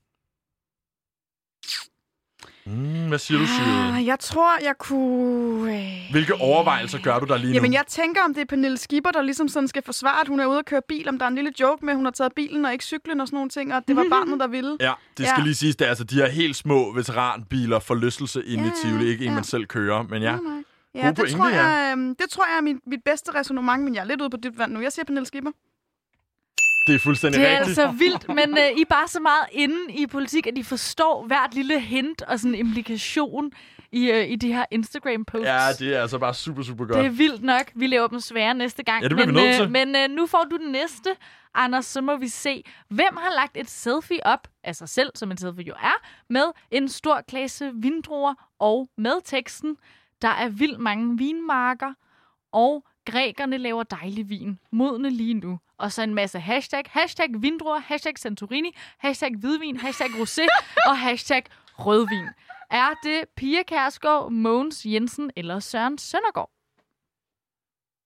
Mm, 2.71 3.07
hvad 3.07 3.19
siger 3.19 3.39
du, 3.39 3.45
Syre? 3.47 3.97
Ah, 3.97 4.05
jeg 4.05 4.19
tror, 4.19 4.63
jeg 4.63 4.73
kunne... 4.79 5.75
Øh... 5.77 6.11
Hvilke 6.11 6.35
overvejelser 6.35 6.99
gør 6.99 7.19
du 7.19 7.25
der 7.25 7.37
lige 7.37 7.53
Jamen, 7.53 7.71
nu? 7.71 7.75
jeg 7.75 7.83
tænker, 7.87 8.21
om 8.23 8.33
det 8.33 8.41
er 8.41 8.45
Pernille 8.45 8.77
Skipper, 8.77 9.11
der 9.11 9.21
ligesom 9.21 9.47
sådan 9.47 9.67
skal 9.67 9.83
forsvare, 9.83 10.21
at 10.21 10.27
hun 10.27 10.39
er 10.39 10.45
ude 10.45 10.59
at 10.59 10.65
køre 10.65 10.81
bil, 10.87 11.09
om 11.09 11.17
der 11.19 11.25
er 11.25 11.29
en 11.29 11.35
lille 11.35 11.51
joke 11.59 11.85
med, 11.85 11.93
at 11.93 11.97
hun 11.97 12.05
har 12.05 12.11
taget 12.11 12.33
bilen 12.35 12.65
og 12.65 12.71
ikke 12.71 12.83
cyklen 12.83 13.21
og 13.21 13.27
sådan 13.27 13.35
nogle 13.37 13.49
ting, 13.49 13.73
og 13.73 13.83
det 13.87 13.95
var 13.95 14.05
barnet, 14.09 14.39
der 14.39 14.47
ville. 14.47 14.77
Ja, 14.79 14.93
det 15.17 15.27
skal 15.27 15.39
Ja. 15.41 15.43
lige 15.43 15.55
siges, 15.55 15.75
det 15.75 15.85
er 15.85 15.89
altså 15.89 16.03
de 16.03 16.15
her 16.15 16.27
helt 16.29 16.55
små 16.55 16.93
veteranbiler, 16.93 17.79
forlystelse 17.79 18.43
inde 18.45 18.63
Ja, 18.63 18.69
i 18.69 18.73
Tivoli. 18.81 19.07
Ikke 19.07 19.23
en, 19.25 19.29
ja. 19.31 19.35
man 19.35 19.43
selv 19.43 19.65
kører, 19.65 20.03
men 20.03 20.21
ja. 20.21 20.31
Nej, 20.31 20.41
nej. 20.43 20.63
Ja, 20.95 21.07
det, 21.07 21.15
pointe, 21.15 21.33
tror 21.37 21.49
ja. 21.49 21.65
jeg, 21.65 21.91
øhm, 21.91 22.15
det 22.15 22.29
tror 22.29 22.43
jeg 22.45 22.57
er 22.57 22.61
mit, 22.61 22.77
mit 22.87 22.99
bedste 23.05 23.31
resonemang, 23.35 23.83
men 23.83 23.95
jeg 23.95 24.01
er 24.01 24.05
lidt 24.05 24.21
ude 24.21 24.29
på 24.29 24.37
dybt 24.43 24.57
vand 24.57 24.71
nu. 24.73 24.81
Jeg 24.81 24.91
siger 24.91 25.05
Pernille 25.05 25.25
Skipper. 25.25 25.51
Det 26.87 26.95
er 26.95 26.99
fuldstændig 26.99 27.41
Det 27.41 27.49
er 27.49 27.59
rigtigt. 27.59 27.79
altså 27.79 27.97
vildt, 27.97 28.27
men 28.27 28.57
øh, 28.57 28.77
I 28.77 28.81
er 28.81 28.85
bare 28.89 29.07
så 29.07 29.19
meget 29.19 29.45
inde 29.51 29.93
i 29.93 30.07
politik, 30.07 30.47
at 30.47 30.57
I 30.57 30.63
forstår 30.63 31.25
hvert 31.27 31.53
lille 31.53 31.79
hint 31.79 32.21
og 32.21 32.39
sådan 32.39 32.55
implikation 32.55 33.51
i, 33.91 34.11
øh, 34.11 34.29
i 34.29 34.35
de 34.35 34.53
her 34.53 34.65
Instagram-posts. 34.71 35.47
Ja, 35.47 35.59
det 35.79 35.95
er 35.95 36.01
altså 36.01 36.17
bare 36.19 36.33
super, 36.33 36.63
super 36.63 36.85
godt. 36.85 36.97
det 36.97 37.05
er 37.05 37.09
vildt 37.09 37.43
nok. 37.43 37.71
Vi 37.75 37.87
laver 37.87 38.07
dem 38.07 38.19
svære 38.19 38.53
næste 38.53 38.83
gang. 38.83 39.03
Ja, 39.03 39.07
det 39.07 39.17
men, 39.17 39.35
vi. 39.35 39.61
Øh, 39.61 39.71
men 39.71 39.95
øh, 39.95 40.09
nu 40.09 40.25
får 40.25 40.45
du 40.51 40.57
den 40.57 40.71
næste, 40.71 41.09
Anders, 41.53 41.85
så 41.85 42.01
må 42.01 42.17
vi 42.17 42.27
se, 42.27 42.63
hvem 42.89 43.17
har 43.17 43.35
lagt 43.35 43.57
et 43.57 43.69
selfie 43.69 44.25
op 44.25 44.47
af 44.63 44.75
sig 44.75 44.89
selv, 44.89 45.09
som 45.15 45.31
en 45.31 45.37
selfie 45.37 45.65
jo 45.67 45.73
er, 45.73 46.07
med 46.29 46.43
en 46.71 46.89
stor 46.89 47.21
klasse 47.27 47.71
vindruer 47.75 48.33
og 48.59 48.89
med 48.97 49.13
teksten, 49.25 49.77
der 50.21 50.27
er 50.27 50.49
vildt 50.49 50.79
mange 50.79 51.17
vinmarker, 51.17 51.93
og 52.51 52.83
grækerne 53.11 53.57
laver 53.57 53.83
dejlig 53.83 54.29
vin, 54.29 54.59
modne 54.71 55.09
lige 55.09 55.33
nu. 55.33 55.59
Og 55.77 55.91
så 55.91 56.01
en 56.03 56.13
masse 56.13 56.39
hashtag, 56.39 56.83
hashtag 56.89 57.27
vindruer, 57.39 57.79
hashtag 57.79 58.13
Santorini, 58.19 58.75
hashtag 58.99 59.31
hvidvin, 59.39 59.77
hashtag 59.77 60.07
rosé 60.07 60.45
og 60.89 60.97
hashtag 60.97 61.43
rødvin. 61.79 62.27
Er 62.71 62.89
det 63.03 63.23
Pia 63.37 63.63
Kærsgaard, 63.63 64.31
Mogens 64.31 64.85
Jensen 64.85 65.31
eller 65.35 65.59
Søren 65.59 65.97
Søndergaard? 65.97 66.49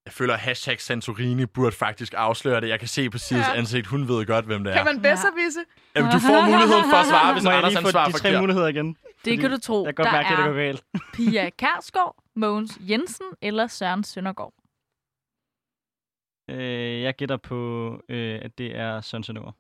Jeg 0.06 0.14
føler, 0.14 0.34
at 0.34 0.40
hashtag 0.40 0.82
Santorini 0.82 1.46
burde 1.46 1.72
faktisk 1.72 2.14
afsløre 2.18 2.62
det. 2.62 2.70
Jeg 2.70 2.80
kan 2.80 2.88
se 2.88 3.10
på 3.10 3.18
Sides 3.18 3.48
Ja. 3.48 3.58
ansigt, 3.58 3.88
hun 3.88 4.08
ved 4.08 4.26
godt, 4.26 4.46
hvem 4.46 4.64
det 4.64 4.72
er. 4.74 4.78
Kan 4.78 4.86
man 4.86 5.02
bedre 5.02 5.32
vise? 5.46 5.60
Jamen, 5.96 6.12
du 6.12 6.20
får 6.20 6.42
muligheden 6.46 6.90
for 6.90 6.98
at 6.98 7.08
svare, 7.08 7.34
hvis 7.34 7.44
Må 7.44 7.50
jeg 7.50 7.58
Anders 7.58 7.72
lige 7.72 7.78
han 7.78 7.86
få 7.86 7.92
svarer 7.92 8.08
de 8.12 8.18
tre 8.18 8.40
muligheder 8.40 8.68
igen? 8.68 8.98
Det 9.26 9.40
kan 9.40 9.52
du 9.52 9.58
tro. 9.58 9.86
Jeg 9.86 9.96
kan 9.96 10.06
godt 10.06 10.14
der 10.14 10.22
mærke, 10.22 10.30
at 10.30 10.38
det 10.38 10.46
er 10.46 10.50
går 10.50 10.56
galt. 10.58 10.84
Pia 11.14 11.50
Kærsgaard, 11.50 12.16
Mogens 12.36 12.78
Jensen 12.90 13.26
eller 13.42 13.68
Søren 13.68 14.04
Søndergaard. 14.04 14.54
Øh, 16.52 17.02
jeg 17.02 17.16
gætter 17.16 17.38
på, 17.38 17.92
øh, 18.10 18.40
at 18.42 18.52
det 18.58 18.78
er 18.78 19.02
Søren 19.02 19.24
Søndergaard. 19.24 19.56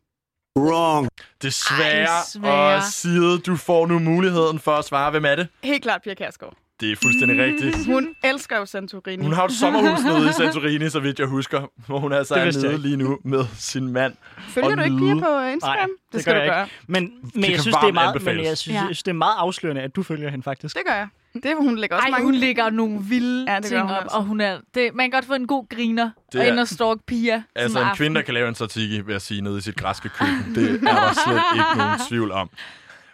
Wrong. 0.59 1.09
Desværre. 1.41 2.03
Ej, 2.05 2.18
desværre. 2.26 2.76
Og 2.76 2.84
Side, 2.84 3.39
du 3.39 3.55
får 3.55 3.88
nu 3.88 3.99
muligheden 3.99 4.59
for 4.59 4.72
at 4.72 4.85
svare. 4.85 5.11
Hvem 5.11 5.26
er 5.26 5.35
det? 5.35 5.47
Helt 5.63 5.84
klart 5.84 6.01
Pia 6.01 6.13
Kærsgaard. 6.13 6.53
Det 6.80 6.91
er 6.91 6.95
fuldstændig 6.95 7.43
rigtigt. 7.43 7.85
Hun 7.85 8.15
elsker 8.23 8.57
jo 8.57 8.65
Santorini. 8.65 9.23
Hun 9.23 9.34
har 9.34 9.45
et 9.45 9.51
sommerhus 9.51 10.03
nede 10.03 10.30
i 10.30 10.31
Santorini, 10.39 10.89
så 10.89 10.99
vidt 10.99 11.19
jeg 11.19 11.27
husker. 11.27 11.61
Hvor 11.88 11.99
hun 11.99 12.13
altså 12.13 12.35
Det 12.35 12.41
er 12.65 12.69
nede 12.69 12.77
lige 12.81 12.97
nu 12.97 13.19
med 13.23 13.45
sin 13.55 13.88
mand. 13.88 14.13
Følger 14.39 14.76
du 14.76 14.81
ikke. 14.81 14.97
Pia 14.97 15.13
på 15.13 15.39
Instagram? 15.41 15.77
Nej, 15.77 15.85
det, 15.85 16.13
det 16.13 16.22
skal 16.22 16.34
gør 16.34 16.39
du 16.39 16.43
jeg 16.45 16.51
gøre. 16.53 16.68
Men, 16.88 17.03
men 17.34 17.43
kan 17.43 17.51
jeg 17.51 17.61
synes, 17.61 17.76
det 17.81 17.89
er 17.89 17.93
meget, 17.93 18.23
men 18.23 18.43
jeg 18.43 18.57
synes, 18.57 18.76
Ja. 18.76 18.80
jeg 18.80 18.85
synes, 18.88 19.03
det 19.03 19.11
er 19.11 19.15
meget 19.15 19.35
afslørende, 19.38 19.81
at 19.81 19.95
du 19.95 20.03
følger 20.03 20.30
hende 20.30 20.43
faktisk. 20.43 20.76
Det 20.77 20.85
gør 20.88 20.93
jeg. 20.95 21.07
Det, 21.33 21.55
hun 21.57 21.77
lægger 21.77 21.95
også 21.95 22.05
Ej, 22.05 22.11
mange... 22.11 22.25
hun 22.25 22.35
lægger 22.35 22.69
nogle 22.69 22.99
vilde 23.03 23.51
Ja, 23.51 23.55
det 23.55 23.63
gør 23.63 23.69
ting 23.69 23.81
hun 23.81 23.91
op, 23.91 24.01
altså. 24.01 24.17
og 24.17 24.23
hun 24.23 24.41
er, 24.41 24.59
det, 24.73 24.95
man 24.95 25.11
kan 25.11 25.17
godt 25.17 25.25
få 25.25 25.33
en 25.33 25.47
god 25.47 25.69
griner 25.69 26.09
Det 26.31 26.39
og 26.41 26.47
er- 26.47 26.51
ind 26.51 26.59
og 26.59 26.67
stalk 26.67 26.99
Pia. 27.07 27.43
Altså 27.55 27.79
en 27.79 27.85
aften. 27.85 27.97
kvinde, 27.97 28.15
der 28.15 28.21
kan 28.21 28.33
lave 28.33 28.47
en 28.47 28.53
tzatziki, 28.55 29.01
vil 29.01 29.11
jeg 29.11 29.21
sige, 29.21 29.41
nede 29.41 29.57
i 29.57 29.61
sit 29.61 29.75
græske 29.75 30.09
køkken. 30.09 30.55
Det 30.55 30.63
er 30.73 30.77
der 30.79 31.13
slet 31.25 31.41
ikke 31.55 31.77
nogen 31.77 31.99
tvivl 32.09 32.31
om. 32.31 32.49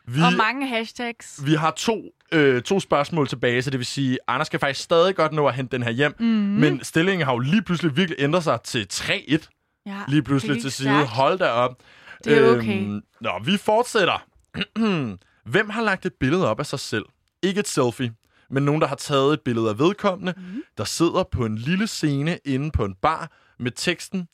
Vi, 0.05 0.21
Og 0.21 0.33
mange 0.37 0.67
hashtags. 0.67 1.41
vi 1.45 1.53
har 1.53 1.71
to, 1.71 2.01
øh, 2.31 2.61
to 2.61 2.79
spørgsmål 2.79 3.27
tilbage, 3.27 3.61
så 3.61 3.69
det 3.69 3.79
vil 3.79 3.85
sige, 3.85 4.17
Anders 4.27 4.49
kan 4.49 4.59
faktisk 4.59 4.81
stadig 4.83 5.15
godt 5.15 5.31
nå 5.33 5.47
at 5.47 5.53
hente 5.55 5.75
den 5.77 5.83
her 5.83 5.91
hjem. 5.91 6.15
Mm-hmm. 6.19 6.33
Men 6.59 6.83
stillingen 6.83 7.25
har 7.25 7.33
jo 7.33 7.39
lige 7.39 7.61
pludselig 7.61 7.97
virkelig 7.97 8.15
ændret 8.19 8.43
sig 8.43 8.61
til 8.61 8.87
3-1. 8.93 9.81
ja, 9.85 9.91
Lige 10.07 10.21
pludselig 10.23 10.53
det 10.55 10.59
er 10.59 10.63
til 10.63 10.71
side. 10.71 10.87
stærkt. 10.89 11.09
Hold 11.09 11.39
da 11.39 11.49
op. 11.49 11.75
Det 12.23 12.37
er 12.37 12.57
okay. 12.57 12.99
nå, 13.21 13.29
vi 13.45 13.57
fortsætter. 13.57 14.23
Hvem 15.53 15.69
har 15.69 15.81
lagt 15.81 16.05
et 16.05 16.13
billede 16.19 16.49
op 16.49 16.59
af 16.59 16.65
sig 16.65 16.79
selv? 16.79 17.05
Ikke 17.43 17.59
et 17.59 17.67
selfie, 17.67 18.13
men 18.49 18.63
nogen, 18.63 18.81
der 18.81 18.87
har 18.87 18.95
taget 18.95 19.33
et 19.33 19.41
billede 19.41 19.69
af 19.69 19.79
vedkommende, 19.79 20.33
mm. 20.37 20.63
der 20.77 20.83
sidder 20.83 21.23
på 21.23 21.45
en 21.45 21.57
lille 21.57 21.87
scene 21.87 22.39
inde 22.45 22.71
på 22.71 22.85
en 22.85 22.95
bar 23.01 23.31
med 23.59 23.71
teksten 23.71 24.27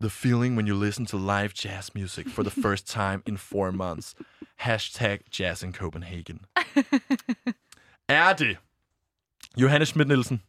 The 0.00 0.10
feeling 0.10 0.56
when 0.56 0.68
you 0.68 0.84
listen 0.84 1.06
to 1.06 1.16
live 1.16 1.50
jazz 1.64 1.94
music 1.94 2.26
for 2.28 2.42
the 2.42 2.50
first 2.68 2.86
time 2.86 3.22
in 3.26 3.38
four 3.38 3.70
months. 3.70 4.14
Hashtag 4.56 5.18
jazz 5.40 5.62
in 5.62 5.72
Copenhagen. 5.72 6.40
er 8.08 8.32
det 8.32 8.56
Johannes 9.56 9.88
Schmidt 9.88 10.08
Nielsen? 10.08 10.42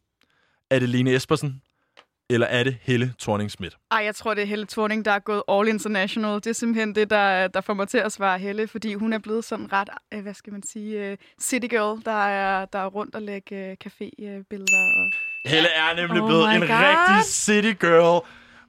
Er 0.70 0.80
det 0.80 0.90
Lene 0.90 1.16
Espersen? 1.16 1.62
Eller 2.30 2.48
er 2.48 2.64
det 2.64 2.78
Helle 2.82 3.14
thorning 3.20 3.52
Schmidt? 3.52 3.78
Ej, 3.92 3.98
jeg 4.06 4.16
tror, 4.16 4.34
det 4.34 4.42
er 4.42 4.46
Helle 4.48 4.66
Thorning, 4.66 5.06
der 5.06 5.12
er 5.12 5.20
gået 5.20 5.44
all 5.50 5.68
international. 5.68 6.36
Det 6.36 6.48
er 6.48 6.54
simpelthen 6.54 6.96
det, 6.96 7.10
der, 7.10 7.48
der 7.48 7.62
får 7.62 7.74
mig 7.74 7.88
til 7.88 7.98
at 7.98 8.12
svare 8.12 8.40
Helle, 8.40 8.68
fordi 8.68 8.94
hun 8.94 9.14
er 9.14 9.18
blevet 9.18 9.46
sådan 9.46 9.74
ret, 9.74 9.90
øh, 10.14 10.22
hvad 10.22 10.34
skal 10.34 10.54
man 10.54 10.64
sige, 10.64 11.12
uh, 11.12 11.18
city 11.42 11.68
girl, 11.68 12.02
der 12.06 12.26
er, 12.28 12.66
der 12.66 12.80
er 12.80 12.86
rundt 12.88 13.16
og 13.16 13.22
lægge 13.22 13.56
uh, 13.72 13.88
cafébilleder. 13.88 14.86
Og... 15.00 15.12
Helle 15.46 15.70
er 15.70 15.96
nemlig 15.96 16.22
Oh 16.22 16.28
blevet 16.28 16.56
en 16.56 16.62
God. 16.62 16.70
rigtig 16.70 17.32
city 17.32 17.74
girl. 17.86 18.26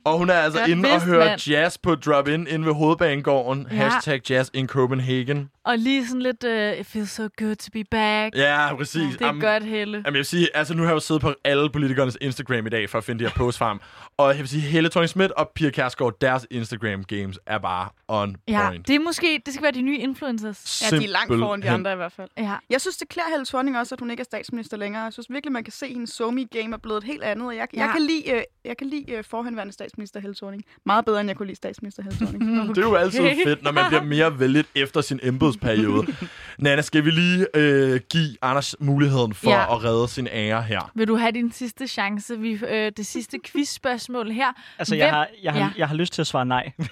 Og 0.07 0.19
hun 0.19 0.31
er 0.31 0.35
altså 0.35 0.59
Godt 0.59 0.71
inde 0.71 0.89
og 0.89 0.93
vidst, 0.93 1.07
høre 1.07 1.25
mand. 1.27 1.41
jazz 1.49 1.79
på 1.79 1.95
drop-in 1.95 2.47
inde 2.47 2.67
ved 2.67 2.75
hovedbanegården. 2.75 3.67
Ja. 3.71 3.77
Hashtag 3.77 4.31
jazz 4.31 4.51
in 4.55 4.67
Copenhagen. 4.67 5.51
Og 5.65 5.79
lige 5.79 6.07
sådan 6.07 6.23
lidt, 6.23 6.45
uh, 6.45 6.81
it 6.81 6.87
feels 6.87 7.11
so 7.11 7.29
good 7.39 7.57
to 7.57 7.69
be 7.73 7.85
back. 7.91 8.37
Ja, 8.37 8.75
præcis. 8.77 9.17
Det 9.17 9.23
er 9.27 9.33
Am- 9.33 9.41
godt, 9.41 9.63
Helle. 9.65 9.93
Jamen, 9.97 10.05
jeg 10.05 10.13
vil 10.15 10.25
sige, 10.25 10.49
altså 10.57 10.75
nu 10.75 10.83
har 10.83 10.89
jeg 10.91 10.95
jo 10.95 11.01
siddet 11.01 11.23
på 11.23 11.35
alle 11.45 11.71
politikernes 11.71 12.19
Instagram 12.21 12.67
i 12.67 12.71
dag 12.71 12.91
for 12.91 12.99
at 12.99 13.05
finde 13.05 13.25
de 13.25 13.29
her 13.29 13.37
posts 13.37 13.59
frem. 13.59 13.79
Og 14.19 14.29
jeg 14.29 14.39
vil 14.39 14.49
sige, 14.49 14.61
Helle 14.61 14.89
thorning 14.91 15.09
Schmidt 15.09 15.33
og 15.33 15.51
Pia 15.55 15.71
Kærsgaard, 15.71 16.15
deres 16.21 16.47
Instagram 16.51 17.05
games 17.05 17.39
er 17.47 17.59
bare 17.59 17.89
on 18.09 18.37
Ja, 18.49 18.67
point. 18.69 18.89
det 18.89 18.95
er 18.95 19.01
måske, 19.01 19.41
det 19.47 19.55
skal 19.55 19.63
være 19.63 19.73
de 19.73 19.83
nye 19.83 19.99
influencers. 19.99 20.83
Ja, 20.93 20.97
de 20.99 21.05
er 21.05 21.09
langt 21.09 21.39
foran 21.39 21.63
de 21.63 21.71
andre 21.71 21.93
i 21.93 21.97
hvert 21.97 22.13
fald. 22.13 22.29
Ja. 22.39 22.53
Jeg 22.71 22.81
synes, 22.81 22.97
det 22.97 23.09
klæder 23.09 23.29
Helle 23.31 23.47
Thorning 23.47 23.79
også, 23.79 23.95
at 23.95 24.01
hun 24.01 24.11
ikke 24.11 24.21
er 24.21 24.25
statsminister 24.25 24.77
længere. 24.77 25.03
Jeg 25.03 25.13
synes 25.13 25.27
virkelig, 25.31 25.53
man 25.53 25.65
kan 25.65 25.73
se, 25.73 25.87
at 25.87 25.93
hendes 25.93 26.11
somi-game 26.11 26.75
er 26.75 26.79
blevet 26.79 26.99
et 26.99 27.05
helt 27.05 27.23
andet. 27.23 27.47
Og 27.47 27.57
jeg, 27.57 27.69
ja. 27.75 27.79
Ja. 27.81 27.85
jeg 27.85 27.93
kan 27.93 28.03
lide, 28.03 28.31
øh, 28.33 28.43
jeg 28.65 28.77
kan 28.77 28.87
lide 28.87 29.13
øh, 29.13 29.25
forhenværende 29.25 29.73
statsminister 29.73 29.96
Helle 30.21 30.35
Thorning. 30.35 30.65
Meget 30.87 31.05
bedre, 31.05 31.21
end 31.21 31.29
jeg 31.29 31.37
kunne 31.37 31.47
lide 31.47 31.57
statsminister 31.57 32.03
Helle 32.03 32.19
Thorning. 32.19 32.69
Det 32.75 32.79
er 32.79 32.83
jo 32.87 32.95
altid 32.95 33.21
Okay. 33.21 33.45
fedt, 33.45 33.63
når 33.63 33.73
man 33.73 33.85
bliver 33.89 34.03
mere 34.03 34.41
vælget 34.41 34.67
efter 34.75 35.01
sin 35.01 35.21
embedsperiode. 35.23 36.07
Nana, 36.59 36.83
skal 36.83 37.05
vi 37.05 37.11
lige 37.11 37.47
øh, 37.55 38.01
give 38.11 38.37
Anders 38.43 38.75
muligheden 38.81 39.35
for 39.35 39.51
Ja. 39.51 39.75
at 39.77 39.85
redde 39.85 40.09
sin 40.09 40.29
ære 40.33 40.63
her? 40.63 40.91
Vil 40.95 41.09
du 41.09 41.17
have 41.17 41.33
din 41.33 41.53
sidste 41.53 41.87
chance? 41.89 42.39
Vi, 42.39 42.59
øh, 42.69 42.93
det 42.97 43.07
sidste 43.07 43.39
quizspørgsmål 43.47 44.31
her. 44.31 44.53
Altså, 44.79 44.95
jeg 44.95 45.07
Hvem- 45.07 45.15
har, 45.15 45.27
jeg, 45.43 45.53
har, 45.53 45.61
Ja. 45.61 45.69
jeg 45.77 45.89
har 45.89 45.95
lyst 45.95 46.13
til 46.13 46.21
at 46.23 46.27
svare 46.27 46.47
nej. 46.47 46.73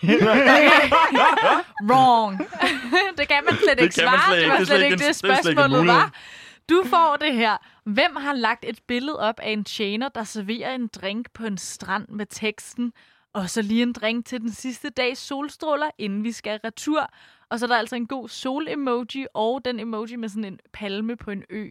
Wrong. 1.90 2.38
det 3.18 3.28
kan 3.28 3.36
man 3.50 3.58
slet 3.64 3.80
ikke 3.80 3.94
kan 3.94 4.04
man 4.04 4.14
svare. 4.14 4.28
slet 4.28 4.36
det 4.36 4.42
ikke. 4.42 4.50
var 4.50 4.56
Det 4.56 4.60
er 4.60 4.64
slet 4.64 4.66
slet 4.66 4.76
ikke 4.76 4.86
ikke 4.86 4.98
det 4.98 5.04
en- 5.04 5.08
det 5.08 5.16
slet 5.16 5.30
ikke 5.30 5.38
en 5.50 5.54
spørgsmålet 5.54 5.78
mulighed. 5.78 6.00
var. 6.00 6.12
Du 6.70 6.82
får 6.86 7.16
det 7.20 7.34
her. 7.34 7.56
Hvem 7.84 8.16
har 8.16 8.32
lagt 8.32 8.64
et 8.68 8.80
billede 8.86 9.18
op 9.18 9.40
af 9.40 9.50
en 9.50 9.64
tjener, 9.64 10.08
der 10.08 10.24
serverer 10.24 10.74
en 10.74 10.88
drink 10.88 11.30
på 11.30 11.44
en 11.46 11.58
strand 11.58 12.08
med 12.08 12.26
teksten, 12.26 12.92
og 13.32 13.50
så 13.50 13.62
lige 13.62 13.82
en 13.82 13.92
drink 13.92 14.26
til 14.26 14.40
den 14.40 14.50
sidste 14.50 14.90
dags 14.90 15.20
solstråler, 15.20 15.90
inden 15.98 16.24
vi 16.24 16.32
skal 16.32 16.60
retur. 16.64 17.10
Og 17.50 17.58
så 17.58 17.66
er 17.66 17.68
der 17.68 17.76
altså 17.76 17.96
en 17.96 18.06
god 18.06 18.28
sol-emoji, 18.28 19.26
og 19.34 19.64
den 19.64 19.80
emoji 19.80 20.16
med 20.16 20.28
sådan 20.28 20.44
en 20.44 20.58
palme 20.72 21.16
på 21.16 21.30
en 21.30 21.44
ø 21.50 21.68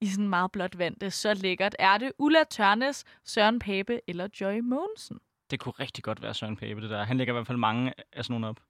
i 0.00 0.06
sådan 0.06 0.28
meget 0.28 0.52
blåt 0.52 0.78
vand. 0.78 0.94
Det 0.94 1.06
er 1.06 1.10
så 1.10 1.34
lækkert. 1.34 1.76
Er 1.78 1.98
det 1.98 2.12
Ulla 2.18 2.44
Tørnes, 2.44 3.04
Søren 3.24 3.58
Pape 3.58 4.00
eller 4.08 4.28
Joy 4.40 4.60
Mogensen? 4.60 5.18
Det 5.50 5.60
kunne 5.60 5.72
rigtig 5.72 6.04
godt 6.04 6.22
være 6.22 6.34
Søren 6.34 6.56
Pape, 6.56 6.80
det 6.80 6.90
der. 6.90 7.04
Han 7.04 7.16
lægger 7.16 7.34
i 7.34 7.36
hvert 7.36 7.46
fald 7.46 7.58
mange 7.58 7.92
af 8.12 8.24
sådan 8.24 8.34
nogle 8.34 8.46
op. 8.46 8.60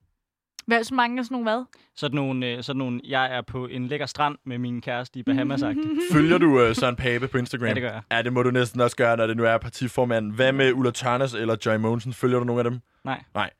Hvad 0.67 0.85
så 0.85 0.95
mange 0.95 1.19
af 1.19 1.25
sådan 1.25 1.35
nogle 1.35 1.51
hvad? 1.51 1.65
Sådan 1.97 2.17
nogle, 2.17 2.47
øh, 2.47 2.63
sådan 2.63 2.79
nogle, 2.79 3.01
jeg 3.05 3.37
er 3.37 3.43
på 3.43 3.67
en 3.67 3.87
lækker 3.87 4.07
strand 4.07 4.37
med 4.47 4.59
min 4.59 4.81
kæreste 4.81 5.19
i 5.19 5.23
Bahamas 5.23 5.63
-agtigt. 5.63 6.13
Følger 6.15 6.39
du 6.39 6.61
øh, 6.61 6.77
Søren 6.77 6.97
Pape 6.97 7.29
på 7.29 7.39
Instagram? 7.39 7.69
Ja, 7.69 7.75
det 7.75 7.83
gør 7.83 7.93
jeg. 7.93 8.03
Ja, 8.13 8.23
det 8.23 8.33
må 8.33 8.43
du 8.43 8.51
næsten 8.51 8.81
også 8.81 8.97
gøre, 8.97 9.17
når 9.17 9.27
det 9.27 9.37
nu 9.37 9.45
er 9.45 9.59
partiformand. 9.59 10.33
Hvad 10.33 10.53
med 10.53 10.73
Ulla 10.73 10.91
Tørnes 10.91 11.35
eller 11.35 11.57
Joy 11.67 11.77
Mogensen? 11.77 12.13
Følger 12.13 12.39
du 12.39 12.45
nogen 12.45 12.67
af 12.67 12.71
dem? 12.71 12.81
Nej. 13.05 13.23
Nej. 13.35 13.51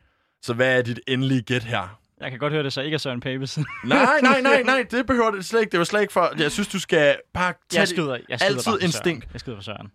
Så 0.43 0.55
hvad 0.55 0.79
er 0.79 0.83
dit 0.83 1.01
endelige 1.09 1.43
gæt 1.43 1.65
her? 1.65 2.01
Jeg 2.21 2.31
kan 2.31 2.39
godt 2.39 2.53
høre, 2.53 2.63
det 2.63 2.73
så 2.73 2.81
ikke 2.81 2.95
er 2.95 2.99
Søren 2.99 3.21
Papes. 3.21 3.59
Nej, 3.85 4.07
nej, 4.23 4.41
nej, 4.41 4.63
nej, 4.63 4.87
det 4.91 5.07
behøver 5.07 5.31
det 5.31 5.45
slet 5.45 5.61
ikke. 5.61 5.71
Det 5.71 5.79
var 5.79 5.85
slet 5.85 6.01
ikke 6.01 6.13
for... 6.13 6.33
Jeg 6.39 6.53
synes, 6.53 6.69
du 6.69 6.79
skal 6.81 7.17
bare 7.35 7.55
tage 7.71 7.81
jeg 7.81 7.89
skyder, 7.89 8.19
jeg 8.29 8.41
skyder 8.41 8.57
altid 8.57 8.87
instinkt. 8.87 9.27
Jeg 9.33 9.41
skyder 9.41 9.57
på 9.57 9.63
Søren. 9.63 9.91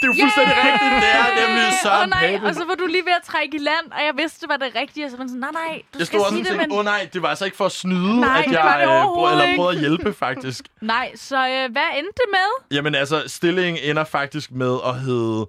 Det 0.00 0.08
er 0.08 0.12
jo 0.12 0.16
fuldstændig 0.22 0.56
rigtigt. 0.66 0.92
Det 1.04 1.10
er 1.20 1.28
nemlig 1.40 1.66
Søren 1.82 2.02
oh, 2.02 2.08
nej, 2.08 2.26
Pape. 2.26 2.46
og 2.46 2.54
så 2.54 2.64
var 2.64 2.74
du 2.74 2.86
lige 2.86 3.04
ved 3.04 3.12
at 3.20 3.24
trække 3.32 3.52
i 3.56 3.62
land, 3.70 3.86
og 3.96 4.00
jeg 4.08 4.14
vidste, 4.16 4.40
det 4.40 4.48
var 4.48 4.56
det 4.56 4.74
rigtige. 4.74 5.04
Og 5.06 5.10
så 5.10 5.16
var 5.16 5.24
jeg 5.24 5.28
sådan, 5.28 5.40
nej, 5.40 5.52
nej, 5.52 5.82
du 5.92 5.98
Jeg 5.98 6.06
skal 6.06 6.20
sige 6.28 6.44
det, 6.44 6.56
men... 6.56 6.72
åh 6.72 6.78
oh, 6.78 6.84
nej, 6.84 7.08
det 7.12 7.22
var 7.22 7.28
altså 7.28 7.44
ikke 7.44 7.56
for 7.56 7.66
at 7.66 7.72
snyde, 7.72 8.20
Nej, 8.20 8.42
at 8.46 8.52
jeg 8.52 8.76
øh, 8.76 9.32
eller 9.32 9.56
prøvede 9.56 9.74
at 9.74 9.80
hjælpe, 9.80 10.12
faktisk. 10.12 10.62
Nej, 10.94 11.12
så 11.16 11.36
øh, 11.48 11.72
hvad 11.72 11.88
endte 11.98 12.16
det 12.22 12.28
med? 12.38 12.48
Jamen 12.76 12.94
altså, 12.94 13.24
stillingen 13.26 13.82
ender 13.90 14.04
faktisk 14.04 14.50
med 14.50 14.78
at 14.86 14.94
hedde 15.00 15.46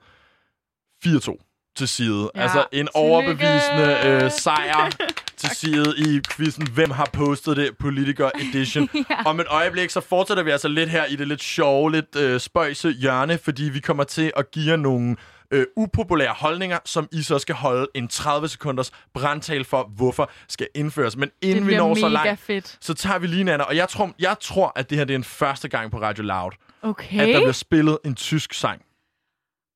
4-2 1.06 1.51
til 1.76 1.88
side. 1.88 2.30
Ja, 2.36 2.42
altså 2.42 2.66
en 2.72 2.88
overbevisende 2.94 3.98
øh, 4.06 4.32
sejr 4.32 4.90
til 5.38 5.50
side 5.50 5.94
i 5.98 6.22
quizzen 6.32 6.68
Hvem 6.68 6.92
har 6.92 7.10
postet 7.14 7.58
det? 7.58 7.70
Politiker 7.80 8.30
Edition. 8.36 8.90
Ja. 9.10 9.24
Om 9.26 9.40
et 9.40 9.48
øjeblik, 9.50 9.90
så 9.90 10.02
fortsætter 10.02 10.44
vi 10.44 10.52
altså 10.52 10.68
lidt 10.68 10.90
her 10.90 11.06
i 11.06 11.16
det 11.16 11.28
lidt 11.28 11.44
sjove, 11.44 11.92
lidt 11.92 12.16
øh, 12.16 12.40
spøjse 12.40 12.92
hjørne, 12.92 13.38
fordi 13.38 13.64
vi 13.64 13.80
kommer 13.80 14.04
til 14.04 14.32
at 14.38 14.52
give 14.52 14.70
jer 14.70 14.76
nogle 14.76 15.16
øh, 15.52 15.66
upopulære 15.78 16.34
holdninger, 16.38 16.78
som 16.86 17.08
I 17.12 17.22
så 17.22 17.40
skal 17.40 17.56
holde 17.56 17.88
en 17.96 18.08
30 18.08 18.48
sekunders 18.48 18.92
brandtal 19.14 19.64
for, 19.66 19.92
hvorfor 19.96 20.32
skal 20.50 20.68
indføres. 20.76 21.18
Men 21.18 21.30
inden 21.42 21.68
vi 21.68 21.76
når 21.76 21.96
så 21.96 22.10
langt, 22.10 22.40
fedt. 22.42 22.78
så 22.82 22.94
tager 22.94 23.20
vi 23.20 23.28
lige 23.28 23.42
en 23.42 23.48
anden. 23.48 23.68
Og 23.68 23.76
jeg 23.76 23.90
tror, 23.90 24.12
jeg 24.20 24.36
tror, 24.42 24.72
at 24.76 24.90
det 24.90 24.98
her 24.98 25.06
det 25.06 25.14
er 25.14 25.18
en 25.18 25.24
første 25.24 25.68
gang 25.68 25.92
på 25.92 26.02
Radio 26.02 26.24
Loud, 26.24 26.52
Okay, 26.82 27.20
at 27.22 27.28
der 27.28 27.40
bliver 27.40 27.52
spillet 27.52 27.98
en 28.06 28.16
tysk 28.16 28.54
sang. 28.54 28.82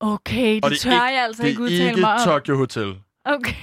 Okay, 0.00 0.60
Og 0.62 0.70
det, 0.70 0.82
det 0.82 0.86
er 0.86 0.90
tør 0.90 1.06
ikke- 1.06 1.14
jeg 1.16 1.24
altså 1.24 1.42
det 1.42 1.48
ikke 1.48 1.58
er 1.58 1.62
udtale 1.64 1.88
ikke 1.88 2.00
mig 2.00 2.12
om. 2.14 2.20
Tokyo 2.24 2.56
Hotel. 2.56 2.94
Okay. 3.24 3.54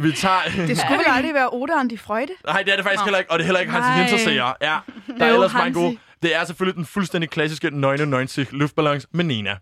Vi 0.00 0.12
tager... 0.12 0.38
Det 0.68 0.78
skulle 0.78 0.98
vel 0.98 1.06
aldrig 1.08 1.34
være 1.34 1.48
Oda 1.52 1.72
and 1.72 1.90
de 1.90 1.98
Freude? 1.98 2.32
Nej, 2.46 2.62
det 2.62 2.72
er 2.72 2.76
det 2.76 2.84
faktisk 2.84 3.00
Nå. 3.00 3.04
heller 3.04 3.18
ikke, 3.18 3.30
og 3.30 3.38
det 3.38 3.42
er 3.44 3.46
heller 3.46 3.60
ikke 3.60 3.72
Hansi. 3.72 4.00
Hinterseer. 4.02 4.52
Ja, 4.60 4.78
der 5.18 5.24
er 5.24 5.28
Øv, 5.30 5.34
ellers 5.34 5.52
mange 5.54 5.72
gode. 5.74 5.96
Det 6.22 6.36
er 6.36 6.44
selvfølgelig 6.44 6.76
den 6.76 6.86
fuldstændig 6.86 7.30
klassiske 7.30 7.70
99 7.70 8.38
luftballons 8.52 9.06
med 9.12 9.24
Nina. 9.24 9.56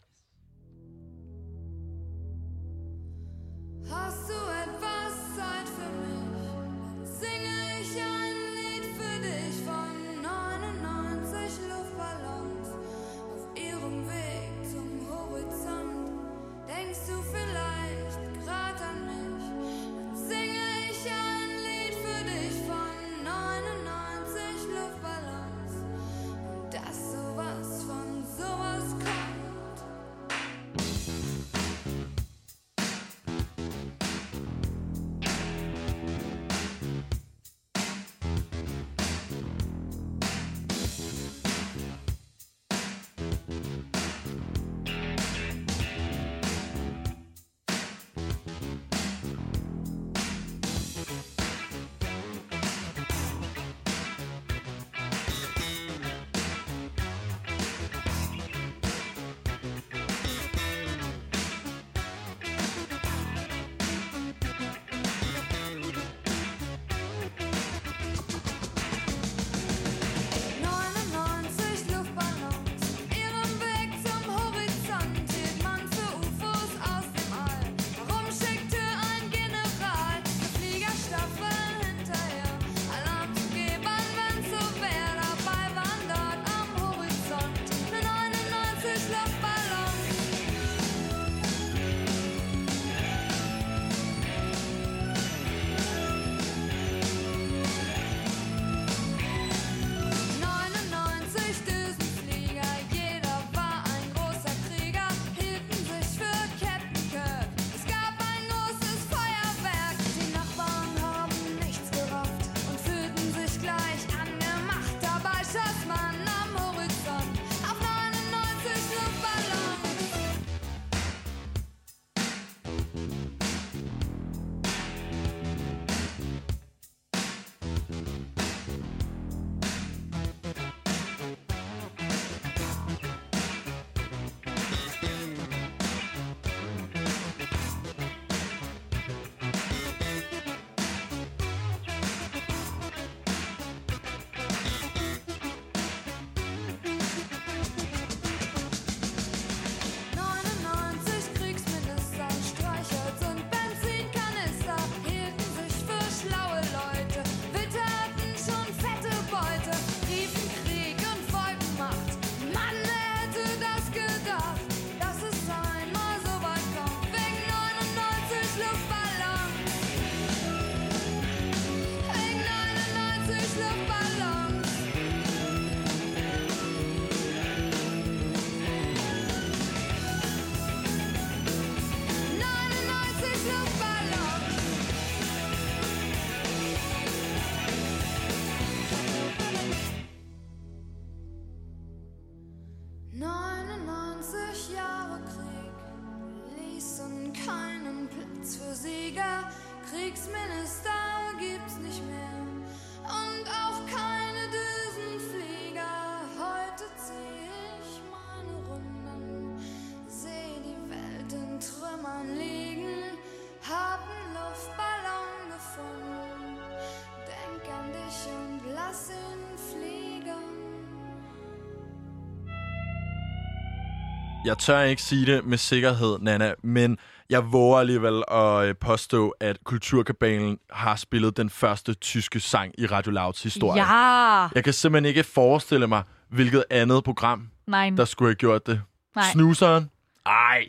Jeg 224.48 224.58
tør 224.58 224.80
ikke 224.80 225.02
sige 225.02 225.26
det 225.26 225.44
med 225.44 225.58
sikkerhed, 225.58 226.18
Nana, 226.20 226.54
men 226.62 226.98
jeg 227.30 227.52
våger 227.52 227.78
alligevel 227.78 228.22
at 228.30 228.64
øh, 228.64 228.74
påstå, 228.80 229.34
at 229.40 229.56
Kulturkabalen 229.64 230.58
har 230.70 230.96
spillet 230.96 231.36
den 231.36 231.50
første 231.50 231.94
tyske 231.94 232.40
sang 232.40 232.74
i 232.78 232.86
Radio 232.86 233.12
Louds 233.12 233.42
historie. 233.42 233.82
Ja! 233.82 234.48
Jeg 234.54 234.64
kan 234.64 234.72
simpelthen 234.72 235.08
ikke 235.08 235.22
forestille 235.22 235.86
mig, 235.86 236.02
hvilket 236.28 236.64
andet 236.70 237.04
program, 237.04 237.48
Nej. 237.66 237.90
der 237.90 238.04
skulle 238.04 238.28
have 238.28 238.34
gjort 238.34 238.66
det. 238.66 238.80
Nej. 239.16 239.24
Snuseren? 239.32 239.90
Ej, 240.26 240.66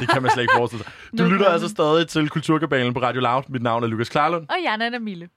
det 0.00 0.08
kan 0.08 0.22
man 0.22 0.30
slet 0.30 0.42
ikke 0.42 0.54
forestille 0.56 0.84
sig. 0.84 0.92
Du 1.18 1.24
lytter 1.32 1.48
altså 1.48 1.68
stadig 1.68 2.08
til 2.08 2.28
Kulturkabalen 2.28 2.94
på 2.94 3.00
Radio 3.02 3.20
Loud. 3.20 3.42
Mit 3.48 3.62
navn 3.62 3.82
er 3.82 3.86
Lukas 3.86 4.08
Klarlund. 4.08 4.46
Og 4.48 4.56
jeg 4.64 4.72
er 4.72 4.76
Nana 4.76 4.98
Mille. 4.98 5.28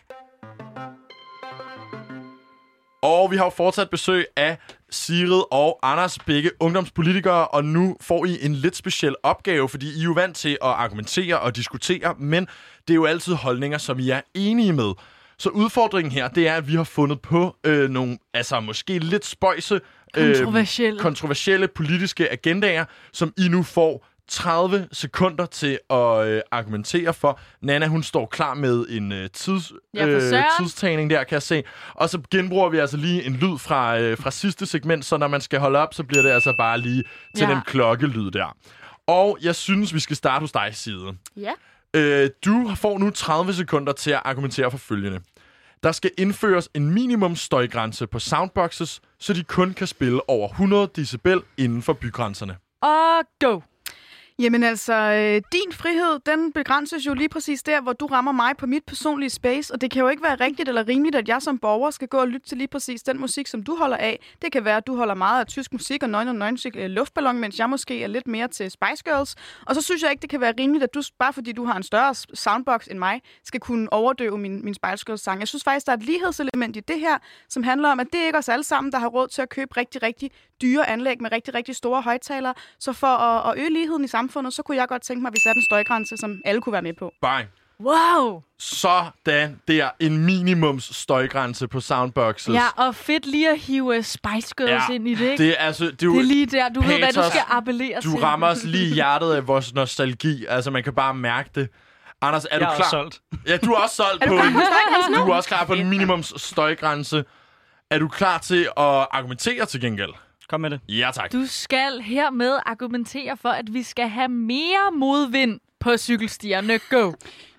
Og 3.08 3.32
vi 3.32 3.38
har 3.38 3.44
jo 3.44 3.50
fortsat 3.50 3.90
besøg 3.90 4.26
af 4.36 4.58
Sigrid 4.90 5.42
og 5.52 5.80
Anders, 5.84 6.20
begge 6.20 6.52
ungdomspolitikere, 6.60 7.48
og 7.48 7.66
nu 7.66 7.98
får 8.02 8.26
I 8.26 8.38
en 8.46 8.56
lidt 8.56 8.76
speciel 8.76 9.16
opgave, 9.24 9.70
fordi 9.70 9.86
I 9.98 10.00
er 10.00 10.04
jo 10.04 10.12
vant 10.12 10.36
til 10.36 10.50
at 10.50 10.58
argumentere 10.62 11.40
og 11.40 11.56
diskutere, 11.56 12.16
men 12.20 12.48
det 12.88 12.94
er 12.94 12.96
jo 12.96 13.06
altid 13.06 13.34
holdninger, 13.34 13.78
som 13.78 14.00
I 14.00 14.10
er 14.10 14.22
enige 14.34 14.74
med. 14.74 14.94
Så 15.38 15.50
udfordringen 15.50 16.12
her, 16.12 16.28
det 16.28 16.48
er, 16.48 16.56
at 16.56 16.68
vi 16.68 16.76
har 16.76 16.84
fundet 16.84 17.22
på 17.22 17.56
øh, 17.64 17.90
nogle, 17.90 18.18
altså 18.34 18.60
måske 18.60 19.00
lidt 19.00 19.26
spøjse, 19.26 19.82
Kontroversielle. 20.14 21.00
øh, 21.00 21.02
kontroversielle 21.02 21.68
politiske 21.68 22.32
agendaer, 22.32 22.86
som 23.14 23.34
I 23.38 23.48
nu 23.48 23.64
får 23.64 24.08
30 24.28 24.88
sekunder 24.92 25.46
til 25.46 25.80
at 25.90 26.28
øh, 26.28 26.42
argumentere 26.52 27.14
for. 27.14 27.40
Nana, 27.62 27.88
hun 27.88 28.04
står 28.04 28.26
klar 28.26 28.54
med 28.54 28.86
en 28.90 29.12
øh, 29.12 29.30
tids, 29.30 29.72
Ja, 29.94 30.20
søren. 30.20 30.46
tidstagning 30.60 31.10
der, 31.10 31.24
kan 31.24 31.34
jeg 31.34 31.42
se. 31.44 31.64
Og 31.94 32.10
så 32.10 32.22
genbruger 32.32 32.70
vi 32.70 32.78
altså 32.78 32.98
lige 32.98 33.24
en 33.24 33.34
lyd 33.34 33.58
fra, 33.58 34.00
øh, 34.00 34.18
fra 34.18 34.32
sidste 34.32 34.66
segment, 34.66 35.06
så 35.06 35.18
når 35.18 35.28
man 35.28 35.42
skal 35.42 35.60
holde 35.60 35.80
op, 35.80 35.94
så 35.94 36.04
bliver 36.04 36.22
det 36.24 36.30
altså 36.30 36.54
bare 36.58 36.80
lige 36.80 37.04
til 37.36 37.48
Ja. 37.48 37.54
den 37.54 37.62
klokkelyd 37.66 38.32
der. 38.32 38.56
Og 39.08 39.38
jeg 39.42 39.56
synes, 39.56 39.94
vi 39.94 40.00
skal 40.00 40.16
starte 40.16 40.44
hos 40.44 40.52
dig, 40.52 40.70
Side. 40.74 41.14
Ja. 41.38 41.52
Øh, 41.94 42.30
du 42.46 42.72
får 42.76 42.98
nu 43.00 43.10
30 43.10 43.54
sekunder 43.54 43.94
til 43.94 44.12
at 44.12 44.22
argumentere 44.26 44.72
for 44.72 44.78
følgende. 44.78 45.20
Der 45.84 45.92
skal 45.92 46.12
indføres 46.18 46.70
en 46.74 46.90
minimum 46.94 47.36
støjgrænse 47.36 48.08
på 48.08 48.20
soundboxes, 48.20 49.02
så 49.20 49.34
de 49.34 49.44
kun 49.44 49.74
kan 49.74 49.88
spille 49.88 50.30
over 50.30 50.48
100 50.50 50.90
decibel 50.96 51.42
inden 51.58 51.82
for 51.82 51.94
bygrænserne. 51.94 52.56
Og 52.82 53.26
go! 53.40 53.60
Jamen 54.40 54.64
altså, 54.64 54.94
øh, 54.94 55.42
din 55.52 55.72
frihed, 55.72 56.20
den 56.26 56.52
begrænses 56.52 57.06
jo 57.06 57.14
lige 57.14 57.30
præcis 57.30 57.64
der, 57.64 57.82
hvor 57.82 57.94
du 57.94 58.06
rammer 58.06 58.32
mig 58.32 58.58
på 58.58 58.66
mit 58.66 58.84
personlige 58.84 59.30
space, 59.30 59.74
og 59.74 59.82
det 59.82 59.92
kan 59.92 60.02
jo 60.02 60.08
ikke 60.08 60.24
være 60.24 60.36
rigtigt 60.36 60.70
eller 60.70 60.88
rimeligt, 60.88 61.16
at 61.16 61.28
jeg 61.28 61.42
som 61.42 61.60
borger 61.60 61.92
skal 61.92 62.08
gå 62.08 62.18
og 62.18 62.28
lytte 62.28 62.48
til 62.48 62.58
lige 62.58 62.68
præcis 62.68 63.04
den 63.04 63.20
musik, 63.20 63.48
som 63.48 63.64
du 63.64 63.76
holder 63.76 63.98
af. 63.98 64.20
Det 64.42 64.52
kan 64.52 64.66
være, 64.66 64.78
at 64.78 64.88
du 64.88 64.96
holder 64.96 65.14
meget 65.14 65.40
af 65.40 65.48
tysk 65.48 65.74
musik 65.74 66.04
og 66.04 66.10
99 66.10 66.66
øh, 66.66 66.90
luftballon, 66.90 67.40
mens 67.40 67.60
jeg 67.60 67.70
måske 67.70 68.04
er 68.04 68.08
lidt 68.08 68.28
mere 68.28 68.48
til 68.48 68.72
Spice 68.72 69.04
Girls. 69.04 69.36
Og 69.66 69.76
så 69.76 69.82
synes 69.82 70.02
jeg 70.04 70.12
ikke, 70.12 70.22
det 70.22 70.30
kan 70.30 70.42
være 70.42 70.54
rimeligt, 70.60 70.84
at 70.84 70.94
du, 70.94 71.02
bare 71.20 71.34
fordi 71.34 71.52
du 71.52 71.66
har 71.66 71.78
en 71.78 71.84
større 71.84 72.16
soundbox 72.16 72.88
end 72.88 73.00
mig, 73.00 73.22
skal 73.44 73.60
kunne 73.60 73.94
overdøve 73.94 74.38
min, 74.38 74.66
min 74.66 74.74
Spice 74.74 75.06
Girls 75.06 75.22
sang. 75.22 75.40
Jeg 75.40 75.48
synes 75.48 75.64
faktisk, 75.64 75.86
der 75.86 75.92
er 75.92 75.98
et 75.98 76.04
lighedselement 76.04 76.76
i 76.76 76.80
det 76.80 77.00
her, 77.00 77.18
som 77.50 77.64
handler 77.64 77.90
om, 77.90 78.00
at 78.00 78.08
det 78.14 78.22
er 78.22 78.26
ikke 78.26 78.38
os 78.38 78.50
alle 78.50 78.64
sammen, 78.64 78.92
der 78.92 79.00
har 79.00 79.08
råd 79.08 79.28
til 79.28 79.42
at 79.42 79.50
købe 79.50 79.78
rigtig, 79.78 80.04
rigtig 80.04 80.32
dyre 80.62 80.90
anlæg 80.90 81.22
med 81.22 81.32
rigtig, 81.32 81.54
rigtig 81.54 81.76
store 81.76 82.02
højtalere. 82.02 82.54
Så 82.80 82.94
for 82.94 83.08
at, 83.08 83.52
at 83.52 83.62
øge 83.64 83.74
ligheden 83.74 84.04
i 84.04 84.08
samfundet, 84.08 84.54
så 84.54 84.64
kunne 84.64 84.78
jeg 84.78 84.88
godt 84.88 85.02
tænke 85.02 85.22
mig, 85.22 85.30
at 85.30 85.34
vi 85.34 85.40
satte 85.40 85.60
en 85.60 85.66
støjgrænse, 85.66 86.18
som 86.18 86.42
alle 86.46 86.62
kunne 86.62 86.74
være 86.74 86.82
med 86.82 86.94
på. 86.94 87.12
Bang! 87.22 87.48
Wow! 87.80 88.42
Sådan 88.60 89.60
der. 89.68 89.90
En 90.00 90.18
minimums 90.18 90.96
støjgrænse 90.96 91.68
på 91.68 91.80
soundboxes. 91.80 92.54
Ja, 92.54 92.66
og 92.76 92.96
fedt 92.96 93.26
lige 93.26 93.50
at 93.50 93.58
hive 93.60 94.04
Spice 94.04 94.54
Girls 94.58 94.90
Ja, 94.90 94.94
ind 94.96 95.08
i 95.08 95.16
det, 95.16 95.32
ikke? 95.32 95.44
Det 95.44 95.50
er, 95.62 95.66
altså, 95.66 95.86
det 95.86 96.02
er, 96.02 96.06
jo, 96.06 96.14
det 96.14 96.20
er 96.20 96.24
lige 96.24 96.46
der, 96.46 96.70
du 96.70 96.82
ved, 96.82 96.88
hvad 96.98 97.08
du 97.08 97.14
Patos, 97.16 97.26
skal 97.26 97.42
appellere 97.50 98.02
til. 98.02 98.12
Du 98.12 98.18
rammer 98.18 98.48
os 98.48 98.64
lige 98.64 98.90
i 98.90 98.94
hjertet 99.00 99.34
af 99.34 99.48
vores 99.48 99.74
nostalgi. 99.74 100.46
Altså, 100.50 100.72
man 100.72 100.84
kan 100.84 100.94
bare 100.94 101.14
mærke 101.14 101.50
det. 101.56 101.70
Anders, 102.22 102.46
er 102.46 102.50
Jeg 102.52 102.60
du 102.60 102.66
er 102.66 102.70
klar? 102.76 102.78
også 102.78 102.90
solgt. 102.90 103.22
Ja, 103.48 103.58
du 103.58 103.72
er 103.72 103.78
også 103.78 103.96
solgt 103.96 104.24
Er 104.24 104.28
på 104.28 104.34
du 104.34 104.40
klar 104.42 104.48
en... 105.08 105.14
nu? 105.14 105.26
Du 105.26 105.32
er 105.32 105.36
også 105.36 105.50
klar 105.50 105.66
på 105.66 105.74
en 105.74 105.90
minimums 105.90 106.34
støjgrænse. 106.38 107.26
Er 107.92 108.00
du 108.00 108.08
klar 108.08 108.38
til 108.38 108.64
at 108.78 109.08
argumentere 109.12 109.66
til 109.66 109.82
gengæld? 109.82 110.14
Kom 110.50 110.62
med 110.62 110.70
det. 110.70 110.80
Ja, 110.90 111.10
tak. 111.14 111.32
Du 111.32 111.46
skal 111.46 112.02
hermed 112.02 112.60
argumentere 112.66 113.38
for, 113.38 113.50
at 113.50 113.74
vi 113.74 113.84
skal 113.84 114.08
have 114.10 114.28
mere 114.28 114.92
modvind 114.94 115.60
på 115.80 115.98
cykelstierne. 115.98 116.80
Go! 116.90 117.14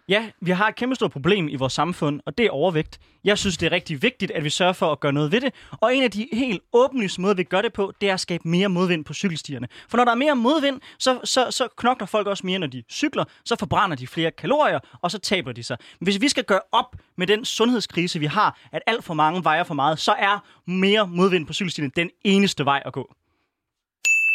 Ja, 0.09 0.30
vi 0.40 0.51
har 0.51 0.68
et 0.68 0.76
kæmpe 0.76 0.94
stort 0.94 1.10
problem 1.10 1.48
i 1.48 1.56
vores 1.56 1.72
samfund, 1.72 2.20
og 2.26 2.39
det 2.39 2.47
er 2.47 2.51
overvægt. 2.51 2.98
Jeg 3.24 3.39
synes, 3.39 3.56
det 3.56 3.66
er 3.66 3.72
rigtig 3.72 4.02
vigtigt, 4.02 4.30
at 4.30 4.44
vi 4.44 4.51
sørger 4.51 4.72
for 4.72 4.93
at 4.93 5.01
gøre 5.01 5.12
noget 5.12 5.32
ved 5.32 5.40
det. 5.40 5.55
Og 5.80 5.97
en 5.97 6.02
af 6.02 6.10
de 6.10 6.28
helt 6.32 6.62
åbenlyse 6.72 7.20
måder, 7.20 7.35
vi 7.35 7.43
gør 7.43 7.62
det 7.62 7.72
på, 7.72 7.93
det 8.01 8.09
er 8.10 8.14
at 8.14 8.20
skabe 8.20 8.48
mere 8.48 8.68
modvind 8.68 9.05
på 9.05 9.14
cykelstierne. 9.14 9.68
For 9.89 9.97
når 9.97 10.05
der 10.05 10.12
er 10.12 10.16
mere 10.16 10.36
modvind, 10.36 10.80
så, 10.98 11.20
så, 11.24 11.51
så 11.51 11.68
knokler 11.76 12.06
folk 12.06 12.26
også 12.26 12.47
mere, 12.47 12.59
når 12.59 12.66
de 12.66 12.82
cykler. 12.90 13.24
Så 13.44 13.56
forbrænder 13.59 13.97
de 13.97 14.06
flere 14.06 14.30
kalorier, 14.30 14.78
og 15.02 15.10
så 15.10 15.18
taber 15.18 15.52
de 15.52 15.62
sig. 15.62 15.76
Hvis 16.01 16.20
vi 16.20 16.28
skal 16.28 16.44
gøre 16.44 16.60
op 16.72 16.97
med 17.16 17.26
den 17.26 17.44
sundhedskrise, 17.44 18.18
vi 18.18 18.26
har, 18.26 18.59
at 18.72 18.82
alt 18.86 19.05
for 19.05 19.14
mange 19.14 19.44
vejer 19.44 19.64
for 19.64 19.74
meget, 19.74 19.98
så 19.98 20.12
er 20.12 20.44
mere 20.66 21.06
modvind 21.06 21.47
på 21.47 21.52
cykelstierne 21.52 21.90
den 21.97 22.10
eneste 22.24 22.64
vej 22.64 22.82
at 22.85 22.93
gå. 22.93 23.14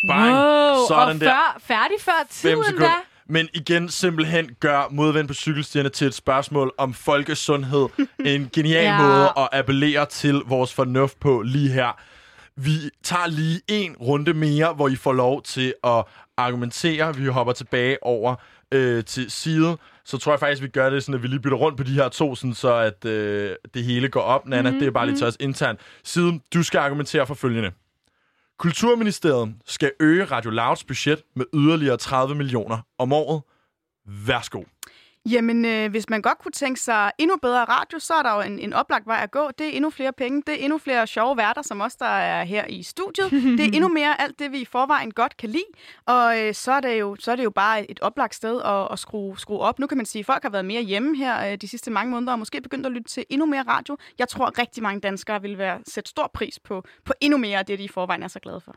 Bang. 0.07 0.33
Wow, 0.33 0.87
Sådan 0.87 1.15
og 1.15 1.21
der. 1.21 1.29
før, 1.29 1.57
færdig 1.59 1.95
før 1.99 2.25
tiden 2.29 2.77
da. 2.79 2.91
Men 3.29 3.49
igen, 3.53 3.89
simpelthen 3.89 4.49
gør 4.59 4.87
modvind 4.91 5.27
på 5.27 5.33
cykelstierne 5.33 5.89
til 5.89 6.07
et 6.07 6.13
spørgsmål 6.13 6.73
om 6.77 6.93
folkesundhed. 6.93 7.87
en 8.25 8.49
genial 8.53 8.83
Ja. 8.83 9.01
måde 9.01 9.31
at 9.37 9.49
appellere 9.51 10.05
til 10.05 10.41
vores 10.47 10.73
fornuft 10.73 11.19
på 11.19 11.41
lige 11.41 11.69
her. 11.69 11.99
Vi 12.55 12.73
tager 13.03 13.27
lige 13.27 13.61
en 13.67 13.95
runde 14.01 14.33
mere, 14.33 14.73
hvor 14.73 14.87
I 14.87 14.95
får 14.95 15.13
lov 15.13 15.41
til 15.41 15.73
at 15.83 16.03
argumentere. 16.37 17.15
Vi 17.15 17.25
hopper 17.25 17.53
tilbage 17.53 18.03
over 18.03 18.35
øh, 18.71 19.03
til 19.03 19.31
side. 19.31 19.77
Så 20.05 20.17
tror 20.17 20.31
jeg 20.31 20.39
faktisk, 20.39 20.61
vi 20.61 20.67
gør 20.67 20.89
det 20.89 21.03
sådan, 21.03 21.15
at 21.15 21.23
vi 21.23 21.27
lige 21.27 21.39
bytter 21.39 21.57
rundt 21.57 21.77
på 21.77 21.83
de 21.83 21.91
her 21.93 22.09
to, 22.09 22.35
sådan, 22.35 22.53
så 22.53 22.75
at 22.75 23.05
øh, 23.05 23.55
det 23.73 23.83
hele 23.83 24.09
går 24.09 24.21
op. 24.21 24.47
Nana, 24.47 24.61
mm-hmm. 24.61 24.79
det 24.79 24.87
er 24.87 24.91
bare 24.91 25.05
lige 25.05 25.17
til 25.17 25.27
os 25.27 25.37
internt. 25.39 25.79
Siden 26.03 26.41
du 26.53 26.63
skal 26.63 26.77
argumentere 26.79 27.27
for 27.27 27.33
følgende. 27.33 27.71
Kulturministeriet 28.59 29.55
skal 29.65 29.91
øge 29.99 30.25
Radio 30.25 30.51
Louds 30.51 30.83
budget 30.83 31.23
med 31.35 31.45
yderligere 31.53 31.97
30 31.97 32.35
millioner 32.35 32.77
om 32.99 33.13
året. 33.13 33.41
Værsgo. 34.05 34.63
Jamen, 35.29 35.65
øh, 35.65 35.91
hvis 35.91 36.09
man 36.09 36.21
godt 36.21 36.37
kunne 36.37 36.51
tænke 36.51 36.79
sig 36.79 37.11
endnu 37.17 37.37
bedre 37.37 37.65
radio, 37.65 37.99
så 37.99 38.13
er 38.13 38.23
der 38.23 38.35
jo 38.35 38.41
en, 38.41 38.59
en 38.59 38.73
oplagt 38.73 39.07
vej 39.07 39.19
at 39.23 39.31
gå. 39.31 39.49
Det 39.57 39.67
er 39.67 39.71
endnu 39.71 39.89
flere 39.89 40.13
penge, 40.13 40.41
det 40.47 40.53
er 40.53 40.63
endnu 40.63 40.77
flere 40.77 41.07
sjove 41.07 41.37
værter, 41.37 41.61
som 41.61 41.81
os, 41.81 41.95
der 41.95 42.05
er 42.05 42.43
her 42.43 42.65
i 42.65 42.83
studiet. 42.83 43.31
det 43.57 43.59
er 43.59 43.69
endnu 43.73 43.87
mere 43.87 44.21
alt 44.21 44.39
det, 44.39 44.51
vi 44.51 44.59
i 44.59 44.65
forvejen 44.65 45.11
godt 45.11 45.37
kan 45.37 45.49
lide. 45.49 45.63
Og 46.05 46.39
øh, 46.39 46.53
så, 46.53 46.71
er 46.71 46.79
det 46.79 46.99
jo, 46.99 47.15
så 47.19 47.31
er 47.31 47.35
det 47.35 47.43
jo 47.43 47.49
bare 47.49 47.91
et 47.91 47.99
oplagt 47.99 48.35
sted 48.35 48.61
at, 48.61 48.87
at 48.91 48.99
skrue, 48.99 49.39
skrue 49.39 49.59
op. 49.59 49.79
Nu 49.79 49.87
kan 49.87 49.97
man 49.97 50.05
sige, 50.05 50.19
at 50.19 50.25
folk 50.25 50.43
har 50.43 50.49
været 50.49 50.65
mere 50.65 50.81
hjemme 50.81 51.17
her 51.17 51.51
øh, 51.51 51.57
de 51.57 51.67
sidste 51.67 51.91
mange 51.91 52.11
måneder, 52.11 52.31
og 52.31 52.39
måske 52.39 52.61
begyndt 52.61 52.85
at 52.85 52.91
lytte 52.91 53.09
til 53.09 53.25
endnu 53.29 53.45
mere 53.45 53.63
radio. 53.63 53.97
Jeg 54.19 54.27
tror, 54.27 54.45
at 54.45 54.59
rigtig 54.59 54.83
mange 54.83 54.99
danskere 55.01 55.41
vil 55.41 55.57
være, 55.57 55.79
sætte 55.87 56.09
stor 56.09 56.31
pris 56.33 56.59
på, 56.59 56.83
på 57.05 57.13
endnu 57.21 57.37
mere 57.37 57.59
af 57.59 57.65
det, 57.65 57.79
de 57.79 57.83
i 57.83 57.87
forvejen 57.87 58.23
er 58.23 58.27
så 58.27 58.39
glade 58.39 58.61
for. 58.61 58.75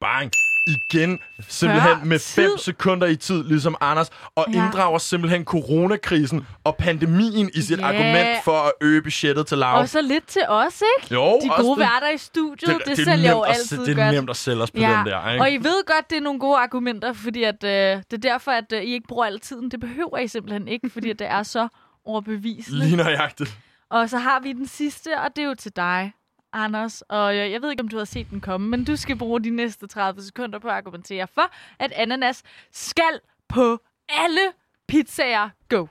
Bang. 0.00 0.32
Igen, 0.66 1.18
simpelthen 1.48 1.96
Før 1.98 2.04
med 2.04 2.18
5 2.18 2.44
tid. 2.44 2.58
sekunder 2.58 3.06
i 3.06 3.16
tid, 3.16 3.44
ligesom 3.44 3.76
Anders, 3.80 4.10
og 4.34 4.46
Ja. 4.52 4.64
inddrager 4.64 4.98
simpelthen 4.98 5.44
coronakrisen 5.44 6.46
og 6.64 6.76
pandemien 6.76 7.50
i 7.54 7.60
sit 7.62 7.78
Ja. 7.78 7.86
argument 7.86 8.44
for 8.44 8.52
at 8.52 8.72
øge 8.80 9.02
budgettet 9.02 9.46
til 9.46 9.58
Loud. 9.58 9.78
Og 9.78 9.88
så 9.88 10.00
lidt 10.00 10.26
til 10.26 10.42
os, 10.48 10.82
ikke? 10.98 11.14
Jo, 11.14 11.38
De 11.42 11.48
gode 11.62 11.70
det. 11.70 11.78
værter 11.78 12.10
i 12.14 12.18
studiet, 12.18 12.68
det, 12.78 12.82
det, 12.86 12.98
er 12.98 13.04
sælger 13.04 13.30
jo 13.30 13.36
nemt 13.36 13.46
at- 13.48 13.56
altid 13.56 13.78
Det 13.84 13.98
er 13.98 14.04
godt. 14.04 14.14
nemt 14.14 14.30
at 14.30 14.36
sælge 14.36 14.62
os 14.62 14.70
på 14.70 14.78
ja. 14.80 14.96
den 14.98 15.06
der, 15.06 15.30
ikke? 15.32 15.42
Og 15.44 15.50
I 15.52 15.56
ved 15.56 15.86
godt, 15.86 16.10
det 16.10 16.16
er 16.16 16.20
nogle 16.22 16.40
gode 16.40 16.58
argumenter, 16.58 17.12
fordi 17.12 17.42
at, 17.42 17.64
øh, 17.64 17.70
det 17.70 18.12
er 18.12 18.16
derfor, 18.16 18.50
at 18.50 18.72
øh, 18.72 18.82
I 18.82 18.92
ikke 18.92 19.08
bruger 19.08 19.24
al 19.26 19.40
tiden. 19.40 19.70
Det 19.70 19.80
behøver 19.80 20.18
I 20.18 20.28
simpelthen 20.28 20.68
ikke, 20.68 20.90
fordi 20.90 21.10
at 21.10 21.18
det 21.18 21.26
er 21.26 21.42
så 21.42 21.68
overbevisende. 22.04 22.78
Lige 22.78 22.96
nøjagtigt. 22.96 23.58
Og 23.90 24.10
så 24.10 24.18
har 24.18 24.40
vi 24.40 24.52
den 24.52 24.66
sidste, 24.66 25.08
og 25.20 25.36
det 25.36 25.42
er 25.44 25.48
jo 25.48 25.54
til 25.54 25.72
dig, 25.76 26.12
Anders. 26.52 27.02
Og 27.02 27.36
øh, 27.36 27.50
jeg 27.50 27.62
ved 27.62 27.70
ikke, 27.70 27.82
om 27.82 27.88
du 27.88 27.98
har 27.98 28.04
set 28.04 28.30
den 28.30 28.40
komme, 28.40 28.68
men 28.68 28.84
du 28.84 28.96
skal 28.96 29.18
bruge 29.18 29.40
de 29.40 29.50
næste 29.50 29.86
30 29.86 30.22
sekunder 30.22 30.58
på 30.58 30.68
at 30.68 30.74
argumentere 30.74 31.26
for, 31.26 31.52
at 31.78 31.92
ananas 31.92 32.42
skal 32.72 33.20
på 33.48 33.78
alle 34.08 34.40
pizzaer. 34.88 35.48
Go. 35.68 35.86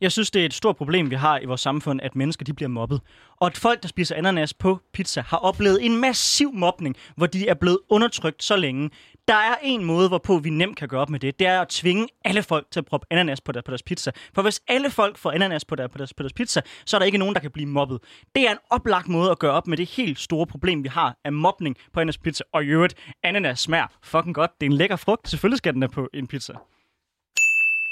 Jeg 0.00 0.12
synes, 0.12 0.30
det 0.30 0.42
er 0.42 0.46
et 0.46 0.54
stort 0.54 0.76
problem, 0.76 1.10
vi 1.10 1.14
har 1.14 1.38
i 1.38 1.44
vores 1.44 1.60
samfund, 1.60 2.00
at 2.02 2.16
mennesker 2.16 2.44
de 2.44 2.52
bliver 2.52 2.68
mobbet. 2.68 3.00
Og 3.36 3.46
at 3.46 3.56
folk, 3.56 3.82
der 3.82 3.88
spiser 3.88 4.16
ananas 4.16 4.54
på 4.54 4.78
pizza, 4.92 5.20
har 5.20 5.36
oplevet 5.36 5.86
en 5.86 5.96
massiv 5.96 6.54
mobning, 6.54 6.96
hvor 7.16 7.26
de 7.26 7.48
er 7.48 7.54
blevet 7.54 7.78
undertrykt 7.88 8.44
så 8.44 8.56
længe. 8.56 8.90
Der 9.28 9.34
er 9.34 9.54
en 9.62 9.84
måde, 9.84 10.08
hvorpå 10.08 10.38
vi 10.38 10.50
nemt 10.50 10.76
kan 10.76 10.88
gøre 10.88 11.00
op 11.00 11.10
med 11.10 11.20
det. 11.20 11.38
Det 11.38 11.46
er 11.46 11.60
at 11.60 11.68
tvinge 11.68 12.08
alle 12.24 12.42
folk 12.42 12.66
til 12.70 12.80
at 12.80 12.86
proppe 12.86 13.06
ananas 13.10 13.40
på, 13.40 13.52
der, 13.52 13.60
på 13.62 13.70
deres 13.70 13.82
pizza. 13.82 14.10
For 14.34 14.42
hvis 14.42 14.60
alle 14.68 14.90
folk 14.90 15.18
får 15.18 15.30
ananas 15.30 15.64
på, 15.64 15.74
der, 15.74 15.88
på, 15.88 15.98
deres, 15.98 16.14
på 16.14 16.22
deres 16.22 16.32
pizza, 16.32 16.60
så 16.86 16.96
er 16.96 16.98
der 16.98 17.06
ikke 17.06 17.18
nogen, 17.18 17.34
der 17.34 17.40
kan 17.40 17.50
blive 17.50 17.68
mobbet. 17.68 17.98
Det 18.34 18.46
er 18.46 18.52
en 18.52 18.58
oplagt 18.70 19.08
måde 19.08 19.30
at 19.30 19.38
gøre 19.38 19.52
op 19.52 19.66
med 19.66 19.76
det 19.76 19.86
helt 19.88 20.20
store 20.20 20.46
problem, 20.46 20.84
vi 20.84 20.88
har 20.88 21.16
af 21.24 21.32
mobning 21.32 21.76
på 21.92 22.00
ananas 22.00 22.18
pizza. 22.18 22.44
Og 22.52 22.64
i 22.64 22.66
øvrigt, 22.66 22.94
ananas 23.22 23.60
smager 23.60 23.86
fucking 24.02 24.34
godt. 24.34 24.50
Det 24.60 24.66
er 24.66 24.70
en 24.70 24.76
lækker 24.76 24.96
frugt. 24.96 25.28
Selvfølgelig 25.28 25.58
skal 25.58 25.74
den 25.74 25.82
er 25.82 25.88
på 25.88 26.08
en 26.14 26.26
pizza. 26.26 26.52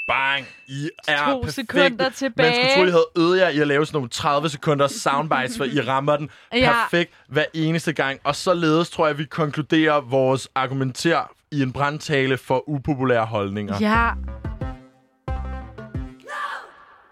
Bang! 0.07 0.45
I 0.67 0.89
er 1.07 1.25
To 1.31 1.39
perfekte. 1.41 1.51
sekunder 1.51 2.09
tilbage. 2.09 2.49
Man 2.49 2.71
skulle 2.71 2.75
tro, 2.83 2.87
I 2.87 2.91
havde 2.91 3.07
øvet 3.17 3.37
jer 3.39 3.49
i 3.49 3.59
at 3.59 3.67
lave 3.67 3.85
sådan 3.85 3.97
nogle 3.97 4.09
30 4.09 4.49
sekunder 4.49 4.87
soundbites, 4.87 5.57
for 5.57 5.63
I 5.65 5.81
rammer 5.89 6.17
den 6.17 6.29
Ja. 6.53 6.73
perfekt 6.73 7.13
hver 7.27 7.45
eneste 7.53 7.93
gang. 7.93 8.19
Og 8.23 8.35
således 8.35 8.89
tror 8.89 9.07
jeg, 9.07 9.17
vi 9.17 9.25
konkluderer 9.25 10.01
vores 10.01 10.47
argumenter 10.55 11.31
i 11.51 11.61
en 11.61 11.71
brandtale 11.73 12.37
for 12.37 12.69
upopulære 12.69 13.25
holdninger. 13.25 13.75
Ja, 13.79 14.09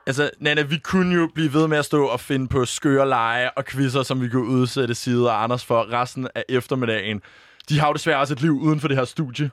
Altså, 0.08 0.30
Nana, 0.40 0.62
vi 0.62 0.78
kunne 0.78 1.16
jo 1.16 1.30
blive 1.36 1.54
ved 1.54 1.68
med 1.68 1.78
at 1.78 1.86
stå 1.86 2.06
og 2.06 2.20
finde 2.20 2.48
på 2.48 2.66
skøre 2.66 3.10
lege 3.10 3.52
og 3.58 3.66
quizzer, 3.66 4.04
som 4.04 4.22
vi 4.22 4.30
kunne 4.30 4.48
udsætte 4.48 4.96
Side 4.96 5.30
og 5.30 5.44
Anders 5.44 5.66
for 5.66 5.92
resten 5.94 6.28
af 6.36 6.44
eftermiddagen. 6.50 7.22
De 7.70 7.80
har 7.80 7.88
jo 7.88 7.94
desværre 7.94 8.18
også 8.20 8.34
et 8.34 8.42
liv 8.42 8.52
uden 8.52 8.80
for 8.80 8.88
det 8.88 8.98
her 8.98 9.06
studie. 9.06 9.52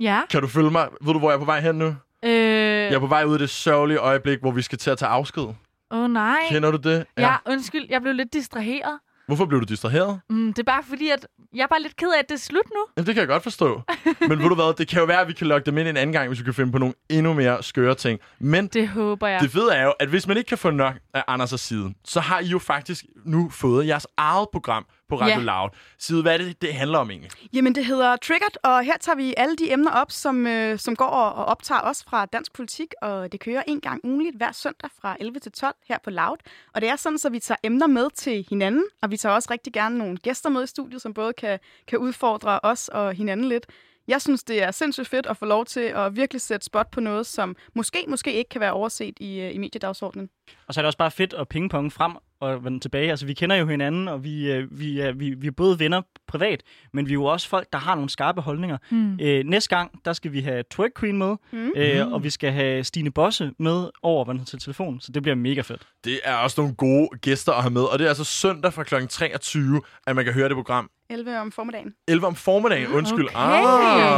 ja. 0.00 0.20
Kan 0.30 0.40
du 0.40 0.46
følge 0.48 0.70
mig? 0.70 0.88
Ved 1.00 1.12
du, 1.12 1.18
hvor 1.18 1.30
jeg 1.30 1.34
er 1.34 1.38
på 1.38 1.44
vej 1.44 1.60
hen 1.60 1.74
nu? 1.74 1.94
Øh, 2.24 2.30
Jeg 2.32 2.92
er 2.94 2.98
på 2.98 3.06
vej 3.06 3.24
ud 3.24 3.32
af 3.32 3.38
det 3.38 3.50
sørgelige 3.50 3.98
øjeblik, 3.98 4.40
hvor 4.40 4.50
vi 4.50 4.62
skal 4.62 4.78
til 4.78 4.90
at 4.90 4.98
tage 4.98 5.08
afsked. 5.08 5.42
Åh 5.42 5.98
oh, 6.04 6.10
nej. 6.10 6.36
Kender 6.50 6.70
du 6.70 6.76
det? 6.90 7.06
Ja, 7.18 7.34
undskyld, 7.46 7.86
jeg 7.90 8.02
blev 8.02 8.14
lidt 8.14 8.32
distraheret. 8.32 8.98
Hvorfor 9.26 9.46
blev 9.46 9.60
du 9.60 9.64
distraheret? 9.64 10.20
Mm, 10.30 10.46
det 10.52 10.58
er 10.58 10.72
bare 10.72 10.82
fordi, 10.88 11.08
at 11.08 11.26
jeg 11.54 11.62
er 11.62 11.66
bare 11.66 11.82
lidt 11.82 11.96
ked 11.96 12.08
af, 12.14 12.18
at 12.18 12.28
det 12.28 12.34
er 12.34 12.38
slut 12.38 12.64
nu. 12.74 12.86
Jamen, 12.96 13.06
det 13.06 13.14
kan 13.14 13.20
jeg 13.20 13.28
godt 13.28 13.42
forstå. 13.42 13.82
Men 14.28 14.38
ved 14.38 14.48
du 14.48 14.54
hvad, 14.54 14.74
det 14.78 14.88
kan 14.88 14.98
jo 14.98 15.04
være, 15.04 15.20
at 15.20 15.28
vi 15.28 15.32
kan 15.32 15.46
lokke 15.46 15.66
dem 15.66 15.78
ind 15.78 15.88
en 15.88 15.96
anden 15.96 16.12
gang, 16.12 16.28
hvis 16.28 16.38
vi 16.38 16.44
kan 16.44 16.54
finde 16.54 16.72
på 16.72 16.78
nogle 16.78 16.94
endnu 17.08 17.32
mere 17.32 17.62
skøre 17.62 17.94
ting. 17.94 18.20
Men 18.38 18.66
Det 18.66 18.88
håber 18.88 19.26
jeg. 19.28 19.40
det 19.40 19.50
fede 19.50 19.74
er 19.74 19.84
jo, 19.84 19.92
at 20.00 20.08
hvis 20.08 20.26
man 20.26 20.36
ikke 20.36 20.48
kan 20.48 20.58
få 20.58 20.70
nok 20.70 20.94
af 21.14 21.24
Anders' 21.28 21.56
side, 21.56 21.94
så 22.04 22.20
har 22.20 22.40
I 22.40 22.44
jo 22.46 22.58
faktisk 22.58 23.04
nu 23.24 23.50
fået 23.50 23.86
jeres 23.86 24.06
eget 24.16 24.48
program 24.52 24.86
på 25.10 25.16
Radio 25.20 25.34
Ja. 25.34 25.44
Loud. 25.44 25.68
Side, 25.98 26.22
hvad 26.22 26.34
er 26.34 26.38
det, 26.38 26.62
det 26.62 26.74
handler 26.74 26.98
om 26.98 27.10
egentlig? 27.10 27.30
Jamen, 27.52 27.74
det 27.74 27.84
hedder 27.84 28.16
Triggered, 28.16 28.56
og 28.64 28.84
her 28.84 28.96
tager 29.00 29.16
vi 29.16 29.34
alle 29.36 29.56
de 29.56 29.72
emner 29.72 29.90
op, 29.90 30.10
som, 30.10 30.46
øh, 30.46 30.78
som 30.78 30.96
går 30.96 31.06
og, 31.06 31.34
og 31.34 31.44
optager 31.44 31.80
os 31.80 32.04
fra 32.04 32.26
dansk 32.26 32.52
politik, 32.52 32.94
og 33.02 33.32
det 33.32 33.40
kører 33.40 33.62
en 33.66 33.80
gang 33.80 34.00
ugenligt 34.04 34.36
hver 34.36 34.52
søndag 34.52 34.90
fra 35.00 35.16
11 35.20 35.40
til 35.40 35.52
12 35.52 35.74
her 35.88 35.98
på 36.04 36.10
Loud. 36.10 36.36
Og 36.74 36.80
det 36.80 36.88
er 36.88 36.96
sådan, 36.96 37.18
så 37.18 37.30
vi 37.30 37.38
tager 37.38 37.58
emner 37.62 37.86
med 37.86 38.10
til 38.14 38.46
hinanden, 38.50 38.84
og 39.02 39.10
vi 39.10 39.16
tager 39.16 39.34
også 39.34 39.48
rigtig 39.50 39.72
gerne 39.72 39.98
nogle 39.98 40.16
gæster 40.16 40.50
med 40.50 40.64
i 40.64 40.66
studiet, 40.66 41.02
som 41.02 41.14
både 41.14 41.32
kan, 41.32 41.58
kan 41.88 41.98
udfordre 41.98 42.60
os 42.62 42.88
og 42.88 43.12
hinanden 43.14 43.48
lidt. 43.48 43.66
Jeg 44.08 44.22
synes, 44.22 44.44
det 44.44 44.62
er 44.62 44.70
sindssygt 44.70 45.08
fedt 45.08 45.26
at 45.26 45.36
få 45.36 45.44
lov 45.44 45.64
til 45.64 45.80
at 45.80 46.16
virkelig 46.16 46.40
sætte 46.40 46.66
spot 46.66 46.90
på 46.90 47.00
noget, 47.00 47.26
som 47.26 47.56
måske, 47.74 48.04
måske 48.08 48.32
ikke 48.32 48.48
kan 48.48 48.60
være 48.60 48.72
overset 48.72 49.14
i, 49.20 49.40
øh, 49.40 49.54
i 49.54 49.58
mediedagsordenen. 49.58 50.28
Og 50.66 50.74
så 50.74 50.80
er 50.80 50.82
det 50.82 50.86
også 50.86 50.98
bare 50.98 51.10
fedt 51.10 51.32
at 51.32 51.48
pingpong 51.48 51.92
frem 51.92 52.12
og 52.40 52.64
vende 52.64 52.80
tilbage. 52.80 53.10
Altså, 53.10 53.26
vi 53.26 53.34
kender 53.34 53.56
jo 53.56 53.66
hinanden, 53.66 54.08
og 54.08 54.24
vi, 54.24 54.52
øh, 54.52 54.78
vi, 54.80 55.00
er, 55.00 55.12
vi, 55.12 55.30
vi 55.30 55.46
er 55.46 55.50
både 55.50 55.78
venner 55.78 56.02
privat, 56.26 56.62
men 56.92 57.06
vi 57.06 57.10
er 57.10 57.14
jo 57.14 57.24
også 57.24 57.48
folk, 57.48 57.68
der 57.72 57.78
har 57.78 57.94
nogle 57.94 58.10
skarpe 58.10 58.40
holdninger. 58.40 58.78
Mm. 58.90 59.18
Øh, 59.20 59.44
næste 59.44 59.76
gang, 59.76 60.00
der 60.04 60.12
skal 60.12 60.32
vi 60.32 60.40
have 60.40 60.62
Twerk 60.70 60.90
Queen 61.00 61.16
med, 61.18 61.36
Mm. 61.52 61.72
øh, 61.76 62.12
og 62.12 62.24
vi 62.24 62.30
skal 62.30 62.52
have 62.52 62.84
Stine 62.84 63.10
Bosse 63.10 63.52
med 63.58 63.90
over 64.02 64.24
hedder, 64.32 64.44
til 64.44 64.58
telefon, 64.58 65.00
så 65.00 65.12
det 65.12 65.22
bliver 65.22 65.36
mega 65.36 65.60
fedt. 65.60 65.82
Det 66.04 66.20
er 66.24 66.34
også 66.34 66.60
nogle 66.60 66.74
gode 66.74 67.08
gæster 67.22 67.52
at 67.52 67.62
have 67.62 67.70
med, 67.72 67.82
og 67.82 67.98
det 67.98 68.04
er 68.04 68.08
altså 68.08 68.24
søndag 68.24 68.72
fra 68.72 68.84
kl. 68.84 68.94
23, 69.10 69.80
at 70.06 70.16
man 70.16 70.24
kan 70.24 70.34
høre 70.34 70.48
det 70.48 70.56
program. 70.56 70.90
11 71.10 71.38
om 71.40 71.52
formiddagen. 71.52 71.94
11 72.08 72.26
om 72.26 72.34
formiddagen, 72.34 72.86
undskyld. 72.92 73.26
Okay. 73.26 73.36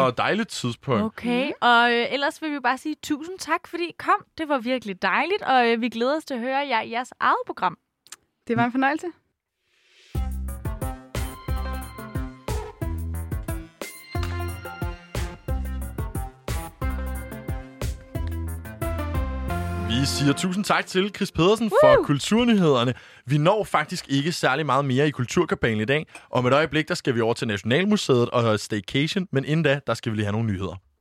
Ah, 0.07 0.13
dejligt 0.17 0.49
tidspunkt. 0.49 1.03
Okay, 1.03 1.51
og 1.61 1.93
øh, 1.93 2.07
ellers 2.13 2.43
vil 2.43 2.53
vi 2.53 2.61
bare 2.61 2.79
sige 2.79 2.97
tusind 3.03 3.39
tak, 3.39 3.67
fordi 3.67 3.85
I 3.85 3.93
kom. 3.99 4.25
Det 4.39 4.49
var 4.49 4.59
virkelig 4.59 5.03
dejligt, 5.03 5.43
og 5.43 5.69
øh, 5.71 5.81
vi 5.81 5.89
glæder 5.89 6.17
os 6.17 6.25
til 6.25 6.35
at 6.35 6.41
høre 6.41 6.57
jer 6.69 6.83
i 6.83 6.91
jeres 6.91 7.13
eget 7.21 7.37
program. 7.47 7.77
Det 8.49 8.57
var 8.57 8.65
en 8.65 8.73
fornøjelse. 8.73 9.07
Vi 19.89 20.07
siger 20.07 20.33
tusind 20.33 20.65
tak 20.65 20.87
til 20.87 21.11
Chris 21.17 21.33
Pedersen 21.33 21.71
for 21.71 22.03
kulturnyhederne. 22.05 22.95
Vi 23.27 23.39
når 23.39 23.65
faktisk 23.65 24.09
ikke 24.09 24.33
særlig 24.33 24.67
meget 24.67 24.85
mere 24.85 25.09
i 25.09 25.11
Kulturkabalen 25.11 25.81
i 25.81 25.85
dag. 25.85 26.07
Om 26.31 26.47
et 26.47 26.53
øjeblik, 26.53 26.89
der 26.89 26.95
skal 26.95 27.15
vi 27.15 27.21
over 27.21 27.35
til 27.35 27.49
Nationalmuseet 27.49 28.31
og 28.31 28.61
Staycation, 28.61 29.29
men 29.33 29.45
inden 29.45 29.63
da, 29.63 29.81
der 29.87 29.95
skal 29.95 30.13
vi 30.13 30.17
lige 30.17 30.27
have 30.27 30.33
nogle 30.33 30.53
nyheder. 30.53 30.92